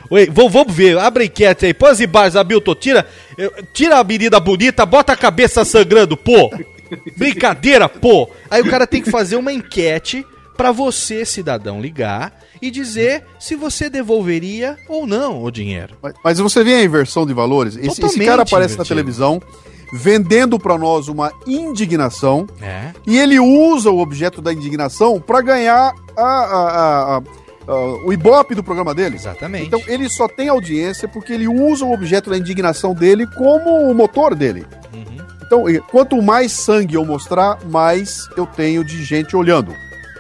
Oi, 0.10 0.30
vamos, 0.32 0.74
ver, 0.74 0.98
abre 0.98 1.24
a 1.24 1.26
enquete 1.28 1.66
aí, 1.66 1.74
põe 1.74 1.90
as 1.92 2.00
imagens, 2.00 2.36
Hamilton, 2.36 2.76
tira, 2.76 3.08
eh, 3.38 3.50
tira 3.74 3.98
a 4.00 4.04
menina 4.04 4.40
bonita, 4.40 4.86
bota 4.86 5.14
a 5.14 5.18
cabeça 5.18 5.64
sangrando, 5.64 6.18
pô. 6.18 6.50
Brincadeira, 7.18 7.88
pô. 7.88 8.30
Aí 8.50 8.62
o 8.62 8.70
cara 8.70 8.86
tem 8.86 9.02
que 9.02 9.10
fazer 9.12 9.38
uma 9.38 9.54
enquete 9.54 10.26
pra 10.58 10.72
você, 10.72 11.26
cidadão, 11.26 11.80
ligar 11.82 12.34
e 12.62 12.70
dizer 12.70 13.24
se 13.40 13.56
você 13.56 13.90
devolveria 13.90 14.78
ou 14.90 15.08
não 15.08 15.42
o 15.44 15.50
dinheiro. 15.50 15.96
Mas, 16.02 16.14
mas 16.24 16.40
você 16.40 16.64
vê 16.64 16.76
a 16.76 16.84
inversão 16.84 17.26
de 17.26 17.34
valores? 17.34 17.76
Esse, 17.78 18.04
esse 18.06 18.20
cara 18.26 18.42
aparece 18.44 18.76
na 18.78 18.84
invertido. 18.84 18.86
televisão 18.88 19.42
vendendo 19.94 20.58
pra 20.60 20.78
nós 20.78 21.08
uma 21.10 21.34
indignação 21.46 22.48
É. 22.62 22.92
e 23.06 23.18
ele 23.18 23.40
usa 23.40 23.90
o 23.90 24.00
objeto 24.00 24.42
da 24.42 24.54
indignação 24.54 25.20
pra 25.20 25.42
ganhar 25.42 25.94
a, 26.16 26.22
a- 26.24 27.18
a- 27.18 27.22
ah, 27.68 28.06
o 28.06 28.12
ibope 28.12 28.56
do 28.56 28.64
programa 28.64 28.94
dele. 28.94 29.16
Exatamente. 29.16 29.68
Então 29.68 29.82
ele 29.88 30.10
só 30.10 30.28
tem 30.28 30.50
audiência 30.50 31.08
porque 31.08 31.34
ele 31.34 31.48
usa 31.48 31.86
o 31.86 31.94
objeto 31.94 32.30
da 32.30 32.38
indignação 32.38 32.94
dele 32.94 33.28
como 33.28 33.90
o 33.90 33.94
motor 33.94 34.36
dele. 34.36 34.66
Uhum. 34.94 35.26
Então, 35.46 35.64
quanto 35.90 36.22
mais 36.22 36.52
sangue 36.52 36.96
eu 36.96 37.06
mostrar, 37.06 37.58
mais 37.66 38.28
eu 38.38 38.46
tenho 38.46 38.84
de 38.84 39.04
gente 39.04 39.36
olhando. 39.36 39.74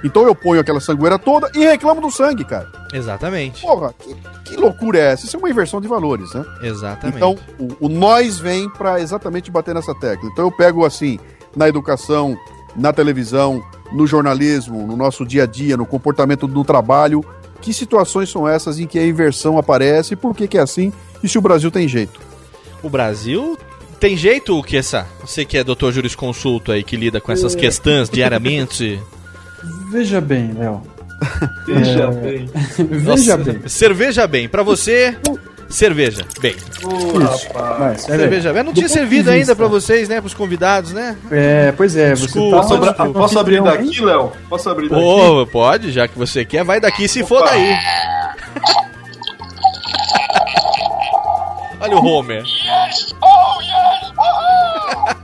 Então 0.03 0.25
eu 0.25 0.33
ponho 0.33 0.59
aquela 0.59 0.79
sangueira 0.79 1.17
toda 1.19 1.49
e 1.53 1.59
reclamo 1.59 2.01
do 2.01 2.11
sangue, 2.11 2.43
cara. 2.43 2.67
Exatamente. 2.91 3.61
Porra, 3.61 3.93
que, 3.97 4.15
que 4.45 4.55
loucura 4.55 4.97
é 4.97 5.11
essa? 5.11 5.25
Isso 5.25 5.35
é 5.35 5.39
uma 5.39 5.49
inversão 5.49 5.79
de 5.79 5.87
valores, 5.87 6.33
né? 6.33 6.43
Exatamente. 6.63 7.17
Então, 7.17 7.37
o, 7.59 7.85
o 7.85 7.89
nós 7.89 8.39
vem 8.39 8.69
pra 8.69 8.99
exatamente 8.99 9.51
bater 9.51 9.75
nessa 9.75 9.93
tecla. 9.95 10.29
Então, 10.29 10.45
eu 10.45 10.51
pego 10.51 10.85
assim, 10.85 11.19
na 11.55 11.69
educação, 11.69 12.35
na 12.75 12.91
televisão, 12.91 13.63
no 13.93 14.05
jornalismo, 14.07 14.85
no 14.87 14.95
nosso 14.95 15.25
dia 15.25 15.43
a 15.43 15.45
dia, 15.45 15.75
no 15.77 15.85
comportamento 15.85 16.47
do 16.47 16.63
trabalho, 16.63 17.23
que 17.61 17.73
situações 17.73 18.29
são 18.29 18.47
essas 18.47 18.79
em 18.79 18.87
que 18.87 18.97
a 18.97 19.05
inversão 19.05 19.57
aparece, 19.57 20.15
por 20.15 20.35
que, 20.35 20.47
que 20.47 20.57
é 20.57 20.61
assim 20.61 20.91
e 21.23 21.27
se 21.29 21.37
o 21.37 21.41
Brasil 21.41 21.69
tem 21.69 21.87
jeito? 21.87 22.19
O 22.81 22.89
Brasil 22.89 23.57
tem 23.99 24.17
jeito, 24.17 24.61
Kessa? 24.63 25.05
Você 25.21 25.45
que 25.45 25.57
é 25.57 25.63
doutor 25.63 25.91
jurisconsulto 25.93 26.71
aí, 26.71 26.83
que 26.83 26.95
lida 26.97 27.21
com 27.21 27.31
essas 27.31 27.55
É. 27.55 27.57
questões 27.59 28.09
diariamente. 28.09 28.99
Veja 29.91 30.19
bem, 30.19 30.53
Léo. 30.53 30.81
Veja 31.67 32.03
É, 32.05 32.07
bem. 32.07 32.49
Veja 32.89 33.03
Nossa, 33.35 33.37
bem. 33.37 33.61
Cerveja 33.67 34.25
bem. 34.25 34.49
Pra 34.49 34.63
você, 34.63 35.15
cerveja 35.71 36.25
bem. 36.39 36.55
Vai, 37.79 37.97
sério. 37.97 38.21
Cerveja 38.21 38.53
bem. 38.53 38.63
Não 38.63 38.73
tinha 38.73 38.87
servido 38.89 39.29
ainda 39.29 39.39
vista- 39.39 39.55
pra 39.55 39.67
vocês, 39.67 40.07
né? 40.09 40.19
Pros 40.21 40.33
convidados, 40.33 40.91
né? 40.93 41.15
É, 41.31 41.71
pois 41.75 41.95
é, 41.95 42.15
você 42.15 42.25
Desculpa. 42.25 42.57
tá... 42.57 42.93
Posso, 43.05 43.13
posso 43.13 43.39
abrir 43.39 43.61
daqui, 43.63 44.01
Léo? 44.01 44.31
Posso 44.49 44.69
abrir 44.69 44.89
daqui? 44.89 45.01
Ô, 45.03 45.45
pode, 45.47 45.91
já 45.91 46.07
que 46.07 46.17
você 46.17 46.43
quer, 46.45 46.63
vai 46.63 46.79
daqui 46.79 47.07
se 47.07 47.23
for 47.23 47.41
Opa. 47.41 47.49
daí. 47.51 47.75
Olha 51.79 51.97
o 51.97 52.05
Homer. 52.05 52.43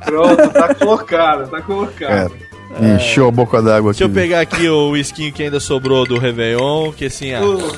Pronto, 0.06 0.50
tá 0.54 0.74
colocado, 0.76 1.50
tá 1.50 1.62
colocado. 1.62 2.12
É, 2.12 2.57
encheu 2.96 3.28
a 3.28 3.32
boca 3.32 3.62
d'água 3.62 3.92
aqui. 3.92 4.00
Deixa 4.00 4.04
eu 4.04 4.10
pegar 4.10 4.40
aqui 4.42 4.68
o 4.70 4.92
whisky 4.92 5.32
que 5.32 5.44
ainda 5.44 5.60
sobrou 5.60 6.06
do 6.06 6.18
Réveillon, 6.20 6.92
que 6.92 7.06
assim, 7.06 7.32
Uh, 7.36 7.78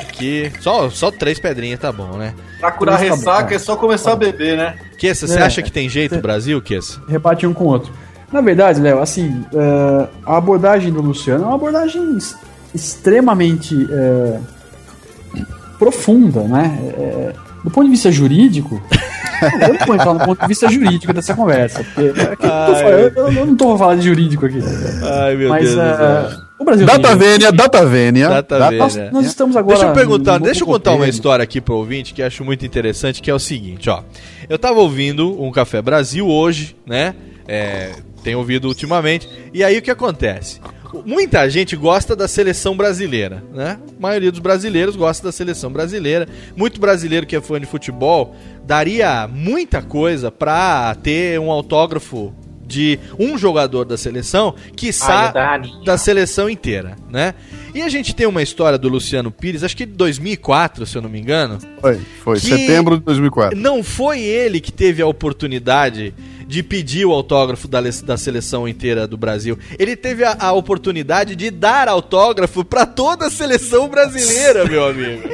aqui, 0.00 0.50
só, 0.60 0.90
só 0.90 1.10
três 1.10 1.38
pedrinhas 1.38 1.78
tá 1.78 1.92
bom, 1.92 2.16
né? 2.16 2.34
Pra 2.58 2.72
curar 2.72 2.92
Mas 2.98 3.02
tá 3.02 3.08
bom, 3.10 3.16
ressaca 3.16 3.48
tá. 3.50 3.54
é 3.54 3.58
só 3.58 3.76
começar 3.76 4.12
a 4.12 4.16
beber, 4.16 4.56
né? 4.56 4.74
Kessa, 4.98 5.26
você 5.28 5.38
É. 5.38 5.42
acha 5.42 5.62
que 5.62 5.70
tem 5.70 5.88
jeito 5.88 6.16
no 6.16 6.20
Brasil, 6.22 6.60
Kessa? 6.60 7.00
rebate 7.08 7.46
um 7.46 7.54
com 7.54 7.64
o 7.64 7.68
outro. 7.68 7.92
Na 8.32 8.40
verdade, 8.40 8.80
Léo, 8.80 9.00
assim, 9.00 9.44
eh, 9.54 10.08
a 10.26 10.36
abordagem 10.36 10.92
do 10.92 11.00
Luciano 11.00 11.44
é 11.44 11.46
uma 11.46 11.54
abordagem 11.54 12.18
extremamente 12.74 13.74
eh, 13.90 14.38
profunda, 15.78 16.42
né? 16.42 16.78
Eh, 16.98 17.32
do 17.64 17.70
ponto 17.70 17.84
de 17.84 17.90
vista 17.90 18.10
jurídico, 18.10 18.82
eu 19.42 19.74
não 19.74 19.86
vou 19.86 19.94
entrar 19.94 20.14
no 20.14 20.20
ponto 20.24 20.40
de 20.40 20.46
vista 20.48 20.68
jurídico 20.68 21.12
dessa 21.12 21.34
conversa, 21.34 21.84
porque 21.84 22.00
é 22.00 22.06
eu, 22.08 22.14
tô 22.36 22.74
falando- 22.74 23.16
eu- 23.16 23.32
eu 23.32 23.46
não 23.46 23.56
tô 23.56 23.78
falando 23.78 24.00
de 24.00 24.06
jurídico 24.08 24.46
aqui. 24.46 24.58
Ai, 25.02 25.36
meu 25.36 25.48
Mas 25.50 25.64
Deus 25.64 25.74
do 25.74 25.96
céu. 25.96 26.40
o 26.58 26.64
Brasil 26.64 26.86
Data. 26.86 27.16
Vênia, 27.16 27.52
Data 27.52 27.86
Vênia. 27.86 28.28
Data 28.28 28.58
Vênia. 28.68 28.78
Nós, 28.78 28.96
nós 29.12 29.26
estamos 29.26 29.56
agora. 29.56 29.76
Deixa 29.78 29.90
eu 29.90 29.94
perguntar, 29.94 30.38
deixa 30.38 30.62
eu 30.62 30.66
contar 30.66 30.92
uma 30.94 31.08
história 31.08 31.42
aqui 31.42 31.60
pro 31.60 31.74
ouvinte 31.76 32.12
que 32.14 32.22
eu 32.22 32.26
acho 32.26 32.44
muito 32.44 32.64
interessante, 32.66 33.22
que 33.22 33.30
é 33.30 33.34
o 33.34 33.38
seguinte, 33.38 33.88
ó. 33.88 34.02
Eu 34.48 34.58
tava 34.58 34.80
ouvindo 34.80 35.40
um 35.42 35.50
Café 35.50 35.80
Brasil 35.82 36.26
hoje, 36.26 36.74
né? 36.86 37.14
É, 37.46 37.90
tenho 38.22 38.38
ouvido 38.38 38.68
ultimamente. 38.68 39.28
E 39.54 39.62
aí 39.64 39.78
o 39.78 39.82
que 39.82 39.90
acontece? 39.90 40.60
Muita 41.04 41.48
gente 41.50 41.76
gosta 41.76 42.14
da 42.16 42.26
seleção 42.28 42.76
brasileira, 42.76 43.42
né? 43.54 43.78
A 43.98 44.00
maioria 44.00 44.30
dos 44.30 44.40
brasileiros 44.40 44.96
gosta 44.96 45.22
da 45.28 45.32
seleção 45.32 45.70
brasileira. 45.72 46.26
Muito 46.56 46.80
brasileiro 46.80 47.26
que 47.26 47.36
é 47.36 47.40
fã 47.40 47.60
de 47.60 47.66
futebol 47.66 48.34
daria 48.64 49.28
muita 49.28 49.82
coisa 49.82 50.30
pra 50.30 50.94
ter 51.02 51.38
um 51.40 51.50
autógrafo 51.50 52.32
de 52.66 52.98
um 53.18 53.38
jogador 53.38 53.86
da 53.86 53.96
seleção, 53.96 54.54
quiçá 54.76 55.28
da 55.86 55.96
seleção 55.96 56.50
inteira, 56.50 56.96
né? 57.08 57.34
E 57.74 57.80
a 57.80 57.88
gente 57.88 58.14
tem 58.14 58.26
uma 58.26 58.42
história 58.42 58.76
do 58.76 58.88
Luciano 58.90 59.30
Pires, 59.30 59.64
acho 59.64 59.74
que 59.74 59.86
de 59.86 59.92
2004, 59.92 60.84
se 60.84 60.94
eu 60.96 61.00
não 61.00 61.08
me 61.08 61.18
engano. 61.18 61.58
Foi, 61.80 61.98
foi. 62.22 62.38
Que- 62.38 62.46
Setembro 62.46 62.98
de 62.98 63.04
2004. 63.04 63.58
Não 63.58 63.82
foi 63.82 64.20
ele 64.20 64.60
que 64.60 64.70
teve 64.70 65.00
a 65.00 65.06
oportunidade 65.06 66.12
de 66.48 66.62
pedir 66.62 67.04
o 67.04 67.12
autógrafo 67.12 67.68
da, 67.68 67.78
da 67.82 68.16
seleção 68.16 68.66
inteira 68.66 69.06
do 69.06 69.18
Brasil. 69.18 69.58
Ele 69.78 69.94
teve 69.94 70.24
a, 70.24 70.34
a 70.40 70.52
oportunidade 70.52 71.36
de 71.36 71.50
dar 71.50 71.88
autógrafo 71.88 72.64
pra 72.64 72.86
toda 72.86 73.26
a 73.26 73.30
seleção 73.30 73.86
brasileira, 73.86 74.64
meu 74.64 74.86
amigo. 74.86 75.28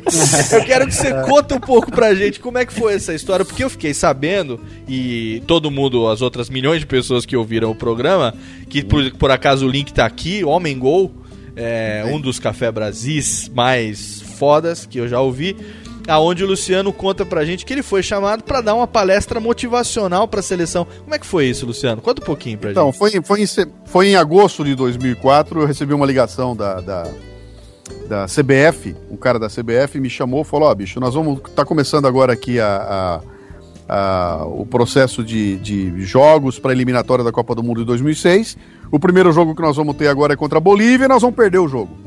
Eu 0.53 0.65
quero 0.65 0.87
que 0.89 0.95
você 0.95 1.15
conte 1.23 1.55
um 1.55 1.61
pouco 1.61 1.93
pra 1.93 2.13
gente 2.17 2.41
como 2.41 2.59
é 2.59 2.67
que 2.67 2.75
foi 2.75 2.95
essa 2.95 3.15
história, 3.15 3.45
porque 3.45 3.63
eu 3.63 3.71
fiquei 3.71 3.95
sabendo, 3.95 4.61
e 4.89 5.41
todo 5.47 5.71
mundo, 5.71 6.09
as 6.09 6.21
outras 6.21 6.51
milhões 6.51 6.81
de 6.81 6.87
pessoas 6.87 7.25
que 7.25 7.37
ouviram 7.37 7.71
o 7.71 7.77
programa, 7.77 8.35
que 8.69 8.83
por, 8.83 9.09
por 9.13 9.31
acaso 9.31 9.67
o 9.67 9.71
link 9.71 9.93
tá 9.93 10.05
aqui, 10.05 10.45
Homem 10.45 10.77
Gol, 10.77 11.15
é, 11.55 12.05
um 12.09 12.21
dos 12.21 12.41
Café 12.41 12.73
Brasis 12.73 13.49
mais 13.55 14.21
fodas 14.37 14.85
que 14.85 14.99
eu 14.99 15.07
já 15.07 15.21
ouvi, 15.21 15.57
aonde 16.07 16.45
o 16.45 16.47
Luciano 16.47 16.93
conta 16.93 17.25
pra 17.25 17.45
gente 17.45 17.65
que 17.65 17.73
ele 17.73 17.83
foi 17.83 18.03
chamado 18.03 18.43
pra 18.45 18.61
dar 18.61 18.75
uma 18.75 18.87
palestra 18.87 19.41
motivacional 19.41 20.29
pra 20.29 20.43
seleção. 20.43 20.87
Como 21.03 21.15
é 21.15 21.19
que 21.19 21.27
foi 21.27 21.47
isso, 21.47 21.65
Luciano? 21.67 22.03
Conta 22.03 22.23
um 22.23 22.27
pouquinho 22.27 22.59
pra 22.59 22.71
Então, 22.71 22.87
gente. 22.87 22.99
foi, 22.99 23.11
foi, 23.23 23.43
em, 23.43 23.47
foi 23.87 24.07
em 24.09 24.17
agosto 24.17 24.65
de 24.65 24.75
2004, 24.75 25.61
eu 25.61 25.67
recebi 25.67 25.95
uma 25.95 26.05
ligação 26.07 26.55
da, 26.55 26.81
da, 26.81 27.07
da 28.09 28.27
CBF, 28.27 28.95
um 29.11 29.17
cara 29.17 29.39
da 29.39 29.49
CBF 29.49 29.99
me 29.99 30.11
chamou 30.11 30.43
e 30.43 30.45
falou, 30.45 30.69
ó, 30.69 30.75
bicho, 30.75 31.01
nós 31.01 31.15
vamos, 31.15 31.41
tá 31.55 31.65
começando 31.65 32.07
agora 32.07 32.33
aqui 32.33 32.61
a, 32.61 32.77
a- 33.19 33.35
a- 34.41 34.45
o 34.47 34.65
processo 34.67 35.23
de, 35.25 35.57
de 35.59 36.01
jogos 36.03 36.59
para 36.59 36.73
eliminatória 36.73 37.25
da 37.25 37.33
Copa 37.33 37.55
do 37.55 37.63
Mundo 37.63 37.81
de 37.81 37.87
2006, 37.87 38.57
o 38.91 38.99
primeiro 38.99 39.33
jogo 39.33 39.55
que 39.55 39.63
nós 39.63 39.77
vamos 39.77 39.97
ter 39.97 40.09
agora 40.09 40.35
é 40.35 40.37
contra 40.37 40.59
a 40.59 40.61
Bolívia 40.61 41.07
e 41.07 41.09
nós 41.09 41.21
vamos 41.23 41.37
perder 41.37 41.59
o 41.59 41.69
jogo. 41.69 42.04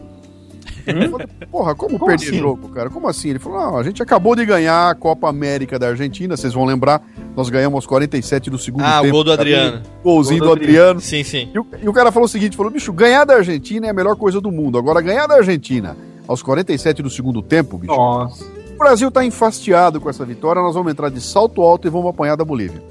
Eu 0.87 1.11
falei, 1.11 1.27
Porra, 1.51 1.75
como, 1.75 1.97
Como 1.99 2.05
perder 2.09 2.27
assim? 2.29 2.39
jogo, 2.39 2.69
cara? 2.69 2.89
Como 2.89 3.07
assim? 3.07 3.29
Ele 3.29 3.39
falou: 3.39 3.59
não, 3.59 3.77
a 3.77 3.83
gente 3.83 4.01
acabou 4.01 4.35
de 4.35 4.45
ganhar 4.45 4.89
a 4.89 4.95
Copa 4.95 5.29
América 5.29 5.77
da 5.77 5.87
Argentina, 5.89 6.35
vocês 6.37 6.53
vão 6.53 6.65
lembrar, 6.65 7.01
nós 7.35 7.49
ganhamos 7.49 7.75
aos 7.75 7.85
47 7.85 8.49
do 8.49 8.57
segundo 8.57 8.83
Ah, 8.83 8.99
o 8.99 9.01
tempo. 9.03 9.13
gol 9.13 9.23
do. 9.23 9.31
Adriano. 9.31 9.81
Golzinho 10.03 10.39
Gol 10.39 10.49
do 10.49 10.55
do 10.55 10.61
Adriano. 10.63 10.99
Sim, 11.01 11.23
sim. 11.23 11.49
E 11.53 11.59
o, 11.59 11.65
e 11.83 11.89
o 11.89 11.93
cara 11.93 12.11
falou 12.11 12.25
o 12.25 12.29
seguinte: 12.29 12.55
falou, 12.57 12.71
bicho, 12.71 12.91
ganhar 12.93 13.25
da 13.25 13.35
Argentina 13.35 13.87
é 13.87 13.89
a 13.89 13.93
melhor 13.93 14.15
coisa 14.15 14.39
do 14.41 14.51
mundo. 14.51 14.77
Agora, 14.77 15.01
ganhar 15.01 15.27
da 15.27 15.35
Argentina 15.35 15.95
aos 16.27 16.41
47 16.43 17.01
do 17.01 17.09
segundo 17.09 17.41
tempo, 17.41 17.77
bicho, 17.77 17.95
Nossa. 17.95 18.43
o 18.43 18.77
Brasil 18.77 19.09
tá 19.09 19.23
enfastiado 19.23 19.99
com 20.01 20.09
essa 20.09 20.25
vitória, 20.25 20.61
nós 20.61 20.75
vamos 20.75 20.91
entrar 20.91 21.09
de 21.09 21.21
salto 21.21 21.61
alto 21.61 21.87
e 21.87 21.89
vamos 21.89 22.09
apanhar 22.09 22.35
da 22.35 22.43
Bolívia. 22.43 22.81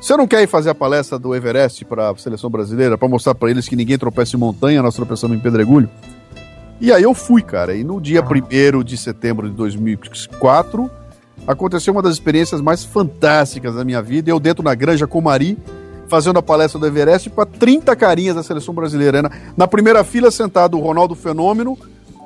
Você 0.00 0.16
não 0.16 0.26
quer 0.26 0.42
ir 0.42 0.46
fazer 0.46 0.70
a 0.70 0.74
palestra 0.74 1.18
do 1.18 1.34
Everest 1.34 1.84
para 1.84 2.08
a 2.10 2.16
seleção 2.16 2.48
brasileira, 2.48 2.96
para 2.96 3.06
mostrar 3.06 3.34
para 3.34 3.50
eles 3.50 3.68
que 3.68 3.76
ninguém 3.76 3.98
tropeça 3.98 4.34
em 4.34 4.38
montanha, 4.40 4.80
nós 4.82 4.94
tropeçamos 4.94 5.36
em 5.36 5.40
pedregulho? 5.40 5.90
E 6.80 6.92
aí 6.92 7.02
eu 7.02 7.14
fui, 7.14 7.42
cara. 7.42 7.74
E 7.74 7.84
no 7.84 8.00
dia 8.00 8.22
1 8.22 8.82
de 8.82 8.96
setembro 8.96 9.48
de 9.48 9.54
2004, 9.54 10.90
aconteceu 11.46 11.92
uma 11.92 12.02
das 12.02 12.14
experiências 12.14 12.60
mais 12.60 12.84
fantásticas 12.84 13.74
da 13.74 13.84
minha 13.84 14.00
vida. 14.00 14.30
Eu 14.30 14.40
dentro 14.40 14.64
na 14.64 14.74
Granja 14.74 15.06
Comari, 15.06 15.58
fazendo 16.08 16.38
a 16.38 16.42
palestra 16.42 16.80
do 16.80 16.86
Everest 16.86 17.28
para 17.30 17.44
30 17.44 17.94
carinhas 17.96 18.34
da 18.34 18.42
seleção 18.42 18.72
brasileira. 18.72 19.20
Na, 19.20 19.30
na 19.56 19.68
primeira 19.68 20.02
fila, 20.02 20.30
sentado 20.30 20.78
o 20.78 20.80
Ronaldo 20.80 21.14
Fenômeno, 21.14 21.78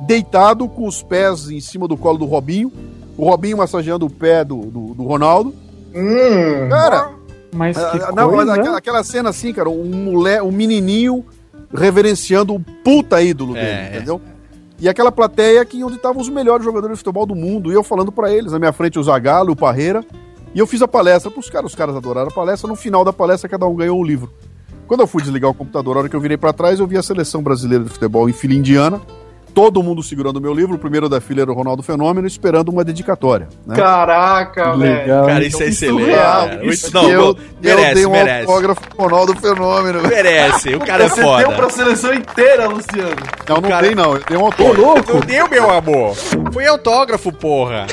deitado 0.07 0.69
com 0.69 0.87
os 0.87 1.03
pés 1.03 1.51
em 1.51 1.61
cima 1.61 1.89
do 1.89 1.97
colo 1.97 2.19
do 2.19 2.25
Robinho. 2.25 2.73
O 3.17 3.29
Robinho 3.29 3.59
massageando 3.59 4.07
o 4.07 4.11
pé 4.11 4.45
do, 4.45 4.59
do, 4.67 4.95
do 4.95 5.03
Ronaldo. 5.05 5.53
Hum. 5.95 6.69
Cara, 6.69 7.11
Mas 7.53 7.77
que 7.77 7.83
ah, 7.83 8.13
não, 8.15 8.31
coisa, 8.31 8.55
aquela, 8.55 8.79
aquela 8.79 9.05
cena 9.05 9.31
assim, 9.31 9.53
cara, 9.53 9.69
um 9.69 9.85
mulher, 9.85 10.43
um 10.43 10.51
menininho 10.51 11.25
reverenciando 11.73 12.55
o 12.55 12.61
puta 12.61 13.23
ídolo 13.23 13.57
É, 13.57 13.61
dele, 13.61 14.11
é. 14.11 14.34
E 14.79 14.89
aquela 14.89 15.13
plateia 15.13 15.65
que 15.65 15.83
onde 15.85 15.97
estavam 15.97 16.21
os 16.21 16.29
melhores 16.29 16.65
jogadores 16.65 16.97
de 16.97 16.99
futebol 16.99 17.25
do 17.25 17.35
mundo, 17.35 17.71
e 17.71 17.75
eu 17.75 17.83
falando 17.83 18.11
pra 18.11 18.33
eles, 18.33 18.53
na 18.53 18.59
minha 18.59 18.73
frente 18.73 18.99
o 18.99 19.03
Zagallo, 19.03 19.53
o 19.53 19.57
Parreira, 19.57 20.05
e 20.55 20.59
eu 20.59 20.67
fiz 20.67 20.83
a 20.83 20.89
palestra 20.89 21.31
pros 21.31 21.49
caras, 21.49 21.71
os 21.71 21.77
caras 21.77 21.97
adoraram 21.97 22.29
a 22.29 22.35
palestra, 22.35 22.69
no 22.69 22.77
final 22.77 23.05
da 23.05 23.13
palestra 23.13 23.49
cada 23.49 23.67
um 23.67 23.75
ganhou 23.75 23.99
um 23.99 24.05
livro. 24.05 24.33
Quando 24.87 25.01
eu 25.01 25.07
fui 25.07 25.23
desligar 25.23 25.51
o 25.51 25.55
computador, 25.55 25.97
a 25.97 26.01
hora 26.01 26.09
que 26.09 26.17
eu 26.17 26.21
virei 26.21 26.37
pra 26.37 26.53
trás, 26.53 26.79
eu 26.79 26.87
vi 26.87 26.97
a 26.99 27.03
seleção 27.03 27.43
brasileira 27.43 27.85
de 27.85 27.91
futebol 27.91 28.29
em 28.29 28.33
fila 28.33 28.55
indiana, 28.55 29.01
todo 29.55 29.83
mundo 29.83 30.03
segurando 30.03 30.39
o 30.39 30.41
meu 30.41 30.53
livro, 30.53 30.75
o 30.75 30.79
primeiro 30.79 31.09
da 31.09 31.21
fila 31.21 31.43
era 31.43 31.51
o 31.51 31.55
Ronaldo 31.55 31.83
Fenômeno, 31.83 32.27
esperando 32.27 32.71
uma 32.71 32.83
dedicatória. 32.85 33.49
Né? 33.67 33.77
Caraca, 33.77 34.77
velho. 34.77 34.79
Legal. 35.01 35.27
Cara, 35.27 35.45
isso 35.45 35.63
é 35.63 35.67
excelente. 35.69 36.01
surreal, 36.05 36.49
cara. 36.49 36.67
Isso 36.67 36.85
Muito- 36.93 37.03
Não, 37.03 37.11
eu, 37.11 37.37
merece, 37.63 37.89
eu 37.89 37.95
dei 37.95 38.07
um 38.07 38.11
merece. 38.11 38.41
autógrafo 38.51 38.81
pro 38.89 39.03
Ronaldo 39.05 39.37
Fenômeno. 39.41 40.03
Merece, 40.09 40.75
o 40.75 40.81
cara 40.81 41.05
é 41.05 41.09
Você 41.09 41.23
foda. 41.23 41.47
deu 41.47 41.53
pra 41.57 41.71
seleção 41.71 42.13
inteira, 42.13 42.67
Luciano. 42.69 43.17
Não, 43.49 43.57
não 43.61 43.69
cara- 43.71 43.87
tem 43.87 43.95
não, 43.95 44.15
eu 44.15 44.23
dei 44.29 44.37
um 44.37 44.45
autógrafo. 44.47 45.13
Não 45.15 45.21
deu, 45.21 45.49
meu 45.49 45.71
amor. 45.71 46.15
Foi 46.53 46.67
autógrafo, 46.67 47.33
porra. 47.33 47.87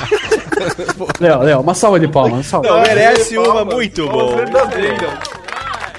Léo, 1.19 1.39
Léo, 1.41 1.61
uma 1.61 1.73
salva 1.73 1.99
de 1.99 2.07
palmas. 2.07 2.45
Salva. 2.47 2.67
Não, 2.67 2.81
merece 2.81 3.35
Palmas, 3.35 3.51
uma 3.53 3.65
muito 3.65 4.05
palmas 4.07 4.23
boa. 4.25 4.35
verdadeiras. 4.38 5.09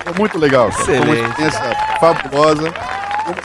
Foi 0.05 0.13
muito 0.19 0.39
legal. 0.39 0.71
cara. 0.71 0.85
Foi 0.85 0.95
uma 0.97 1.05
Excelente. 1.05 1.29
experiência 1.31 1.77
fabulosa. 2.01 2.73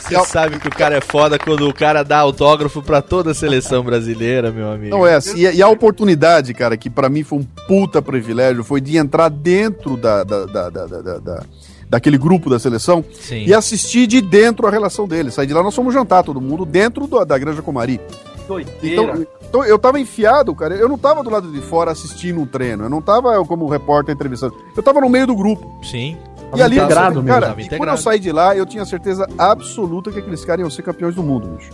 Você 0.00 0.24
sabe 0.26 0.58
que 0.58 0.68
o 0.68 0.70
cara 0.70 0.96
é 0.96 1.00
foda 1.00 1.38
quando 1.38 1.68
o 1.68 1.72
cara 1.74 2.02
dá 2.02 2.18
autógrafo 2.18 2.82
pra 2.82 3.00
toda 3.02 3.30
a 3.30 3.34
seleção 3.34 3.82
brasileira, 3.84 4.50
meu 4.50 4.70
amigo. 4.70 4.90
Não 4.96 5.06
é 5.06 5.14
assim, 5.14 5.36
e, 5.38 5.56
e 5.56 5.62
a 5.62 5.68
oportunidade, 5.68 6.52
cara, 6.54 6.76
que 6.76 6.88
pra 6.90 7.08
mim 7.08 7.22
foi 7.22 7.38
um 7.38 7.44
puta 7.66 8.00
privilégio, 8.02 8.64
foi 8.64 8.80
de 8.80 8.96
entrar 8.96 9.28
dentro 9.28 9.96
da, 9.96 10.24
da, 10.24 10.46
da, 10.46 10.70
da, 10.70 10.86
da- 10.86 11.00
da- 11.02 11.18
da- 11.18 11.42
daquele 11.88 12.18
grupo 12.18 12.50
da 12.50 12.58
seleção 12.58 13.02
Sim. 13.12 13.44
e 13.46 13.54
assistir 13.54 14.06
de 14.06 14.20
dentro 14.20 14.66
a 14.66 14.70
relação 14.70 15.08
deles. 15.08 15.34
Sair 15.34 15.46
de 15.46 15.54
lá, 15.54 15.62
nós 15.62 15.74
fomos 15.74 15.94
jantar 15.94 16.22
todo 16.22 16.40
mundo 16.40 16.64
dentro 16.66 17.06
do- 17.06 17.24
da 17.24 17.38
Granja 17.38 17.62
Comari. 17.62 17.98
Doideira. 18.46 19.02
Então, 19.12 19.26
então 19.48 19.64
eu 19.64 19.78
tava 19.78 20.00
enfiado, 20.00 20.54
cara. 20.54 20.74
Eu 20.74 20.88
não 20.88 20.96
tava 20.98 21.22
do 21.22 21.30
lado 21.30 21.50
de 21.52 21.60
fora 21.60 21.90
assistindo 21.90 22.40
um 22.40 22.46
treino. 22.46 22.84
Eu 22.84 22.90
não 22.90 23.00
tava 23.02 23.28
eu, 23.34 23.44
como 23.44 23.66
repórter 23.68 24.14
entrevistando. 24.14 24.54
Eu 24.76 24.82
tava 24.82 25.00
no 25.00 25.08
meio 25.08 25.26
do 25.26 25.36
grupo. 25.36 25.78
Sim. 25.82 26.16
E 26.56 26.62
ali, 26.62 26.76
integrado 26.78 27.16
mesmo. 27.22 27.28
cara, 27.28 27.46
Tava 27.48 27.60
e 27.62 27.68
quando 27.68 27.90
eu 27.90 27.96
saí 27.96 28.18
de 28.18 28.32
lá, 28.32 28.56
eu 28.56 28.64
tinha 28.64 28.84
certeza 28.84 29.26
absoluta 29.38 30.10
que 30.10 30.18
aqueles 30.18 30.44
caras 30.44 30.60
iam 30.60 30.70
ser 30.70 30.82
campeões 30.82 31.14
do 31.14 31.22
mundo, 31.22 31.48
bicho. 31.48 31.70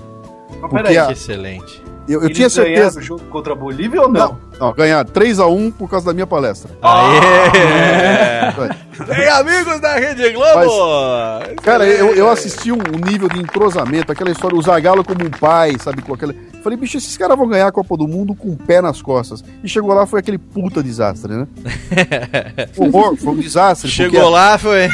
Mas 0.51 0.61
Porque 0.61 0.77
peraí, 0.77 0.99
a- 0.99 1.07
Que 1.07 1.13
excelente. 1.13 1.83
eu, 2.09 2.23
eu 2.23 2.31
tinha 2.33 2.49
certeza. 2.49 2.99
o 2.99 3.03
jogo 3.03 3.23
contra 3.31 3.53
a 3.53 3.57
Bolívia 3.57 4.03
ou 4.03 4.09
não? 4.09 4.39
Não, 4.59 4.73
ganhar 4.73 5.05
3x1 5.05 5.73
por 5.73 5.89
causa 5.91 6.07
da 6.07 6.13
minha 6.13 6.27
palestra. 6.27 6.71
Aê! 6.83 8.61
Tem 9.15 9.29
amigos 9.29 9.81
da 9.81 9.95
Rede 9.95 10.31
Globo! 10.31 10.71
Cara, 11.63 11.87
eu, 11.87 12.15
eu 12.15 12.29
assisti 12.31 12.71
um, 12.73 12.77
um 12.79 13.11
nível 13.11 13.29
de 13.29 13.41
entrosamento, 13.41 14.11
aquela 14.13 14.31
história, 14.31 14.57
o 14.57 14.63
Zagallo 14.63 15.05
como 15.05 15.25
um 15.25 15.31
pai, 15.31 15.77
sabe, 15.79 16.03
com 16.03 16.15
aquela... 16.15 16.35
Falei, 16.65 16.78
bicho, 16.78 16.97
esses 16.97 17.15
caras 17.19 17.36
vão 17.36 17.47
ganhar 17.47 17.66
a 17.66 17.73
Copa 17.73 17.95
do 17.95 18.09
Mundo 18.09 18.35
com 18.35 18.49
o 18.49 18.57
pé 18.57 18.81
nas 18.81 19.03
costas. 19.03 19.45
E 19.62 19.69
chegou 19.69 19.93
lá, 19.93 20.07
foi 20.07 20.20
aquele 20.20 20.39
puta 20.39 20.82
desastre, 20.82 21.31
né? 21.35 21.47
Horror, 22.78 23.16
foi 23.16 23.35
um 23.35 23.36
desastre. 23.39 23.91
Chegou 23.91 24.19
porque- 24.19 24.32
lá, 24.32 24.57
foi. 24.57 24.89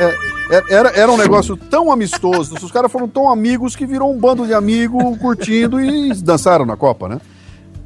É, 0.00 0.06
é, 0.50 0.62
Era, 0.70 0.88
era 0.98 1.12
um 1.12 1.16
negócio 1.18 1.56
tão 1.56 1.92
amistoso, 1.92 2.54
os 2.54 2.72
caras 2.72 2.90
foram 2.90 3.06
tão 3.06 3.30
amigos 3.30 3.76
que 3.76 3.84
virou 3.86 4.10
um 4.10 4.18
bando 4.18 4.46
de 4.46 4.54
amigos 4.54 5.18
curtindo 5.18 5.78
e 5.80 6.14
dançaram 6.14 6.64
na 6.64 6.76
Copa, 6.76 7.06
né? 7.08 7.20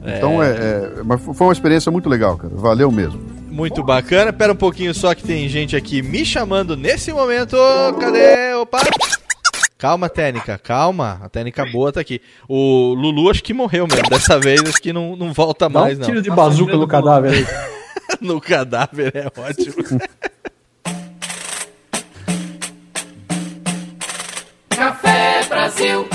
Então 0.05 0.41
é, 0.41 0.51
é- 0.51 0.93
mas 1.05 1.21
foi 1.21 1.47
uma 1.49 1.53
experiência 1.53 1.91
muito 1.91 2.09
legal, 2.09 2.37
cara. 2.37 2.55
Valeu 2.55 2.91
mesmo. 2.93 3.21
Muito 3.51 3.83
bacana. 3.83 4.33
Pera 4.33 4.53
um 4.53 4.57
pouquinho 4.57 4.95
só 4.95 5.13
que 5.13 5.25
tem 5.25 5.49
gente 5.49 5.75
aqui 5.75 6.03
me 6.03 6.25
chamando 6.25 6.77
nesse 6.77 7.13
momento. 7.13 7.57
Cadê? 7.99 8.55
Opa! 8.55 8.79
Calma, 9.79 10.09
técnica, 10.09 10.59
calma. 10.59 11.21
A 11.23 11.29
técnica 11.29 11.65
boa 11.65 11.93
tá 11.93 12.01
aqui. 12.01 12.21
O 12.49 12.95
Lulu 12.95 13.31
acho 13.31 13.45
que 13.45 13.55
morreu 13.55 13.87
mesmo. 13.87 14.11
Dessa 14.11 14.37
vez 14.37 14.61
acho 14.63 14.83
que 14.83 14.93
não, 14.93 15.15
não 15.15 15.33
volta 15.33 15.69
Dá 15.69 15.81
mais, 15.81 15.97
um 15.97 16.01
não. 16.01 16.09
tiro 16.09 16.21
de 16.21 16.31
bazuca 16.31 16.77
no 16.77 16.89
cadáver 16.89 17.33
aí. 17.33 17.47
no 18.21 18.41
cadáver 18.41 19.13
é 19.15 19.27
ótimo. 19.41 19.77
Café 24.71 25.45
Brasil. 25.49 26.09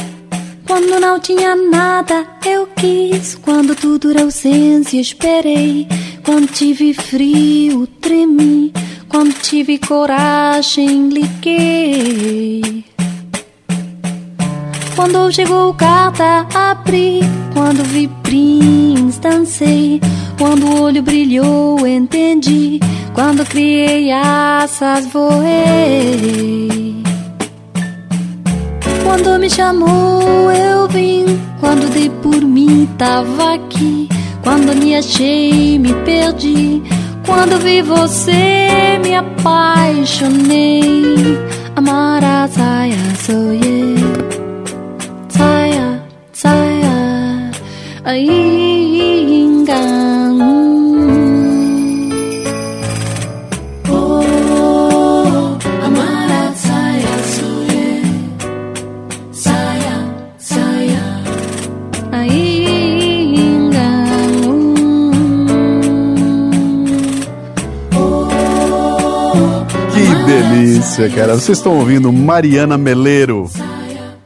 Quando 0.67 0.99
não 0.99 1.17
tinha 1.21 1.55
nada, 1.55 2.27
eu 2.45 2.67
quis. 2.67 3.35
Quando 3.35 3.75
tudo 3.75 4.11
era 4.11 4.23
ausência, 4.23 4.99
esperei. 4.99 5.87
Quando 6.25 6.51
tive 6.51 6.93
frio, 6.93 7.87
tremi. 7.87 8.73
Quando 9.07 9.31
tive 9.39 9.77
coragem, 9.77 11.07
liguei. 11.07 12.92
Quando 14.95 15.31
chegou 15.31 15.73
carta, 15.73 16.45
abri. 16.53 17.21
Quando 17.53 17.83
vi 17.83 18.07
Prince, 18.21 19.19
dancei. 19.19 19.99
Quando 20.37 20.65
o 20.67 20.83
olho 20.83 21.01
brilhou, 21.01 21.85
entendi. 21.85 22.79
Quando 23.13 23.45
criei 23.45 24.11
asas, 24.11 25.05
voei. 25.07 27.03
Quando 29.03 29.39
me 29.39 29.49
chamou, 29.49 30.51
eu 30.51 30.87
vim. 30.87 31.25
Quando 31.59 31.89
dei 31.93 32.09
por 32.09 32.41
mim, 32.41 32.87
tava 32.97 33.55
aqui. 33.55 34.09
Quando 34.43 34.75
me 34.75 34.95
achei, 34.95 35.79
me 35.79 35.93
perdi. 36.05 36.81
Quando 37.25 37.57
vi 37.59 37.81
você, 37.81 38.99
me 39.01 39.15
apaixonei. 39.15 40.93
Saia, 42.53 42.97
soye. 43.15 43.23
Saia, 43.23 43.23
saia. 43.25 43.63
Ainda. 43.63 44.02
Oh. 46.45 46.83
Saia, 59.31 60.09
saia, 60.37 61.03
ainda. 62.11 63.83
Que 69.91 70.25
delícia, 70.25 71.09
cara. 71.09 71.35
Vocês 71.35 71.57
estão 71.57 71.77
ouvindo 71.77 72.11
Mariana 72.11 72.77
Meleiro 72.77 73.49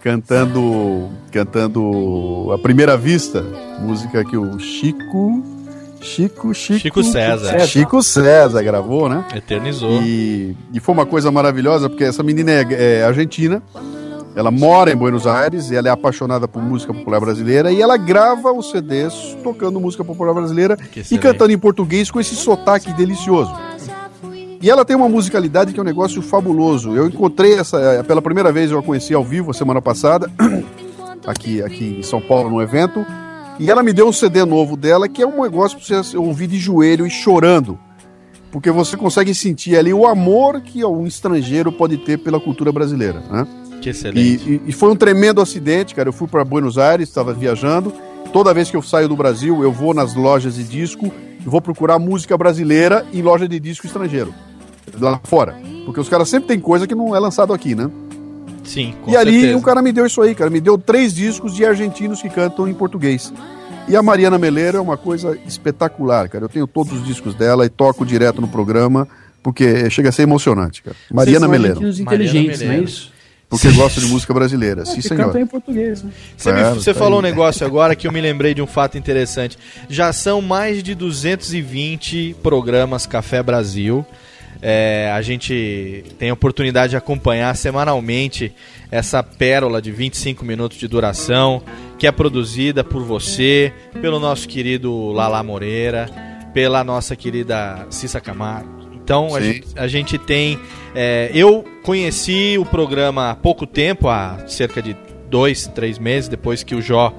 cantando 0.07 1.09
cantando 1.29 2.51
A 2.53 2.57
Primeira 2.57 2.95
Vista, 2.95 3.43
música 3.81 4.23
que 4.23 4.37
o 4.37 4.57
Chico 4.57 5.43
Chico 5.99 6.53
Chico 6.53 6.79
Chico 6.79 7.03
César. 7.03 7.59
Chico 7.67 8.01
César 8.01 8.63
gravou, 8.63 9.09
né? 9.09 9.25
Eternizou. 9.35 10.01
E, 10.01 10.55
e 10.73 10.79
foi 10.79 10.93
uma 10.93 11.05
coisa 11.05 11.29
maravilhosa 11.29 11.89
porque 11.89 12.05
essa 12.05 12.23
menina 12.23 12.51
é, 12.51 12.99
é 12.99 13.03
argentina. 13.03 13.61
Ela 14.33 14.51
mora 14.51 14.91
em 14.91 14.95
Buenos 14.95 15.25
Aires 15.27 15.71
e 15.71 15.75
ela 15.75 15.89
é 15.89 15.91
apaixonada 15.91 16.47
por 16.47 16.61
música 16.61 16.93
popular 16.93 17.19
brasileira 17.19 17.71
e 17.71 17.81
ela 17.81 17.97
grava 17.97 18.53
os 18.53 18.69
CDs 18.69 19.35
tocando 19.43 19.79
música 19.79 20.05
popular 20.05 20.33
brasileira 20.33 20.77
e 21.11 21.17
cantando 21.17 21.51
em 21.51 21.57
português 21.57 22.09
com 22.09 22.19
esse 22.19 22.35
sotaque 22.35 22.93
delicioso. 22.93 23.51
E 24.61 24.69
ela 24.69 24.83
tem 24.83 24.95
uma 24.95 25.07
musicalidade 25.09 25.71
que 25.73 25.79
é 25.79 25.83
um 25.83 25.85
negócio 25.85 26.21
fabuloso. 26.21 26.95
Eu 26.95 27.07
encontrei 27.07 27.53
essa, 27.53 27.79
eh, 27.79 28.03
pela 28.03 28.21
primeira 28.21 28.51
vez 28.51 28.71
eu 28.71 28.79
a 28.79 28.83
conheci 28.83 29.13
ao 29.13 29.23
vivo 29.23 29.51
a 29.51 29.53
semana 29.53 29.81
passada, 29.81 30.31
aqui, 31.25 31.61
aqui 31.61 31.97
em 31.99 32.03
São 32.03 32.19
Paulo, 32.21 32.49
num 32.49 32.61
evento. 32.61 33.05
E 33.59 33.69
ela 33.69 33.81
me 33.83 33.91
deu 33.93 34.07
um 34.07 34.11
CD 34.13 34.43
novo 34.45 34.75
dela, 34.77 35.07
que 35.07 35.21
é 35.21 35.27
um 35.27 35.41
negócio 35.43 35.77
pra 35.79 36.03
você 36.03 36.17
ouvir 36.17 36.47
de 36.47 36.57
joelho 36.57 37.05
e 37.05 37.09
chorando. 37.09 37.77
Porque 38.51 38.71
você 38.71 38.95
consegue 38.95 39.33
sentir 39.35 39.75
ali 39.77 39.93
o 39.93 40.07
amor 40.07 40.61
que 40.61 40.83
um 40.85 41.05
estrangeiro 41.05 41.71
pode 41.71 41.97
ter 41.97 42.17
pela 42.17 42.39
cultura 42.39 42.71
brasileira, 42.71 43.21
né? 43.31 43.45
Que 43.81 43.89
E, 43.89 43.91
excelente. 43.91 44.49
e- 44.49 44.61
e 44.67 44.71
foi 44.71 44.89
um 44.91 44.95
tremendo 44.95 45.41
acidente, 45.41 45.93
cara. 45.93 46.09
Eu 46.09 46.13
fui 46.13 46.27
para 46.27 46.43
Buenos 46.43 46.77
Aires, 46.77 47.09
estava 47.09 47.33
viajando. 47.33 47.93
Toda 48.31 48.53
vez 48.53 48.69
que 48.69 48.77
eu 48.77 48.81
saio 48.81 49.07
do 49.07 49.15
Brasil, 49.15 49.63
eu 49.63 49.71
vou 49.71 49.93
nas 49.93 50.13
lojas 50.13 50.55
de 50.55 50.63
disco 50.63 51.11
e 51.39 51.49
vou 51.49 51.61
procurar 51.61 51.97
música 51.97 52.37
brasileira 52.37 53.05
em 53.13 53.21
loja 53.21 53.47
de 53.47 53.59
disco 53.59 53.85
estrangeiro. 53.87 54.33
Lá 54.99 55.19
fora. 55.23 55.55
Porque 55.85 55.99
os 55.99 56.09
caras 56.09 56.29
sempre 56.29 56.47
tem 56.47 56.59
coisa 56.59 56.87
que 56.87 56.95
não 56.95 57.15
é 57.15 57.19
lançado 57.19 57.53
aqui, 57.53 57.73
né? 57.75 57.89
Sim, 58.63 58.93
com 59.01 59.11
e 59.11 59.15
ali 59.15 59.31
certeza. 59.31 59.57
o 59.57 59.61
cara 59.61 59.81
me 59.81 59.91
deu 59.93 60.05
isso 60.05 60.21
aí, 60.21 60.35
cara. 60.35 60.49
Me 60.49 60.59
deu 60.59 60.77
três 60.77 61.13
discos 61.13 61.55
de 61.55 61.65
argentinos 61.65 62.21
que 62.21 62.29
cantam 62.29 62.67
em 62.67 62.73
português. 62.73 63.31
E 63.87 63.95
a 63.95 64.03
Mariana 64.03 64.37
Meleiro 64.37 64.77
é 64.77 64.81
uma 64.81 64.97
coisa 64.97 65.37
espetacular, 65.47 66.27
cara. 66.27 66.43
Eu 66.43 66.49
tenho 66.49 66.67
todos 66.67 66.91
os 66.91 67.05
discos 67.05 67.33
dela 67.33 67.65
e 67.65 67.69
toco 67.69 68.05
direto 68.05 68.41
no 68.41 68.47
programa, 68.47 69.07
porque 69.41 69.89
chega 69.89 70.09
a 70.09 70.11
ser 70.11 70.23
emocionante, 70.23 70.83
cara. 70.83 70.95
Mariana 71.09 71.41
são 71.45 71.49
Meleiro. 71.49 71.77
argentinos 71.77 71.99
inteligentes, 72.01 72.61
não 72.61 72.71
é 72.71 72.79
isso? 72.79 73.13
Porque 73.49 73.71
gosta 73.71 74.01
de 74.01 74.07
música 74.07 74.33
brasileira. 74.33 74.85
Sim, 74.85 74.95
que 74.95 75.01
senhor. 75.07 75.35
em 75.37 75.45
português, 75.45 76.03
né? 76.03 76.11
Você, 76.35 76.51
me- 76.51 76.59
Claro, 76.59 76.75
você 76.81 76.93
tá 76.93 76.99
falou 76.99 77.21
um 77.21 77.25
aí. 77.25 77.31
negócio 77.31 77.65
agora 77.65 77.95
que 77.95 78.05
eu 78.05 78.11
me 78.11 78.19
lembrei 78.19 78.53
de 78.53 78.61
um 78.61 78.67
fato 78.67 78.97
interessante. 78.97 79.57
Já 79.89 80.11
são 80.11 80.41
mais 80.41 80.83
de 80.83 80.93
220 80.93 82.35
programas 82.43 83.05
Café 83.05 83.41
Brasil. 83.41 84.05
É, 84.61 85.11
a 85.13 85.21
gente 85.21 86.03
tem 86.17 86.29
a 86.29 86.33
oportunidade 86.33 86.91
de 86.91 86.97
acompanhar 86.97 87.55
semanalmente 87.55 88.51
essa 88.91 89.21
pérola 89.21 89.81
de 89.81 89.91
25 89.91 90.43
minutos 90.43 90.77
de 90.77 90.87
duração, 90.87 91.61
que 91.99 92.07
é 92.07 92.11
produzida 92.11 92.83
por 92.83 93.03
você, 93.03 93.71
pelo 94.01 94.19
nosso 94.19 94.47
querido 94.47 95.11
Lala 95.11 95.41
Moreira, 95.43 96.09
pela 96.53 96.83
nossa 96.83 97.15
querida 97.15 97.85
Cissa 97.91 98.19
Camargo. 98.19 98.76
Então 99.07 99.33
a 99.33 99.39
gente, 99.39 99.67
a 99.77 99.87
gente 99.87 100.17
tem. 100.17 100.59
é, 100.93 101.31
eu 101.33 101.63
conheci 101.81 102.57
o 102.59 102.65
programa 102.65 103.29
há 103.31 103.35
pouco 103.35 103.65
tempo, 103.65 104.09
há 104.09 104.37
cerca 104.47 104.81
de 104.81 104.97
dois, 105.29 105.65
três 105.73 105.97
meses 105.97 106.27
depois 106.27 106.61
que 106.61 106.75
o 106.75 106.81
Jó 106.81 107.13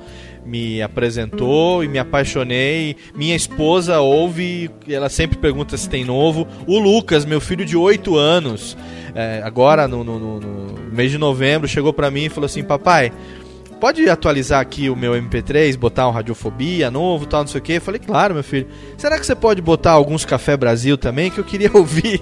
me 0.45 0.83
apresentou 0.83 1.83
e 1.83 1.89
me 1.89 1.99
apaixonei. 1.99 2.95
Minha 3.17 3.35
esposa 3.35 4.01
ouve, 4.01 4.71
e 4.87 4.95
ela 4.95 5.09
sempre 5.09 5.39
pergunta 5.39 5.79
se 5.79 5.89
tem 5.89 6.05
novo. 6.05 6.47
O 6.67 6.79
Lucas, 6.79 7.25
meu 7.25 7.41
filho 7.41 7.65
de 7.65 7.75
8 7.77 8.17
anos, 8.17 8.77
é, 9.15 9.41
agora 9.43 9.89
no, 9.89 10.05
no- 10.05 10.19
no- 10.19 10.41
no 10.41 10.93
mês 10.93 11.11
de 11.11 11.17
novembro, 11.17 11.67
chegou 11.67 11.93
pra 11.95 12.11
mim 12.11 12.25
e 12.25 12.29
falou 12.29 12.45
assim: 12.47 12.63
Papai, 12.63 13.11
pode 13.81 14.09
atualizar 14.09 14.61
aqui 14.61 14.91
o 14.91 14.97
meu 14.97 15.13
MP3, 15.13 15.77
botar 15.77 16.09
um 16.09 16.13
Radiofobia 16.13 16.91
novo 16.91 17.27
tal, 17.27 17.41
não 17.41 17.47
sei 17.49 17.61
o 17.61 17.63
que? 17.63 17.73
Eu 17.75 17.81
falei: 17.81 18.01
Claro, 18.05 18.35
meu 18.35 18.45
filho. 18.45 18.67
Será 18.97 19.19
que 19.19 19.25
você 19.27 19.35
pode 19.35 19.61
botar 19.63 19.93
alguns 19.93 20.25
Café 20.25 20.57
Brasil 20.57 20.97
também 20.99 21.31
que 21.31 21.39
eu 21.39 21.45
queria 21.45 21.71
ouvir? 21.75 22.21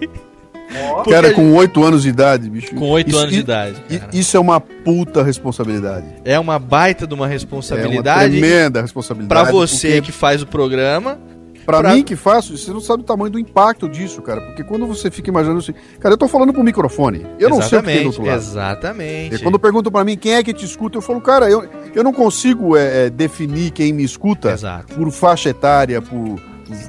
Porque 0.97 1.11
Cara, 1.11 1.33
com 1.33 1.55
8 1.55 1.85
anos 1.85 2.03
de 2.03 2.09
idade, 2.09 2.51
bicho. 2.51 2.75
Com 2.75 2.91
oito 2.91 3.09
Isso- 3.11 3.19
anos 3.19 3.31
de 3.33 3.39
idade, 3.39 3.77
i- 3.89 4.19
Isso 4.19 4.37
é 4.37 4.41
uma 4.41 4.61
puta 4.61 5.23
responsabilidade. 5.23 6.07
É 6.25 6.39
uma 6.41 6.59
baita 6.59 7.07
de 7.07 7.15
uma 7.15 7.25
É 7.25 7.29
uma 7.29 7.33
responsabilidade. 7.33 8.31
tremenda 8.39 8.83
responsabilidade. 8.83 9.43
Pra 9.43 9.51
você 9.51 9.89
porque- 9.89 10.03
que 10.03 10.13
faz 10.13 10.43
o 10.43 10.47
programa. 10.47 11.19
Pra, 11.67 11.81
pra- 11.81 11.93
mim 11.95 12.03
que 12.05 12.15
faço, 12.15 12.57
você 12.57 12.71
não 12.71 12.81
sabe 12.81 13.03
o 13.03 13.05
tamanho 13.05 13.31
do 13.31 13.39
impacto 13.39 13.89
disso, 13.89 14.23
cara. 14.23 14.41
Porque 14.41 14.63
quando 14.63 14.87
você 14.87 15.11
fica 15.11 15.29
imaginando 15.29 15.59
assim, 15.59 15.75
cara, 15.99 16.15
eu 16.15 16.19
tô 16.19 16.29
falando 16.29 16.53
pro 16.53 16.63
microfone. 16.63 17.27
Eu 17.39 17.51
não 17.51 17.61
sei 17.61 17.79
o 17.79 17.83
que 17.83 17.87
tem 17.89 18.03
do 18.03 18.07
outro 18.07 18.23
lado. 18.25 18.37
Exatamente. 18.41 19.35
E 19.35 19.39
quando 19.43 19.59
perguntam 19.59 19.91
pra 19.93 20.05
mim 20.05 20.17
quem 20.17 20.35
é 20.35 20.43
que 20.45 20.55
te 20.55 20.65
escuta, 20.65 20.97
eu 20.97 21.03
falo, 21.03 21.21
cara, 21.21 21.51
eu, 21.51 21.69
eu 21.95 22.05
não 22.05 22.13
consigo 22.13 22.77
é, 22.77 23.07
é, 23.07 23.11
definir 23.11 23.73
quem 23.73 23.93
me 23.93 24.05
escuta 24.05 24.51
por 24.95 25.11
faixa 25.11 25.49
etária, 25.51 26.01
por 26.01 26.41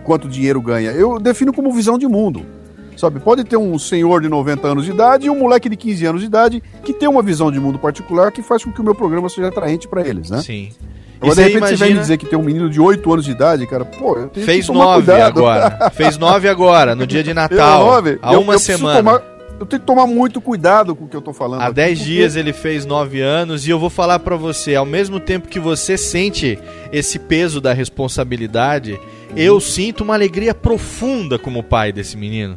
quanto 0.03 0.29
dinheiro 0.29 0.61
ganha. 0.61 0.91
Eu 0.91 1.19
defino 1.19 1.51
como 1.51 1.71
visão 1.73 1.97
de 1.97 2.07
mundo. 2.07 2.45
Sabe, 2.95 3.19
pode 3.19 3.43
ter 3.43 3.57
um 3.57 3.77
senhor 3.77 4.21
de 4.21 4.27
90 4.29 4.67
anos 4.67 4.85
de 4.85 4.91
idade 4.91 5.27
e 5.27 5.29
um 5.29 5.37
moleque 5.37 5.69
de 5.69 5.75
15 5.75 6.05
anos 6.05 6.21
de 6.21 6.27
idade 6.27 6.63
que 6.83 6.91
tem 6.93 7.07
uma 7.07 7.21
visão 7.21 7.51
de 7.51 7.59
mundo 7.59 7.77
particular 7.77 8.31
que 8.31 8.41
faz 8.41 8.63
com 8.63 8.71
que 8.71 8.81
o 8.81 8.83
meu 8.83 8.95
programa 8.95 9.29
seja 9.29 9.49
atraente 9.49 9.87
pra 9.87 10.01
eles, 10.07 10.31
né? 10.31 10.41
Sim. 10.41 10.69
Agora, 11.21 11.35
de 11.35 11.41
repente, 11.41 11.59
você 11.59 11.75
vem 11.75 11.75
imagina- 11.87 12.01
dizer 12.01 12.17
que 12.17 12.25
tem 12.25 12.37
um 12.37 12.43
menino 12.43 12.69
de 12.69 12.79
8 12.79 13.11
anos 13.11 13.25
de 13.25 13.31
idade, 13.31 13.65
cara, 13.67 13.83
pô, 13.85 14.17
eu 14.17 14.27
tenho 14.29 14.45
Fez 14.45 14.61
que 14.61 14.67
tomar 14.71 14.85
nove 14.85 15.05
cuidado. 15.05 15.21
agora. 15.39 15.89
Fez 15.91 16.17
nove 16.17 16.47
agora, 16.47 16.95
no 16.95 17.07
dia 17.07 17.23
de 17.23 17.33
Natal. 17.33 17.85
nove, 17.85 18.19
Há 18.21 18.33
eu- 18.33 18.41
uma 18.41 18.53
eu 18.53 18.59
semana. 18.59 18.97
tomar- 18.99 19.21
eu 19.59 19.65
tenho 19.65 19.79
que 19.79 19.85
tomar 19.87 20.05
muito 20.05 20.39
cuidado 20.39 20.95
com 20.95 21.05
o 21.05 21.07
que 21.07 21.15
eu 21.17 21.21
tô 21.21 21.33
falando. 21.33 21.61
Há 21.61 21.65
aqui, 21.65 21.73
10 21.73 21.97
porque- 21.99 22.11
dias 22.13 22.35
ele 22.35 22.53
fez 22.53 22.85
9 22.85 23.19
anos 23.21 23.65
e 23.65 23.71
eu 23.71 23.79
vou 23.79 23.89
falar 23.89 24.19
pra 24.19 24.35
você, 24.35 24.75
ao 24.75 24.85
mesmo 24.85 25.19
tempo 25.19 25.47
que 25.47 25.59
você 25.59 25.97
sente 25.97 26.59
esse 26.91 27.17
peso 27.17 27.59
da 27.59 27.73
responsabilidade, 27.73 28.99
eu 29.35 29.59
sinto 29.59 30.03
uma 30.03 30.13
alegria 30.13 30.53
profunda 30.53 31.39
como 31.39 31.63
pai 31.63 31.91
desse 31.91 32.15
menino. 32.15 32.55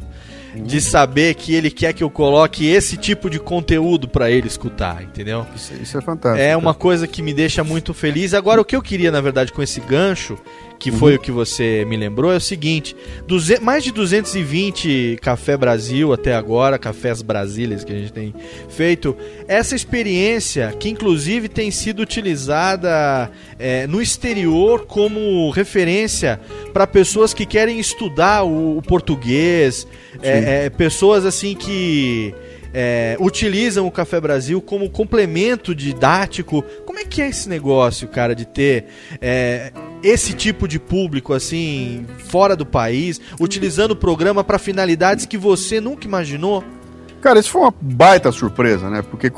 De 0.55 0.81
saber 0.81 1.35
que 1.35 1.53
ele 1.55 1.71
quer 1.71 1.93
que 1.93 2.03
eu 2.03 2.09
coloque 2.09 2.67
esse 2.67 2.97
tipo 2.97 3.29
de 3.29 3.39
conteúdo 3.39 4.07
pra 4.07 4.29
ele 4.29 4.47
escutar, 4.47 5.01
entendeu? 5.01 5.45
Isso, 5.55 5.73
isso 5.81 5.97
é 5.97 6.01
fantástico. 6.01 6.43
É 6.43 6.57
uma 6.57 6.73
coisa 6.73 7.07
que 7.07 7.21
me 7.21 7.33
deixa 7.33 7.63
muito 7.63 7.93
feliz. 7.93 8.33
Agora, 8.33 8.59
o 8.59 8.65
que 8.65 8.75
eu 8.75 8.81
queria, 8.81 9.11
na 9.11 9.21
verdade, 9.21 9.51
com 9.53 9.63
esse 9.63 9.79
gancho, 9.79 10.37
que 10.77 10.89
Uhum. 10.89 10.97
foi 10.97 11.15
o 11.15 11.19
que 11.19 11.31
você 11.31 11.85
me 11.87 11.95
lembrou, 11.95 12.33
é 12.33 12.37
o 12.37 12.41
seguinte: 12.41 12.95
duze- 13.27 13.59
mais 13.61 13.83
de 13.83 13.91
220 13.91 15.17
Café 15.21 15.55
Brasil 15.55 16.11
até 16.11 16.33
agora, 16.33 16.77
cafés 16.79 17.21
brasileiros 17.21 17.83
que 17.83 17.93
a 17.93 17.95
gente 17.95 18.11
tem 18.11 18.33
feito. 18.67 19.15
Essa 19.47 19.75
experiência, 19.75 20.73
que 20.79 20.89
inclusive 20.89 21.47
tem 21.47 21.69
sido 21.71 22.01
utilizada 22.01 23.29
é, 23.59 23.85
no 23.87 24.01
exterior 24.01 24.85
como 24.87 25.49
referência 25.51 26.39
para 26.73 26.87
pessoas 26.87 27.31
que 27.33 27.45
querem 27.45 27.79
estudar 27.79 28.43
o, 28.43 28.77
o 28.79 28.81
português, 28.81 29.87
é, 30.21 30.40
é, 30.43 30.69
pessoas 30.69 31.25
assim 31.25 31.55
que 31.55 32.35
é, 32.73 33.17
utilizam 33.19 33.85
o 33.85 33.91
Café 33.91 34.19
Brasil 34.19 34.61
como 34.61 34.89
complemento 34.89 35.75
didático. 35.75 36.63
Como 36.85 36.99
é 36.99 37.05
que 37.05 37.21
é 37.21 37.29
esse 37.29 37.49
negócio, 37.49 38.07
cara, 38.07 38.33
de 38.33 38.45
ter 38.45 38.85
é, 39.21 39.71
esse 40.03 40.33
tipo 40.33 40.67
de 40.67 40.79
público 40.79 41.33
assim 41.33 42.05
fora 42.17 42.55
do 42.55 42.65
país, 42.65 43.21
utilizando 43.39 43.91
o 43.91 43.95
programa 43.95 44.43
para 44.43 44.57
finalidades 44.57 45.25
que 45.25 45.37
você 45.37 45.79
nunca 45.79 46.07
imaginou? 46.07 46.63
Cara, 47.21 47.39
isso 47.39 47.51
foi 47.51 47.61
uma 47.61 47.73
baita 47.79 48.31
surpresa, 48.31 48.89
né? 48.89 49.03
Porque 49.03 49.31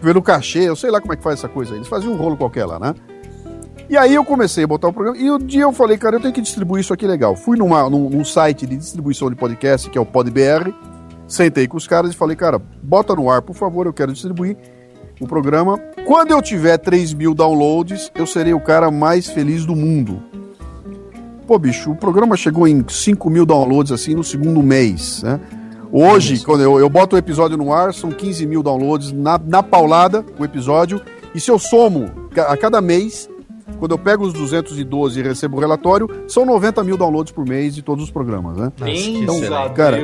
pelo 0.00 0.22
cachê. 0.22 0.68
Eu 0.68 0.76
sei 0.76 0.90
lá 0.90 1.00
como 1.00 1.12
é 1.12 1.16
que 1.16 1.22
faz 1.22 1.38
essa 1.38 1.48
coisa. 1.48 1.74
Eles 1.74 1.88
faziam 1.88 2.12
um 2.12 2.16
rolo 2.16 2.36
qualquer 2.36 2.64
lá, 2.64 2.78
né? 2.78 2.94
E 3.90 3.96
aí 3.96 4.14
eu 4.14 4.24
comecei 4.24 4.64
a 4.64 4.66
botar 4.66 4.88
o 4.88 4.92
programa. 4.92 5.16
E 5.16 5.30
um 5.30 5.38
dia 5.38 5.62
eu 5.62 5.72
falei, 5.72 5.96
cara, 5.96 6.16
eu 6.16 6.20
tenho 6.20 6.34
que 6.34 6.42
distribuir 6.42 6.82
isso 6.82 6.92
aqui 6.92 7.06
legal. 7.06 7.34
Fui 7.34 7.56
numa, 7.56 7.88
num, 7.88 8.10
num 8.10 8.24
site 8.24 8.66
de 8.66 8.76
distribuição 8.76 9.30
de 9.30 9.36
podcast, 9.36 9.88
que 9.88 9.96
é 9.96 10.00
o 10.00 10.04
PodBR. 10.04 10.74
Sentei 11.28 11.68
com 11.68 11.76
os 11.76 11.86
caras 11.86 12.12
e 12.12 12.16
falei, 12.16 12.34
cara, 12.34 12.58
bota 12.82 13.14
no 13.14 13.30
ar, 13.30 13.42
por 13.42 13.54
favor, 13.54 13.86
eu 13.86 13.92
quero 13.92 14.12
distribuir 14.12 14.56
o 15.20 15.26
programa. 15.26 15.78
Quando 16.06 16.30
eu 16.30 16.40
tiver 16.40 16.78
3 16.78 17.12
mil 17.12 17.34
downloads, 17.34 18.10
eu 18.14 18.26
serei 18.26 18.54
o 18.54 18.60
cara 18.60 18.90
mais 18.90 19.28
feliz 19.28 19.66
do 19.66 19.76
mundo. 19.76 20.22
Pô, 21.46 21.58
bicho, 21.58 21.90
o 21.90 21.96
programa 21.96 22.36
chegou 22.36 22.66
em 22.66 22.84
5 22.88 23.28
mil 23.28 23.44
downloads 23.44 23.92
assim 23.92 24.14
no 24.14 24.24
segundo 24.24 24.62
mês, 24.62 25.22
né? 25.22 25.38
Hoje, 25.90 26.44
quando 26.44 26.62
eu, 26.62 26.78
eu 26.78 26.88
boto 26.88 27.16
o 27.16 27.18
episódio 27.18 27.56
no 27.56 27.72
ar, 27.72 27.94
são 27.94 28.10
15 28.10 28.46
mil 28.46 28.62
downloads 28.62 29.12
na, 29.12 29.38
na 29.38 29.62
paulada, 29.62 30.24
o 30.38 30.44
episódio. 30.44 31.00
E 31.34 31.40
se 31.40 31.50
eu 31.50 31.58
somo 31.58 32.10
a 32.46 32.56
cada 32.56 32.80
mês, 32.80 33.28
quando 33.78 33.92
eu 33.92 33.98
pego 33.98 34.24
os 34.24 34.32
212 34.32 35.20
e 35.20 35.22
recebo 35.22 35.56
o 35.56 35.60
relatório, 35.60 36.08
são 36.26 36.44
90 36.44 36.82
mil 36.84 36.96
downloads 36.96 37.32
por 37.32 37.46
mês 37.46 37.74
de 37.74 37.82
todos 37.82 38.04
os 38.04 38.10
programas, 38.10 38.56
né? 38.56 38.72
Nossa, 38.78 38.92
Então, 38.92 39.40
cara, 39.74 40.00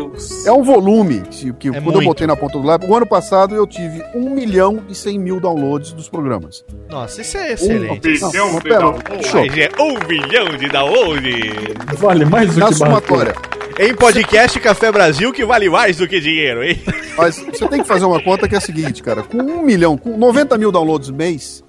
é 0.47 0.53
um 0.53 0.63
volume 0.63 1.23
que, 1.31 1.53
que 1.55 1.71
quando 1.71 1.77
eu 1.87 1.93
muito. 1.93 2.05
botei 2.05 2.27
na 2.27 2.37
ponta 2.37 2.59
do 2.59 2.67
lápis. 2.67 2.89
O 2.89 2.95
ano 2.95 3.07
passado 3.07 3.55
eu 3.55 3.67
tive 3.67 4.03
1 4.15 4.31
milhão 4.31 4.81
e 4.89 4.95
100 4.95 5.19
mil 5.19 5.41
downloads 5.41 5.93
dos 5.93 6.09
programas. 6.09 6.65
Nossa, 6.91 7.21
isso 7.23 7.37
é 7.37 7.53
excelente. 7.53 8.09
Um 8.25 8.31
Não, 8.33 8.59
de 8.59 8.63
pera, 8.63 8.85
é 8.85 9.83
um 9.83 9.99
bilhão 10.07 10.57
de 10.57 10.69
downloads. 10.69 11.99
Vale 11.99 12.25
mais 12.25 12.55
do 12.55 12.61
Na 12.61 12.69
que 12.69 12.75
somatória. 12.75 13.35
Em 13.79 13.93
podcast 13.93 14.61
Café 14.61 14.93
Brasil 14.93 15.33
que 15.33 15.45
vale 15.45 15.69
mais 15.69 15.97
do 15.97 16.07
que 16.07 16.21
dinheiro, 16.21 16.63
hein? 16.63 16.81
Mas 17.17 17.37
você 17.39 17.67
tem 17.67 17.83
que 17.83 17.89
fazer 17.89 18.05
uma 18.05 18.23
conta 18.23 18.49
que 18.49 18.55
é 18.55 18.59
a 18.59 18.61
seguinte, 18.61 19.03
cara. 19.03 19.23
Com 19.25 19.39
1 19.39 19.63
milhão, 19.65 19.97
com 19.97 20.17
90 20.17 20.57
mil 20.59 20.71
downloads 20.71 21.11
mês, 21.11 21.64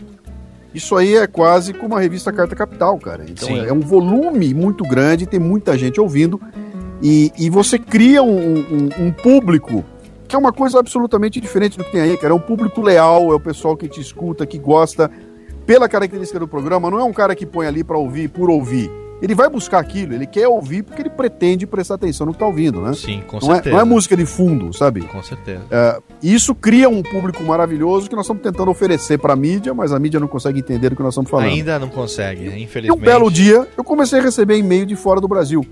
isso 0.75 0.95
aí 0.95 1.15
é 1.15 1.25
quase 1.25 1.73
como 1.73 1.95
uma 1.95 2.01
revista 2.01 2.31
Carta 2.31 2.55
Capital, 2.55 2.97
cara. 2.99 3.23
Então 3.27 3.47
Sim. 3.47 3.65
é 3.65 3.71
um 3.73 3.79
volume 3.79 4.53
muito 4.53 4.83
grande, 4.83 5.25
tem 5.25 5.39
muita 5.39 5.77
gente 5.77 5.99
ouvindo. 5.99 6.39
E, 7.01 7.31
e 7.39 7.49
você 7.49 7.77
cria 7.79 8.21
um, 8.23 8.59
um- 8.59 8.89
um 9.07 9.11
público 9.11 9.83
que 10.27 10.35
é 10.35 10.39
uma 10.39 10.51
coisa 10.51 10.79
absolutamente 10.79 11.39
diferente 11.39 11.77
do 11.77 11.83
que 11.83 11.91
tem 11.91 12.01
aí, 12.01 12.17
cara. 12.17 12.33
É 12.33 12.35
um 12.35 12.39
público 12.39 12.81
leal, 12.81 13.31
é 13.31 13.35
o 13.35 13.39
pessoal 13.39 13.77
que 13.77 13.87
te 13.87 14.01
escuta, 14.01 14.45
que 14.45 14.57
gosta. 14.57 15.09
Pela 15.65 15.87
característica 15.89 16.39
do 16.39 16.47
programa, 16.47 16.89
não 16.91 16.99
é 16.99 17.03
um 17.03 17.13
cara 17.13 17.35
que 17.35 17.45
põe 17.45 17.65
ali 17.67 17.83
pra 17.83 17.97
ouvir 17.97 18.27
por 18.29 18.49
ouvir. 18.49 18.89
Ele 19.21 19.33
vai 19.33 19.49
buscar 19.49 19.79
aquilo, 19.79 20.13
ele 20.13 20.27
quer 20.27 20.47
ouvir 20.47 20.83
porque 20.83 21.01
ele 21.01 21.09
pretende 21.09 21.65
prestar 21.65 21.95
atenção 21.95 22.27
no 22.27 22.33
que 22.33 22.39
tá 22.39 22.45
ouvindo, 22.45 22.81
né? 22.81 22.93
Sim, 22.93 23.23
com 23.25 23.39
não 23.39 23.51
é, 23.51 23.55
certeza. 23.55 23.75
não 23.75 23.81
é 23.81 23.85
música 23.85 24.15
de 24.17 24.25
fundo, 24.25 24.73
sabe? 24.73 25.01
Com 25.03 25.23
certeza. 25.23 25.61
É, 25.71 25.99
isso 26.21 26.53
cria 26.53 26.89
um 26.89 27.01
público 27.01 27.41
maravilhoso 27.41 28.09
que 28.09 28.15
nós 28.15 28.25
estamos 28.25 28.43
tentando 28.43 28.69
oferecer 28.69 29.17
para 29.17 29.31
a 29.33 29.35
mídia, 29.35 29.73
mas 29.73 29.93
a 29.93 29.99
mídia 29.99 30.19
não 30.19 30.27
consegue 30.27 30.59
entender 30.59 30.91
o 30.91 30.95
que 30.97 31.01
nós 31.01 31.13
estamos 31.13 31.31
falando. 31.31 31.47
Ainda 31.47 31.79
não 31.79 31.87
consegue, 31.87 32.43
né? 32.49 32.59
E 32.59 32.63
infelizmente. 32.63 32.99
um 33.01 33.01
belo 33.01 33.31
dia, 33.31 33.65
eu 33.77 33.83
comecei 33.85 34.19
a 34.19 34.21
receber 34.21 34.57
e-mail 34.57 34.85
de 34.85 34.97
fora 34.97 35.21
do 35.21 35.27
Brasil. 35.29 35.65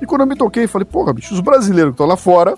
E 0.00 0.06
quando 0.06 0.22
eu 0.22 0.26
me 0.26 0.34
toquei, 0.34 0.66
falei, 0.66 0.86
porra, 0.86 1.12
bicho, 1.12 1.34
os 1.34 1.40
brasileiros 1.40 1.90
que 1.90 1.94
estão 1.96 2.06
lá 2.06 2.16
fora 2.16 2.54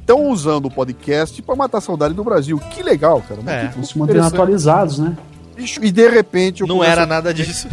estão 0.00 0.26
usando 0.28 0.66
o 0.66 0.70
podcast 0.70 1.42
para 1.42 1.54
matar 1.54 1.78
a 1.78 1.80
saudade 1.82 2.14
do 2.14 2.24
Brasil. 2.24 2.58
Que 2.70 2.82
legal, 2.82 3.22
cara. 3.28 3.40
É. 3.46 3.70
Se 3.70 3.76
mantendo 3.98 4.18
interessante. 4.18 4.32
atualizados, 4.34 4.98
né? 4.98 5.14
Bicho, 5.54 5.84
e 5.84 5.92
de 5.92 6.08
repente 6.08 6.62
eu 6.62 6.66
Não 6.66 6.82
era 6.82 7.02
a- 7.02 7.06
nada 7.06 7.34
disso. 7.34 7.68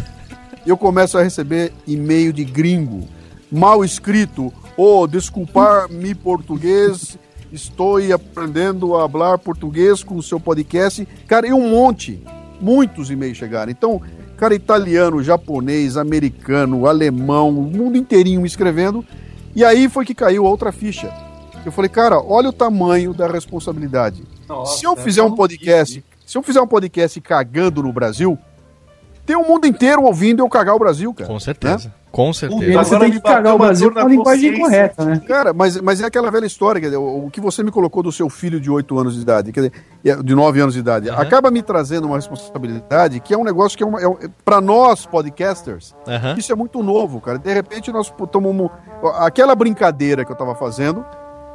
Eu 0.70 0.76
começo 0.76 1.16
a 1.16 1.22
receber 1.22 1.72
e-mail 1.86 2.32
de 2.32 2.44
gringo, 2.44 3.08
mal 3.50 3.84
escrito, 3.84 4.52
oh, 4.76 5.06
desculpar-me 5.06 6.14
português, 6.14 7.18
estou 7.52 7.96
aprendendo 8.12 8.96
a 8.96 9.08
falar 9.08 9.38
português 9.38 10.02
com 10.02 10.16
o 10.16 10.22
seu 10.22 10.38
podcast. 10.38 11.06
Cara, 11.26 11.46
e 11.46 11.52
um 11.52 11.70
monte, 11.70 12.22
muitos 12.60 13.10
e-mails 13.10 13.38
chegaram. 13.38 13.72
Então, 13.72 14.00
cara, 14.36 14.54
italiano, 14.54 15.22
japonês, 15.22 15.96
americano, 15.96 16.86
alemão, 16.86 17.48
o 17.48 17.62
mundo 17.62 17.96
inteirinho 17.96 18.42
me 18.42 18.46
escrevendo. 18.46 19.04
E 19.54 19.64
aí 19.64 19.88
foi 19.88 20.04
que 20.04 20.14
caiu 20.14 20.44
outra 20.44 20.70
ficha. 20.70 21.10
Eu 21.64 21.72
falei, 21.72 21.88
cara, 21.88 22.20
olha 22.20 22.50
o 22.50 22.52
tamanho 22.52 23.12
da 23.12 23.26
responsabilidade. 23.26 24.22
se 24.66 24.84
eu 24.84 24.94
fizer 24.96 25.22
um 25.22 25.34
podcast, 25.34 26.04
se 26.26 26.38
eu 26.38 26.42
fizer 26.42 26.60
um 26.60 26.66
podcast 26.66 27.20
cagando 27.20 27.82
no 27.82 27.92
Brasil, 27.92 28.38
tem 29.28 29.36
o 29.36 29.46
mundo 29.46 29.66
inteiro 29.66 30.04
ouvindo 30.04 30.42
eu 30.42 30.48
cagar 30.48 30.74
o 30.74 30.78
Brasil, 30.78 31.12
cara. 31.12 31.28
Com 31.28 31.38
certeza. 31.38 31.92
Com 32.10 32.32
certeza. 32.32 32.82
Você 32.82 32.98
tem 32.98 33.10
que 33.10 33.20
cagar 33.20 33.54
o 33.54 33.58
Brasil 33.58 33.92
com 33.92 33.98
a 33.98 34.04
linguagem 34.04 34.58
correta, 34.58 35.04
né? 35.04 35.20
Cara, 35.28 35.52
mas, 35.52 35.78
mas 35.82 36.00
é 36.00 36.06
aquela 36.06 36.30
velha 36.30 36.46
história, 36.46 36.80
quer 36.80 36.86
dizer, 36.86 36.96
o, 36.96 37.26
o 37.26 37.30
que 37.30 37.38
você 37.38 37.62
me 37.62 37.70
colocou 37.70 38.02
do 38.02 38.10
seu 38.10 38.30
filho 38.30 38.58
de 38.58 38.70
8 38.70 38.98
anos 38.98 39.14
de 39.16 39.20
idade, 39.20 39.52
quer 39.52 39.68
dizer, 39.68 40.22
de 40.24 40.34
9 40.34 40.60
anos 40.62 40.72
de 40.72 40.80
idade, 40.80 41.10
acaba 41.10 41.50
me 41.50 41.62
trazendo 41.62 42.06
uma 42.06 42.16
responsabilidade 42.16 43.20
que 43.20 43.34
é 43.34 43.36
um 43.36 43.44
negócio 43.44 43.76
que 43.76 43.84
é, 43.84 43.86
uma, 43.86 44.00
é 44.00 44.08
um, 44.08 44.16
para 44.42 44.62
nós, 44.62 45.04
podcasters, 45.04 45.94
Aham. 46.06 46.34
isso 46.38 46.50
é 46.50 46.56
muito 46.56 46.82
novo, 46.82 47.20
cara. 47.20 47.38
De 47.38 47.52
repente 47.52 47.92
nós 47.92 48.10
tomamos. 48.32 48.70
Aquela 49.18 49.54
brincadeira 49.54 50.24
que 50.24 50.32
eu 50.32 50.36
tava 50.36 50.54
fazendo 50.54 51.04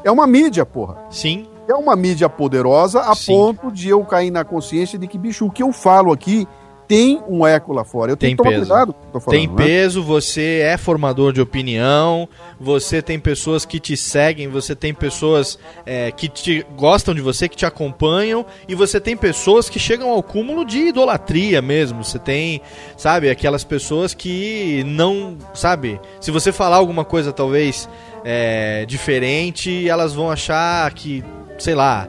é 0.04 0.12
uma 0.12 0.28
mídia, 0.28 0.64
porra. 0.64 0.98
Sim. 1.10 1.48
É 1.68 1.74
uma 1.74 1.95
mídia 1.95 2.30
poderosa 2.30 3.00
a 3.00 3.16
ponto 3.16 3.72
de 3.72 3.90
eu 3.90 4.06
cair 4.06 4.30
na 4.30 4.44
consciência 4.44 5.00
de 5.00 5.08
que, 5.08 5.18
bicho, 5.18 5.48
o 5.48 5.52
que 5.52 5.64
eu 5.64 5.72
falo 5.72 6.12
aqui 6.14 6.48
tem 6.94 7.22
um 7.28 7.45
eco 7.45 7.74
lá 7.74 7.84
fora. 7.84 8.11
Eu 8.11 8.18
tenho 8.18 8.30
Tem 8.30 8.38
que 8.38 8.44
tomar 8.44 8.49
peso. 8.60 8.68
cuidado 8.70 8.94
que 8.94 8.99
eu 9.07 9.11
tô 9.14 9.20
falando. 9.20 9.40
tem 9.40 9.48
né? 9.48 9.56
peso, 9.56 10.03
você 10.03 10.60
é 10.64 10.78
formador 10.78 11.34
de 11.34 11.41
opinião, 11.41 12.28
você 12.60 13.02
tem 13.02 13.20
pessoas 13.20 13.65
que 13.65 13.80
te 13.80 13.98
seguem, 13.98 14.48
você 14.48 14.76
tem 14.76 14.94
pessoas 14.94 15.57
é, 15.86 16.11
que 16.11 16.28
te 16.28 16.65
gostam 16.76 17.14
de 17.15 17.22
você, 17.22 17.49
que 17.49 17.56
te 17.56 17.65
acompanham, 17.65 18.45
e 18.68 18.76
você 18.76 18.99
tem 18.99 19.18
pessoas 19.18 19.70
que 19.70 19.80
chegam 19.80 20.10
ao 20.10 20.22
cúmulo 20.22 20.64
de 20.65 20.80
idolatria 20.90 21.61
mesmo. 21.61 22.03
Você 22.03 22.20
tem, 22.20 22.61
sabe, 22.95 23.30
aquelas 23.30 23.64
pessoas 23.64 24.14
que 24.14 24.84
não, 24.86 25.38
sabe, 25.53 25.99
se 26.22 26.32
você 26.32 26.52
falar 26.52 26.78
alguma 26.78 27.03
coisa 27.03 27.32
talvez 27.34 27.90
é, 28.24 28.86
diferente, 28.86 29.88
elas 29.90 30.14
vão 30.14 30.30
achar 30.32 30.91
que, 30.94 31.24
sei 31.57 31.76
lá, 31.76 32.07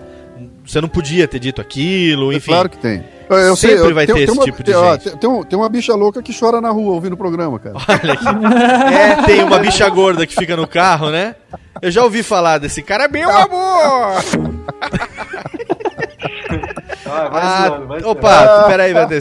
você 0.65 0.81
não 0.81 0.89
podia 0.89 1.27
ter 1.28 1.39
dito 1.39 1.61
aquilo, 1.61 2.32
É 2.32 2.36
enfim. 2.36 2.51
claro 2.52 2.69
que 2.69 2.78
tem. 2.78 3.02
Eu, 3.29 3.37
eu 3.39 3.57
Sempre 3.57 3.79
sei, 3.79 3.91
eu- 3.91 3.95
vai 3.95 4.07
tem- 4.07 4.15
ter 4.15 4.21
tem 4.21 4.25
esse 4.25 4.33
uma- 4.39 4.45
tipo 4.45 4.59
de 4.59 4.65
tem, 4.65 4.75
ó, 4.75 4.93
gente. 4.93 5.03
tem- 5.11 5.17
tem 5.19 5.31
um- 5.31 5.43
tem 5.43 5.59
uma 5.59 5.69
bicha 5.69 5.95
louca 5.95 6.23
que 6.23 6.39
chora 6.39 6.61
na 6.61 6.71
rua 6.71 6.93
ouvindo 6.93 7.15
o 7.15 7.17
programa, 7.17 7.59
cara. 7.59 7.75
Olha 7.77 8.13
aqui. 8.13 8.95
É, 8.95 9.23
tem 9.27 9.43
uma 9.43 9.59
bicha 9.59 9.89
gorda 9.89 10.27
que 10.27 10.35
fica 10.35 10.55
no 10.57 10.67
carro, 10.67 11.11
né? 11.11 11.35
Eu 11.81 11.91
já 11.91 12.03
ouvi 12.05 12.23
falar 12.23 12.59
desse 12.59 12.83
cara, 12.83 13.09
meu 13.09 13.31
amor! 13.31 14.23
Vai, 17.05 17.31
vai 17.31 17.43
Ah, 17.43 17.67
zoando, 17.69 17.87
vai 17.87 18.03
opa, 18.03 18.65
peraí, 18.69 18.93
vai 18.93 19.07
ter. 19.07 19.21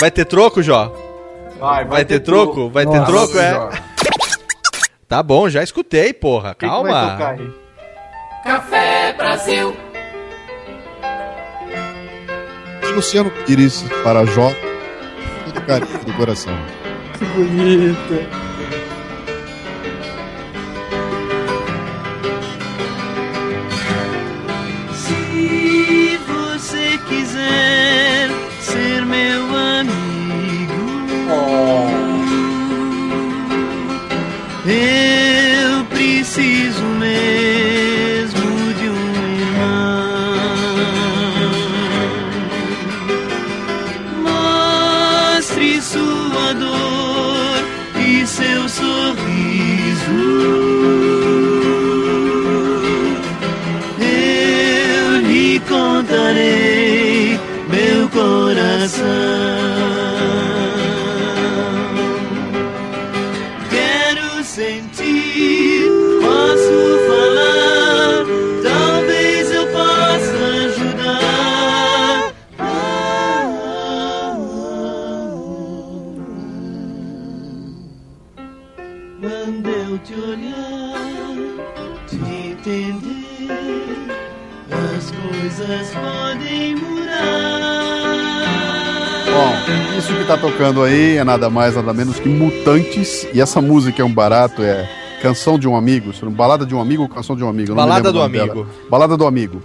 Vai 0.00 0.10
ter 0.10 0.24
troco, 0.24 0.62
Jó? 0.62 0.92
Vai, 1.58 1.84
Vai 1.84 2.04
ter 2.04 2.20
troco? 2.20 2.68
Vai 2.70 2.86
ter 2.86 2.98
Nossa, 2.98 3.10
troco, 3.12 3.38
é? 3.38 3.50
Jó. 3.52 3.70
Tá 5.08 5.22
bom, 5.22 5.48
já 5.48 5.62
escutei, 5.62 6.12
porra. 6.12 6.52
O 6.52 6.54
que 6.54 6.68
que 6.68 6.82
vai 6.82 6.82
tocar 6.82 7.18
Calma. 7.18 7.32
aí? 7.32 7.50
Café 8.44 9.12
Brasil. 9.14 9.76
Luciano 12.98 13.30
Pires 13.46 13.84
para 14.02 14.26
Jó. 14.26 14.52
Todo 15.44 15.64
carinho 15.66 16.04
do 16.04 16.12
coração. 16.14 16.58
Que 17.16 17.24
bonito. 17.26 18.47
Isso 89.98 90.14
que 90.14 90.24
tá 90.24 90.36
tocando 90.36 90.82
aí 90.82 91.16
é 91.16 91.24
nada 91.24 91.50
mais, 91.50 91.74
nada 91.74 91.92
menos 91.92 92.18
que 92.20 92.28
Mutantes. 92.28 93.26
E 93.34 93.40
essa 93.40 93.60
música 93.60 94.00
é 94.02 94.04
um 94.04 94.12
barato, 94.12 94.62
é 94.62 94.88
Canção 95.20 95.58
de 95.58 95.66
um 95.66 95.74
Amigo. 95.76 96.12
Balada 96.30 96.64
de 96.64 96.74
um 96.74 96.80
Amigo 96.80 97.02
ou 97.02 97.08
Canção 97.08 97.34
de 97.34 97.42
um 97.42 97.48
Amigo? 97.48 97.74
Balada 97.74 98.12
do 98.12 98.20
Amigo. 98.22 98.46
dela. 98.54 98.66
Balada 98.88 99.16
do 99.16 99.26
Amigo. 99.26 99.60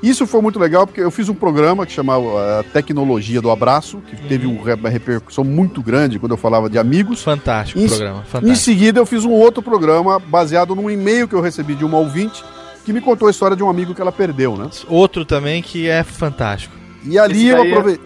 Isso 0.00 0.28
foi 0.28 0.40
muito 0.40 0.60
legal 0.60 0.86
porque 0.86 1.00
eu 1.00 1.10
fiz 1.10 1.28
um 1.28 1.34
programa 1.34 1.84
que 1.84 1.90
chamava 1.92 2.60
a 2.60 2.62
Tecnologia 2.62 3.40
do 3.40 3.50
Abraço, 3.50 3.98
que 4.08 4.14
teve 4.28 4.46
um 4.46 4.56
uma 4.62 4.88
repercussão 4.88 5.42
muito 5.42 5.82
grande 5.82 6.20
quando 6.20 6.32
eu 6.32 6.38
falava 6.38 6.70
de 6.70 6.78
amigos. 6.78 7.20
Fantástico 7.22 7.80
Em- 7.80 7.86
o 7.86 7.88
programa, 7.88 8.20
Em 8.20 8.30
fantástico. 8.30 8.56
seguida, 8.56 9.00
eu 9.00 9.06
fiz 9.06 9.24
um 9.24 9.32
outro 9.32 9.60
programa 9.60 10.20
baseado 10.20 10.76
num 10.76 10.88
e-mail 10.88 11.26
que 11.26 11.34
eu 11.34 11.40
recebi 11.40 11.74
de 11.74 11.84
uma 11.84 11.98
ouvinte 11.98 12.44
que 12.84 12.92
me 12.92 13.00
contou 13.00 13.26
a 13.26 13.30
história 13.32 13.56
de 13.56 13.62
um 13.64 13.68
amigo 13.68 13.92
que 13.92 14.00
ela 14.00 14.12
perdeu, 14.12 14.56
né? 14.56 14.70
Outro 14.88 15.24
também 15.24 15.60
que 15.60 15.88
é 15.88 16.04
fantástico. 16.04 16.74
E 17.04 17.18
ali 17.18 17.48
eu 17.48 17.56
daí 17.82 17.98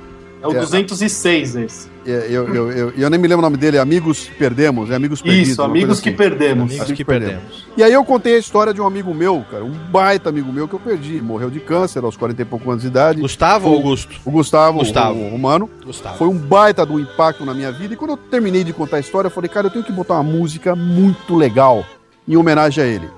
é- 0.43 0.47
aproveitei. 0.47 0.81
É 0.81 0.85
o 0.85 0.87
206 0.87 1.57
esse. 1.57 1.93
É, 2.05 2.27
eu, 2.29 2.53
eu, 2.53 2.73
eu, 2.73 2.91
eu 2.91 3.11
nem 3.11 3.19
me 3.19 3.29
lembro 3.29 3.39
o 3.39 3.49
nome 3.49 3.57
dele, 3.57 3.77
é 3.77 3.81
Amigos 3.81 4.25
que 4.25 4.35
Perdemos, 4.35 4.91
é 4.91 4.97
Amigos 4.97 5.23
Perdidos. 5.23 5.49
Isso, 5.51 5.63
uma 5.63 5.69
Amigos 5.69 6.01
que 6.01 6.09
assim. 6.09 6.19
Perdemos. 6.19 6.63
Amigos 6.65 6.73
Amigos 6.73 6.87
que 6.89 6.95
que 6.97 7.05
perdemos. 7.05 7.67
E 7.77 7.83
aí 7.83 7.93
eu 7.93 8.05
contei 8.05 8.35
a 8.35 8.39
história 8.39 8.75
de 8.75 8.81
um 8.81 8.87
amigo 8.87 9.15
meu, 9.15 9.45
cara, 9.51 9.65
um 9.65 9.71
baita 9.71 10.29
amigo 10.29 10.53
meu 10.53 10.67
que 10.67 10.75
eu 10.75 10.81
perdi. 10.81 11.23
Morreu 11.23 11.49
de 11.49 11.61
câncer 11.61 12.03
aos 12.05 12.17
40 12.17 12.43
e 12.43 12.45
poucos 12.45 12.69
anos 12.69 12.83
de 12.83 12.89
idade. 12.89 13.21
Gustavo 13.21 13.69
ou 13.69 13.77
Augusto? 13.77 14.17
O 14.25 14.31
Gustavo, 14.31 14.79
Gustavo. 14.79 15.19
o, 15.19 15.27
o 15.27 15.31
Romano. 15.31 15.71
Gustavo. 15.85 16.19
Foi 16.19 16.29
um 16.29 16.37
baita 16.37 16.85
do 16.85 16.99
impacto 16.99 17.45
na 17.45 17.55
minha 17.55 17.71
vida. 17.71 17.95
E 17.95 17.97
quando 17.97 18.11
eu 18.11 18.17
terminei 18.17 18.65
de 18.65 18.73
contar 18.73 18.97
a 18.97 19.01
história, 19.01 19.29
eu 19.29 19.33
falei, 19.33 19.49
cara, 19.49 19.69
eu 19.69 19.71
tenho 19.71 19.85
que 19.85 19.93
botar 19.93 20.15
uma 20.15 20.25
música 20.25 20.75
muito 20.75 21.37
legal 21.37 21.85
em 22.27 22.37
homenagem 22.37 22.83
a 22.83 22.87
ele. 22.87 23.09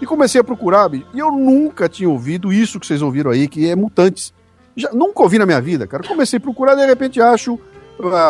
E 0.00 0.04
comecei 0.04 0.40
a 0.40 0.44
procurar, 0.44 0.92
e 0.92 1.04
eu 1.14 1.32
nunca 1.32 1.88
tinha 1.88 2.08
ouvido 2.08 2.52
isso 2.52 2.78
que 2.78 2.86
vocês 2.86 3.00
ouviram 3.00 3.30
aí, 3.30 3.48
que 3.48 3.68
é 3.68 3.74
Mutantes. 3.74 4.32
Já, 4.76 4.90
nunca 4.92 5.22
ouvi 5.22 5.38
na 5.38 5.46
minha 5.46 5.60
vida, 5.60 5.86
cara. 5.86 6.06
Comecei 6.06 6.36
a 6.36 6.40
procurar, 6.40 6.74
de 6.74 6.84
repente 6.84 7.20
acho 7.20 7.58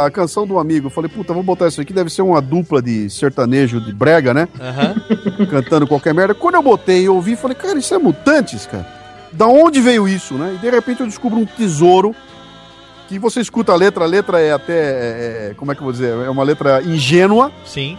a 0.04 0.10
canção 0.10 0.46
do 0.46 0.58
amigo. 0.58 0.86
Eu 0.86 0.90
Falei, 0.90 1.10
puta, 1.10 1.32
vou 1.32 1.42
botar 1.42 1.68
isso 1.68 1.80
aqui, 1.80 1.92
deve 1.92 2.10
ser 2.10 2.22
uma 2.22 2.40
dupla 2.40 2.80
de 2.80 3.10
sertanejo 3.10 3.80
de 3.80 3.92
brega, 3.92 4.32
né? 4.32 4.48
Aham. 4.60 4.94
Cantando 5.50 5.86
qualquer 5.86 6.14
merda. 6.14 6.34
Quando 6.34 6.54
eu 6.54 6.62
botei 6.62 7.02
e 7.02 7.08
ouvi, 7.08 7.36
falei, 7.36 7.56
cara, 7.56 7.78
isso 7.78 7.94
é 7.94 7.98
Mutantes, 7.98 8.66
cara. 8.66 8.86
Da 9.32 9.46
onde 9.46 9.80
veio 9.80 10.08
isso, 10.08 10.34
né? 10.34 10.54
E 10.54 10.58
de 10.58 10.70
repente 10.70 11.00
eu 11.00 11.06
descubro 11.06 11.38
um 11.38 11.44
tesouro 11.44 12.14
que 13.08 13.18
você 13.18 13.40
escuta 13.40 13.72
a 13.72 13.76
letra, 13.76 14.04
a 14.04 14.06
letra 14.06 14.40
é 14.40 14.52
até, 14.52 14.72
é, 14.72 15.50
é, 15.50 15.54
como 15.56 15.70
é 15.70 15.74
que 15.74 15.80
eu 15.80 15.84
vou 15.84 15.92
dizer, 15.92 16.10
é 16.10 16.30
uma 16.30 16.42
letra 16.42 16.82
ingênua, 16.82 17.52
Sim. 17.64 17.96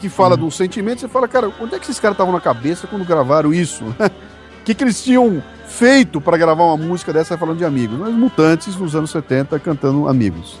que 0.00 0.08
fala 0.08 0.36
de 0.36 0.42
um 0.42 0.50
sentimento, 0.50 1.00
você 1.00 1.08
fala, 1.08 1.28
cara, 1.28 1.52
onde 1.60 1.74
é 1.76 1.78
que 1.78 1.84
esses 1.84 2.00
caras 2.00 2.14
estavam 2.14 2.32
na 2.32 2.40
cabeça 2.40 2.86
quando 2.86 3.04
gravaram 3.04 3.54
isso? 3.54 3.84
O 4.68 4.70
que, 4.70 4.74
que 4.74 4.84
eles 4.84 5.02
tinham 5.02 5.42
feito 5.66 6.20
para 6.20 6.36
gravar 6.36 6.62
uma 6.62 6.76
música 6.76 7.10
dessa 7.10 7.38
falando 7.38 7.56
de 7.56 7.64
amigos? 7.64 7.98
Mas 7.98 8.12
mutantes 8.12 8.76
nos 8.76 8.94
anos 8.94 9.10
70 9.10 9.58
cantando 9.60 10.06
amigos. 10.06 10.60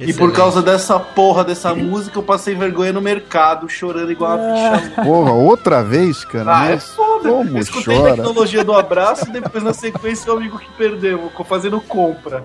E 0.00 0.12
por 0.12 0.32
causa 0.32 0.60
dessa 0.60 0.98
porra 0.98 1.44
dessa 1.44 1.72
música, 1.72 2.18
eu 2.18 2.22
passei 2.24 2.56
vergonha 2.56 2.92
no 2.92 3.00
mercado, 3.00 3.68
chorando 3.68 4.10
igual 4.10 4.36
uma 4.36 4.76
bicha. 4.76 5.02
Porra, 5.04 5.30
outra 5.34 5.84
vez, 5.84 6.24
cara. 6.24 6.58
Ah, 6.58 6.70
é 6.72 6.78
foda. 6.80 7.28
Como 7.28 7.56
Eu 7.56 7.62
escutei 7.62 7.94
a 7.94 8.00
chora. 8.00 8.14
tecnologia 8.16 8.64
do 8.64 8.72
abraço 8.72 9.28
e 9.28 9.30
depois 9.30 9.62
na 9.62 9.72
sequência 9.72 10.32
o 10.32 10.36
amigo 10.36 10.58
que 10.58 10.72
perdeu, 10.72 11.30
fazendo 11.48 11.80
compra. 11.80 12.44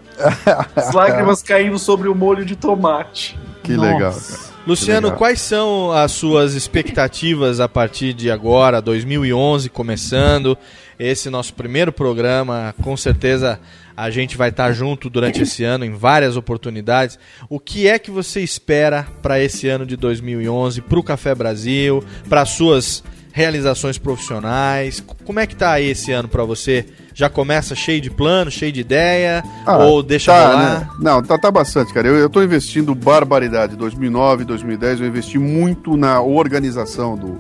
As 0.76 0.94
lágrimas 0.94 1.42
caindo 1.42 1.80
sobre 1.80 2.08
o 2.08 2.14
molho 2.14 2.46
de 2.46 2.56
tomate. 2.56 3.36
Que 3.64 3.76
legal, 3.76 4.12
cara. 4.12 4.54
Luciano, 4.66 5.08
legal. 5.08 5.18
quais 5.18 5.42
são 5.42 5.92
as 5.92 6.12
suas 6.12 6.54
expectativas 6.54 7.60
a 7.60 7.68
partir 7.68 8.14
de 8.14 8.32
agora, 8.32 8.82
2011, 8.82 9.70
começando 9.70 10.58
esse 11.00 11.30
nosso 11.30 11.54
primeiro 11.54 11.92
programa? 11.92 12.74
Com 12.82 12.96
certeza 12.96 13.60
a 13.96 14.10
gente 14.10 14.36
vai 14.36 14.50
estar 14.50 14.72
junto 14.74 15.10
durante 15.10 15.44
esse 15.44 15.64
ano 15.64 15.86
em 15.86 15.92
várias 15.92 16.36
oportunidades. 16.36 17.18
O 17.50 17.60
que 17.60 17.88
é 17.88 18.00
que 18.00 18.12
você 18.12 18.42
espera 18.42 19.08
para 19.22 19.40
esse 19.40 19.68
ano 19.68 19.86
de 19.86 19.96
2011, 19.96 20.82
para 20.82 21.00
o 21.00 21.04
Café 21.04 21.36
Brasil, 21.36 22.04
para 22.28 22.46
suas 22.46 23.04
realizações 23.32 23.98
profissionais? 23.98 25.04
Como 25.26 25.40
é 25.40 25.48
que 25.48 25.56
tá 25.56 25.72
aí 25.72 25.90
esse 25.90 26.12
ano 26.12 26.28
para 26.28 26.44
você? 26.44 26.86
Já 27.16 27.30
começa 27.30 27.76
cheio 27.76 28.02
de 28.02 28.10
plano, 28.10 28.50
cheio 28.50 28.72
de 28.72 28.82
ideia? 28.82 29.44
Ah, 29.66 29.78
ou 29.78 30.02
deixa 30.02 30.32
tá, 30.32 30.48
rolar? 30.48 30.80
né? 30.80 30.90
Não, 31.00 31.22
tá, 31.22 31.38
tá 31.38 31.52
bastante, 31.52 31.94
cara. 31.94 32.08
Eu, 32.08 32.16
eu 32.16 32.30
tô 32.30 32.42
investindo 32.42 32.96
barbaridade. 32.96 33.76
2009, 33.76 34.46
2010, 34.46 35.02
eu 35.02 35.08
investi 35.08 35.38
muito 35.38 35.96
na 35.96 36.22
organização 36.22 37.16
do, 37.16 37.40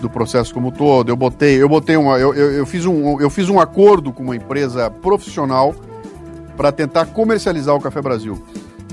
do 0.00 0.10
processo 0.10 0.52
como 0.52 0.68
um 0.68 0.70
todo. 0.70 1.08
Eu 1.08 1.16
botei, 1.16 1.60
eu 1.60 1.68
botei 1.68 1.96
uma, 1.96 2.18
eu, 2.18 2.34
eu, 2.34 2.52
eu 2.52 2.66
fiz 2.66 2.84
um, 2.84 3.20
eu 3.20 3.30
fiz 3.30 3.48
um 3.48 3.58
acordo 3.58 4.12
com 4.12 4.22
uma 4.22 4.36
empresa 4.36 4.90
profissional 4.90 5.74
para 6.56 6.72
tentar 6.72 7.06
comercializar 7.06 7.74
o 7.74 7.80
Café 7.80 8.00
Brasil. 8.00 8.42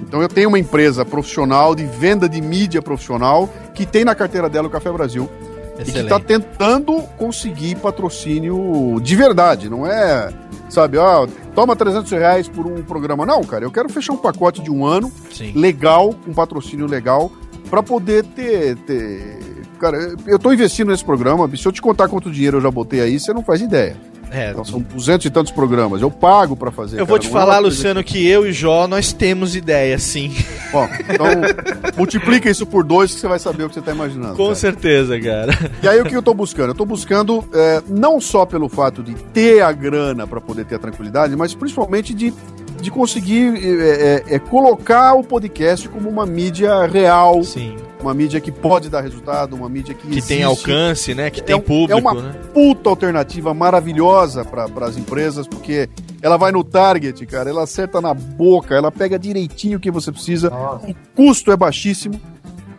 Então 0.02 0.22
eu 0.22 0.28
tenho 0.28 0.50
uma 0.50 0.60
empresa 0.60 1.06
profissional 1.06 1.74
de 1.74 1.86
venda 1.86 2.28
de 2.28 2.42
mídia 2.42 2.82
profissional 2.82 3.50
que 3.74 3.86
tem 3.86 4.04
na 4.04 4.14
carteira 4.14 4.50
dela 4.50 4.68
o 4.68 4.72
Café 4.72 4.92
Brasil. 4.92 5.30
e 5.80 5.92
que 5.92 5.98
está 5.98 6.20
tentando 6.20 7.02
conseguir 7.18 7.76
patrocínio 7.76 9.00
de 9.02 9.16
verdade, 9.16 9.70
não 9.70 9.88
é, 9.88 10.32
sabe, 10.70 10.98
ó, 10.98 11.28
toma 11.56 11.76
300 11.76 12.12
reais 12.12 12.48
por 12.48 12.68
um 12.68 12.84
programa. 12.84 13.26
Não, 13.26 13.44
cara, 13.44 13.66
eu 13.66 13.72
quero 13.72 13.90
fechar 13.90 14.14
um 14.14 14.18
pacote 14.18 14.62
de 14.62 14.70
um 14.70 14.86
ano 14.86 15.12
Sim. 15.32 15.54
legal, 15.54 16.14
com 16.26 16.34
patrocínio 16.34 16.86
legal, 16.86 17.32
para 17.70 17.82
poder 17.82 18.24
ter, 18.24 18.76
ter. 18.78 19.63
Cara, 19.80 20.16
eu 20.28 20.40
tô 20.40 20.52
investindo 20.52 20.90
nesse 20.90 21.04
programa, 21.04 21.50
se 21.56 21.66
eu 21.66 21.72
te 21.72 21.82
contar 21.82 22.08
quanto 22.08 22.32
dinheiro 22.32 22.58
eu 22.58 22.62
já 22.62 22.72
botei 22.72 23.02
aí, 23.02 23.20
você 23.20 23.34
não 23.34 23.44
faz 23.44 23.62
ideia. 23.62 23.96
É, 24.34 24.50
Então, 24.50 24.66
são 24.66 24.80
200 24.80 25.28
e 25.28 25.30
tantos 25.30 25.52
programas, 25.52 26.02
eu 26.02 26.10
pago 26.10 26.56
para 26.56 26.72
fazer. 26.72 27.00
Eu 27.00 27.06
vou 27.06 27.18
cara, 27.18 27.30
te 27.30 27.32
não 27.32 27.38
é 27.38 27.40
falar, 27.40 27.62
coisa 27.62 27.68
Luciano, 27.68 28.04
que 28.04 28.28
eu 28.28 28.48
e 28.48 28.52
Jó, 28.52 28.88
nós 28.88 29.14
temos 29.14 29.56
ideia, 29.56 30.00
sim. 30.00 30.34
Ó, 30.74 30.88
então, 31.08 31.28
multiplica 31.96 32.50
isso 32.50 32.66
por 32.66 32.84
dois 32.84 33.14
que 33.14 33.20
você 33.20 33.28
vai 33.28 33.38
saber 33.38 33.66
o 33.66 33.70
que 33.70 33.76
você 33.76 33.82
tá 33.82 33.92
imaginando. 33.92 34.36
Com 34.36 34.46
cara. 34.46 34.56
certeza, 34.56 35.20
cara. 35.22 35.72
E 35.84 35.88
aí 35.88 36.02
o 36.02 36.06
que 36.06 36.16
eu 36.16 36.24
tô 36.24 36.34
buscando? 36.34 36.70
Eu 36.70 36.76
tô 36.76 36.84
buscando 36.84 37.48
é, 37.54 37.84
não 37.88 38.20
só 38.20 38.44
pelo 38.44 38.68
fato 38.68 39.04
de 39.04 39.14
ter 39.14 39.62
a 39.62 39.72
grana 39.72 40.26
para 40.26 40.42
poder 40.42 40.66
ter 40.66 40.76
a 40.76 40.80
tranquilidade, 40.80 41.36
mas 41.36 41.54
principalmente 41.54 42.12
de, 42.12 42.34
de 42.82 42.90
conseguir 42.90 43.54
é, 43.56 44.24
é, 44.30 44.36
é, 44.36 44.40
colocar 44.40 45.14
o 45.14 45.24
podcast 45.24 45.88
como 45.90 46.10
uma 46.10 46.26
mídia 46.26 46.88
real, 46.88 47.44
Sim. 47.44 47.76
Uma 48.04 48.14
mídia 48.14 48.40
que 48.40 48.52
pode 48.52 48.90
dar 48.90 49.02
resultado, 49.02 49.56
uma 49.56 49.68
mídia 49.70 49.94
que, 49.96 50.02
Que 50.08 50.22
tem 50.22 50.42
existe. 50.42 50.44
alcance, 50.44 51.16
né? 51.16 51.30
Que 51.30 51.42
tem 51.42 51.56
é, 51.56 51.60
público, 51.60 51.92
é 51.94 51.96
uma 51.96 52.14
né? 52.14 52.34
puta 52.54 52.90
alternativa 52.90 53.54
maravilhosa 53.54 54.46
para 54.46 54.68
as 54.86 54.98
empresas, 54.98 55.48
porque 55.48 55.90
ela 56.22 56.38
vai 56.38 56.52
no 56.52 56.64
target, 56.64 57.26
cara, 57.26 57.50
ela 57.50 57.64
acerta 57.64 58.00
na 58.00 58.14
boca, 58.14 58.76
ela 58.76 58.92
pega 58.92 59.18
direitinho 59.18 59.78
o 59.78 59.82
que 59.82 59.90
você 59.92 60.12
precisa, 60.12 60.52
o 60.54 60.94
custo 61.16 61.52
é 61.52 61.58
baixíssimo, 61.58 62.20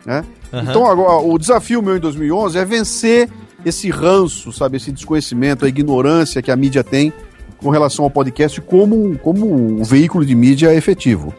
né? 0.05 0.23
Aham. 0.53 0.69
Então 0.69 0.85
agora, 0.85 1.19
o 1.25 1.37
desafio 1.37 1.81
meu 1.81 1.97
em 1.97 1.99
2011 1.99 2.57
é 2.57 2.63
vencer 2.65 3.29
esse 3.65 3.89
ranço, 3.89 4.51
sabe, 4.53 4.77
esse 4.77 4.91
desconhecimento, 4.91 5.65
a 5.65 5.67
ignorância 5.67 6.41
que 6.41 6.51
a 6.51 6.55
mídia 6.55 6.83
tem 6.83 7.11
com 7.57 7.69
relação 7.69 8.05
ao 8.05 8.11
podcast 8.11 8.61
como, 8.61 8.95
um- 8.95 9.15
como 9.15 9.51
um 9.79 9.83
veículo 9.83 10.23
de 10.25 10.35
mídia 10.35 10.73
efetivo. 10.73 11.33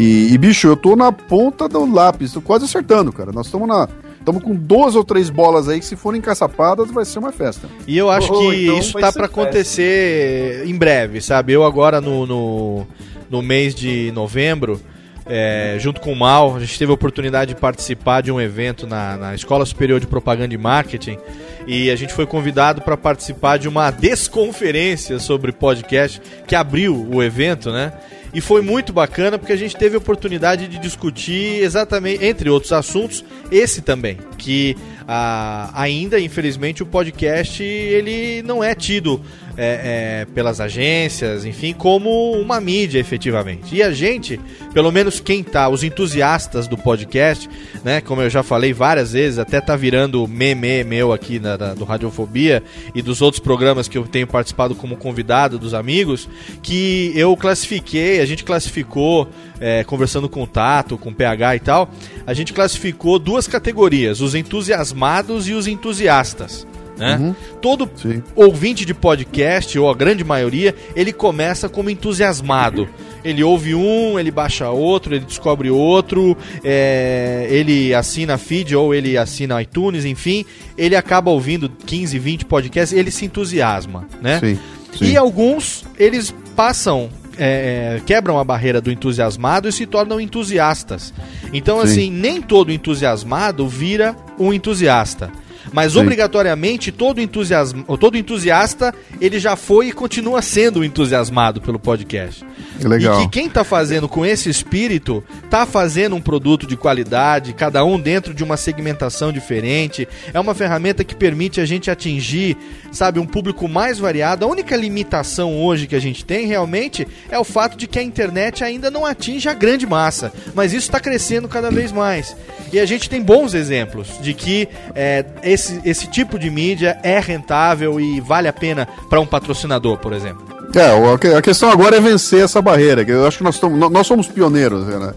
E, 0.00 0.32
e, 0.32 0.38
bicho, 0.38 0.68
eu 0.68 0.76
tô 0.76 0.94
na 0.94 1.10
ponta 1.10 1.68
do 1.68 1.84
lápis, 1.84 2.32
tô 2.32 2.40
quase 2.40 2.64
acertando, 2.64 3.12
cara. 3.12 3.32
Nós 3.32 3.46
estamos 3.46 3.66
na 3.66 3.88
estamos 4.16 4.44
com 4.44 4.54
duas 4.54 4.94
ou 4.94 5.02
três 5.02 5.28
bolas 5.28 5.68
aí 5.68 5.80
que 5.80 5.86
se 5.86 5.96
forem 5.96 6.20
encaçapadas 6.20 6.88
vai 6.92 7.04
ser 7.04 7.18
uma 7.18 7.32
festa. 7.32 7.68
E 7.84 7.98
eu 7.98 8.08
acho 8.08 8.32
Oh, 8.32 8.38
que 8.38 8.62
então 8.62 8.78
isso 8.78 8.96
tá 8.96 9.12
pra 9.12 9.26
acontecer 9.26 10.62
em 10.64 10.76
breve, 10.76 11.20
sabe? 11.20 11.52
Eu 11.52 11.64
agora 11.64 12.00
no, 12.00 12.26
no, 12.26 12.86
no 13.28 13.42
mês 13.42 13.74
de 13.74 14.12
novembro, 14.12 14.80
é, 15.26 15.76
junto 15.80 16.00
com 16.00 16.12
o 16.12 16.16
Mal, 16.16 16.54
a 16.54 16.60
gente 16.60 16.78
teve 16.78 16.92
a 16.92 16.94
oportunidade 16.94 17.52
de 17.52 17.60
participar 17.60 18.20
de 18.20 18.30
um 18.30 18.40
evento 18.40 18.86
na, 18.86 19.16
na 19.16 19.34
Escola 19.34 19.66
Superior 19.66 19.98
de 19.98 20.06
Propaganda 20.06 20.54
e 20.54 20.58
Marketing 20.58 21.18
e 21.66 21.90
a 21.90 21.96
gente 21.96 22.14
foi 22.14 22.24
convidado 22.24 22.82
para 22.82 22.96
participar 22.96 23.56
de 23.58 23.66
uma 23.66 23.90
desconferência 23.90 25.18
sobre 25.18 25.50
podcast 25.50 26.22
que 26.46 26.54
abriu 26.54 27.08
o 27.12 27.20
evento, 27.20 27.72
né? 27.72 27.92
E 28.32 28.40
foi 28.40 28.60
muito 28.60 28.92
bacana 28.92 29.38
porque 29.38 29.52
a 29.52 29.56
gente 29.56 29.76
teve 29.76 29.94
a 29.94 29.98
oportunidade 29.98 30.68
de 30.68 30.78
discutir 30.78 31.62
exatamente, 31.62 32.24
entre 32.24 32.50
outros 32.50 32.72
assuntos, 32.72 33.24
esse 33.50 33.80
também. 33.80 34.18
Que 34.36 34.76
ah, 35.06 35.70
ainda, 35.74 36.20
infelizmente, 36.20 36.82
o 36.82 36.86
podcast 36.86 37.62
ele 37.62 38.42
não 38.42 38.62
é 38.62 38.74
tido 38.74 39.22
é, 39.60 40.20
é, 40.22 40.26
pelas 40.32 40.60
agências, 40.60 41.44
enfim, 41.44 41.74
como 41.74 42.30
uma 42.32 42.60
mídia 42.60 43.00
efetivamente. 43.00 43.74
E 43.74 43.82
a 43.82 43.90
gente, 43.90 44.38
pelo 44.72 44.92
menos 44.92 45.18
quem 45.18 45.42
tá, 45.42 45.68
os 45.68 45.82
entusiastas 45.82 46.68
do 46.68 46.78
podcast, 46.78 47.50
né? 47.84 48.00
Como 48.00 48.22
eu 48.22 48.30
já 48.30 48.44
falei 48.44 48.72
várias 48.72 49.12
vezes, 49.12 49.36
até 49.40 49.60
tá 49.60 49.74
virando 49.74 50.28
meme 50.28 50.84
meu 50.84 51.12
aqui 51.12 51.40
na, 51.40 51.56
da- 51.56 51.74
do 51.74 51.84
Radiofobia 51.84 52.62
e 52.94 53.02
dos 53.02 53.20
outros 53.20 53.40
programas 53.42 53.88
que 53.88 53.98
eu 53.98 54.06
tenho 54.06 54.28
participado 54.28 54.76
como 54.76 54.96
convidado 54.96 55.58
dos 55.58 55.74
amigos, 55.74 56.28
que 56.62 57.10
eu 57.16 57.36
classifiquei, 57.36 58.20
a 58.20 58.26
gente 58.26 58.44
classificou, 58.44 59.28
é, 59.60 59.82
conversando 59.82 60.28
com 60.28 60.44
o 60.44 60.46
Tato, 60.46 60.96
com 60.96 61.10
o 61.10 61.14
PH 61.14 61.56
e 61.56 61.60
tal, 61.60 61.90
a 62.24 62.32
gente 62.32 62.52
classificou 62.52 63.18
duas 63.18 63.48
categorias, 63.48 64.20
os 64.20 64.36
entusiasmados 64.36 65.48
e 65.48 65.52
os 65.52 65.66
entusiastas. 65.66 66.64
Né? 66.98 67.16
Uhum. 67.16 67.34
Todo 67.62 67.88
ouvinte 68.34 68.84
de 68.84 68.92
podcast, 68.92 69.78
ou 69.78 69.88
a 69.88 69.94
grande 69.94 70.24
maioria, 70.24 70.74
ele 70.96 71.12
começa 71.12 71.68
como 71.68 71.88
entusiasmado. 71.88 72.88
Ele 73.24 73.42
ouve 73.42 73.74
um, 73.74 74.18
ele 74.18 74.30
baixa 74.30 74.68
outro, 74.70 75.14
ele 75.14 75.24
descobre 75.24 75.70
outro, 75.70 76.36
é, 76.64 77.46
ele 77.50 77.94
assina 77.94 78.36
feed 78.36 78.74
ou 78.74 78.94
ele 78.94 79.16
assina 79.16 79.60
iTunes, 79.62 80.04
enfim, 80.04 80.44
ele 80.76 80.96
acaba 80.96 81.30
ouvindo 81.30 81.68
15, 81.68 82.18
20 82.18 82.44
podcasts, 82.44 82.96
ele 82.96 83.10
se 83.10 83.24
entusiasma, 83.24 84.06
né? 84.20 84.40
Sim, 84.40 84.58
E 85.04 85.16
alguns, 85.16 85.84
eles 85.98 86.34
passam, 86.56 87.08
é, 87.36 87.96
é, 87.98 88.02
quebram 88.04 88.38
a 88.38 88.44
barreira 88.44 88.80
do 88.80 88.90
entusiasmado 88.90 89.68
e 89.68 89.72
se 89.72 89.86
tornam 89.86 90.20
entusiastas. 90.20 91.12
Então, 91.52 91.78
Sim. 91.78 91.84
assim, 91.84 92.10
nem 92.10 92.40
todo 92.40 92.72
entusiasmado 92.72 93.68
vira 93.68 94.16
um 94.38 94.52
entusiasta. 94.52 95.30
Mas 95.72 95.92
Sim. 95.92 96.00
obrigatoriamente 96.00 96.90
todo, 96.92 97.20
entusiasma, 97.20 97.84
todo 97.98 98.16
entusiasta 98.16 98.94
ele 99.20 99.38
já 99.38 99.56
foi 99.56 99.88
e 99.88 99.92
continua 99.92 100.42
sendo 100.42 100.84
entusiasmado 100.84 101.60
pelo 101.60 101.78
podcast. 101.78 102.44
Legal. 102.80 103.20
E 103.20 103.24
que 103.24 103.40
quem 103.40 103.48
tá 103.48 103.64
fazendo 103.64 104.08
com 104.08 104.24
esse 104.24 104.48
espírito 104.48 105.22
tá 105.50 105.66
fazendo 105.66 106.14
um 106.14 106.20
produto 106.20 106.66
de 106.66 106.76
qualidade, 106.76 107.52
cada 107.52 107.84
um 107.84 107.98
dentro 107.98 108.32
de 108.32 108.44
uma 108.44 108.56
segmentação 108.56 109.32
diferente. 109.32 110.06
É 110.32 110.38
uma 110.38 110.54
ferramenta 110.54 111.02
que 111.02 111.14
permite 111.14 111.60
a 111.60 111.64
gente 111.64 111.90
atingir, 111.90 112.56
sabe, 112.92 113.18
um 113.18 113.26
público 113.26 113.68
mais 113.68 113.98
variado. 113.98 114.44
A 114.44 114.48
única 114.48 114.76
limitação 114.76 115.56
hoje 115.60 115.86
que 115.86 115.96
a 115.96 116.00
gente 116.00 116.24
tem 116.24 116.46
realmente 116.46 117.06
é 117.30 117.38
o 117.38 117.44
fato 117.44 117.76
de 117.76 117.86
que 117.86 117.98
a 117.98 118.02
internet 118.02 118.62
ainda 118.62 118.90
não 118.90 119.04
atinge 119.04 119.48
a 119.48 119.54
grande 119.54 119.86
massa, 119.86 120.32
mas 120.54 120.72
isso 120.72 120.86
está 120.86 121.00
crescendo 121.00 121.48
cada 121.48 121.70
vez 121.70 121.90
mais. 121.90 122.36
E 122.72 122.78
a 122.78 122.86
gente 122.86 123.08
tem 123.08 123.22
bons 123.22 123.54
exemplos 123.54 124.08
de 124.20 124.34
que 124.34 124.68
é, 124.94 125.24
esse, 125.58 125.80
esse 125.84 126.06
tipo 126.06 126.38
de 126.38 126.48
mídia 126.50 126.98
é 127.02 127.18
rentável 127.18 127.98
e 128.00 128.20
vale 128.20 128.46
a 128.48 128.52
pena 128.52 128.86
para 129.10 129.20
um 129.20 129.26
patrocinador, 129.26 129.98
por 129.98 130.12
exemplo. 130.12 130.46
É, 130.74 131.12
a 131.14 131.18
que- 131.18 131.28
a 131.28 131.40
questão 131.40 131.70
agora 131.70 131.96
é 131.96 132.00
vencer 132.00 132.44
essa 132.44 132.60
barreira. 132.60 133.02
que 133.04 133.10
Eu 133.10 133.26
acho 133.26 133.38
que 133.38 133.44
nós, 133.44 133.54
estamos, 133.54 133.90
nós 133.90 134.06
somos 134.06 134.28
pioneiros, 134.28 134.86
né? 134.86 135.14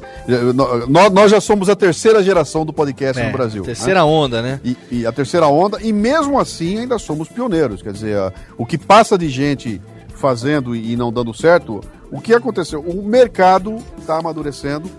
Nó- 0.56 0.88
nó- 0.88 1.10
Nós 1.10 1.30
já 1.30 1.42
somos 1.42 1.68
a 1.70 1.76
terceira 1.76 2.24
geração 2.24 2.66
do 2.66 2.72
podcast 2.72 3.22
É, 3.22 3.26
no 3.26 3.34
Brasil. 3.34 3.62
terceira 3.64 4.00
né? 4.00 4.06
onda, 4.06 4.42
né? 4.42 4.60
E, 4.64 4.78
e 4.90 5.06
a 5.06 5.12
terceira 5.12 5.48
onda, 5.48 5.78
e 5.82 5.92
mesmo 5.92 6.40
assim 6.40 6.80
ainda 6.80 6.98
somos 6.98 7.28
pioneiros. 7.28 7.82
Quer 7.82 7.92
dizer, 7.92 8.18
o 8.58 8.66
que 8.66 8.78
passa 8.78 9.18
de 9.18 9.28
gente 9.30 9.82
fazendo 10.16 10.74
e 10.76 10.96
não 10.96 11.12
dando 11.12 11.34
certo, 11.34 11.82
o 12.10 12.22
que 12.22 12.34
aconteceu? 12.34 12.80
O 12.80 13.04
mercado 13.04 13.76
está 14.00 14.18
amadurecendo. 14.20 14.90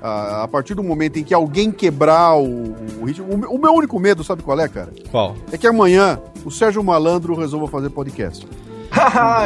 A, 0.00 0.44
a 0.44 0.48
partir 0.48 0.74
do 0.74 0.82
momento 0.82 1.18
em 1.18 1.24
que 1.24 1.34
alguém 1.34 1.72
quebrar 1.72 2.36
o, 2.36 2.74
o 3.00 3.04
ritmo. 3.04 3.26
O, 3.32 3.36
meu- 3.38 3.50
o 3.50 3.58
meu 3.58 3.72
único 3.72 3.98
medo, 3.98 4.22
sabe 4.22 4.42
qual 4.42 4.58
é, 4.60 4.68
cara? 4.68 4.92
Qual? 5.10 5.34
É 5.50 5.58
que 5.58 5.66
amanhã 5.66 6.20
o 6.44 6.50
Sérgio 6.50 6.82
Malandro 6.84 7.34
resolva 7.34 7.66
fazer 7.66 7.90
podcast. 7.90 8.46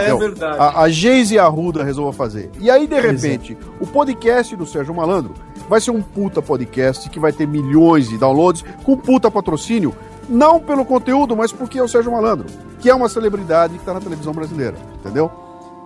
é 0.00 0.14
verdade. 0.16 0.56
A, 0.58 0.82
a 0.82 0.88
Geise 0.88 1.38
Arruda 1.38 1.82
resolva 1.82 2.12
fazer. 2.12 2.50
E 2.60 2.70
aí, 2.70 2.86
de 2.86 3.00
repente, 3.00 3.56
o 3.80 3.86
podcast 3.86 4.54
do 4.54 4.66
Sérgio 4.66 4.94
Malandro 4.94 5.34
vai 5.68 5.80
ser 5.80 5.90
um 5.90 6.02
puta 6.02 6.40
podcast 6.42 7.08
que 7.10 7.18
vai 7.18 7.32
ter 7.32 7.46
milhões 7.46 8.08
de 8.08 8.18
downloads, 8.18 8.62
com 8.84 8.96
puta 8.96 9.30
patrocínio, 9.30 9.94
não 10.28 10.60
pelo 10.60 10.84
conteúdo, 10.84 11.36
mas 11.36 11.50
porque 11.52 11.78
é 11.78 11.82
o 11.82 11.88
Sérgio 11.88 12.12
Malandro, 12.12 12.46
que 12.78 12.88
é 12.90 12.94
uma 12.94 13.08
celebridade 13.08 13.78
que 13.78 13.84
tá 13.84 13.94
na 13.94 14.00
televisão 14.00 14.32
brasileira, 14.32 14.76
entendeu? 15.00 15.30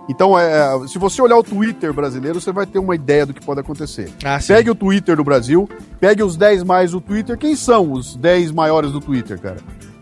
Então, 0.09 0.39
é, 0.39 0.87
se 0.87 0.97
você 0.97 1.21
olhar 1.21 1.37
o 1.37 1.43
Twitter 1.43 1.93
brasileiro, 1.93 2.39
você 2.39 2.51
vai 2.51 2.65
ter 2.65 2.79
uma 2.79 2.95
ideia 2.95 3.25
do 3.25 3.33
que 3.33 3.45
pode 3.45 3.59
acontecer. 3.59 4.09
Ah, 4.23 4.39
pegue 4.45 4.69
o 4.69 4.75
Twitter 4.75 5.17
do 5.17 5.23
Brasil, 5.23 5.69
pegue 5.99 6.23
os 6.23 6.37
10 6.37 6.63
mais 6.63 6.91
do 6.91 7.01
Twitter. 7.01 7.37
Quem 7.37 7.55
são 7.55 7.91
os 7.91 8.15
10 8.15 8.51
maiores 8.51 8.91
do 8.91 9.01
Twitter, 9.01 9.39
cara? 9.39 9.57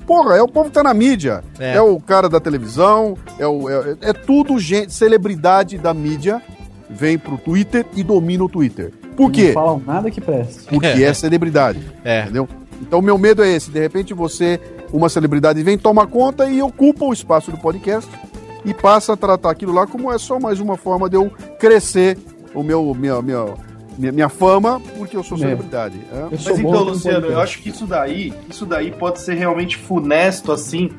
Porra, 0.06 0.36
é 0.36 0.42
o 0.42 0.48
povo 0.48 0.70
que 0.70 0.76
tá 0.76 0.84
na 0.84 0.94
mídia. 0.94 1.44
É. 1.60 1.76
É, 1.76 1.82
o 1.82 2.00
cara 2.00 2.30
da 2.30 2.40
televisão, 2.40 3.18
é, 3.40 3.48
o, 3.48 3.68
é, 3.68 3.98
é 4.02 4.14
tudo 4.14 4.60
gente, 4.60 4.94
celebridade 4.94 5.80
da 5.80 5.94
mídia 5.94 6.42
vem 6.88 7.18
pro 7.18 7.38
Twitter 7.38 7.84
e 7.96 8.04
domina 8.04 8.44
o 8.44 8.50
Twitter. 8.50 8.94
Por 9.18 9.32
quê? 9.32 9.48
Não 9.48 9.54
falam 9.54 9.82
nada 9.86 10.12
que 10.12 10.22
preste. 10.22 10.66
Porque 10.70 10.86
é 10.86 11.14
celebridade. 11.14 11.80
É. 12.04 12.22
Entendeu? 12.22 12.48
Então, 12.80 13.02
meu 13.02 13.18
medo 13.18 13.44
é 13.44 13.50
esse. 13.50 13.72
De 13.72 13.80
repente, 13.80 14.14
você, 14.14 14.60
uma 14.94 15.10
celebridade, 15.10 15.64
vem, 15.64 15.78
toma 15.78 16.06
conta 16.06 16.46
e 16.48 16.62
ocupa 16.62 17.06
o 17.06 17.14
espaço 17.14 17.50
do 17.50 17.58
podcast 17.58 18.10
e 18.66 18.74
passa 18.74 19.14
a 19.14 19.18
tratar 19.18 19.52
aquilo 19.52 19.72
lá 19.74 19.86
como 19.88 20.12
é 20.12 20.18
só 20.18 20.40
mais 20.40 20.60
uma 20.60 20.76
forma 20.76 21.10
de 21.10 21.16
eu 21.16 21.30
crescer 21.60 22.18
o 22.54 22.64
meu, 22.64 22.94
minha, 22.94 23.22
minha, 23.22 23.46
minha, 23.98 24.12
minha 24.12 24.30
fama, 24.30 24.82
porque 24.98 25.16
eu 25.16 25.24
sou 25.24 25.38
É. 25.38 25.42
celebridade. 25.42 26.00
É. 26.12 26.28
Mas 26.32 26.48
então, 26.60 26.84
Luciano, 26.84 27.28
eu 27.28 27.40
acho 27.40 27.62
que 27.62 27.70
isso 27.70 27.86
daí, 27.86 28.34
isso 28.50 28.66
daí 28.66 28.92
pode 28.92 29.20
ser 29.20 29.36
realmente 29.36 29.78
funesto, 29.78 30.52
assim, 30.52 30.90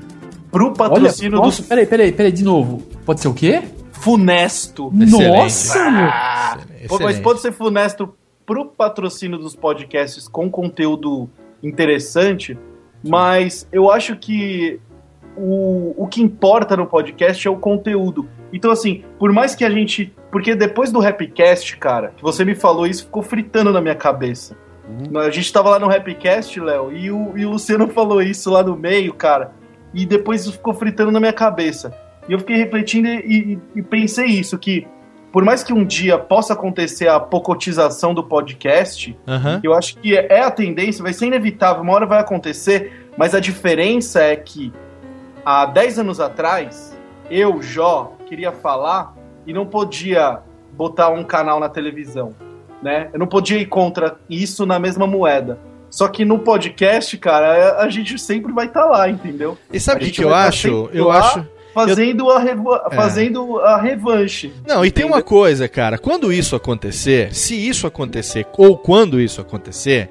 pro 0.50 0.72
patrocínio 0.72 1.38
Olha, 1.38 1.46
nossa, 1.46 1.62
dos. 1.62 1.68
peraí, 1.68 1.86
peraí, 1.86 2.12
peraí, 2.12 2.32
de 2.32 2.44
novo. 2.44 2.82
Pode 3.04 3.20
ser 3.20 3.28
o 3.28 3.34
quê? 3.34 3.62
Funesto. 3.92 4.90
Nossa, 4.92 5.90
meu. 5.90 6.04
Ah, 6.04 6.58
mas 7.00 7.18
pode 7.18 7.40
ser 7.40 7.52
funesto 7.52 8.14
pro 8.44 8.66
patrocínio 8.66 9.38
dos 9.38 9.56
podcasts 9.56 10.28
com 10.28 10.48
conteúdo 10.50 11.28
interessante, 11.62 12.56
Mas 13.08 13.68
eu 13.70 13.90
acho 13.90 14.16
que 14.16 14.80
o, 15.36 15.94
o 15.96 16.06
que 16.06 16.22
importa 16.22 16.76
no 16.76 16.86
podcast 16.86 17.46
é 17.46 17.50
o 17.50 17.56
conteúdo. 17.56 18.28
Então, 18.52 18.70
assim, 18.70 19.04
por 19.18 19.32
mais 19.32 19.54
que 19.54 19.64
a 19.64 19.70
gente. 19.70 20.12
Porque 20.30 20.54
depois 20.54 20.90
do 20.92 20.98
Rapcast, 21.00 21.76
cara, 21.78 22.12
que 22.16 22.22
você 22.22 22.44
me 22.44 22.54
falou 22.54 22.86
isso, 22.86 23.04
ficou 23.04 23.22
fritando 23.22 23.72
na 23.72 23.80
minha 23.80 23.94
cabeça. 23.94 24.56
A 25.20 25.30
gente 25.30 25.52
tava 25.52 25.70
lá 25.70 25.78
no 25.80 25.88
Rapcast, 25.88 26.60
Léo, 26.60 26.92
e 26.92 27.10
o, 27.10 27.36
e 27.36 27.44
o 27.44 27.50
Luciano 27.50 27.88
falou 27.92 28.22
isso 28.22 28.50
lá 28.50 28.62
no 28.62 28.76
meio, 28.76 29.12
cara. 29.14 29.52
E 29.92 30.04
depois 30.06 30.42
isso 30.42 30.52
ficou 30.52 30.74
fritando 30.74 31.10
na 31.10 31.18
minha 31.18 31.32
cabeça. 31.32 31.92
E 32.28 32.32
eu 32.32 32.38
fiquei 32.38 32.56
refletindo 32.56 33.08
e, 33.08 33.52
e- 33.54 33.58
e 33.76 33.82
pensei 33.82 34.26
isso, 34.26 34.56
que 34.58 34.86
por 35.32 35.44
mais 35.44 35.62
que 35.62 35.72
um 35.72 35.84
dia 35.84 36.16
possa 36.18 36.52
acontecer 36.54 37.08
a 37.08 37.18
pocotização 37.20 38.14
do 38.14 38.22
podcast, 38.24 39.16
Aham. 39.28 39.60
eu 39.62 39.74
acho 39.74 39.96
que 39.98 40.16
é 40.16 40.40
a 40.40 40.50
tendência, 40.50 41.02
vai 41.02 41.12
ser 41.12 41.26
inevitável, 41.26 41.82
uma 41.82 41.92
hora 41.92 42.06
vai 42.06 42.18
acontecer, 42.20 43.10
mas 43.18 43.34
a 43.34 43.40
diferença 43.40 44.22
é 44.22 44.34
que 44.36 44.72
há 45.46 45.64
10 45.64 46.00
anos 46.00 46.18
atrás, 46.18 46.92
eu, 47.30 47.62
Jó, 47.62 48.12
queria 48.26 48.50
falar 48.50 49.14
e 49.46 49.52
não 49.52 49.64
podia 49.64 50.40
botar 50.72 51.08
um 51.10 51.22
canal 51.22 51.60
na 51.60 51.68
televisão, 51.68 52.34
né? 52.82 53.08
Eu 53.12 53.18
não 53.20 53.26
podia 53.28 53.58
ir 53.58 53.66
contra 53.66 54.16
isso 54.28 54.66
na 54.66 54.78
mesma 54.80 55.06
moeda. 55.06 55.58
Só 55.88 56.08
que 56.08 56.24
no 56.24 56.40
podcast, 56.40 57.16
cara, 57.16 57.78
a 57.78 57.88
gente 57.88 58.18
sempre 58.18 58.52
vai 58.52 58.66
estar 58.66 58.84
lá, 58.86 59.08
entendeu? 59.08 59.56
E 59.72 59.78
sabe 59.78 60.04
A 60.04 60.08
o 60.08 60.10
que, 60.10 60.24
eu 60.24 60.28
tá 60.30 60.36
acho? 60.48 60.90
Eu 60.92 61.10
acho. 61.12 61.46
Fazendo, 61.72 62.30
a, 62.30 62.38
reva- 62.40 62.88
É. 62.90 62.94
fazendo 62.96 63.60
a 63.60 63.76
revanche. 63.80 64.52
Não, 64.66 64.84
e 64.84 64.90
tem 64.90 65.04
uma 65.04 65.22
coisa, 65.22 65.68
cara. 65.68 65.96
Quando 65.98 66.32
isso 66.32 66.56
acontecer, 66.56 67.34
se 67.34 67.54
isso 67.54 67.86
acontecer, 67.86 68.46
ou 68.56 68.76
quando 68.78 69.20
isso 69.20 69.40
acontecer, 69.42 70.10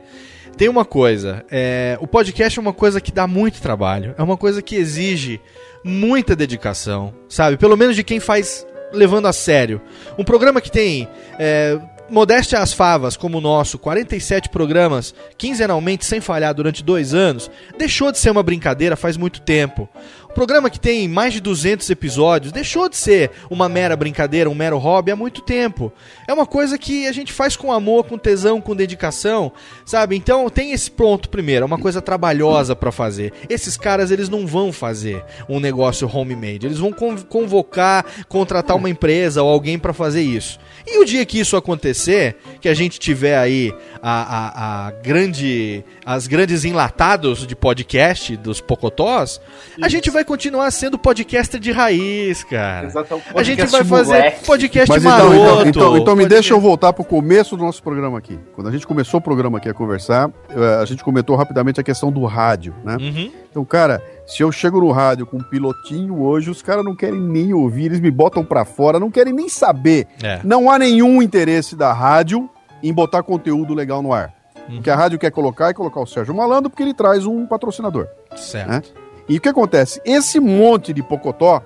tem 0.58 0.70
uma 0.70 0.86
coisa. 0.86 1.46
é, 1.50 1.98
o 2.00 2.08
podcast 2.08 2.58
é 2.58 2.62
uma 2.62 2.74
coisa 2.74 3.02
que 3.02 3.12
dá 3.12 3.28
muito 3.28 3.62
trabalho. 3.62 4.16
É 4.18 4.24
uma 4.24 4.38
coisa 4.38 4.62
que 4.62 4.76
exige 4.76 5.40
muita 5.84 6.36
dedicação, 6.36 7.14
sabe? 7.30 7.58
Pelo 7.58 7.78
menos 7.78 7.96
de 7.96 8.04
quem 8.04 8.20
faz 8.20 8.66
levando 8.92 9.28
a 9.28 9.34
sério. 9.34 9.82
Um 10.18 10.24
programa 10.24 10.62
que 10.62 10.72
tem. 10.72 11.08
É, 11.38 11.80
Modéstia 12.08 12.60
às 12.60 12.72
favas, 12.72 13.18
como 13.18 13.40
o 13.40 13.42
nosso, 13.42 13.80
47 13.80 14.50
programas, 14.50 15.16
quinzenalmente, 15.40 16.06
sem 16.06 16.22
falhar 16.22 16.54
durante 16.54 16.84
dois 16.84 17.16
anos, 17.16 17.50
deixou 17.80 18.12
de 18.12 18.20
ser 18.20 18.30
uma 18.30 18.44
brincadeira 18.44 18.96
faz 18.96 19.18
muito 19.18 19.42
tempo. 19.42 19.90
Programa 20.36 20.70
que 20.70 20.80
tem 20.80 21.08
mais 21.08 21.34
de 21.34 21.40
200 21.40 21.90
episódios 21.90 22.52
deixou 22.52 22.90
de 22.90 22.98
ser 22.98 23.32
uma 23.50 23.70
mera 23.70 23.96
brincadeira, 23.96 24.50
um 24.50 24.54
mero 24.54 24.78
hobby 24.78 25.10
há 25.10 25.16
muito 25.16 25.42
tempo. 25.42 25.92
É 26.28 26.34
uma 26.34 26.46
coisa 26.46 26.78
que 26.78 27.08
a 27.08 27.12
gente 27.14 27.32
faz 27.32 27.56
com 27.56 27.72
amor, 27.72 28.04
com 28.04 28.18
tesão, 28.18 28.60
com 28.60 28.76
dedicação, 28.76 29.52
sabe? 29.86 30.18
Então 30.18 30.50
tem 30.50 30.74
esse 30.74 30.92
ponto 30.92 31.30
primeiro, 31.30 31.64
é 31.64 31.66
uma 31.66 31.78
coisa 31.80 32.02
trabalhosa 32.02 32.76
pra 32.76 32.92
fazer. 32.92 33.32
Esses 33.50 33.78
caras, 33.78 34.12
eles 34.12 34.28
não 34.28 34.46
vão 34.46 34.74
fazer 34.74 35.24
um 35.48 35.60
negócio 35.60 36.10
homemade, 36.14 36.66
eles 36.68 36.80
vão 36.80 36.92
con- 36.92 37.16
convocar, 37.30 38.06
contratar 38.28 38.76
uma 38.76 38.90
empresa 38.90 39.42
ou 39.42 39.50
alguém 39.50 39.80
pra 39.80 39.94
fazer 39.94 40.22
isso. 40.22 40.60
E 40.86 41.00
o 41.00 41.06
dia 41.06 41.26
que 41.26 41.40
isso 41.40 41.56
acontecer, 41.56 42.36
que 42.60 42.68
a 42.68 42.74
gente 42.74 43.00
tiver 43.00 43.38
aí 43.38 43.74
a, 44.04 44.22
a, 44.22 44.88
a 44.88 44.92
grande, 44.92 45.84
as 46.06 46.28
grandes 46.28 46.66
enlatados 46.66 47.48
de 47.48 47.56
podcast 47.56 48.36
dos 48.36 48.60
Pocotós, 48.60 49.40
a 49.82 49.88
gente 49.88 50.10
vai 50.10 50.25
continuar 50.26 50.70
sendo 50.72 50.98
podcaster 50.98 51.60
de 51.60 51.72
raiz, 51.72 52.44
cara. 52.44 52.90
A 53.34 53.44
gente 53.44 53.66
vai 53.68 53.84
fazer 53.84 54.40
podcast 54.46 54.90
Mas 54.90 55.06
então, 55.06 55.30
maroto. 55.30 55.38
então, 55.38 55.68
então, 55.68 55.98
então 55.98 56.16
me 56.16 56.26
deixa 56.26 56.54
eu 56.54 56.60
voltar 56.60 56.92
pro 56.92 57.04
começo 57.04 57.56
do 57.56 57.64
nosso 57.64 57.82
programa 57.82 58.18
aqui. 58.18 58.40
Quando 58.54 58.68
a 58.68 58.72
gente 58.72 58.86
começou 58.86 59.20
o 59.20 59.24
programa 59.24 59.60
aqui 59.60 59.70
a 59.70 59.74
conversar, 59.74 60.30
eh, 60.50 60.80
a 60.82 60.86
gente 60.86 61.04
comentou 61.04 61.36
rapidamente 61.36 61.80
a 61.80 61.84
questão 61.84 62.12
do 62.12 62.26
rádio, 62.26 62.76
né? 62.84 62.98
Uhum. 63.00 63.32
Então, 63.50 63.64
cara, 63.64 64.04
se 64.26 64.44
eu 64.44 64.52
chego 64.52 64.82
no 64.82 64.92
rádio 64.92 65.26
com 65.26 65.38
um 65.38 65.44
pilotinho 65.44 66.22
hoje, 66.22 66.50
os 66.50 66.62
caras 66.62 66.84
não 66.84 66.96
querem 66.96 67.22
nem 67.22 67.54
ouvir, 67.54 67.86
eles 67.86 68.00
me 68.00 68.12
botam 68.12 68.44
pra 68.44 68.66
fora, 68.66 69.00
não 69.00 69.12
querem 69.12 69.32
nem 69.32 69.48
saber. 69.48 70.08
É. 70.22 70.42
Não 70.44 70.70
há 70.70 70.78
nenhum 70.78 71.22
interesse 71.22 71.76
da 71.76 71.94
rádio 71.94 72.50
em 72.84 72.94
botar 72.94 73.24
conteúdo 73.24 73.74
legal 73.74 74.02
no 74.02 74.12
ar. 74.12 74.34
Uhum. 74.68 74.80
O 74.80 74.82
que 74.82 74.90
a 74.90 74.96
rádio 74.96 75.20
quer 75.20 75.32
colocar 75.32 75.70
é 75.70 75.74
colocar 75.74 76.02
o 76.02 76.06
Sérgio 76.06 76.34
Malandro 76.34 76.70
porque 76.70 76.84
ele 76.84 76.94
traz 76.94 77.26
um 77.26 77.46
patrocinador. 77.46 78.08
Certo. 78.36 78.70
né? 78.70 78.82
E 79.28 79.38
o 79.38 79.42
que 79.42 79.50
acontece? 79.50 80.02
Esse 80.06 80.40
monte 80.40 80.94
de 80.94 81.02
pocotó 81.02 81.62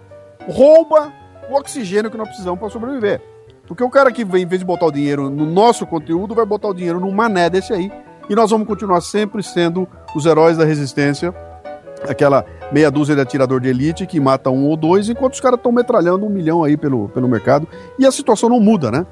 rouba 0.48 1.11
o 1.49 1.56
oxigênio 1.56 2.10
que 2.10 2.18
nós 2.18 2.27
precisamos 2.27 2.60
para 2.60 2.69
sobreviver. 2.69 3.22
Porque 3.68 3.84
o 3.84 3.90
cara 3.90 4.11
que 4.11 4.26
vem, 4.26 4.44
em 4.44 4.48
vez 4.48 4.60
de 4.60 4.65
botar 4.65 4.88
o 4.88 4.91
dinheiro 4.91 5.30
no 5.30 5.45
nosso 5.45 5.86
conteúdo, 5.86 6.34
vai 6.34 6.45
botar 6.45 6.69
o 6.69 6.73
dinheiro 6.73 6.99
num 6.99 7.11
mané 7.11 7.49
desse 7.49 7.73
aí. 7.73 7.91
E 8.30 8.36
nós 8.36 8.49
vamos 8.49 8.68
continuar 8.68 9.02
sempre 9.02 9.44
sendo 9.44 9.88
os 10.15 10.26
heróis 10.26 10.57
da 10.57 10.65
resistência. 10.65 11.34
Aquela 12.07 12.45
meia 12.72 12.90
dúzia 12.90 13.14
de 13.14 13.22
atirador 13.22 13.60
de 13.60 13.69
elite 13.69 14.07
que 14.07 14.19
mata 14.19 14.49
um 14.49 14.65
ou 14.65 14.77
dois, 14.77 15.10
enquanto 15.10 15.34
os 15.34 15.41
caras 15.41 15.57
estão 15.57 15.72
metralhando 15.72 16.26
um 16.26 16.30
milhão 16.30 16.64
aí 16.64 16.77
pelo, 16.77 17.10
pelo 17.10 17.27
mercado. 17.27 17.68
E 17.98 18.06
a 18.06 18.11
situação 18.11 18.49
não 18.49 18.60
muda, 18.60 18.90
né? 18.90 19.06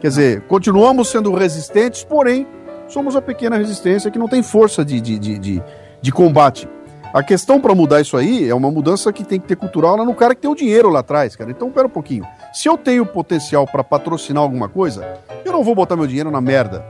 Quer 0.00 0.08
dizer, 0.08 0.40
continuamos 0.42 1.08
sendo 1.08 1.32
resistentes, 1.34 2.02
porém, 2.02 2.46
somos 2.88 3.14
a 3.14 3.20
pequena 3.20 3.56
resistência 3.56 4.10
que 4.10 4.18
não 4.18 4.28
tem 4.28 4.42
força 4.42 4.84
de, 4.84 5.00
de, 5.00 5.18
de, 5.18 5.38
de, 5.38 5.62
de 6.00 6.12
combate. 6.12 6.68
A 7.12 7.22
questão 7.22 7.60
para 7.60 7.74
mudar 7.74 8.00
isso 8.00 8.16
aí 8.16 8.48
é 8.48 8.54
uma 8.54 8.70
mudança 8.70 9.12
que 9.12 9.24
tem 9.24 9.40
que 9.40 9.48
ter 9.48 9.56
cultural 9.56 9.96
lá 9.96 10.04
no 10.04 10.14
cara 10.14 10.34
que 10.34 10.40
tem 10.40 10.50
o 10.50 10.54
dinheiro 10.54 10.88
lá 10.88 11.00
atrás, 11.00 11.34
cara. 11.34 11.50
Então, 11.50 11.70
pera 11.70 11.86
um 11.86 11.90
pouquinho. 11.90 12.24
Se 12.52 12.68
eu 12.68 12.78
tenho 12.78 13.04
potencial 13.04 13.66
para 13.66 13.82
patrocinar 13.82 14.42
alguma 14.42 14.68
coisa, 14.68 15.18
eu 15.44 15.52
não 15.52 15.64
vou 15.64 15.74
botar 15.74 15.96
meu 15.96 16.06
dinheiro 16.06 16.30
na 16.30 16.40
merda. 16.40 16.84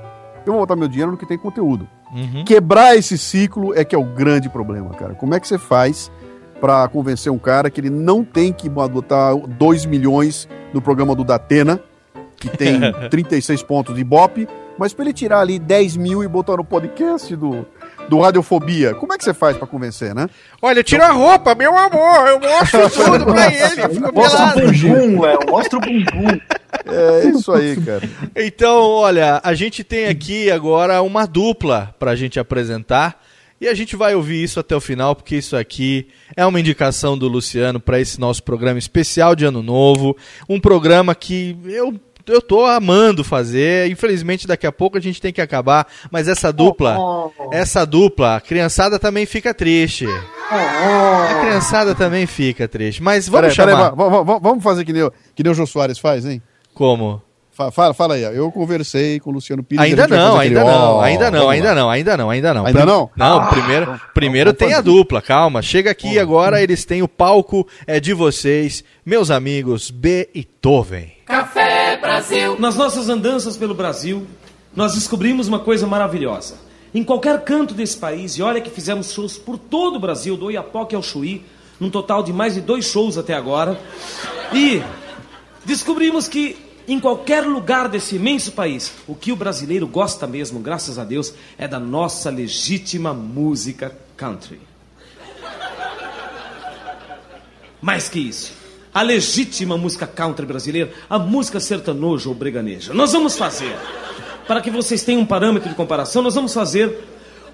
Eu 0.45 0.53
vou 0.53 0.61
botar 0.61 0.77
meu 0.77 0.89
dinheiro 0.89 1.11
no 1.11 1.17
que 1.17 1.27
tem 1.27 1.39
conteúdo. 1.39 1.89
Uhum. 2.13 2.45
Quebrar 2.45 2.97
esse 2.97 3.17
ciclo 3.17 3.75
é 3.75 3.85
que 3.85 3.95
é 3.95 3.99
o 3.99 4.05
grande 4.05 4.49
problema, 4.49 4.91
cara. 4.91 5.15
Como 5.15 5.35
é 5.35 5.41
que 5.41 5.49
você 5.49 5.59
faz 5.59 6.11
para 6.61 6.87
convencer 6.89 7.33
um 7.33 7.39
cara 7.39 7.71
que 7.71 7.81
ele 7.81 7.91
não 7.91 8.23
tem 8.23 8.53
que 8.53 8.69
botar 8.69 9.35
2 9.35 9.87
milhões 9.87 10.47
no 10.75 10.83
programa 10.83 11.15
do 11.15 11.25
Datena, 11.25 11.81
que 12.37 12.49
tem 12.51 12.81
36 13.09 13.63
pontos 13.63 13.95
de 13.95 14.03
Ibope, 14.03 14.47
mas 14.79 14.93
para 14.93 15.07
ele 15.07 15.15
tirar 15.15 15.41
ali 15.41 15.59
10 15.59 15.97
mil 15.97 16.23
e 16.23 16.29
botar 16.29 16.57
no 16.57 16.65
podcast 16.65 17.35
do, 17.35 17.67
do 18.11 18.19
Radiofobia? 18.21 18.93
Como 18.95 19.13
é 19.13 19.17
que 19.17 19.23
você 19.25 19.33
faz 19.33 19.57
para 19.57 19.67
convencer, 19.67 20.15
né? 20.15 20.29
Olha, 20.61 20.83
tira 20.83 21.07
a 21.07 21.13
roupa, 21.13 21.55
meu 21.55 21.79
amor, 21.79 22.27
eu 22.27 22.41
mostro 22.41 22.91
tudo 22.91 23.25
pra 23.25 23.47
ele. 23.47 23.95
Fica 23.95 24.13
Mostra 24.13 24.47
o 24.47 24.61
bumbum, 24.61 25.21
Léo. 25.21 25.39
Mostra 25.49 25.79
o 25.79 25.81
bumbum. 25.81 26.41
É 26.87 27.29
isso 27.29 27.53
aí, 27.53 27.77
cara. 27.77 28.03
Então, 28.35 28.83
olha, 28.83 29.41
a 29.45 29.55
gente 29.55 29.85
tem 29.85 30.09
aqui 30.09 30.51
agora 30.51 31.01
uma 31.03 31.25
dupla 31.25 31.95
pra 31.99 32.17
gente 32.17 32.41
apresentar. 32.41 33.23
E 33.61 33.69
a 33.69 33.75
gente 33.75 33.95
vai 33.95 34.15
ouvir 34.15 34.43
isso 34.43 34.59
até 34.59 34.75
o 34.75 34.81
final, 34.81 35.15
porque 35.15 35.37
isso 35.37 35.55
aqui 35.55 36.09
é 36.35 36.47
uma 36.47 36.59
indicação 36.59 37.17
do 37.17 37.29
Luciano 37.29 37.79
para 37.79 38.01
esse 38.01 38.19
nosso 38.19 38.43
programa 38.43 38.79
especial 38.79 39.37
de 39.37 39.45
Ano 39.45 39.63
Novo. 39.63 40.17
Um 40.49 40.59
programa 40.59 41.15
que 41.15 41.55
eu, 41.67 41.95
eu 42.27 42.41
tô 42.43 42.65
amando 42.65 43.23
fazer. 43.25 43.91
Infelizmente, 43.91 44.47
daqui 44.47 44.67
a 44.67 44.73
pouco 44.73 44.97
a 44.99 45.01
gente 45.01 45.21
tem 45.21 45.33
que 45.33 45.41
acabar. 45.41 45.87
Mas 46.11 46.29
essa 46.29 46.53
dupla, 46.53 46.97
essa 47.53 47.85
dupla, 47.85 48.37
a 48.37 48.41
criançada 48.41 48.99
também 48.99 49.27
fica 49.27 49.53
triste. 49.55 50.07
A 50.51 51.39
criançada 51.41 51.95
também 51.95 52.27
fica 52.27 52.67
triste. 52.69 53.03
Mas 53.03 53.29
vamos 53.29 53.55
Peraí, 53.55 53.75
chamar. 53.75 53.91
va- 53.95 54.09
va- 54.09 54.23
va- 54.23 54.39
vamos 54.39 54.63
fazer 54.65 54.85
que 54.85 54.93
nem, 54.93 55.03
o- 55.03 55.13
que 55.35 55.43
nem 55.43 55.53
o 55.53 55.55
Jô 55.55 55.67
Soares 55.67 55.99
faz, 55.99 56.25
hein? 56.27 56.43
Como? 56.75 57.23
Fa- 57.53 57.71
Fala, 57.71 57.93
fala 57.93 58.15
aí, 58.15 58.23
eu 58.23 58.51
conversei 58.51 59.21
com 59.21 59.29
o 59.31 59.33
Luciano 59.35 59.63
Pires. 59.63 59.85
Ainda 59.85 60.07
não, 60.09 60.39
ainda 60.39 60.61
aquele, 60.61 60.75
não, 60.77 60.95
ó, 60.95 61.01
ainda 61.03 61.31
não, 61.31 61.49
ainda 61.51 61.75
não, 61.75 61.91
ainda 61.91 62.17
não, 62.17 62.31
ainda 62.31 62.55
não. 62.55 62.67
Ainda 62.67 62.79
Prim- 62.81 62.89
não? 62.91 63.11
Não, 63.15 63.39
Ah, 63.41 63.47
primeiro, 63.49 63.83
então- 63.83 64.01
primeiro 64.15 64.53
tem 64.55 64.73
a 64.73 64.81
dupla, 64.81 65.21
calma. 65.21 65.61
Chega 65.61 65.91
aqui 65.91 66.19
agora, 66.19 66.63
eles 66.63 66.85
têm 66.87 67.03
o 67.03 67.09
palco 67.09 67.67
é 67.87 68.01
de 68.01 68.15
vocês, 68.15 68.83
meus 69.05 69.31
amigos 69.31 69.91
Beethoven. 69.91 71.13
Café 71.27 71.60
Brasil. 72.01 72.59
Nas 72.59 72.77
nossas 72.77 73.09
andanças 73.09 73.57
pelo 73.57 73.75
Brasil, 73.75 74.27
nós 74.75 74.95
descobrimos 74.95 75.49
uma 75.49 75.59
coisa 75.59 75.87
maravilhosa. 75.87 76.57
Em 76.93 77.05
qualquer 77.05 77.43
canto 77.45 77.75
desse 77.75 77.97
país, 77.97 78.33
e 78.33 78.43
olha 78.43 78.61
que 78.61 78.71
fizemos 78.71 79.13
shows 79.13 79.39
por 79.39 79.57
todo 79.59 79.97
o 79.97 80.01
Brasil, 80.01 80.37
do 80.37 80.47
Oiapoque 80.47 80.95
ao 80.95 81.03
Chuí, 81.03 81.45
num 81.79 81.91
total 81.91 82.23
de 82.23 82.33
mais 82.33 82.55
de 82.55 82.61
dois 82.61 82.87
shows 82.87 83.17
até 83.17 83.35
agora, 83.35 83.81
e 84.53 84.83
descobrimos 85.65 86.27
que 86.27 86.57
em 86.89 86.99
qualquer 86.99 87.45
lugar 87.47 87.89
desse 87.89 88.17
imenso 88.17 88.53
país, 88.53 88.93
o 89.07 89.15
que 89.15 89.31
o 89.31 89.37
brasileiro 89.37 89.87
gosta 89.87 90.27
mesmo, 90.27 90.59
graças 90.59 90.99
a 90.99 91.05
Deus, 91.05 91.33
é 91.57 91.69
da 91.69 91.79
nossa 91.79 92.31
legítima 92.31 93.15
música 93.15 93.97
country. 94.17 94.61
Mais 97.81 98.09
que 98.09 98.19
isso, 98.19 98.53
a 98.93 99.03
legítima 99.03 99.77
música 99.77 100.07
country 100.07 100.45
brasileira, 100.45 100.91
a 101.09 101.19
música 101.19 101.61
sertanoja 101.61 102.29
ou 102.29 102.35
breganeja. 102.35 102.93
Nós 102.93 103.13
vamos 103.13 103.37
fazer, 103.37 103.75
para 104.47 104.61
que 104.61 104.71
vocês 104.71 105.03
tenham 105.03 105.23
um 105.23 105.27
parâmetro 105.27 105.69
de 105.69 105.75
comparação, 105.75 106.23
nós 106.23 106.35
vamos 106.35 106.53
fazer 106.53 107.07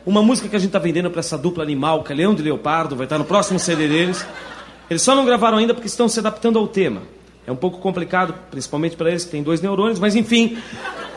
uma 0.05 0.23
música 0.23 0.49
que 0.49 0.57
a 0.57 0.59
gente 0.59 0.69
está 0.69 0.79
vendendo 0.79 1.11
para 1.11 1.21
essa 1.21 1.37
dupla 1.37 1.63
animal, 1.63 2.03
que 2.03 2.13
é 2.13 2.17
Leão 2.17 2.35
de 2.35 2.43
Leopardo, 2.43 2.97
vai 2.97 3.07
estar 3.07 3.19
no 3.19 3.25
próximo 3.25 3.59
CD 3.59 3.89
deles. 3.89 4.25
Eles 4.89 5.03
só 5.03 5.15
não 5.15 5.25
gravaram 5.25 5.59
ainda 5.59 5.75
porque 5.75 5.89
estão 5.89 6.09
se 6.09 6.21
adaptando 6.21 6.59
ao 6.59 6.69
tema. 6.69 7.03
É 7.47 7.53
um 7.53 7.57
pouco 7.57 7.79
complicado, 7.79 8.35
principalmente 8.51 8.97
para 8.97 9.11
eles 9.11 9.25
que 9.25 9.31
têm 9.31 9.43
dois 9.43 9.61
neurônios, 9.61 9.99
mas 9.99 10.15
enfim, 10.15 10.59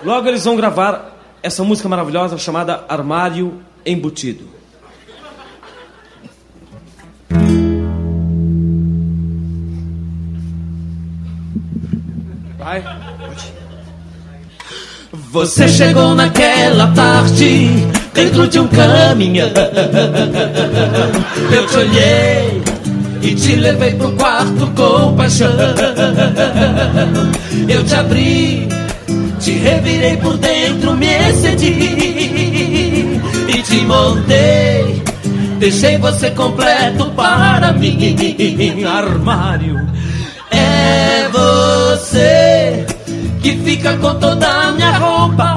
logo 0.04 0.28
eles 0.28 0.44
vão 0.44 0.56
gravar 0.56 1.18
essa 1.42 1.64
música 1.64 1.88
maravilhosa 1.88 2.38
chamada 2.38 2.86
Armário 2.90 3.60
Embutido. 3.86 4.59
Vai. 12.70 12.84
Você 15.32 15.68
chegou 15.68 16.14
naquela 16.14 16.86
tarde 16.92 17.68
dentro 18.14 18.48
de 18.48 18.60
um 18.60 18.68
caminhão. 18.68 19.50
Eu 21.52 21.66
te 21.66 21.78
olhei 21.78 22.62
e 23.24 23.34
te 23.34 23.56
levei 23.56 23.96
pro 23.96 24.12
quarto 24.12 24.68
com 24.76 25.16
paixão. 25.16 25.50
Eu 27.68 27.84
te 27.84 27.96
abri, 27.96 28.68
te 29.40 29.52
revirei 29.54 30.18
por 30.18 30.38
dentro, 30.38 30.96
me 30.96 31.08
excedi 31.08 31.76
e 33.48 33.64
te 33.64 33.84
montei. 33.86 35.02
Deixei 35.58 35.98
você 35.98 36.30
completo 36.30 37.10
para 37.16 37.74
mim, 37.74 38.84
armário. 38.84 39.90
É 40.52 41.28
você 41.30 42.86
que 43.42 43.58
fica 43.58 43.96
com 43.98 44.16
toda 44.16 44.48
a 44.48 44.72
minha 44.72 44.92
roupa. 44.98 45.50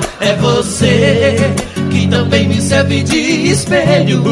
É 0.20 0.36
você 0.36 1.50
que 1.90 2.06
também 2.06 2.46
me 2.46 2.60
serve 2.60 3.02
de 3.02 3.50
espelho. 3.50 4.22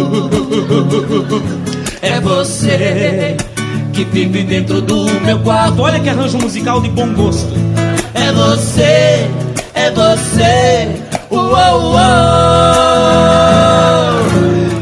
É 2.03 2.21
você 2.21 3.37
que 3.93 4.05
vive 4.05 4.45
dentro 4.45 4.81
do 4.83 5.07
meu 5.23 5.39
quarto. 5.41 5.83
Olha 5.83 5.99
que 5.99 6.09
arranjo 6.09 6.39
musical 6.39 6.81
de 6.81 6.91
bom 6.91 7.13
gosto. 7.15 7.53
É 8.15 8.31
você, 8.33 9.29
é 9.75 9.91
você. 9.91 10.89
Uou, 11.31 11.49
uou. 11.51 11.99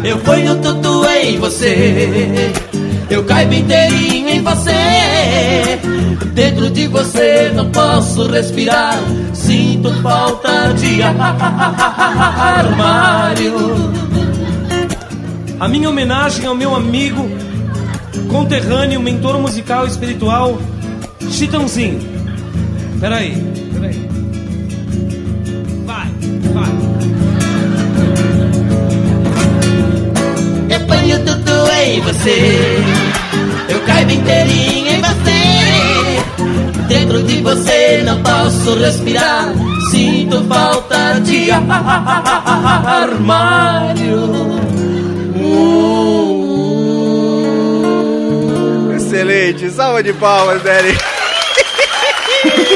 Eu 0.04 0.18
ponho 0.18 0.56
tudo 0.56 1.06
em 1.08 1.38
você. 1.38 2.52
Eu 3.08 3.24
caibo 3.24 3.54
inteirinho 3.54 4.28
em 4.28 4.42
você. 4.42 5.78
Dentro 6.32 6.68
de 6.70 6.88
você 6.88 7.52
não 7.54 7.70
posso 7.70 8.26
respirar. 8.28 8.98
Sinto 9.32 9.92
falta 10.02 10.74
de 10.74 11.02
armário. 12.62 13.54
A 15.58 15.68
minha 15.68 15.88
homenagem 15.88 16.44
ao 16.46 16.54
meu 16.54 16.74
amigo, 16.74 17.30
conterrâneo, 18.28 19.00
mentor 19.00 19.38
musical 19.40 19.86
e 19.86 19.88
espiritual, 19.88 20.58
Chitãozinho. 21.30 22.00
Peraí, 23.00 23.34
peraí. 23.72 24.08
Vai, 25.86 26.08
vai. 26.52 26.86
Tudo 31.26 31.45
em 31.84 32.00
você. 32.00 32.78
Eu 33.68 33.80
caibo 33.80 34.12
inteirinho 34.12 34.92
em 34.92 35.00
você. 35.00 35.16
Dentro 36.88 37.22
de 37.22 37.40
você 37.42 38.02
não 38.04 38.22
posso 38.22 38.78
respirar. 38.78 39.52
Sinto 39.90 40.44
falta 40.44 41.20
de 41.20 41.50
armário. 41.50 42.16
Excelente, 48.96 49.70
salva 49.70 50.02
de 50.02 50.12
palmas, 50.12 50.62
Derek. 50.62 51.15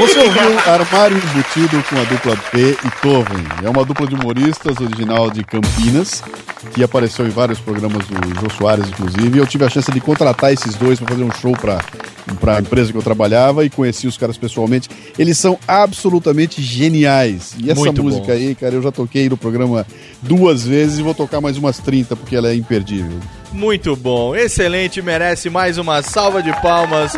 Você 0.01 0.19
ouviu 0.19 0.59
Armário 0.67 1.17
Embutido 1.17 1.83
com 1.89 1.97
a 1.97 2.05
dupla 2.05 2.37
B 2.53 2.73
e 2.73 2.91
Toven. 3.03 3.45
É 3.65 3.69
uma 3.69 3.85
dupla 3.85 4.07
de 4.07 4.15
humoristas 4.15 4.79
original 4.81 5.31
de 5.31 5.45
Campinas, 5.45 6.23
que 6.73 6.83
apareceu 6.83 7.27
em 7.27 7.31
vários 7.31 7.61
programas 7.61 8.07
do 8.07 8.41
Jô 8.41 8.51
Soares, 8.51 8.89
inclusive. 8.89 9.39
Eu 9.39 9.47
tive 9.47 9.65
a 9.65 9.69
chance 9.69 9.91
de 9.91 10.01
contratar 10.01 10.53
esses 10.53 10.75
dois 10.75 10.99
para 10.99 11.09
fazer 11.09 11.25
um 11.25 11.33
show 11.33 11.53
para 11.53 11.81
para 12.39 12.59
a 12.59 12.61
empresa 12.61 12.93
que 12.93 12.99
eu 12.99 13.03
trabalhava 13.03 13.65
e 13.65 13.71
conheci 13.71 14.07
os 14.07 14.17
caras 14.17 14.37
pessoalmente. 14.37 14.89
Eles 15.19 15.37
são 15.39 15.59
absolutamente 15.67 16.63
geniais. 16.63 17.55
E 17.59 17.71
essa 17.71 17.81
Muito 17.81 18.03
música 18.03 18.27
bom. 18.27 18.33
aí, 18.33 18.55
cara, 18.55 18.75
eu 18.75 18.83
já 18.83 18.93
toquei 18.93 19.29
no 19.29 19.37
programa 19.37 19.87
duas 20.23 20.65
vezes 20.65 20.99
e 20.99 21.03
vou 21.03 21.15
tocar 21.15 21.41
mais 21.41 21.57
umas 21.57 21.79
30 21.79 22.15
porque 22.17 22.37
ela 22.37 22.49
é 22.49 22.55
imperdível. 22.55 23.19
Muito 23.53 23.97
bom, 23.97 24.35
excelente, 24.35 25.03
merece 25.03 25.51
mais 25.51 25.77
uma 25.77 26.03
salva 26.03 26.41
de 26.41 26.53
palmas 26.63 27.13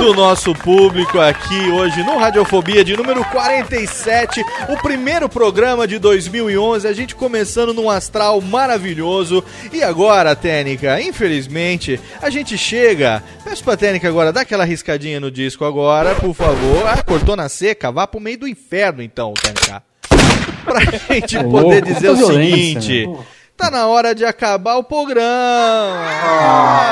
do 0.00 0.14
nosso 0.14 0.52
público 0.52 1.20
aqui 1.20 1.70
hoje 1.70 2.02
no 2.02 2.18
Radiofobia 2.18 2.84
de 2.84 2.96
número 2.96 3.24
47, 3.26 4.44
o 4.68 4.76
primeiro 4.82 5.28
programa 5.28 5.86
de 5.86 5.98
2011, 5.98 6.88
a 6.88 6.92
gente 6.92 7.14
começando 7.14 7.72
num 7.72 7.88
astral 7.88 8.40
maravilhoso. 8.40 9.44
E 9.72 9.82
agora, 9.82 10.34
Técnica, 10.34 11.00
infelizmente, 11.00 12.00
a 12.20 12.30
gente 12.30 12.58
chega. 12.58 13.22
Peço 13.44 13.62
pra 13.62 13.76
Técnica 13.76 14.08
agora, 14.08 14.32
dá 14.32 14.40
aquela 14.40 14.64
riscadinha 14.64 15.20
no 15.20 15.30
disco 15.30 15.64
agora, 15.64 16.16
por 16.16 16.34
favor. 16.34 16.84
Ah, 16.86 17.00
cortou 17.02 17.36
na 17.36 17.48
seca, 17.48 17.92
vá 17.92 18.06
pro 18.06 18.20
meio 18.20 18.38
do 18.38 18.48
inferno 18.48 19.02
então, 19.02 19.32
Técnica. 19.34 19.82
Pra 20.64 20.80
gente 21.14 21.38
poder 21.44 21.80
dizer 21.82 22.10
o 22.10 22.26
seguinte. 22.26 23.08
Tá 23.56 23.70
na 23.70 23.86
hora 23.86 24.14
de 24.14 24.24
acabar 24.24 24.76
o 24.76 24.84
programa. 24.84 25.24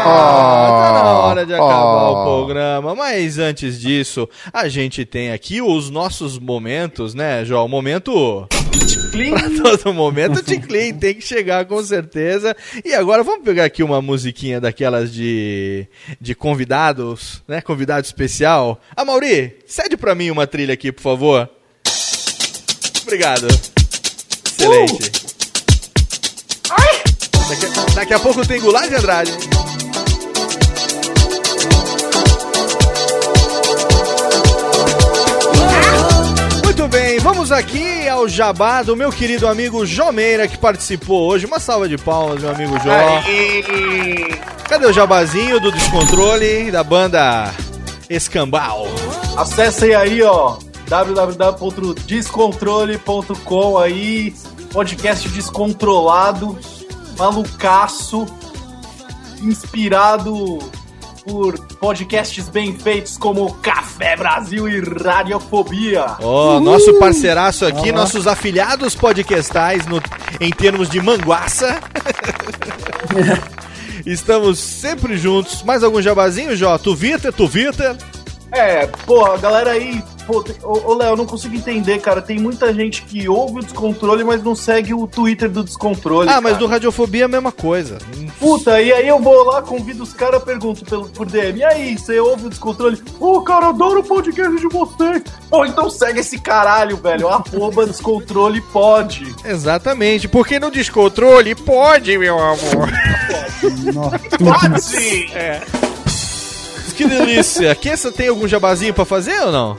tá 0.03 1.03
na 1.05 1.19
hora 1.19 1.45
de 1.45 1.53
acabar 1.53 2.09
o 2.11 2.24
programa. 2.24 2.95
Mas 2.95 3.39
antes 3.39 3.78
disso, 3.78 4.27
a 4.51 4.66
gente 4.66 5.05
tem 5.05 5.31
aqui 5.31 5.61
os 5.61 5.91
nossos 5.91 6.39
momentos, 6.39 7.12
né, 7.12 7.45
João? 7.45 7.66
O 7.66 7.69
momento. 7.69 8.49
Pra 8.49 9.51
todo 9.62 9.93
momento, 9.93 10.43
de 10.43 10.59
clean 10.59 10.95
tem 10.95 11.15
que 11.15 11.20
chegar 11.20 11.66
com 11.66 11.82
certeza. 11.85 12.57
E 12.85 12.95
agora 12.95 13.23
vamos 13.23 13.45
pegar 13.45 13.65
aqui 13.65 13.82
uma 13.82 14.01
musiquinha 14.01 14.61
daquelas 14.61 15.12
de, 15.12 15.86
de 16.20 16.35
convidados, 16.35 17.43
né? 17.47 17.61
Convidado 17.61 18.05
especial. 18.05 18.81
A 18.97 19.05
Mauri, 19.05 19.59
cede 19.66 19.97
pra 19.97 20.15
mim 20.15 20.31
uma 20.31 20.47
trilha 20.47 20.73
aqui, 20.74 20.91
por 20.91 21.03
favor. 21.03 21.49
Obrigado. 23.03 23.47
Excelente. 24.47 25.24
Daqui, 27.49 27.95
daqui 27.95 28.15
a 28.15 28.19
pouco 28.19 28.47
tem 28.47 28.61
Goulart 28.61 28.89
de 28.89 28.95
Andrade. 28.95 29.33
Muito 36.65 36.89
bem, 36.89 37.19
vamos 37.19 37.53
aqui 37.53 38.09
ao 38.09 38.27
jabá 38.29 38.83
do 38.83 38.97
meu 38.97 39.11
querido 39.11 39.47
amigo 39.47 39.85
Jô 39.87 40.11
Meira, 40.11 40.49
que 40.49 40.57
participou 40.57 41.29
hoje. 41.29 41.45
Uma 41.47 41.61
salva 41.61 41.87
de 41.89 41.99
palmas, 41.99 42.41
meu 42.41 42.51
amigo 42.51 42.73
Jô. 42.79 42.91
Cadê 44.69 44.87
o 44.87 44.93
jabazinho 44.93 45.61
do 45.61 45.71
Descontrole 45.71 46.71
da 46.71 46.83
banda 46.83 47.53
Escambau? 48.09 48.89
Acessem 49.37 49.95
aí, 49.95 50.23
ó, 50.23 50.57
www.descontrole.com 50.89 53.79
aí, 53.79 54.35
podcast 54.73 55.29
descontrolado, 55.29 56.59
malucaço, 57.19 58.27
inspirado 59.41 60.59
por 61.24 61.59
podcasts 61.77 62.49
bem 62.49 62.77
feitos 62.78 63.16
como 63.16 63.55
Café 63.55 64.16
Brasil 64.16 64.69
e 64.69 64.81
Radiofobia. 64.81 66.16
Ó, 66.20 66.61
nosso 66.61 66.95
parceiraço 66.99 67.65
aqui, 67.65 67.91
nossos 67.93 68.27
afiliados 68.27 68.95
podcastais 68.95 69.86
no, 69.86 70.03
em 70.41 70.51
termos 70.51 70.89
de 70.89 71.01
manguaça. 71.01 71.81
Estamos 74.05 74.59
sempre 74.59 75.16
juntos. 75.16 75.62
Mais 75.62 75.82
algum 75.82 76.03
jabazinho, 76.03 76.55
Jó? 76.55 76.77
Twitter, 76.77 77.32
Twitter. 77.32 77.97
É, 78.55 78.87
porra, 79.07 79.35
a 79.35 79.37
galera 79.39 79.71
aí. 79.73 80.03
Pô, 80.27 80.43
tem- 80.43 80.57
ô, 80.63 80.93
ô 80.93 80.95
Léo, 80.95 81.11
eu 81.11 81.17
não 81.17 81.27
consigo 81.27 81.55
entender, 81.55 81.99
cara. 82.01 82.23
Tem 82.23 82.39
muita 82.39 82.73
gente 82.73 83.03
que 83.03 83.29
ouve 83.29 83.59
o 83.59 83.63
descontrole, 83.63 84.25
mas 84.25 84.43
não 84.43 84.55
segue 84.55 84.95
o 84.95 85.07
Twitter 85.07 85.51
do 85.51 85.63
descontrole. 85.63 86.31
Ah, 86.31 86.41
mas 86.41 86.53
cara. 86.53 86.57
do 86.65 86.67
Radiofobia 86.67 87.23
é 87.23 87.25
a 87.27 87.29
mesma 87.29 87.53
coisa. 87.53 87.99
Puta, 88.41 88.81
e 88.81 88.91
aí 88.91 89.07
eu 89.07 89.19
vou 89.19 89.45
lá, 89.45 89.61
convido 89.61 90.03
os 90.03 90.15
caras, 90.15 90.43
pergunto 90.43 90.83
pelo, 90.85 91.09
por 91.11 91.27
DM. 91.27 91.59
E 91.59 91.65
aí, 91.65 91.99
você 91.99 92.19
ouve 92.21 92.47
o 92.47 92.49
descontrole? 92.49 93.03
Ô, 93.21 93.43
cara, 93.43 93.69
adoro 93.69 94.01
o 94.01 94.05
podcast 94.05 94.57
de 94.57 94.69
vocês. 94.69 95.23
Pô, 95.51 95.67
então 95.67 95.91
segue 95.91 96.21
esse 96.21 96.39
caralho, 96.39 96.97
velho. 96.97 97.29
Arroba 97.29 97.85
descontrole 97.87 98.63
pode. 98.73 99.35
Exatamente, 99.45 100.27
porque 100.27 100.59
no 100.59 100.71
descontrole 100.71 101.55
pode, 101.55 102.17
meu 102.17 102.39
amor. 102.39 102.89
Pode 104.39 104.81
sim! 104.83 105.27
É. 105.35 105.61
Que 106.97 107.07
delícia. 107.07 107.75
Kessa 107.75 108.11
tem 108.12 108.29
algum 108.29 108.47
jabazinho 108.47 108.95
pra 108.95 109.05
fazer 109.05 109.39
ou 109.41 109.53
não? 109.53 109.77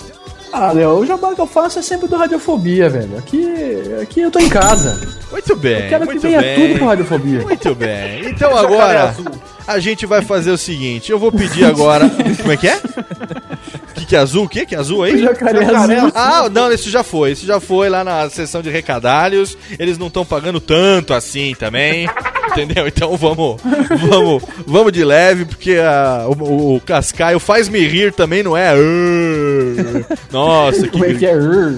Ah, 0.52 0.72
Léo, 0.72 1.00
o 1.00 1.06
jabá 1.06 1.34
que 1.36 1.42
eu 1.42 1.48
faço 1.48 1.80
é 1.80 1.82
sempre 1.82 2.08
do 2.08 2.16
Radiofobia, 2.16 2.90
velho. 2.90 3.18
Aqui, 3.18 3.46
aqui 4.02 4.22
eu 4.22 4.32
tô 4.32 4.40
em 4.40 4.48
casa. 4.48 5.00
Muito 5.30 5.54
bem. 5.56 5.84
Eu 5.84 5.90
quero 5.90 6.02
que 6.02 6.12
muito 6.14 6.22
venha 6.22 6.40
bem. 6.42 6.56
tudo 6.70 6.80
com 6.80 6.86
Radiofobia. 6.86 7.42
Muito 7.42 7.76
bem. 7.76 8.26
Então 8.36 8.56
agora 8.56 9.16
a 9.68 9.80
gente 9.80 10.06
vai 10.06 10.22
fazer 10.22 10.52
o 10.52 10.58
seguinte. 10.58 11.12
Eu 11.12 11.20
vou 11.20 11.32
pedir 11.32 11.66
agora. 11.66 12.10
Como 12.38 12.52
é 12.52 12.58
que 12.58 12.68
é? 12.68 12.80
Que 13.96 14.06
que 14.06 14.16
é 14.16 14.20
azul? 14.20 14.46
O 14.46 14.50
que 14.50 14.66
que 14.66 14.76
é 14.76 14.78
azul 14.78 15.04
aí? 15.04 15.18
Jacaré 15.22 15.66
Jacaré 15.66 15.96
azul. 16.00 16.12
Ah, 16.14 16.50
não, 16.50 16.72
isso 16.72 16.90
já 16.90 17.04
foi. 17.04 17.32
Isso 17.32 17.46
já 17.46 17.60
foi 17.60 17.90
lá 17.90 18.04
na 18.04 18.30
sessão 18.30 18.62
de 18.62 18.70
recadalhos. 18.70 19.58
Eles 19.80 19.98
não 19.98 20.08
estão 20.08 20.26
pagando 20.26 20.60
tanto 20.60 21.14
assim 21.14 21.56
também. 21.58 22.08
Entendeu? 22.52 22.88
Então 22.88 23.18
vamos, 23.18 23.60
vamos, 24.10 24.44
vamos 24.68 24.92
de 24.94 25.04
leve, 25.04 25.46
porque 25.46 25.74
a- 25.78 26.26
o, 26.28 26.76
o 26.76 26.80
Cascaio 26.82 27.40
faz 27.40 27.68
me 27.68 27.86
rir 27.86 28.14
também, 28.14 28.44
não 28.44 28.56
é? 28.56 28.74
Nossa, 30.32 30.84
que, 30.84 30.90
Como 30.90 31.06
é 31.06 31.14
que 31.14 31.26
é? 31.26 31.36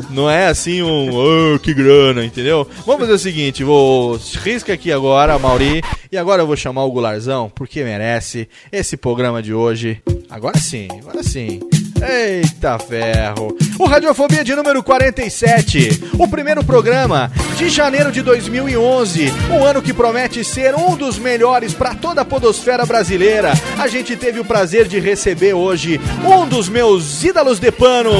Não 0.09 0.29
é 0.29 0.47
assim 0.47 0.81
um 0.83 1.09
"Ah, 1.55 1.59
que 1.59 1.73
grana, 1.73 2.23
entendeu? 2.25 2.67
Vamos 2.85 3.01
fazer 3.01 3.13
o 3.13 3.17
seguinte, 3.19 3.63
vou 3.63 4.19
risca 4.43 4.73
aqui 4.73 4.91
agora, 4.91 5.39
Mauri, 5.39 5.81
e 6.11 6.17
agora 6.17 6.41
eu 6.41 6.47
vou 6.47 6.55
chamar 6.57 6.83
o 6.83 6.91
Gularzão, 6.91 7.51
porque 7.55 7.83
merece 7.83 8.47
esse 8.71 8.97
programa 8.97 9.41
de 9.41 9.53
hoje. 9.53 10.01
Agora 10.29 10.57
sim, 10.59 10.87
agora 10.99 11.23
sim. 11.23 11.59
Eita 12.01 12.77
ferro! 12.79 13.55
O 13.79 13.85
Radiofobia 13.85 14.43
de 14.43 14.55
número 14.55 14.83
47, 14.83 16.03
o 16.17 16.27
primeiro 16.27 16.63
programa 16.63 17.31
de 17.57 17.69
janeiro 17.69 18.11
de 18.11 18.21
2011, 18.21 19.31
um 19.51 19.63
ano 19.63 19.81
que 19.81 19.93
promete 19.93 20.43
ser 20.43 20.75
um 20.75 20.95
dos 20.95 21.17
melhores 21.17 21.73
para 21.73 21.95
toda 21.95 22.21
a 22.21 22.25
podosfera 22.25 22.85
brasileira. 22.85 23.51
A 23.77 23.87
gente 23.87 24.15
teve 24.15 24.39
o 24.39 24.45
prazer 24.45 24.87
de 24.87 24.99
receber 24.99 25.53
hoje 25.53 25.99
um 26.25 26.47
dos 26.47 26.69
meus 26.69 27.23
ídolos 27.23 27.59
de 27.59 27.71
pano, 27.71 28.11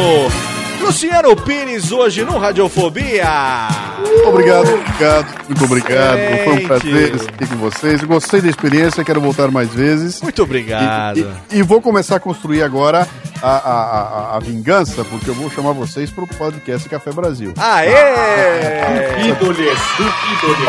Luciano 0.79 1.35
Pires, 1.35 1.91
hoje 1.91 2.23
no 2.23 2.37
Radiofobia. 2.37 3.27
Obrigado, 4.25 4.69
obrigado, 4.73 5.35
muito 5.47 5.65
obrigado. 5.65 6.17
Foi 6.43 6.53
um 6.53 6.55
Gente. 6.57 6.67
prazer 6.67 7.15
estar 7.15 7.29
aqui 7.33 7.45
com 7.47 7.55
vocês. 7.57 8.01
Eu 8.01 8.07
Gostei 8.07 8.41
da 8.41 8.49
experiência, 8.49 9.03
quero 9.03 9.19
voltar 9.19 9.51
mais 9.51 9.69
vezes. 9.73 10.21
Muito 10.21 10.41
obrigado. 10.43 11.17
E, 11.17 11.55
e- 11.55 11.59
e 11.59 11.61
vou 11.63 11.81
começar 11.81 12.15
a 12.15 12.19
construir 12.19 12.63
agora 12.63 13.07
a, 13.41 13.47
a, 13.49 14.31
a- 14.33 14.37
a 14.37 14.39
vingança, 14.39 15.03
porque 15.03 15.29
eu 15.29 15.33
vou 15.33 15.49
chamar 15.51 15.73
vocês 15.73 16.09
para 16.09 16.23
o 16.23 16.27
podcast 16.27 16.87
Café 16.87 17.11
Brasil. 17.11 17.53
Aê! 17.57 17.91
Duvido-lhes, 19.17 19.79
duvido-lhes. 19.97 20.65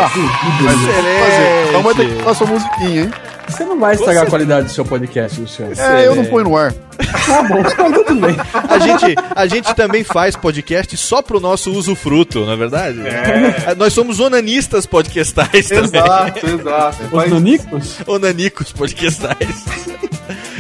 Mas 0.62 0.82
eu 0.82 1.02
vou 1.02 1.02
fazer. 1.20 1.68
Então 1.68 1.82
vai 1.82 1.94
ter 1.94 2.04
que 2.06 2.12
Excelente. 2.12 2.24
fazer 2.24 2.44
uma 2.44 2.52
musiquinha, 2.54 3.02
hein? 3.02 3.10
Você 3.48 3.64
não 3.64 3.78
vai 3.78 3.94
estragar 3.94 4.22
Você- 4.22 4.26
a 4.26 4.30
qualidade 4.30 4.66
do 4.66 4.72
seu 4.72 4.84
podcast, 4.84 5.40
Luciano. 5.40 5.72
É, 5.80 6.06
eu 6.06 6.14
não 6.14 6.24
ponho 6.24 6.44
no 6.44 6.56
ar. 6.56 6.72
Tá 6.72 7.42
bom, 7.42 7.62
tá 7.62 7.90
tudo 7.90 8.14
bem. 8.20 8.36
A 8.68 8.78
gente, 8.78 9.14
a 9.34 9.46
gente 9.46 9.74
também 9.74 10.02
faz 10.04 10.34
podcast 10.36 10.96
só 10.96 11.22
pro 11.22 11.40
nosso 11.40 11.70
usufruto, 11.72 12.40
não 12.44 12.52
é 12.52 12.56
verdade? 12.56 12.98
É. 13.06 13.74
Nós 13.76 13.92
somos 13.92 14.18
onanistas 14.20 14.84
podcastais 14.86 15.68
também. 15.68 16.00
Exato, 16.00 16.46
exato. 16.46 17.16
Os 17.16 17.30
nanicos? 17.30 17.96
Onanicos 18.06 18.72
podcastais. 18.72 19.64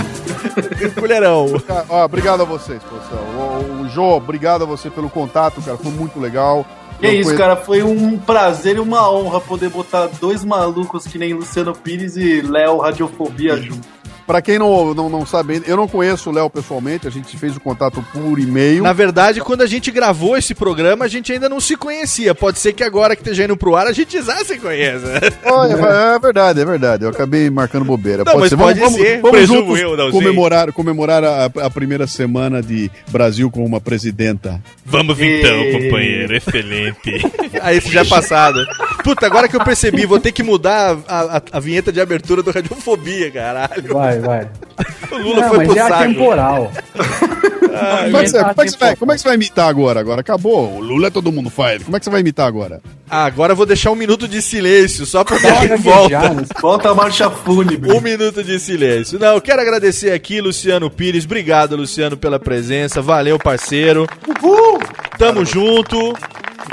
Colherão. 0.99 1.47
Ó, 1.89 2.05
obrigado 2.05 2.41
a 2.41 2.45
vocês, 2.45 2.80
pessoal. 2.84 3.23
O, 3.34 3.81
o 3.81 3.89
Jô, 3.89 4.15
obrigado 4.17 4.61
a 4.61 4.67
você 4.67 4.91
pelo 4.91 5.09
contato, 5.09 5.61
cara, 5.61 5.77
foi 5.77 5.91
muito 5.91 6.19
legal. 6.19 6.63
Que 6.99 7.05
Eu 7.07 7.11
isso, 7.13 7.23
conhe- 7.26 7.38
cara, 7.38 7.55
foi 7.55 7.84
um 7.84 8.17
prazer 8.17 8.77
e 8.77 8.80
uma 8.80 9.11
honra 9.11 9.41
poder 9.41 9.69
botar 9.69 10.07
dois 10.19 10.43
malucos 10.45 11.05
que 11.05 11.17
nem 11.17 11.34
Luciano 11.34 11.73
Pires 11.73 12.15
e 12.15 12.41
Léo 12.41 12.77
Radiofobia 12.77 13.57
junto. 13.57 13.88
Pra 14.26 14.41
quem 14.41 14.57
não, 14.57 14.93
não, 14.95 15.07
não 15.10 15.26
sabe, 15.26 15.61
eu 15.68 15.77
não 15.77 15.88
conheço 15.88 16.30
o 16.30 16.34
Léo 16.34 16.49
pessoalmente, 16.49 17.07
a 17.07 17.11
gente 17.11 17.38
fez 17.38 17.56
o 17.56 17.60
contato 17.60 18.03
por 18.11 18.39
e-mail. 18.39 18.81
Na 18.81 18.91
verdade, 18.93 19.39
quando 19.39 19.61
a 19.61 19.68
gente 19.68 19.91
gravou 19.91 20.35
esse 20.35 20.56
programa, 20.56 21.06
a 21.06 21.07
gente 21.07 21.31
ainda 21.31 21.47
não 21.47 21.60
se 21.60 21.76
conhecia. 21.77 22.34
Pode 22.34 22.57
ser 22.57 22.73
que 22.73 22.84
agora 22.84 23.15
que 23.15 23.22
esteja 23.22 23.43
indo 23.43 23.56
pro 23.56 23.76
ar, 23.76 23.85
a 23.85 23.91
gente 23.93 24.19
já 24.22 24.38
se 24.43 24.57
conheça. 24.57 25.06
Olha, 25.45 25.73
é 25.73 26.19
verdade, 26.19 26.60
é 26.61 26.65
verdade. 26.65 27.03
Eu 27.03 27.10
acabei 27.10 27.49
marcando 27.52 27.85
bobeira. 27.85 28.23
Não, 28.26 28.39
mas 28.39 28.52
pode 28.53 28.80
Vamos, 28.80 28.99
ser, 28.99 29.22
vamos, 29.22 29.47
vamos 29.47 29.80
eu, 29.80 29.95
não 29.95 30.10
comemorar, 30.11 30.72
comemorar 30.73 31.23
a, 31.23 31.45
a 31.45 31.69
primeira 31.69 32.07
semana 32.07 32.61
de 32.64 32.89
Brasil 33.10 33.52
com 33.52 33.64
uma 33.64 33.80
presidenta. 33.80 34.60
Vamos 34.84 35.22
então, 35.22 35.72
companheiro. 35.72 36.35
Excelente. 36.35 37.22
Aí 37.61 37.77
esse 37.77 37.91
já 37.91 38.02
é 38.02 38.06
passado. 38.06 38.65
Puta, 39.03 39.26
agora 39.26 39.47
que 39.47 39.56
eu 39.56 39.64
percebi, 39.64 40.06
vou 40.06 40.19
ter 40.19 40.31
que 40.31 40.41
mudar 40.43 40.97
a, 41.07 41.38
a- 41.38 41.41
a 41.52 41.60
vinheta 41.60 41.91
de 41.91 42.02
abertura 42.02 42.41
do 42.41 42.52
Radiofobia, 42.52 43.30
caralho. 43.31 43.93
Vai, 43.93 44.14
vai. 44.19 44.47
O 45.11 45.17
Lula 45.17 45.41
Não, 45.41 45.49
foi 45.49 45.57
mas 45.59 45.67
pro 45.69 45.77
é 45.77 45.81
saco. 45.81 45.93
atemporal. 45.93 46.71
como, 46.81 48.17
é 48.17 48.23
que 48.23 48.29
você, 48.29 48.39
como, 48.39 48.61
é 48.61 48.65
que 48.65 48.69
você 48.71 48.77
vai, 48.77 48.95
como 48.97 49.11
é 49.11 49.15
que 49.15 49.21
você 49.21 49.27
vai 49.29 49.35
imitar 49.35 49.69
agora? 49.69 49.99
Agora 49.99 50.21
acabou. 50.21 50.73
O 50.75 50.79
Lula 50.81 51.09
todo 51.09 51.31
mundo 51.31 51.49
faz. 51.49 51.83
Como 51.83 51.95
é 51.95 51.99
que 51.99 52.03
você 52.05 52.09
vai 52.11 52.19
imitar 52.19 52.45
agora? 52.45 52.81
Ah, 53.09 53.23
agora 53.25 53.53
eu 53.53 53.55
vou 53.55 53.65
deixar 53.65 53.91
um 53.91 53.95
minuto 53.95 54.27
de 54.27 54.41
silêncio, 54.41 55.05
só 55.05 55.23
pra 55.23 55.37
dar 55.37 55.61
de 55.61 55.75
volta. 55.77 56.09
gaguejada. 56.09 56.45
Volta 56.61 56.89
a 56.89 56.95
marcha 56.95 57.29
fúnebre. 57.29 57.91
Um 57.93 58.01
minuto 58.01 58.43
de 58.43 58.59
silêncio. 58.59 59.17
Não, 59.17 59.35
eu 59.35 59.41
quero 59.41 59.61
agradecer 59.61 60.11
aqui, 60.11 60.41
Luciano 60.41 60.89
Pires. 60.89 61.23
Obrigado, 61.23 61.77
Luciano, 61.77 62.17
pela 62.17 62.39
presença. 62.39 63.01
Valeu, 63.01 63.39
parceiro. 63.39 64.05
Tamo 65.17 65.45
junto. 65.45 66.13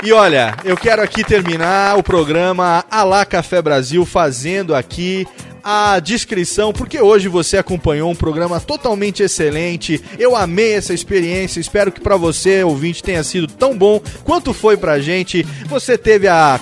E 0.03 0.11
olha, 0.11 0.55
eu 0.65 0.75
quero 0.75 1.01
aqui 1.01 1.23
terminar 1.23 1.97
o 1.97 2.03
programa 2.03 2.83
Alá 2.91 3.23
Café 3.25 3.61
Brasil 3.61 4.05
fazendo 4.05 4.75
aqui 4.75 5.25
a 5.63 5.99
descrição, 5.99 6.73
porque 6.73 6.99
hoje 6.99 7.29
você 7.29 7.57
acompanhou 7.57 8.11
um 8.11 8.15
programa 8.15 8.59
totalmente 8.59 9.23
excelente. 9.23 10.01
Eu 10.19 10.35
amei 10.35 10.73
essa 10.73 10.93
experiência, 10.93 11.59
espero 11.59 11.91
que 11.91 12.01
pra 12.01 12.17
você, 12.17 12.63
ouvinte, 12.63 13.01
tenha 13.01 13.23
sido 13.23 13.47
tão 13.47 13.77
bom 13.77 14.01
quanto 14.23 14.53
foi 14.53 14.75
pra 14.75 14.99
gente. 14.99 15.43
Você 15.67 15.97
teve 15.97 16.27
a 16.27 16.59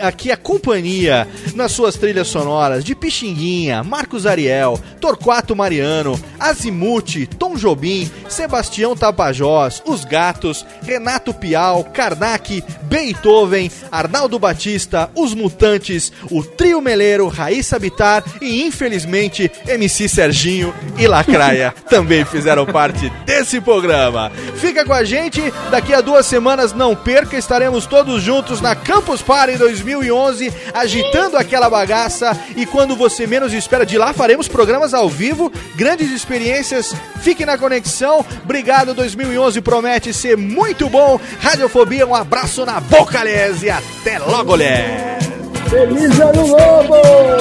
aqui 0.00 0.32
a 0.32 0.36
companhia 0.36 1.28
nas 1.54 1.72
suas 1.72 1.94
trilhas 1.96 2.26
sonoras 2.26 2.84
de 2.84 2.94
Pixinguinha, 2.94 3.84
Marcos 3.84 4.26
Ariel, 4.26 4.80
Torquato 5.00 5.54
Mariano, 5.54 6.18
Azimuth, 6.40 7.26
Tom 7.38 7.54
Jobim, 7.54 8.10
Sebastião 8.28 8.96
Tapajós, 8.96 9.82
Os 9.86 10.04
Gatos, 10.04 10.64
Renato 10.82 11.32
Pial, 11.32 11.84
Karnak, 11.84 12.64
Beethoven, 12.84 13.70
Arnaldo 13.90 14.38
Batista, 14.38 15.10
Os 15.14 15.34
Mutantes, 15.34 16.12
o 16.30 16.42
Trio 16.42 16.80
Meleiro, 16.80 17.28
Raíssa 17.28 17.78
Bitar 17.78 18.24
e, 18.40 18.62
infelizmente, 18.66 19.50
MC 19.66 20.08
Serginho 20.08 20.74
e 20.98 21.06
Lacraia 21.06 21.74
também 21.88 22.24
fizeram 22.24 22.66
parte 22.66 23.10
desse 23.24 23.60
programa. 23.60 24.30
Fica 24.56 24.84
com 24.84 24.92
a 24.92 25.04
gente, 25.04 25.42
daqui 25.70 25.92
a 25.92 26.00
duas 26.00 26.26
semanas, 26.26 26.72
não 26.72 26.94
perca, 26.94 27.36
estaremos 27.36 27.86
todos 27.86 28.22
juntos 28.22 28.60
na 28.60 28.74
Campus 28.74 29.22
Party 29.22 29.56
2011, 29.56 30.52
agitando 30.74 31.36
aquela 31.36 31.68
bagaça. 31.68 32.38
E 32.56 32.66
quando 32.66 32.96
você 32.96 33.26
menos 33.26 33.52
espera 33.52 33.86
de 33.86 33.98
lá, 33.98 34.12
faremos 34.12 34.48
programas 34.48 34.94
ao 34.94 35.08
vivo, 35.08 35.52
grandes 35.74 36.10
experiências, 36.10 36.94
fique 37.20 37.44
na 37.44 37.58
conexão, 37.58 38.24
obrigado 38.44 38.94
2011, 38.94 39.60
promete 39.60 40.12
ser 40.12 40.36
muito 40.36 40.88
bom, 40.88 41.20
Radiofobia, 41.40 42.06
um 42.06 42.14
abraço 42.14 42.64
na 42.64 42.80
boca, 42.80 43.22
Les, 43.22 43.62
e 43.62 43.70
até 43.70 44.18
logo, 44.18 44.54
Les! 44.54 45.31
Feliz 45.72 46.20
ano 46.20 46.46
novo! 46.48 46.94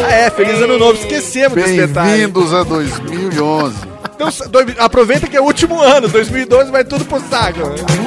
Ah, 0.07 0.13
é, 0.13 0.29
feliz 0.29 0.61
ano 0.61 0.77
novo, 0.77 0.93
esquecemos 0.93 1.51
desse 1.53 1.75
detalhe. 1.75 2.11
Bem-vindos 2.11 2.53
a 2.53 2.63
2011. 2.63 3.75
Então, 4.15 4.29
dois- 4.49 4.79
aproveita 4.79 5.27
que 5.27 5.35
é 5.35 5.41
o 5.41 5.43
último 5.43 5.81
ano, 5.81 6.07
2012 6.07 6.71
vai 6.71 6.85
tudo 6.85 7.03
pro 7.03 7.19
saco. 7.29 7.59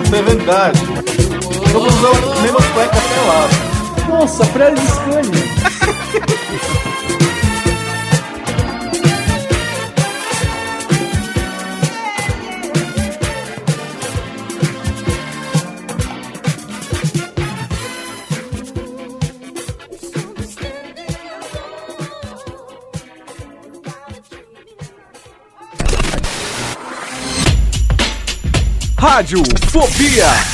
Isso 0.02 0.14
é 0.16 0.22
verdade. 0.22 0.80
Vamos 1.74 1.94
usar 1.94 2.08
o 2.08 2.40
mesmo 2.40 2.56
cueca 2.72 2.96
até 2.96 3.20
lá. 3.26 3.48
Nossa, 4.18 4.44
Fred 4.46 4.80
Scania. 4.80 5.44
Rádio 29.04 29.42
Fobia. 29.70 30.53